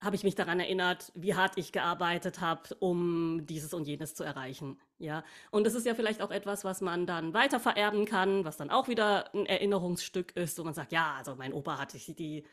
habe 0.03 0.15
ich 0.15 0.23
mich 0.23 0.35
daran 0.35 0.59
erinnert, 0.59 1.11
wie 1.15 1.35
hart 1.35 1.57
ich 1.57 1.71
gearbeitet 1.71 2.41
habe, 2.41 2.75
um 2.79 3.45
dieses 3.47 3.73
und 3.73 3.87
jenes 3.87 4.15
zu 4.15 4.23
erreichen. 4.23 4.77
Ja, 4.99 5.23
und 5.51 5.65
das 5.65 5.73
ist 5.73 5.85
ja 5.85 5.95
vielleicht 5.95 6.21
auch 6.21 6.31
etwas, 6.31 6.63
was 6.63 6.81
man 6.81 7.05
dann 7.05 7.33
weiter 7.33 7.59
vererben 7.59 8.05
kann, 8.05 8.45
was 8.45 8.57
dann 8.57 8.69
auch 8.69 8.87
wieder 8.87 9.33
ein 9.33 9.45
Erinnerungsstück 9.45 10.35
ist, 10.35 10.57
wo 10.59 10.63
man 10.63 10.73
sagt, 10.73 10.91
ja, 10.91 11.15
also 11.17 11.35
mein 11.35 11.53
Opa 11.53 11.77
hatte 11.77 11.97
die 11.97 12.45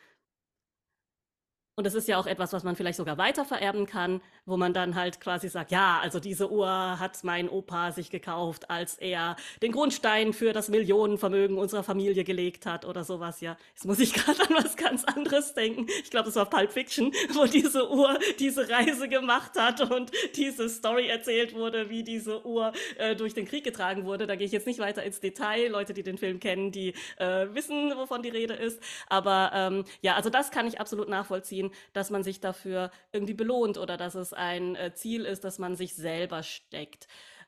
und 1.81 1.85
das 1.85 1.95
ist 1.95 2.07
ja 2.07 2.19
auch 2.19 2.27
etwas, 2.27 2.53
was 2.53 2.63
man 2.63 2.75
vielleicht 2.75 2.97
sogar 2.97 3.17
weiter 3.17 3.43
vererben 3.43 3.87
kann, 3.87 4.21
wo 4.45 4.55
man 4.55 4.71
dann 4.71 4.93
halt 4.93 5.19
quasi 5.19 5.49
sagt, 5.49 5.71
ja, 5.71 5.99
also 5.99 6.19
diese 6.19 6.51
Uhr 6.51 6.69
hat 6.69 7.23
mein 7.23 7.49
Opa 7.49 7.91
sich 7.91 8.11
gekauft, 8.11 8.69
als 8.69 8.99
er 8.99 9.35
den 9.63 9.71
Grundstein 9.71 10.31
für 10.31 10.53
das 10.53 10.69
Millionenvermögen 10.69 11.57
unserer 11.57 11.81
Familie 11.81 12.23
gelegt 12.23 12.67
hat 12.67 12.85
oder 12.85 13.03
sowas, 13.03 13.41
ja. 13.41 13.57
Jetzt 13.73 13.87
muss 13.87 13.97
ich 13.97 14.13
gerade 14.13 14.43
an 14.43 14.63
was 14.63 14.77
ganz 14.77 15.05
anderes 15.05 15.55
denken. 15.55 15.87
Ich 16.03 16.11
glaube, 16.11 16.25
das 16.25 16.35
war 16.35 16.47
Pulp 16.47 16.71
Fiction, 16.71 17.13
wo 17.33 17.45
diese 17.45 17.89
Uhr 17.89 18.19
diese 18.37 18.69
Reise 18.69 19.09
gemacht 19.09 19.53
hat 19.57 19.81
und 19.81 20.11
diese 20.35 20.69
Story 20.69 21.07
erzählt 21.07 21.55
wurde, 21.55 21.89
wie 21.89 22.03
diese 22.03 22.45
Uhr 22.45 22.73
äh, 22.99 23.15
durch 23.15 23.33
den 23.33 23.47
Krieg 23.47 23.63
getragen 23.63 24.05
wurde. 24.05 24.27
Da 24.27 24.35
gehe 24.35 24.45
ich 24.45 24.51
jetzt 24.51 24.67
nicht 24.67 24.77
weiter 24.77 25.01
ins 25.01 25.19
Detail. 25.19 25.67
Leute, 25.69 25.95
die 25.95 26.03
den 26.03 26.19
Film 26.19 26.39
kennen, 26.39 26.71
die 26.71 26.93
äh, 27.17 27.47
wissen, 27.55 27.91
wovon 27.97 28.21
die 28.21 28.29
Rede 28.29 28.53
ist. 28.53 28.79
Aber 29.07 29.49
ähm, 29.55 29.85
ja, 30.01 30.13
also 30.13 30.29
das 30.29 30.51
kann 30.51 30.67
ich 30.67 30.79
absolut 30.79 31.09
nachvollziehen 31.09 31.70
dass 31.93 32.09
man 32.09 32.23
sich 32.23 32.39
dafür 32.39 32.91
irgendwie 33.11 33.33
belohnt 33.33 33.77
oder 33.77 33.97
dass 33.97 34.15
es 34.15 34.33
ein 34.33 34.75
äh, 34.75 34.93
Ziel 34.93 35.25
ist, 35.25 35.43
das 35.43 35.59
man 35.59 35.75
sich 35.75 35.95
selber 35.95 36.43
steckt. 36.43 37.07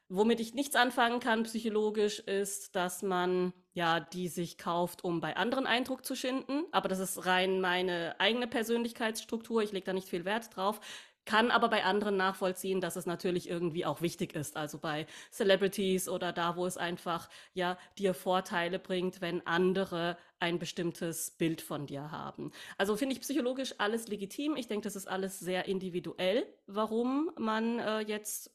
Womit 0.09 0.39
ich 0.39 0.53
nichts 0.53 0.75
anfangen 0.75 1.19
kann 1.19 1.43
psychologisch 1.43 2.19
ist, 2.19 2.75
dass 2.75 3.01
man 3.01 3.53
ja 3.73 3.99
die 3.99 4.27
sich 4.27 4.57
kauft, 4.57 5.03
um 5.03 5.21
bei 5.21 5.37
anderen 5.37 5.65
Eindruck 5.65 6.05
zu 6.05 6.15
schinden. 6.15 6.65
Aber 6.71 6.89
das 6.89 6.99
ist 6.99 7.25
rein 7.25 7.61
meine 7.61 8.19
eigene 8.19 8.47
Persönlichkeitsstruktur. 8.47 9.63
Ich 9.63 9.71
lege 9.71 9.85
da 9.85 9.93
nicht 9.93 10.09
viel 10.09 10.25
Wert 10.25 10.55
drauf 10.55 10.81
kann 11.25 11.51
aber 11.51 11.69
bei 11.69 11.83
anderen 11.83 12.17
nachvollziehen, 12.17 12.81
dass 12.81 12.95
es 12.95 13.05
natürlich 13.05 13.49
irgendwie 13.49 13.85
auch 13.85 14.01
wichtig 14.01 14.35
ist. 14.35 14.57
Also 14.57 14.77
bei 14.77 15.07
Celebrities 15.31 16.09
oder 16.09 16.33
da, 16.33 16.55
wo 16.55 16.65
es 16.65 16.77
einfach 16.77 17.29
ja 17.53 17.77
dir 17.97 18.13
Vorteile 18.13 18.79
bringt, 18.79 19.21
wenn 19.21 19.45
andere 19.47 20.17
ein 20.39 20.59
bestimmtes 20.59 21.31
Bild 21.31 21.61
von 21.61 21.85
dir 21.85 22.11
haben. 22.11 22.51
Also 22.77 22.95
finde 22.97 23.15
ich 23.15 23.21
psychologisch 23.21 23.75
alles 23.77 24.07
legitim. 24.07 24.55
Ich 24.57 24.67
denke, 24.67 24.83
das 24.83 24.95
ist 24.95 25.07
alles 25.07 25.39
sehr 25.39 25.65
individuell, 25.65 26.45
warum 26.67 27.31
man 27.37 27.79
äh, 27.79 27.99
jetzt 27.99 28.51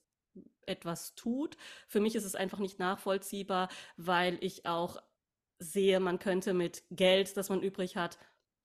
etwas 0.67 1.15
tut. 1.15 1.57
Für 1.87 2.01
mich 2.01 2.15
ist 2.15 2.25
es 2.25 2.35
einfach 2.35 2.59
nicht 2.59 2.79
nachvollziehbar, 2.79 3.69
weil 3.97 4.37
ich 4.43 4.67
auch 4.67 5.03
sehe, 5.59 5.99
man 5.99 6.19
könnte 6.19 6.55
mit 6.55 6.85
Geld, 6.91 7.37
das 7.37 7.49
man 7.49 7.63
übrig 7.63 7.97
hat, 7.97 8.19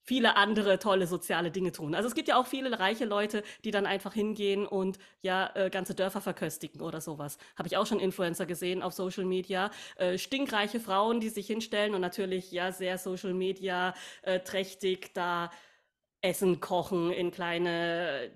viele 0.04 0.36
andere 0.36 0.80
tolle 0.80 1.08
soziale 1.08 1.52
Dinge 1.52 1.72
tun. 1.72 1.96
Also 1.96 2.08
es 2.08 2.16
gibt 2.16 2.28
ja 2.28 2.40
auch 2.40 2.48
viele 2.48 2.80
reiche 2.80 3.06
Leute, 3.06 3.44
die 3.64 3.72
dann 3.72 3.86
einfach 3.86 4.14
hingehen 4.14 4.66
und 4.66 5.00
ja 5.22 5.50
äh, 5.56 5.70
ganze 5.70 5.96
Dörfer 5.96 6.22
verköstigen 6.22 6.82
oder 6.82 7.02
sowas. 7.02 7.38
Habe 7.56 7.68
ich 7.68 7.78
auch 7.78 7.88
schon 7.88 8.00
Influencer 8.00 8.46
gesehen 8.46 8.84
auf 8.84 8.94
Social 8.94 9.26
Media. 9.26 9.72
Äh, 9.96 10.18
stinkreiche 10.18 10.80
Frauen, 10.80 11.20
die 11.20 11.30
sich 11.30 11.48
hinstellen 11.48 11.96
und 11.96 12.02
natürlich 12.02 12.52
ja 12.52 12.72
sehr 12.72 12.98
Social 12.98 13.34
Media 13.34 13.94
äh, 14.24 14.40
trächtig 14.42 15.14
da 15.14 15.50
Essen 16.22 16.60
kochen 16.60 17.12
in 17.12 17.32
kleine 17.32 18.32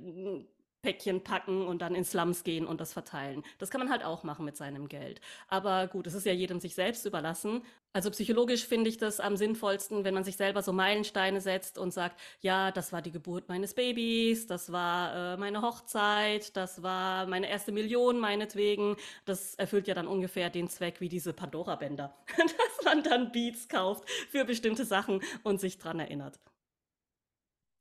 Päckchen 0.87 1.21
packen 1.21 1.67
und 1.67 1.81
dann 1.81 1.95
in 1.95 2.05
Slums 2.05 2.45
gehen 2.45 2.65
und 2.65 2.79
das 2.79 2.93
verteilen. 2.93 3.43
Das 3.57 3.69
kann 3.69 3.81
man 3.81 3.89
halt 3.89 4.05
auch 4.05 4.23
machen 4.23 4.45
mit 4.45 4.55
seinem 4.55 4.87
Geld. 4.87 5.19
Aber 5.49 5.87
gut, 5.87 6.07
es 6.07 6.13
ist 6.13 6.25
ja 6.25 6.31
jedem 6.31 6.61
sich 6.61 6.75
selbst 6.75 7.05
überlassen. 7.05 7.61
Also 7.91 8.09
psychologisch 8.09 8.65
finde 8.65 8.89
ich 8.89 8.97
das 8.97 9.19
am 9.19 9.35
sinnvollsten, 9.35 10.05
wenn 10.05 10.13
man 10.13 10.23
sich 10.23 10.37
selber 10.37 10.61
so 10.61 10.71
Meilensteine 10.71 11.41
setzt 11.41 11.77
und 11.77 11.91
sagt, 11.91 12.17
ja, 12.39 12.71
das 12.71 12.93
war 12.93 13.01
die 13.01 13.11
Geburt 13.11 13.49
meines 13.49 13.73
Babys, 13.73 14.47
das 14.47 14.71
war 14.71 15.33
äh, 15.33 15.37
meine 15.37 15.61
Hochzeit, 15.61 16.55
das 16.55 16.81
war 16.83 17.25
meine 17.25 17.49
erste 17.49 17.73
Million 17.73 18.17
meinetwegen. 18.17 18.95
Das 19.25 19.55
erfüllt 19.55 19.89
ja 19.89 19.93
dann 19.93 20.07
ungefähr 20.07 20.49
den 20.49 20.69
Zweck 20.69 21.01
wie 21.01 21.09
diese 21.09 21.33
Pandora-Bänder, 21.33 22.15
dass 22.37 22.85
man 22.85 23.03
dann 23.03 23.33
Beats 23.33 23.67
kauft 23.67 24.09
für 24.09 24.45
bestimmte 24.45 24.85
Sachen 24.85 25.21
und 25.43 25.59
sich 25.59 25.79
dran 25.79 25.99
erinnert. 25.99 26.39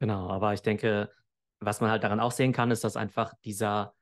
Genau, 0.00 0.28
aber 0.28 0.54
ich 0.54 0.62
denke, 0.62 1.08
was 1.60 1.80
man 1.80 1.90
halt 1.90 2.04
daran 2.04 2.20
auch 2.20 2.32
sehen 2.32 2.52
kann, 2.52 2.70
ist, 2.70 2.84
dass 2.84 2.96
einfach 2.96 3.32
dieser 3.44 3.94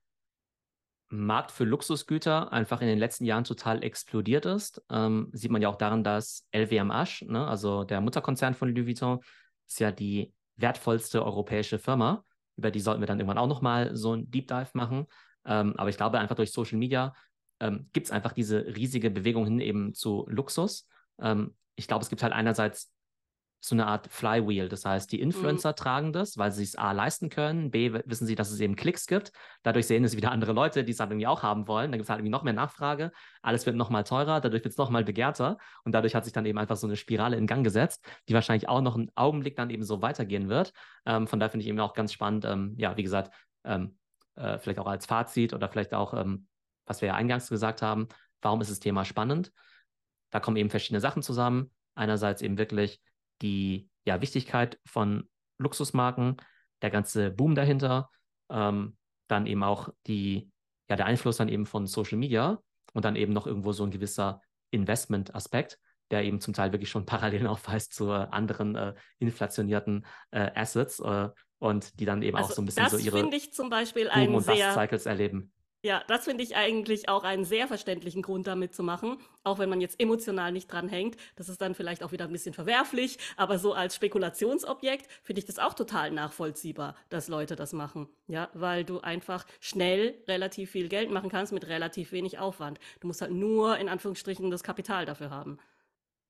Markt 1.08 1.52
für 1.52 1.64
Luxusgüter 1.64 2.52
einfach 2.52 2.80
in 2.80 2.88
den 2.88 2.98
letzten 2.98 3.24
Jahren 3.24 3.44
total 3.44 3.82
explodiert 3.82 4.46
ist. 4.46 4.82
Ähm, 4.90 5.28
sieht 5.32 5.50
man 5.50 5.62
ja 5.62 5.68
auch 5.68 5.76
daran, 5.76 6.02
dass 6.02 6.46
LVMH, 6.52 7.26
ne, 7.26 7.46
also 7.46 7.84
der 7.84 8.00
Mutterkonzern 8.00 8.54
von 8.54 8.74
Louis 8.74 8.86
Vuitton, 8.86 9.20
ist 9.66 9.80
ja 9.80 9.92
die 9.92 10.32
wertvollste 10.56 11.24
europäische 11.24 11.78
Firma. 11.78 12.24
Über 12.56 12.70
die 12.70 12.80
sollten 12.80 13.00
wir 13.00 13.06
dann 13.06 13.18
irgendwann 13.18 13.38
auch 13.38 13.48
nochmal 13.48 13.96
so 13.96 14.14
ein 14.14 14.30
Deep 14.30 14.48
Dive 14.48 14.70
machen. 14.74 15.06
Ähm, 15.44 15.74
aber 15.76 15.90
ich 15.90 15.96
glaube, 15.96 16.18
einfach 16.18 16.36
durch 16.36 16.52
Social 16.52 16.78
Media 16.78 17.14
ähm, 17.60 17.88
gibt 17.92 18.06
es 18.06 18.12
einfach 18.12 18.32
diese 18.32 18.64
riesige 18.66 19.10
Bewegung 19.10 19.44
hin 19.44 19.60
eben 19.60 19.94
zu 19.94 20.26
Luxus. 20.28 20.88
Ähm, 21.20 21.54
ich 21.76 21.86
glaube, 21.86 22.02
es 22.02 22.08
gibt 22.08 22.22
halt 22.22 22.32
einerseits 22.32 22.93
so 23.64 23.74
eine 23.74 23.86
Art 23.86 24.08
Flywheel. 24.08 24.68
Das 24.68 24.84
heißt, 24.84 25.10
die 25.10 25.16
mhm. 25.16 25.24
Influencer 25.24 25.70
mhm. 25.70 25.76
tragen 25.76 26.12
das, 26.12 26.36
weil 26.36 26.52
sie 26.52 26.64
es 26.64 26.76
A 26.76 26.92
leisten 26.92 27.30
können, 27.30 27.70
B 27.70 27.94
wissen 28.04 28.26
sie, 28.26 28.34
dass 28.34 28.50
es 28.50 28.60
eben 28.60 28.76
Klicks 28.76 29.06
gibt. 29.06 29.32
Dadurch 29.62 29.86
sehen 29.86 30.04
es 30.04 30.16
wieder 30.16 30.32
andere 30.32 30.52
Leute, 30.52 30.84
die 30.84 30.92
es 30.92 31.00
halt 31.00 31.10
irgendwie 31.10 31.26
auch 31.26 31.42
haben 31.42 31.66
wollen. 31.66 31.90
Dann 31.90 31.98
gibt 31.98 32.04
es 32.04 32.10
halt 32.10 32.18
irgendwie 32.18 32.30
noch 32.30 32.42
mehr 32.42 32.52
Nachfrage. 32.52 33.10
Alles 33.40 33.64
wird 33.64 33.76
noch 33.76 33.88
mal 33.88 34.02
teurer, 34.02 34.42
dadurch 34.42 34.64
wird 34.64 34.72
es 34.72 34.76
noch 34.76 34.90
mal 34.90 35.02
begehrter. 35.02 35.56
Und 35.84 35.92
dadurch 35.92 36.14
hat 36.14 36.24
sich 36.24 36.34
dann 36.34 36.44
eben 36.44 36.58
einfach 36.58 36.76
so 36.76 36.86
eine 36.86 36.96
Spirale 36.96 37.36
in 37.36 37.46
Gang 37.46 37.64
gesetzt, 37.64 38.06
die 38.28 38.34
wahrscheinlich 38.34 38.68
auch 38.68 38.82
noch 38.82 38.96
einen 38.96 39.10
Augenblick 39.14 39.56
dann 39.56 39.70
eben 39.70 39.82
so 39.82 40.02
weitergehen 40.02 40.50
wird. 40.50 40.74
Ähm, 41.06 41.26
von 41.26 41.40
daher 41.40 41.50
finde 41.50 41.62
ich 41.62 41.68
eben 41.68 41.80
auch 41.80 41.94
ganz 41.94 42.12
spannend, 42.12 42.44
ähm, 42.44 42.74
ja, 42.76 42.98
wie 42.98 43.02
gesagt, 43.02 43.34
ähm, 43.64 43.96
äh, 44.36 44.58
vielleicht 44.58 44.78
auch 44.78 44.86
als 44.86 45.06
Fazit 45.06 45.54
oder 45.54 45.70
vielleicht 45.70 45.94
auch, 45.94 46.12
ähm, 46.12 46.48
was 46.84 47.00
wir 47.00 47.08
ja 47.08 47.14
eingangs 47.14 47.48
gesagt 47.48 47.80
haben, 47.80 48.08
warum 48.42 48.60
ist 48.60 48.70
das 48.70 48.80
Thema 48.80 49.06
spannend? 49.06 49.52
Da 50.28 50.38
kommen 50.38 50.58
eben 50.58 50.68
verschiedene 50.68 51.00
Sachen 51.00 51.22
zusammen. 51.22 51.70
Einerseits 51.94 52.42
eben 52.42 52.58
wirklich 52.58 53.00
die 53.42 53.88
ja, 54.04 54.20
Wichtigkeit 54.20 54.78
von 54.84 55.28
Luxusmarken, 55.58 56.36
der 56.82 56.90
ganze 56.90 57.30
Boom 57.30 57.54
dahinter, 57.54 58.10
ähm, 58.50 58.96
dann 59.28 59.46
eben 59.46 59.62
auch 59.62 59.88
die, 60.06 60.50
ja, 60.88 60.96
der 60.96 61.06
Einfluss 61.06 61.38
dann 61.38 61.48
eben 61.48 61.66
von 61.66 61.86
Social 61.86 62.18
Media 62.18 62.60
und 62.92 63.04
dann 63.04 63.16
eben 63.16 63.32
noch 63.32 63.46
irgendwo 63.46 63.72
so 63.72 63.84
ein 63.84 63.90
gewisser 63.90 64.42
Investment-Aspekt, 64.70 65.78
der 66.10 66.24
eben 66.24 66.40
zum 66.40 66.52
Teil 66.52 66.72
wirklich 66.72 66.90
schon 66.90 67.06
Parallelen 67.06 67.46
aufweist 67.46 67.94
zu 67.94 68.10
äh, 68.10 68.26
anderen 68.30 68.76
äh, 68.76 68.94
inflationierten 69.18 70.04
äh, 70.30 70.50
Assets 70.54 71.00
äh, 71.00 71.28
und 71.58 71.98
die 71.98 72.04
dann 72.04 72.22
eben 72.22 72.36
also 72.36 72.50
auch 72.50 72.56
so 72.56 72.62
ein 72.62 72.66
bisschen 72.66 72.88
so 72.90 72.98
ihre 72.98 73.34
ich 73.34 73.52
zum 73.54 73.70
Beispiel 73.70 74.10
einen 74.10 74.34
und 74.34 74.42
sehr 74.42 74.72
Cycles 74.74 75.06
erleben. 75.06 75.53
Ja, 75.84 76.02
das 76.08 76.24
finde 76.24 76.42
ich 76.42 76.56
eigentlich 76.56 77.10
auch 77.10 77.24
einen 77.24 77.44
sehr 77.44 77.68
verständlichen 77.68 78.22
Grund, 78.22 78.46
damit 78.46 78.74
zu 78.74 78.82
machen, 78.82 79.18
auch 79.42 79.58
wenn 79.58 79.68
man 79.68 79.82
jetzt 79.82 80.00
emotional 80.00 80.50
nicht 80.50 80.72
dran 80.72 80.88
hängt. 80.88 81.18
Das 81.36 81.50
ist 81.50 81.60
dann 81.60 81.74
vielleicht 81.74 82.02
auch 82.02 82.10
wieder 82.10 82.24
ein 82.24 82.32
bisschen 82.32 82.54
verwerflich, 82.54 83.18
aber 83.36 83.58
so 83.58 83.74
als 83.74 83.94
Spekulationsobjekt 83.94 85.06
finde 85.22 85.40
ich 85.40 85.44
das 85.44 85.58
auch 85.58 85.74
total 85.74 86.10
nachvollziehbar, 86.10 86.96
dass 87.10 87.28
Leute 87.28 87.54
das 87.54 87.74
machen. 87.74 88.08
Ja, 88.28 88.48
weil 88.54 88.84
du 88.84 89.00
einfach 89.00 89.44
schnell 89.60 90.14
relativ 90.26 90.70
viel 90.70 90.88
Geld 90.88 91.10
machen 91.10 91.28
kannst 91.28 91.52
mit 91.52 91.66
relativ 91.66 92.12
wenig 92.12 92.38
Aufwand. 92.38 92.80
Du 93.00 93.06
musst 93.06 93.20
halt 93.20 93.32
nur 93.32 93.76
in 93.76 93.90
Anführungsstrichen 93.90 94.50
das 94.50 94.62
Kapital 94.62 95.04
dafür 95.04 95.28
haben. 95.28 95.58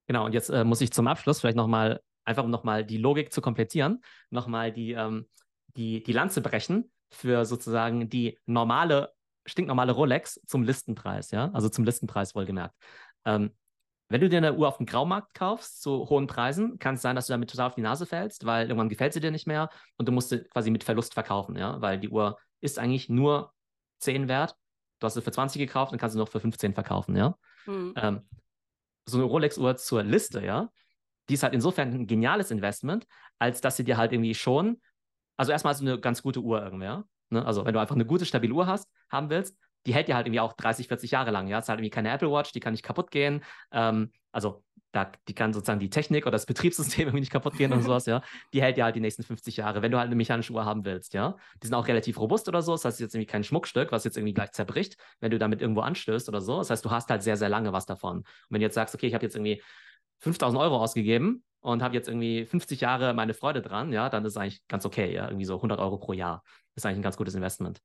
Genau, 0.09 0.24
und 0.24 0.32
jetzt 0.32 0.48
äh, 0.48 0.64
muss 0.64 0.80
ich 0.80 0.92
zum 0.92 1.07
Abschluss 1.07 1.38
vielleicht 1.38 1.57
nochmal, 1.57 2.00
einfach 2.24 2.42
um 2.42 2.50
nochmal 2.50 2.84
die 2.84 2.98
Logik 2.98 3.32
zu 3.32 3.40
komplettieren, 3.40 4.02
nochmal 4.30 4.72
die, 4.72 4.94
ähm, 4.94 5.28
die, 5.76 6.02
die 6.02 6.12
Lanze 6.12 6.40
brechen 6.40 6.90
für 7.12 7.44
sozusagen 7.44 8.11
die 8.11 8.36
normale 8.46 9.14
stinknormale 9.47 9.92
Rolex 9.92 10.40
zum 10.47 10.62
Listenpreis, 10.62 11.30
ja, 11.30 11.51
also 11.53 11.68
zum 11.68 11.84
Listenpreis 11.84 12.34
wohlgemerkt. 12.34 12.74
Ähm, 13.24 13.51
wenn 14.09 14.20
du 14.20 14.28
dir 14.28 14.38
eine 14.38 14.55
Uhr 14.55 14.68
auf 14.68 14.76
dem 14.76 14.86
Graumarkt 14.86 15.34
kaufst 15.34 15.80
zu 15.82 16.09
hohen 16.09 16.26
Preisen, 16.26 16.78
kann 16.78 16.97
es 16.97 17.03
sein, 17.03 17.16
dass 17.16 17.26
du 17.26 17.32
damit 17.32 17.51
total 17.51 17.68
auf 17.68 17.74
die 17.74 17.80
Nase 17.82 18.07
fällst, 18.07 18.45
weil 18.45 18.66
irgendwann 18.66 18.88
gefällt 18.88 19.12
sie 19.12 19.20
dir 19.20 19.30
nicht 19.30 19.47
mehr 19.47 19.70
und 19.97 20.07
du 20.07 20.12
musst 20.12 20.28
sie 20.28 20.45
quasi 20.45 20.70
mit 20.70 20.84
Verlust 20.84 21.14
verkaufen, 21.14 21.57
ja, 21.57 21.80
weil 21.80 21.99
die 21.99 22.11
Uhr 22.11 22.38
ist 22.61 22.78
eigentlich 22.78 23.09
nur 23.09 23.53
10 24.01 24.28
wert. 24.28 24.57
Du 25.01 25.07
hast 25.07 25.14
sie 25.14 25.22
für 25.22 25.32
20 25.32 25.59
gekauft 25.59 25.92
und 25.92 25.99
kannst 25.99 26.12
sie 26.12 26.18
noch 26.18 26.28
für 26.28 26.40
15 26.40 26.74
verkaufen, 26.74 27.16
ja. 27.16 27.36
Mhm. 27.66 27.95
Ähm, 27.97 28.28
so 29.07 29.18
eine 29.18 29.26
Rolex-Uhr 29.26 29.76
zur 29.76 30.03
Liste, 30.03 30.45
ja, 30.45 30.70
die 31.28 31.34
ist 31.34 31.42
halt 31.42 31.55
insofern 31.55 31.92
ein 31.92 32.07
geniales 32.07 32.51
Investment, 32.51 33.07
als 33.38 33.61
dass 33.61 33.76
sie 33.76 33.84
dir 33.84 33.97
halt 33.97 34.12
irgendwie 34.12 34.34
schon, 34.34 34.80
also 35.36 35.53
erstmal 35.53 35.74
ist 35.74 35.80
eine 35.80 35.99
ganz 35.99 36.22
gute 36.22 36.40
Uhr 36.40 36.62
irgendwie, 36.62 36.86
ja. 36.86 37.05
Ne? 37.35 37.45
Also 37.45 37.64
wenn 37.64 37.74
du 37.74 37.80
einfach 37.80 37.95
eine 37.95 38.07
gute, 38.07 38.24
stabile 38.24 38.55
Uhr 38.55 38.66
hast, 38.66 38.89
haben 39.11 39.30
willst, 39.30 39.57
die 39.87 39.95
hält 39.95 40.09
dir 40.09 40.16
halt 40.16 40.26
irgendwie 40.26 40.41
auch 40.41 40.55
30, 40.55 40.89
40 40.89 41.11
Jahre 41.11 41.30
lang. 41.30 41.47
Ja, 41.49 41.59
es 41.59 41.66
ist 41.66 41.68
halt 41.68 41.78
irgendwie 41.78 41.91
keine 41.91 42.11
Apple 42.11 42.30
Watch, 42.30 42.53
die 42.53 42.61
kann 42.61 42.72
nicht 42.72 42.82
kaputt 42.82 43.11
gehen. 43.11 43.43
Ähm, 43.70 44.12
also 44.32 44.64
da, 44.93 45.11
die 45.28 45.35
kann 45.35 45.53
sozusagen 45.53 45.80
die 45.80 45.91
Technik 45.91 46.24
oder 46.24 46.32
das 46.32 46.47
Betriebssystem 46.47 47.03
irgendwie 47.09 47.20
nicht 47.20 47.32
kaputt 47.32 47.57
gehen 47.57 47.72
oder 47.72 47.82
sowas, 47.82 48.07
ja. 48.07 48.22
Die 48.53 48.62
hält 48.62 48.76
dir 48.76 48.85
halt 48.85 48.97
die 48.97 49.01
nächsten 49.01 49.22
50 49.22 49.57
Jahre, 49.57 49.82
wenn 49.82 49.91
du 49.91 49.99
halt 49.99 50.07
eine 50.07 50.14
mechanische 50.14 50.53
Uhr 50.53 50.64
haben 50.64 50.85
willst, 50.85 51.14
ja. 51.14 51.37
Die 51.62 51.66
sind 51.66 51.74
auch 51.74 51.89
relativ 51.89 52.18
robust 52.18 52.49
oder 52.49 52.62
so. 52.62 52.72
Das 52.72 52.85
heißt, 52.85 53.01
jetzt 53.01 53.14
irgendwie 53.14 53.26
kein 53.26 53.45
Schmuckstück, 53.45 53.93
was 53.93 54.05
jetzt 54.05 54.16
irgendwie 54.16 54.35
gleich 54.35 54.53
zerbricht, 54.53 54.97
wenn 55.20 55.30
du 55.30 55.39
damit 55.39 55.61
irgendwo 55.61 55.80
anstößt 55.80 56.28
oder 56.28 56.41
so. 56.41 56.59
Das 56.59 56.70
heißt, 56.70 56.85
du 56.85 56.91
hast 56.91 57.11
halt 57.11 57.22
sehr, 57.22 57.37
sehr 57.37 57.49
lange 57.49 57.72
was 57.72 57.87
davon. 57.87 58.18
Und 58.18 58.26
wenn 58.51 58.61
du 58.61 58.66
jetzt 58.66 58.74
sagst, 58.74 58.95
okay, 58.95 59.07
ich 59.07 59.14
habe 59.14 59.24
jetzt 59.24 59.35
irgendwie 59.35 59.62
5000 60.20 60.61
Euro 60.61 60.76
ausgegeben 60.78 61.45
und 61.61 61.82
habe 61.82 61.95
jetzt 61.95 62.09
irgendwie 62.09 62.47
50 62.47 62.80
Jahre 62.80 63.14
meine 63.14 63.35
Freude 63.35 63.62
dran, 63.62 63.93
ja, 63.93 64.09
dann 64.09 64.24
ist 64.24 64.32
es 64.32 64.37
eigentlich 64.37 64.66
ganz 64.68 64.87
okay, 64.87 65.12
ja, 65.12 65.26
irgendwie 65.26 65.45
so 65.45 65.57
100 65.57 65.80
Euro 65.80 65.99
pro 65.99 66.12
Jahr 66.12 66.43
ist 66.76 66.86
eigentlich 66.86 66.98
ein 66.98 67.02
ganz 67.02 67.16
gutes 67.16 67.34
Investment. 67.34 67.80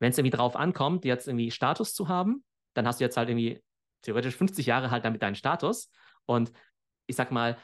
Wenn 0.00 0.10
es 0.10 0.18
irgendwie 0.18 0.36
drauf 0.36 0.56
ankommt, 0.56 1.04
jetzt 1.04 1.26
irgendwie 1.26 1.50
Status 1.50 1.94
zu 1.94 2.08
haben, 2.08 2.44
dann 2.74 2.86
hast 2.86 3.00
du 3.00 3.04
jetzt 3.04 3.16
halt 3.16 3.28
irgendwie 3.28 3.62
theoretisch 4.02 4.36
50 4.36 4.66
Jahre 4.66 4.90
halt 4.90 5.04
damit 5.04 5.22
deinen 5.22 5.34
Status. 5.34 5.90
Und 6.26 6.52
ich 7.06 7.16
sag 7.16 7.32
mal, 7.32 7.56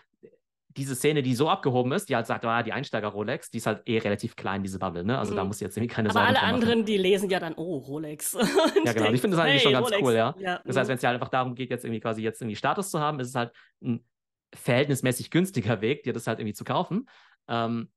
diese 0.77 0.97
Szene, 0.97 1.23
die 1.23 1.35
so 1.35 1.49
abgehoben 1.49 1.93
ist, 1.93 2.09
die 2.09 2.17
halt 2.17 2.27
sagt, 2.27 2.45
ah, 2.45 2.63
die 2.63 2.73
Einsteiger-Rolex, 2.73 3.51
die 3.51 3.59
ist 3.59 3.67
halt 3.67 3.83
eh 3.87 3.99
relativ 3.99 4.35
klein, 4.35 4.63
diese 4.63 4.81
Bubble, 4.81 5.05
ne? 5.05 5.19
Also 5.19 5.33
mhm. 5.33 5.37
da 5.37 5.45
muss 5.45 5.61
jetzt 5.61 5.77
irgendwie 5.77 5.95
keine 5.95 6.11
Aber 6.11 6.23
alle 6.23 6.41
anderen, 6.41 6.85
die 6.85 6.97
lesen 6.97 7.31
ja 7.31 7.39
dann, 7.39 7.55
oh, 7.55 7.79
Rolex. 7.79 8.33
ja, 8.85 8.93
genau. 8.93 9.13
Ich 9.13 9.21
finde 9.21 9.37
das 9.37 9.47
eigentlich 9.47 9.55
hey, 9.55 9.61
schon 9.61 9.73
ganz 9.73 9.87
Rolex. 9.87 10.03
cool, 10.03 10.15
ja. 10.15 10.35
ja. 10.39 10.61
Das 10.65 10.77
heißt, 10.77 10.87
mhm. 10.87 10.91
wenn 10.91 10.97
es 10.97 11.03
ja 11.03 11.11
einfach 11.11 11.29
darum 11.29 11.55
geht, 11.55 11.71
jetzt 11.71 11.85
irgendwie 11.85 12.01
quasi 12.01 12.23
jetzt 12.23 12.43
irgendwie 12.43 12.57
Status 12.57 12.91
zu 12.91 12.99
haben, 12.99 13.21
ist 13.21 13.29
es 13.29 13.35
halt 13.37 13.53
ein 13.83 14.05
verhältnismäßig 14.53 15.31
günstiger 15.31 15.81
Weg, 15.81 16.03
dir 16.03 16.13
das 16.13 16.27
halt 16.27 16.41
irgendwie 16.41 16.55
zu 16.55 16.65
kaufen. 16.65 17.09
Ähm, 17.49 17.91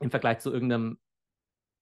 Im 0.00 0.10
Vergleich 0.10 0.38
zu 0.38 0.50
irgendeinem 0.52 0.98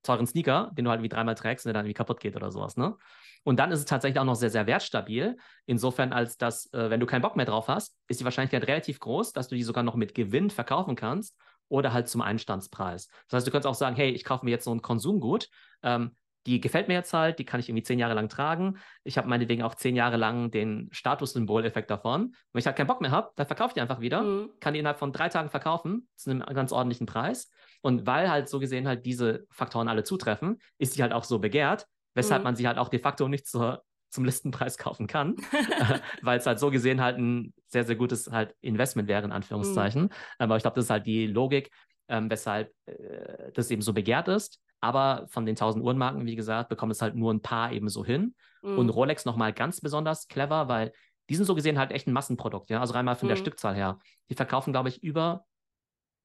teuren 0.05 0.27
Sneaker, 0.27 0.71
den 0.75 0.85
du 0.85 0.91
halt 0.91 1.03
wie 1.03 1.09
dreimal 1.09 1.35
trägst 1.35 1.67
und 1.67 1.71
der 1.71 1.75
dann 1.75 1.87
irgendwie 1.87 1.95
kaputt 1.95 2.21
geht 2.21 2.37
oder 2.37 2.51
sowas, 2.51 2.77
ne? 2.77 2.97
Und 3.45 3.59
dann 3.59 3.71
ist 3.73 3.81
es 3.81 3.85
tatsächlich 3.85 4.19
auch 4.19 4.25
noch 4.25 4.37
sehr, 4.37 4.49
sehr 4.51 4.67
wertstabil. 4.67 5.37
Insofern, 5.67 6.13
als 6.15 6.39
dass, 6.39 6.73
äh, 6.73 6.89
wenn 6.89 7.01
du 7.01 7.07
keinen 7.07 7.21
Bock 7.21 7.37
mehr 7.37 7.45
drauf 7.45 7.69
hast, 7.69 7.95
ist 8.09 8.21
die 8.21 8.25
Wahrscheinlichkeit 8.25 8.67
relativ 8.67 9.01
groß, 9.01 9.33
dass 9.33 9.49
du 9.49 9.55
die 9.55 9.63
sogar 9.63 9.85
noch 9.85 9.97
mit 9.97 10.15
Gewinn 10.15 10.49
verkaufen 10.49 10.97
kannst 10.97 11.37
oder 11.69 11.93
halt 11.93 12.09
zum 12.09 12.23
Einstandspreis. 12.23 13.09
Das 13.29 13.39
heißt, 13.39 13.47
du 13.47 13.51
kannst 13.51 13.67
auch 13.67 13.75
sagen, 13.75 13.97
hey, 13.97 14.11
ich 14.11 14.25
kaufe 14.25 14.45
mir 14.47 14.51
jetzt 14.51 14.65
so 14.65 14.75
ein 14.75 14.81
Konsumgut, 14.81 15.49
ähm, 15.83 16.17
die 16.47 16.61
gefällt 16.61 16.89
mir 16.89 16.95
jetzt 16.95 17.13
halt, 17.15 17.39
die 17.39 17.45
kann 17.45 17.61
ich 17.61 17.69
irgendwie 17.69 17.83
zehn 17.83 17.99
Jahre 17.99 18.15
lang 18.15 18.29
tragen. 18.29 18.79
Ich 19.03 19.17
habe 19.17 19.29
meinetwegen 19.29 19.63
auch 19.63 19.75
zehn 19.75 19.97
Jahre 19.97 20.19
lang 20.19 20.51
den 20.51 20.89
Statussymboleffekt 20.93 21.91
davon. 21.91 22.35
Wenn 22.53 22.61
ich 22.61 22.67
halt 22.67 22.77
keinen 22.77 22.87
Bock 22.87 23.01
mehr 23.01 23.11
habe, 23.11 23.31
dann 23.37 23.47
verkaufe 23.47 23.69
ich 23.69 23.75
die 23.75 23.81
einfach 23.81 24.01
wieder, 24.01 24.23
mhm. 24.23 24.51
kann 24.61 24.75
die 24.75 24.81
innerhalb 24.81 24.99
von 24.99 25.13
drei 25.13 25.29
Tagen 25.31 25.49
verkaufen 25.49 26.07
zu 26.17 26.31
einem 26.31 26.41
ganz 26.41 26.73
ordentlichen 26.73 27.07
Preis. 27.07 27.51
Und 27.85 28.07
weil 28.07 28.31
halt 28.31 28.49
so 28.49 28.61
gesehen 28.61 28.89
halt 28.89 29.05
diese 29.05 29.45
Faktoren 29.51 29.89
alle 29.89 30.05
zutreffen, 30.05 30.59
ist 30.79 30.95
sie 30.95 31.03
halt 31.03 31.13
auch 31.13 31.25
so 31.25 31.39
begehrt, 31.39 31.87
weshalb 32.15 32.41
mhm. 32.41 32.45
man 32.45 32.57
sie 32.57 32.67
halt 32.67 32.79
auch 32.79 32.89
de 32.89 32.99
facto 32.99 33.29
nicht 33.29 33.47
zur, 33.47 33.85
zum 34.09 34.25
Listenpreis 34.25 34.79
kaufen 34.79 35.07
kann, 35.07 35.37
äh, 35.53 35.99
weil 36.23 36.39
es 36.39 36.47
halt 36.47 36.59
so 36.59 36.71
gesehen 36.71 37.03
halt 37.03 37.19
ein 37.19 37.53
sehr, 37.67 37.85
sehr 37.85 37.97
gutes 37.97 38.31
halt 38.31 38.55
Investment 38.63 39.07
wäre, 39.07 39.23
in 39.25 39.33
Anführungszeichen. 39.33 40.05
Mhm. 40.05 40.11
Aber 40.39 40.57
ich 40.57 40.63
glaube, 40.63 40.77
das 40.77 40.87
ist 40.87 40.91
halt 40.91 41.07
die 41.07 41.27
Logik, 41.27 41.71
ähm, 42.09 42.31
weshalb 42.31 42.73
äh, 42.87 43.53
das 43.53 43.71
eben 43.71 43.83
so 43.83 43.93
begehrt 43.93 44.29
ist. 44.29 44.61
Aber 44.81 45.27
von 45.29 45.45
den 45.45 45.53
1000 45.53 45.85
Uhrenmarken, 45.85 46.25
wie 46.25 46.37
gesagt, 46.37 46.71
bekommen 46.71 46.93
es 46.93 47.03
halt 47.03 47.17
nur 47.17 47.35
ein 47.35 47.43
paar 47.43 47.71
eben 47.71 47.91
so 47.91 48.03
hin. 48.03 48.35
Mhm. 48.63 48.79
Und 48.79 48.89
Rolex 48.89 49.27
nochmal 49.27 49.53
ganz 49.53 49.83
besonders 49.83 50.27
clever, 50.27 50.69
weil 50.69 50.93
die 51.29 51.35
sind 51.35 51.45
so 51.45 51.55
gesehen 51.55 51.79
halt 51.79 51.93
echt 51.93 52.07
ein 52.07 52.15
Massenprodukt, 52.15 52.71
ja. 52.71 52.81
Also 52.81 52.95
rein 52.95 53.05
mal 53.05 53.15
von 53.15 53.27
mhm. 53.27 53.33
der 53.33 53.37
Stückzahl 53.37 53.75
her. 53.75 53.99
Die 54.31 54.35
verkaufen, 54.35 54.73
glaube 54.73 54.89
ich, 54.89 55.03
über 55.03 55.45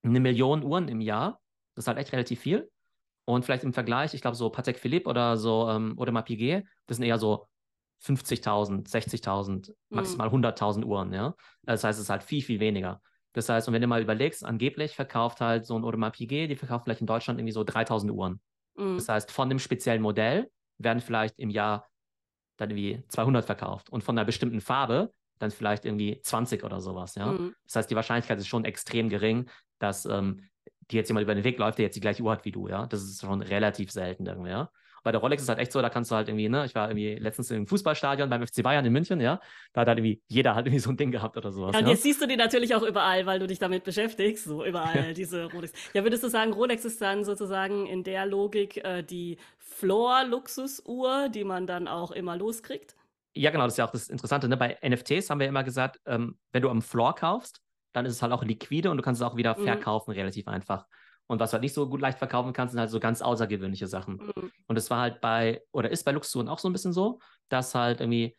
eine 0.03 0.19
Million 0.19 0.63
Uhren 0.63 0.87
im 0.87 1.01
Jahr. 1.01 1.41
Das 1.79 1.85
ist 1.85 1.87
halt 1.87 1.97
echt 1.97 2.11
relativ 2.11 2.41
viel. 2.41 2.69
Und 3.23 3.45
vielleicht 3.45 3.63
im 3.63 3.71
Vergleich, 3.71 4.13
ich 4.13 4.19
glaube, 4.19 4.35
so 4.35 4.49
Patek 4.49 4.77
Philippe 4.77 5.09
oder 5.09 5.37
so 5.37 5.69
ähm, 5.69 5.93
oder 5.97 6.11
mal 6.11 6.23
Piguet, 6.23 6.65
das 6.87 6.97
sind 6.97 7.05
eher 7.05 7.17
so 7.17 7.47
50.000, 8.03 8.85
60.000, 8.85 9.73
maximal 9.87 10.27
mhm. 10.27 10.43
100.000 10.43 10.83
Uhren, 10.83 11.13
ja. 11.13 11.33
Das 11.63 11.85
heißt, 11.85 11.97
es 11.97 12.03
ist 12.03 12.09
halt 12.09 12.23
viel, 12.23 12.41
viel 12.41 12.59
weniger. 12.59 13.01
Das 13.31 13.47
heißt, 13.47 13.69
und 13.69 13.73
wenn 13.73 13.81
du 13.81 13.87
mal 13.87 14.01
überlegst, 14.01 14.43
angeblich 14.43 14.93
verkauft 14.93 15.39
halt 15.39 15.65
so 15.65 15.77
ein 15.77 15.85
Audemars 15.85 16.17
Piguet, 16.17 16.49
die 16.49 16.57
verkauft 16.57 16.83
vielleicht 16.83 16.99
in 16.99 17.07
Deutschland 17.07 17.39
irgendwie 17.39 17.53
so 17.53 17.63
3000 17.63 18.11
Uhren. 18.11 18.41
Mhm. 18.75 18.95
Das 18.95 19.07
heißt, 19.07 19.31
von 19.31 19.47
dem 19.47 19.59
speziellen 19.59 20.01
Modell 20.01 20.51
werden 20.77 20.99
vielleicht 20.99 21.39
im 21.39 21.49
Jahr 21.49 21.87
dann 22.57 22.71
irgendwie 22.71 23.01
200 23.07 23.45
verkauft 23.45 23.89
und 23.89 24.03
von 24.03 24.17
einer 24.17 24.25
bestimmten 24.25 24.59
Farbe 24.59 25.13
dann 25.37 25.51
vielleicht 25.51 25.85
irgendwie 25.85 26.19
20 26.21 26.65
oder 26.65 26.81
sowas, 26.81 27.15
ja. 27.15 27.27
Mhm. 27.27 27.55
Das 27.63 27.77
heißt, 27.77 27.89
die 27.89 27.95
Wahrscheinlichkeit 27.95 28.37
ist 28.37 28.47
schon 28.47 28.65
extrem 28.65 29.07
gering, 29.07 29.49
dass 29.79 30.03
ähm, 30.03 30.49
die 30.91 30.95
jetzt 30.95 31.09
jemand 31.09 31.23
über 31.23 31.35
den 31.35 31.43
Weg 31.43 31.57
läuft, 31.57 31.77
der 31.77 31.85
jetzt 31.85 31.95
die 31.95 32.01
gleiche 32.01 32.23
Uhr 32.23 32.31
hat 32.31 32.45
wie 32.45 32.51
du, 32.51 32.67
ja. 32.67 32.85
Das 32.87 33.01
ist 33.01 33.21
schon 33.21 33.41
relativ 33.41 33.91
selten 33.91 34.25
irgendwie, 34.25 34.49
ja. 34.49 34.71
Bei 35.03 35.11
der 35.11 35.21
Rolex 35.21 35.43
ist 35.43 35.49
halt 35.49 35.59
echt 35.59 35.71
so, 35.71 35.81
da 35.81 35.89
kannst 35.89 36.11
du 36.11 36.15
halt 36.15 36.27
irgendwie, 36.27 36.49
ne, 36.49 36.65
ich 36.65 36.75
war 36.75 36.89
irgendwie 36.89 37.15
letztens 37.15 37.51
im 37.51 37.67
Fußballstadion 37.67 38.29
beim 38.29 38.45
FC 38.45 38.63
Bayern 38.63 38.85
in 38.85 38.91
München, 38.91 39.21
ja, 39.21 39.39
da 39.73 39.81
hat 39.81 39.87
halt 39.87 39.99
irgendwie 39.99 40.21
jeder 40.27 40.55
halt 40.55 40.67
irgendwie 40.67 40.81
so 40.81 40.89
ein 40.89 40.97
Ding 40.97 41.11
gehabt 41.11 41.37
oder 41.37 41.51
sowas. 41.51 41.73
Ja, 41.73 41.79
und 41.79 41.85
ja. 41.85 41.91
jetzt 41.91 42.03
siehst 42.03 42.21
du 42.21 42.27
die 42.27 42.35
natürlich 42.35 42.75
auch 42.75 42.83
überall, 42.83 43.25
weil 43.25 43.39
du 43.39 43.47
dich 43.47 43.59
damit 43.59 43.83
beschäftigst, 43.83 44.45
so 44.45 44.65
überall, 44.65 45.13
diese 45.13 45.45
Rolex. 45.45 45.73
Ja, 45.93 46.03
würdest 46.03 46.23
du 46.23 46.27
sagen, 46.29 46.51
Rolex 46.53 46.85
ist 46.85 47.01
dann 47.01 47.23
sozusagen 47.23 47.85
in 47.87 48.03
der 48.03 48.25
Logik 48.25 48.83
äh, 48.83 49.03
die 49.03 49.37
Floor-Luxusuhr, 49.57 51.29
die 51.29 51.43
man 51.43 51.65
dann 51.65 51.87
auch 51.87 52.11
immer 52.11 52.35
loskriegt? 52.35 52.95
Ja, 53.35 53.51
genau, 53.51 53.65
das 53.65 53.73
ist 53.73 53.77
ja 53.77 53.87
auch 53.87 53.91
das 53.91 54.09
Interessante. 54.09 54.49
Ne? 54.49 54.57
Bei 54.57 54.77
NFTs 54.85 55.29
haben 55.29 55.39
wir 55.39 55.47
immer 55.47 55.63
gesagt, 55.63 56.01
ähm, 56.05 56.37
wenn 56.51 56.61
du 56.61 56.69
am 56.69 56.81
Floor 56.81 57.15
kaufst, 57.15 57.61
dann 57.93 58.05
ist 58.05 58.13
es 58.13 58.21
halt 58.21 58.31
auch 58.31 58.43
liquide 58.43 58.91
und 58.91 58.97
du 58.97 59.03
kannst 59.03 59.21
es 59.21 59.27
auch 59.27 59.35
wieder 59.35 59.57
mhm. 59.57 59.63
verkaufen, 59.63 60.11
relativ 60.11 60.47
einfach. 60.47 60.85
Und 61.27 61.39
was 61.39 61.51
du 61.51 61.53
halt 61.53 61.63
nicht 61.63 61.73
so 61.73 61.87
gut 61.87 62.01
leicht 62.01 62.17
verkaufen 62.17 62.53
kannst, 62.53 62.71
sind 62.71 62.79
halt 62.79 62.89
so 62.89 62.99
ganz 62.99 63.21
außergewöhnliche 63.21 63.87
Sachen. 63.87 64.15
Mhm. 64.15 64.51
Und 64.67 64.77
es 64.77 64.89
war 64.89 65.01
halt 65.01 65.21
bei, 65.21 65.61
oder 65.71 65.91
ist 65.91 66.03
bei 66.03 66.11
Luxuren 66.11 66.47
auch 66.47 66.59
so 66.59 66.67
ein 66.67 66.73
bisschen 66.73 66.93
so, 66.93 67.19
dass 67.49 67.75
halt 67.75 68.01
irgendwie 68.01 68.35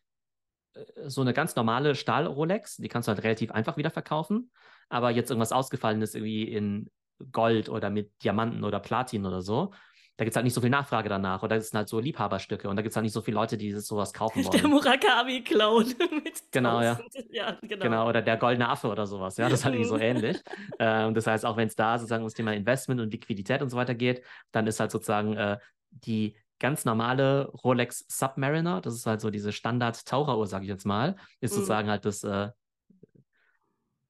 äh, 0.74 1.08
so 1.08 1.20
eine 1.20 1.32
ganz 1.32 1.54
normale 1.54 1.94
Stahl-Rolex, 1.94 2.76
die 2.76 2.88
kannst 2.88 3.06
du 3.06 3.12
halt 3.12 3.22
relativ 3.22 3.52
einfach 3.52 3.76
wieder 3.76 3.90
verkaufen. 3.90 4.50
Aber 4.88 5.10
jetzt 5.10 5.30
irgendwas 5.30 5.52
Ausgefallenes 5.52 6.14
irgendwie 6.16 6.44
in 6.44 6.90
Gold 7.30 7.68
oder 7.68 7.90
mit 7.90 8.12
Diamanten 8.24 8.64
oder 8.64 8.80
Platin 8.80 9.26
oder 9.26 9.42
so, 9.42 9.72
da 10.20 10.24
gibt 10.24 10.32
es 10.32 10.36
halt 10.36 10.44
nicht 10.44 10.52
so 10.52 10.60
viel 10.60 10.68
Nachfrage 10.68 11.08
danach. 11.08 11.42
Oder 11.42 11.56
das 11.56 11.70
sind 11.70 11.78
halt 11.78 11.88
so 11.88 11.98
Liebhaberstücke 11.98 12.68
und 12.68 12.76
da 12.76 12.82
gibt 12.82 12.90
es 12.90 12.96
halt 12.96 13.04
nicht 13.04 13.14
so 13.14 13.22
viele 13.22 13.36
Leute, 13.36 13.56
die 13.56 13.72
sowas 13.72 14.12
kaufen 14.12 14.44
wollen. 14.44 14.60
Der 14.60 14.68
Murakami-Clown 14.68 15.94
mit 16.22 16.42
Genau, 16.50 16.82
ja. 16.82 17.00
ja 17.30 17.56
genau. 17.62 17.82
genau. 17.82 18.06
Oder 18.06 18.20
der 18.20 18.36
goldene 18.36 18.68
Affe 18.68 18.88
oder 18.88 19.06
sowas. 19.06 19.38
Ja, 19.38 19.48
das 19.48 19.60
ist 19.60 19.64
halt 19.64 19.76
nicht 19.76 19.88
so 19.88 19.96
ähnlich. 19.96 20.38
Ähm, 20.78 21.14
das 21.14 21.26
heißt, 21.26 21.46
auch 21.46 21.56
wenn 21.56 21.68
es 21.68 21.74
da 21.74 21.96
sozusagen 21.96 22.22
ums 22.22 22.34
Thema 22.34 22.52
Investment 22.52 23.00
und 23.00 23.10
Liquidität 23.10 23.62
und 23.62 23.70
so 23.70 23.78
weiter 23.78 23.94
geht, 23.94 24.22
dann 24.52 24.66
ist 24.66 24.78
halt 24.78 24.90
sozusagen 24.90 25.38
äh, 25.38 25.56
die 25.88 26.36
ganz 26.58 26.84
normale 26.84 27.46
Rolex 27.64 28.04
Submariner, 28.06 28.82
das 28.82 28.96
ist 28.96 29.06
halt 29.06 29.22
so 29.22 29.30
diese 29.30 29.52
Standard-Taucheruhr, 29.52 30.46
sage 30.46 30.64
ich 30.64 30.70
jetzt 30.70 30.84
mal, 30.84 31.16
ist 31.40 31.52
mhm. 31.52 31.54
sozusagen 31.54 31.88
halt 31.88 32.04
das 32.04 32.24
äh, 32.24 32.50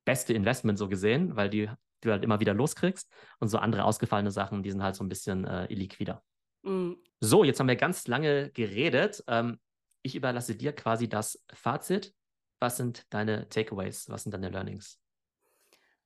beste 0.04 0.32
Investment 0.32 0.76
so 0.76 0.88
gesehen, 0.88 1.36
weil 1.36 1.50
die 1.50 1.70
die 2.02 2.08
du 2.08 2.12
halt 2.12 2.24
immer 2.24 2.40
wieder 2.40 2.54
loskriegst. 2.54 3.10
Und 3.38 3.48
so 3.48 3.58
andere 3.58 3.84
ausgefallene 3.84 4.30
Sachen, 4.30 4.62
die 4.62 4.70
sind 4.70 4.82
halt 4.82 4.96
so 4.96 5.04
ein 5.04 5.08
bisschen 5.08 5.44
äh, 5.44 5.66
illiquider. 5.66 6.22
Mhm. 6.62 6.98
So, 7.20 7.44
jetzt 7.44 7.60
haben 7.60 7.68
wir 7.68 7.76
ganz 7.76 8.06
lange 8.06 8.50
geredet. 8.50 9.22
Ähm, 9.26 9.58
ich 10.02 10.14
überlasse 10.14 10.56
dir 10.56 10.72
quasi 10.72 11.08
das 11.08 11.44
Fazit. 11.52 12.14
Was 12.58 12.76
sind 12.76 13.06
deine 13.10 13.48
Takeaways? 13.48 14.08
Was 14.08 14.22
sind 14.22 14.32
deine 14.32 14.50
Learnings? 14.50 15.00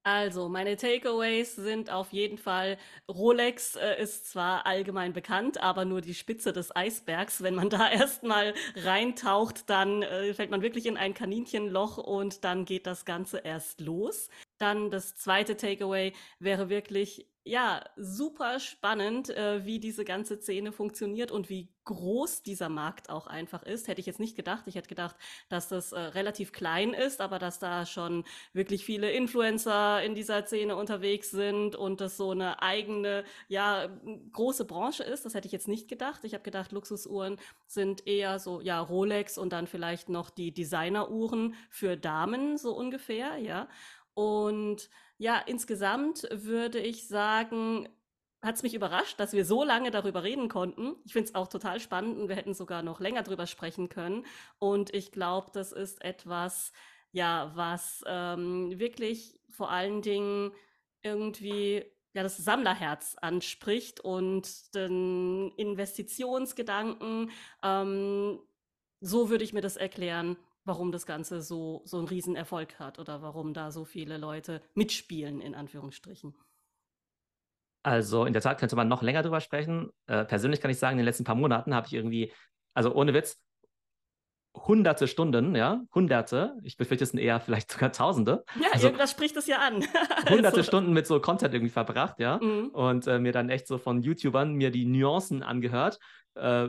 Also, 0.07 0.51
meine 0.51 0.77
Takeaways 0.77 1.57
sind 1.57 1.89
auf 1.91 2.13
jeden 2.13 2.37
Fall, 2.37 2.77
Rolex 3.11 3.75
äh, 3.77 4.03
ist 4.03 4.31
zwar 4.31 4.67
allgemein 4.67 5.15
bekannt, 5.15 5.63
aber 5.63 5.87
nur 5.87 6.03
die 6.03 6.13
Spitze 6.13 6.53
des 6.53 6.77
Eisbergs. 6.77 7.43
Wenn 7.43 7.55
man 7.55 7.71
da 7.71 7.91
erstmal 7.91 8.53
reintaucht, 8.77 9.71
dann 9.71 10.03
äh, 10.03 10.35
fällt 10.35 10.51
man 10.51 10.61
wirklich 10.61 10.85
in 10.85 10.99
ein 10.99 11.15
Kaninchenloch 11.15 11.97
und 11.97 12.45
dann 12.45 12.67
geht 12.67 12.87
das 12.87 13.07
Ganze 13.07 13.39
erst 13.39 13.81
los. 13.81 14.29
Dann 14.59 14.91
das 14.91 15.17
zweite 15.17 15.57
Takeaway 15.57 16.13
wäre 16.39 16.69
wirklich, 16.69 17.27
ja, 17.47 17.85
super 17.97 18.59
spannend, 18.59 19.29
äh, 19.29 19.67
wie 19.67 19.79
diese 19.79 20.05
ganze 20.05 20.41
Szene 20.41 20.73
funktioniert 20.73 21.31
und 21.31 21.51
wie 21.51 21.69
groß 21.85 22.43
dieser 22.43 22.71
Markt 22.71 23.11
auch 23.11 23.27
einfach 23.27 23.63
ist. 23.63 23.87
Hätte 23.87 24.01
ich 24.01 24.07
jetzt 24.07 24.19
nicht 24.21 24.35
gedacht. 24.35 24.65
Ich 24.67 24.77
hätte 24.77 24.89
gedacht, 24.89 25.17
dass 25.51 25.69
das 25.69 25.93
äh, 25.93 25.99
relativ 25.99 26.53
klein 26.53 26.95
ist, 26.95 27.21
aber 27.21 27.39
dass 27.39 27.59
da 27.59 27.85
schon 27.85 28.25
wirklich 28.55 28.87
viele 28.87 29.11
Influencer 29.11 30.03
in 30.03 30.15
dieser 30.15 30.47
Szene 30.47 30.77
unterwegs 30.77 31.31
sind 31.31 31.77
und 31.77 32.01
das 32.01 32.17
so 32.17 32.31
eine 32.31 32.63
eigene, 32.63 33.25
ja, 33.49 33.89
große 34.33 34.65
Branche 34.65 35.03
ist. 35.03 35.27
Das 35.27 35.35
hätte 35.35 35.47
ich 35.47 35.53
jetzt 35.53 35.69
nicht 35.69 35.89
gedacht. 35.89 36.25
Ich 36.25 36.33
habe 36.33 36.45
gedacht, 36.45 36.73
Luxusuhren 36.73 37.39
sind 37.67 38.07
eher 38.07 38.39
so, 38.39 38.63
ja, 38.63 38.81
Rolex 38.81 39.37
und 39.37 39.53
dann 39.53 39.67
vielleicht 39.67 40.09
noch 40.09 40.31
die 40.31 40.55
Designeruhren 40.55 41.55
für 41.69 41.99
Damen, 41.99 42.57
so 42.57 42.75
ungefähr, 42.75 43.37
ja. 43.37 43.69
Und 44.15 44.89
ja, 45.19 45.39
insgesamt 45.39 46.29
würde 46.31 46.79
ich 46.79 47.09
sagen, 47.09 47.89
hat 48.43 48.57
es 48.57 48.63
mich 48.63 48.75
überrascht, 48.75 49.19
dass 49.19 49.33
wir 49.33 49.45
so 49.45 49.65
lange 49.65 49.91
darüber 49.91 50.23
reden 50.23 50.49
konnten. 50.49 50.97
Ich 51.05 51.13
finde 51.13 51.29
es 51.29 51.35
auch 51.35 51.49
total 51.49 51.81
spannend 51.81 52.19
und 52.19 52.29
wir 52.29 52.37
hätten 52.37 52.55
sogar 52.55 52.83
noch 52.83 53.01
länger 53.01 53.23
darüber 53.23 53.47
sprechen 53.47 53.89
können. 53.89 54.27
Und 54.59 54.93
ich 54.95 55.13
glaube, 55.13 55.51
das 55.53 55.73
ist 55.73 56.05
etwas, 56.05 56.73
ja, 57.11 57.53
was 57.55 58.05
ähm, 58.07 58.79
wirklich 58.79 59.41
vor 59.49 59.71
allen 59.71 60.03
Dingen 60.03 60.53
irgendwie 61.03 61.85
ja, 62.13 62.23
das 62.23 62.37
Sammlerherz 62.37 63.17
anspricht 63.21 64.01
und 64.01 64.75
den 64.75 65.51
Investitionsgedanken. 65.57 67.31
Ähm, 67.63 68.39
so 69.01 69.31
würde 69.31 69.45
ich 69.45 69.53
mir 69.53 69.61
das 69.61 69.77
erklären, 69.77 70.37
warum 70.65 70.93
das 70.93 71.07
Ganze 71.07 71.41
so, 71.41 71.83
so 71.85 71.99
einen 71.99 72.09
Riesenerfolg 72.09 72.79
hat 72.79 72.99
oder 72.99 73.23
warum 73.23 73.55
da 73.55 73.71
so 73.71 73.85
viele 73.85 74.17
Leute 74.17 74.63
mitspielen, 74.75 75.41
in 75.41 75.55
Anführungsstrichen. 75.55 76.35
Also 77.83 78.25
in 78.25 78.33
der 78.33 78.43
Tat 78.43 78.59
könnte 78.59 78.77
man 78.77 78.89
noch 78.89 79.03
länger 79.03 79.23
drüber 79.23 79.41
sprechen. 79.41 79.91
Äh, 80.07 80.25
persönlich 80.25 80.61
kann 80.61 80.71
ich 80.71 80.79
sagen, 80.79 80.95
in 80.95 80.99
den 80.99 81.07
letzten 81.07 81.25
paar 81.25 81.35
Monaten 81.35 81.75
habe 81.75 81.87
ich 81.87 81.93
irgendwie, 81.93 82.33
also 82.73 82.95
ohne 82.95 83.13
Witz, 83.13 83.39
hunderte 84.57 85.09
Stunden, 85.09 85.55
ja, 85.55 85.83
hunderte, 85.95 86.57
ich 86.63 86.77
befürchte, 86.77 87.05
es 87.05 87.11
sind 87.11 87.19
eher 87.19 87.41
vielleicht 87.41 87.71
sogar 87.73 87.93
tausende. 87.93 88.45
Ja, 88.61 88.69
also, 88.73 88.87
irgendwas 88.87 89.11
spricht 89.11 89.37
es 89.37 89.47
ja 89.47 89.59
an. 89.59 89.83
hunderte 90.31 90.59
also. 90.59 90.63
Stunden 90.63 90.93
mit 90.93 91.07
so 91.07 91.21
Content 91.21 91.53
irgendwie 91.53 91.73
verbracht, 91.73 92.21
ja, 92.21 92.39
mhm. 92.39 92.69
und 92.69 93.07
äh, 93.07 93.19
mir 93.19 93.33
dann 93.33 93.51
echt 93.51 93.67
so 93.67 93.79
von 93.79 94.01
YouTubern 94.01 94.55
mir 94.55 94.71
die 94.71 94.87
Nuancen 94.87 95.43
angehört, 95.43 95.99
äh, 96.37 96.69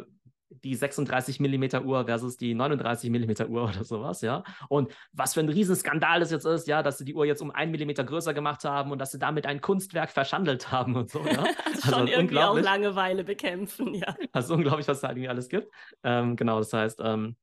die 0.63 0.75
36 0.75 1.39
mm 1.39 1.85
Uhr 1.85 2.05
versus 2.05 2.37
die 2.37 2.53
39 2.53 3.09
mm 3.09 3.51
Uhr 3.51 3.63
oder 3.63 3.83
sowas, 3.83 4.21
ja. 4.21 4.43
Und 4.69 4.93
was 5.11 5.33
für 5.33 5.41
ein 5.41 5.49
Riesenskandal 5.49 6.21
es 6.21 6.31
jetzt 6.31 6.45
ist, 6.45 6.67
ja, 6.67 6.83
dass 6.83 6.97
sie 6.97 7.05
die 7.05 7.15
Uhr 7.15 7.25
jetzt 7.25 7.41
um 7.41 7.51
einen 7.51 7.71
Millimeter 7.71 8.03
größer 8.03 8.33
gemacht 8.33 8.63
haben 8.63 8.91
und 8.91 8.99
dass 8.99 9.11
sie 9.11 9.19
damit 9.19 9.45
ein 9.45 9.61
Kunstwerk 9.61 10.11
verschandelt 10.11 10.71
haben 10.71 10.95
und 10.95 11.09
so, 11.09 11.19
ja. 11.25 11.43
also 11.65 11.91
schon 11.91 12.07
irgendwie 12.07 12.39
auch 12.39 12.57
Langeweile 12.57 13.23
bekämpfen, 13.23 13.93
ja. 13.93 14.15
Also 14.31 14.55
unglaublich, 14.55 14.87
was 14.87 14.97
es 14.97 15.01
da 15.01 15.09
irgendwie 15.09 15.29
alles 15.29 15.49
gibt. 15.49 15.67
Ähm, 16.03 16.35
genau, 16.35 16.59
das 16.59 16.73
heißt, 16.73 17.01
ähm, 17.03 17.35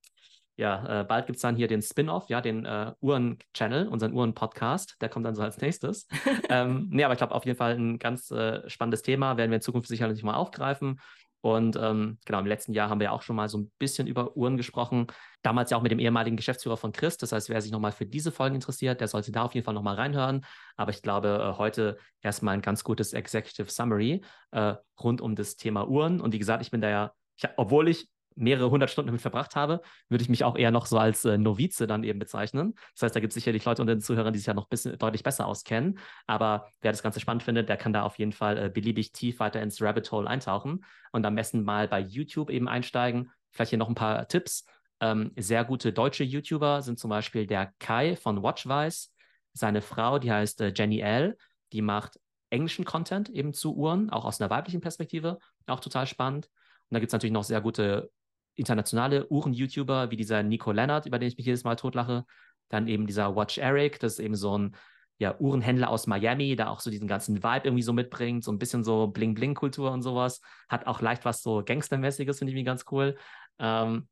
ja, 0.56 1.00
äh, 1.00 1.04
bald 1.04 1.26
gibt 1.26 1.36
es 1.36 1.42
dann 1.42 1.56
hier 1.56 1.66
den 1.66 1.82
Spin-off, 1.82 2.28
ja, 2.28 2.40
den 2.40 2.64
äh, 2.66 2.92
Uhren-Channel, 3.00 3.88
unseren 3.88 4.12
Uhren-Podcast, 4.12 4.96
der 5.00 5.08
kommt 5.08 5.24
dann 5.24 5.34
so 5.34 5.42
als 5.42 5.60
nächstes. 5.60 6.06
ähm, 6.50 6.88
nee, 6.90 7.04
aber 7.04 7.14
ich 7.14 7.18
glaube 7.18 7.34
auf 7.34 7.46
jeden 7.46 7.56
Fall 7.56 7.74
ein 7.74 7.98
ganz 7.98 8.30
äh, 8.30 8.68
spannendes 8.68 9.02
Thema, 9.02 9.36
werden 9.36 9.50
wir 9.50 9.56
in 9.56 9.62
Zukunft 9.62 9.88
sicherlich 9.88 10.22
mal 10.22 10.34
aufgreifen. 10.34 11.00
Und 11.42 11.76
ähm, 11.76 12.18
genau, 12.24 12.38
im 12.38 12.46
letzten 12.46 12.72
Jahr 12.72 12.88
haben 12.88 13.00
wir 13.00 13.06
ja 13.06 13.10
auch 13.10 13.22
schon 13.22 13.34
mal 13.34 13.48
so 13.48 13.58
ein 13.58 13.72
bisschen 13.78 14.06
über 14.06 14.36
Uhren 14.36 14.56
gesprochen. 14.56 15.08
Damals 15.42 15.70
ja 15.70 15.76
auch 15.76 15.82
mit 15.82 15.90
dem 15.90 15.98
ehemaligen 15.98 16.36
Geschäftsführer 16.36 16.76
von 16.76 16.92
Chris. 16.92 17.16
Das 17.16 17.32
heißt, 17.32 17.48
wer 17.48 17.60
sich 17.60 17.72
nochmal 17.72 17.90
für 17.90 18.06
diese 18.06 18.30
Folgen 18.30 18.54
interessiert, 18.54 19.00
der 19.00 19.08
sollte 19.08 19.32
da 19.32 19.42
auf 19.42 19.54
jeden 19.54 19.64
Fall 19.64 19.74
nochmal 19.74 19.96
reinhören. 19.96 20.46
Aber 20.76 20.92
ich 20.92 21.02
glaube, 21.02 21.52
äh, 21.54 21.58
heute 21.58 21.98
erstmal 22.20 22.54
ein 22.54 22.62
ganz 22.62 22.84
gutes 22.84 23.12
Executive 23.12 23.68
Summary 23.68 24.22
äh, 24.52 24.74
rund 25.02 25.20
um 25.20 25.34
das 25.34 25.56
Thema 25.56 25.88
Uhren. 25.88 26.20
Und 26.20 26.32
wie 26.32 26.38
gesagt, 26.38 26.62
ich 26.62 26.70
bin 26.70 26.80
da 26.80 26.88
ja, 26.88 27.12
ich, 27.36 27.48
obwohl 27.56 27.88
ich 27.88 28.08
mehrere 28.36 28.70
hundert 28.70 28.90
Stunden 28.90 29.08
damit 29.08 29.20
verbracht 29.20 29.56
habe, 29.56 29.82
würde 30.08 30.22
ich 30.22 30.28
mich 30.28 30.44
auch 30.44 30.56
eher 30.56 30.70
noch 30.70 30.86
so 30.86 30.98
als 30.98 31.24
äh, 31.24 31.38
Novize 31.38 31.86
dann 31.86 32.04
eben 32.04 32.18
bezeichnen. 32.18 32.74
Das 32.94 33.02
heißt, 33.02 33.16
da 33.16 33.20
gibt 33.20 33.32
es 33.32 33.34
sicherlich 33.34 33.64
Leute 33.64 33.82
unter 33.82 33.94
den 33.94 34.00
Zuhörern, 34.00 34.32
die 34.32 34.38
sich 34.38 34.46
ja 34.46 34.54
noch 34.54 34.68
bisschen, 34.68 34.98
deutlich 34.98 35.22
besser 35.22 35.46
auskennen. 35.46 35.98
Aber 36.26 36.68
wer 36.80 36.92
das 36.92 37.02
Ganze 37.02 37.20
spannend 37.20 37.42
findet, 37.42 37.68
der 37.68 37.76
kann 37.76 37.92
da 37.92 38.02
auf 38.02 38.18
jeden 38.18 38.32
Fall 38.32 38.58
äh, 38.58 38.68
beliebig 38.68 39.12
tief 39.12 39.40
weiter 39.40 39.62
ins 39.62 39.80
Rabbit 39.80 40.10
Hole 40.12 40.28
eintauchen 40.28 40.84
und 41.12 41.24
am 41.24 41.34
besten 41.34 41.64
mal 41.64 41.88
bei 41.88 42.00
YouTube 42.00 42.50
eben 42.50 42.68
einsteigen. 42.68 43.30
Vielleicht 43.50 43.70
hier 43.70 43.78
noch 43.78 43.88
ein 43.88 43.94
paar 43.94 44.26
Tipps. 44.28 44.64
Ähm, 45.00 45.32
sehr 45.36 45.64
gute 45.64 45.92
deutsche 45.92 46.24
YouTuber 46.24 46.80
sind 46.82 46.98
zum 46.98 47.10
Beispiel 47.10 47.46
der 47.46 47.72
Kai 47.78 48.16
von 48.16 48.42
Watchwise, 48.42 49.08
seine 49.52 49.82
Frau, 49.82 50.18
die 50.18 50.32
heißt 50.32 50.60
äh, 50.60 50.72
Jenny 50.74 51.00
L., 51.00 51.36
die 51.72 51.82
macht 51.82 52.18
englischen 52.50 52.84
Content 52.84 53.28
eben 53.30 53.52
zu 53.52 53.74
Uhren, 53.74 54.10
auch 54.10 54.24
aus 54.24 54.40
einer 54.40 54.50
weiblichen 54.50 54.80
Perspektive, 54.80 55.38
auch 55.66 55.80
total 55.80 56.06
spannend. 56.06 56.46
Und 56.46 56.94
da 56.94 57.00
gibt 57.00 57.08
es 57.08 57.12
natürlich 57.12 57.32
noch 57.32 57.44
sehr 57.44 57.60
gute 57.60 58.10
internationale 58.54 59.28
Uhren-YouTuber, 59.28 60.10
wie 60.10 60.16
dieser 60.16 60.42
Nico 60.42 60.72
Leonard, 60.72 61.06
über 61.06 61.18
den 61.18 61.28
ich 61.28 61.36
mich 61.36 61.46
jedes 61.46 61.64
Mal 61.64 61.76
totlache. 61.76 62.24
Dann 62.68 62.88
eben 62.88 63.06
dieser 63.06 63.34
Watch 63.36 63.58
Eric, 63.58 64.00
das 64.00 64.14
ist 64.14 64.18
eben 64.20 64.34
so 64.34 64.56
ein 64.56 64.76
ja, 65.18 65.38
Uhrenhändler 65.38 65.88
aus 65.88 66.06
Miami, 66.06 66.56
der 66.56 66.70
auch 66.70 66.80
so 66.80 66.90
diesen 66.90 67.06
ganzen 67.06 67.42
Vibe 67.42 67.62
irgendwie 67.64 67.82
so 67.82 67.92
mitbringt, 67.92 68.42
so 68.44 68.50
ein 68.50 68.58
bisschen 68.58 68.82
so 68.82 69.06
Bling-Bling-Kultur 69.06 69.90
und 69.92 70.02
sowas. 70.02 70.40
Hat 70.68 70.86
auch 70.86 71.00
leicht 71.00 71.24
was 71.24 71.42
so 71.42 71.62
Gangstermäßiges, 71.64 72.38
finde 72.38 72.50
ich 72.50 72.56
mir 72.56 72.64
ganz 72.64 72.84
cool. 72.90 73.16
Ähm, 73.58 74.08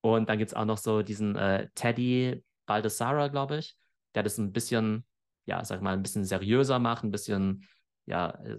und 0.00 0.28
dann 0.28 0.38
gibt 0.38 0.50
es 0.50 0.54
auch 0.54 0.64
noch 0.64 0.78
so 0.78 1.02
diesen 1.02 1.36
äh, 1.36 1.68
Teddy 1.74 2.42
Baldessara, 2.66 3.28
glaube 3.28 3.58
ich, 3.58 3.76
der 4.14 4.22
das 4.22 4.38
ein 4.38 4.52
bisschen, 4.52 5.04
ja, 5.44 5.64
sag 5.64 5.82
mal, 5.82 5.92
ein 5.92 6.02
bisschen 6.02 6.24
seriöser 6.24 6.78
macht, 6.78 7.04
ein 7.04 7.10
bisschen, 7.10 7.66
ja, 8.06 8.30
äh, 8.30 8.56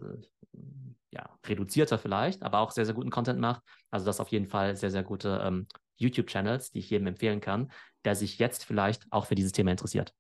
ja, 1.11 1.29
reduzierter 1.45 1.97
vielleicht, 1.97 2.43
aber 2.43 2.59
auch 2.59 2.71
sehr, 2.71 2.85
sehr 2.85 2.93
guten 2.93 3.09
Content 3.09 3.39
macht. 3.39 3.63
Also 3.95 4.05
das 4.05 4.19
auf 4.19 4.27
jeden 4.27 4.47
Fall 4.47 4.75
sehr, 4.75 4.91
sehr 4.91 5.03
gute 5.03 5.41
ähm, 5.41 5.67
YouTube-Channels, 5.95 6.71
die 6.71 6.79
ich 6.79 6.89
jedem 6.89 7.07
empfehlen 7.07 7.39
kann, 7.39 7.71
der 8.03 8.15
sich 8.15 8.39
jetzt 8.39 8.65
vielleicht 8.65 9.03
auch 9.09 9.25
für 9.25 9.35
dieses 9.35 9.53
Thema 9.53 9.71
interessiert. 9.71 10.13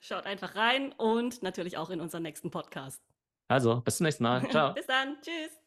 Schaut 0.00 0.24
einfach 0.24 0.56
rein 0.56 0.92
und 0.92 1.42
natürlich 1.42 1.76
auch 1.76 1.90
in 1.90 2.00
unseren 2.00 2.22
nächsten 2.22 2.50
Podcast. 2.50 3.02
Also, 3.48 3.82
bis 3.82 3.98
zum 3.98 4.04
nächsten 4.04 4.22
Mal. 4.24 4.48
Ciao. 4.50 4.72
bis 4.72 4.86
dann. 4.86 5.18
Tschüss. 5.20 5.61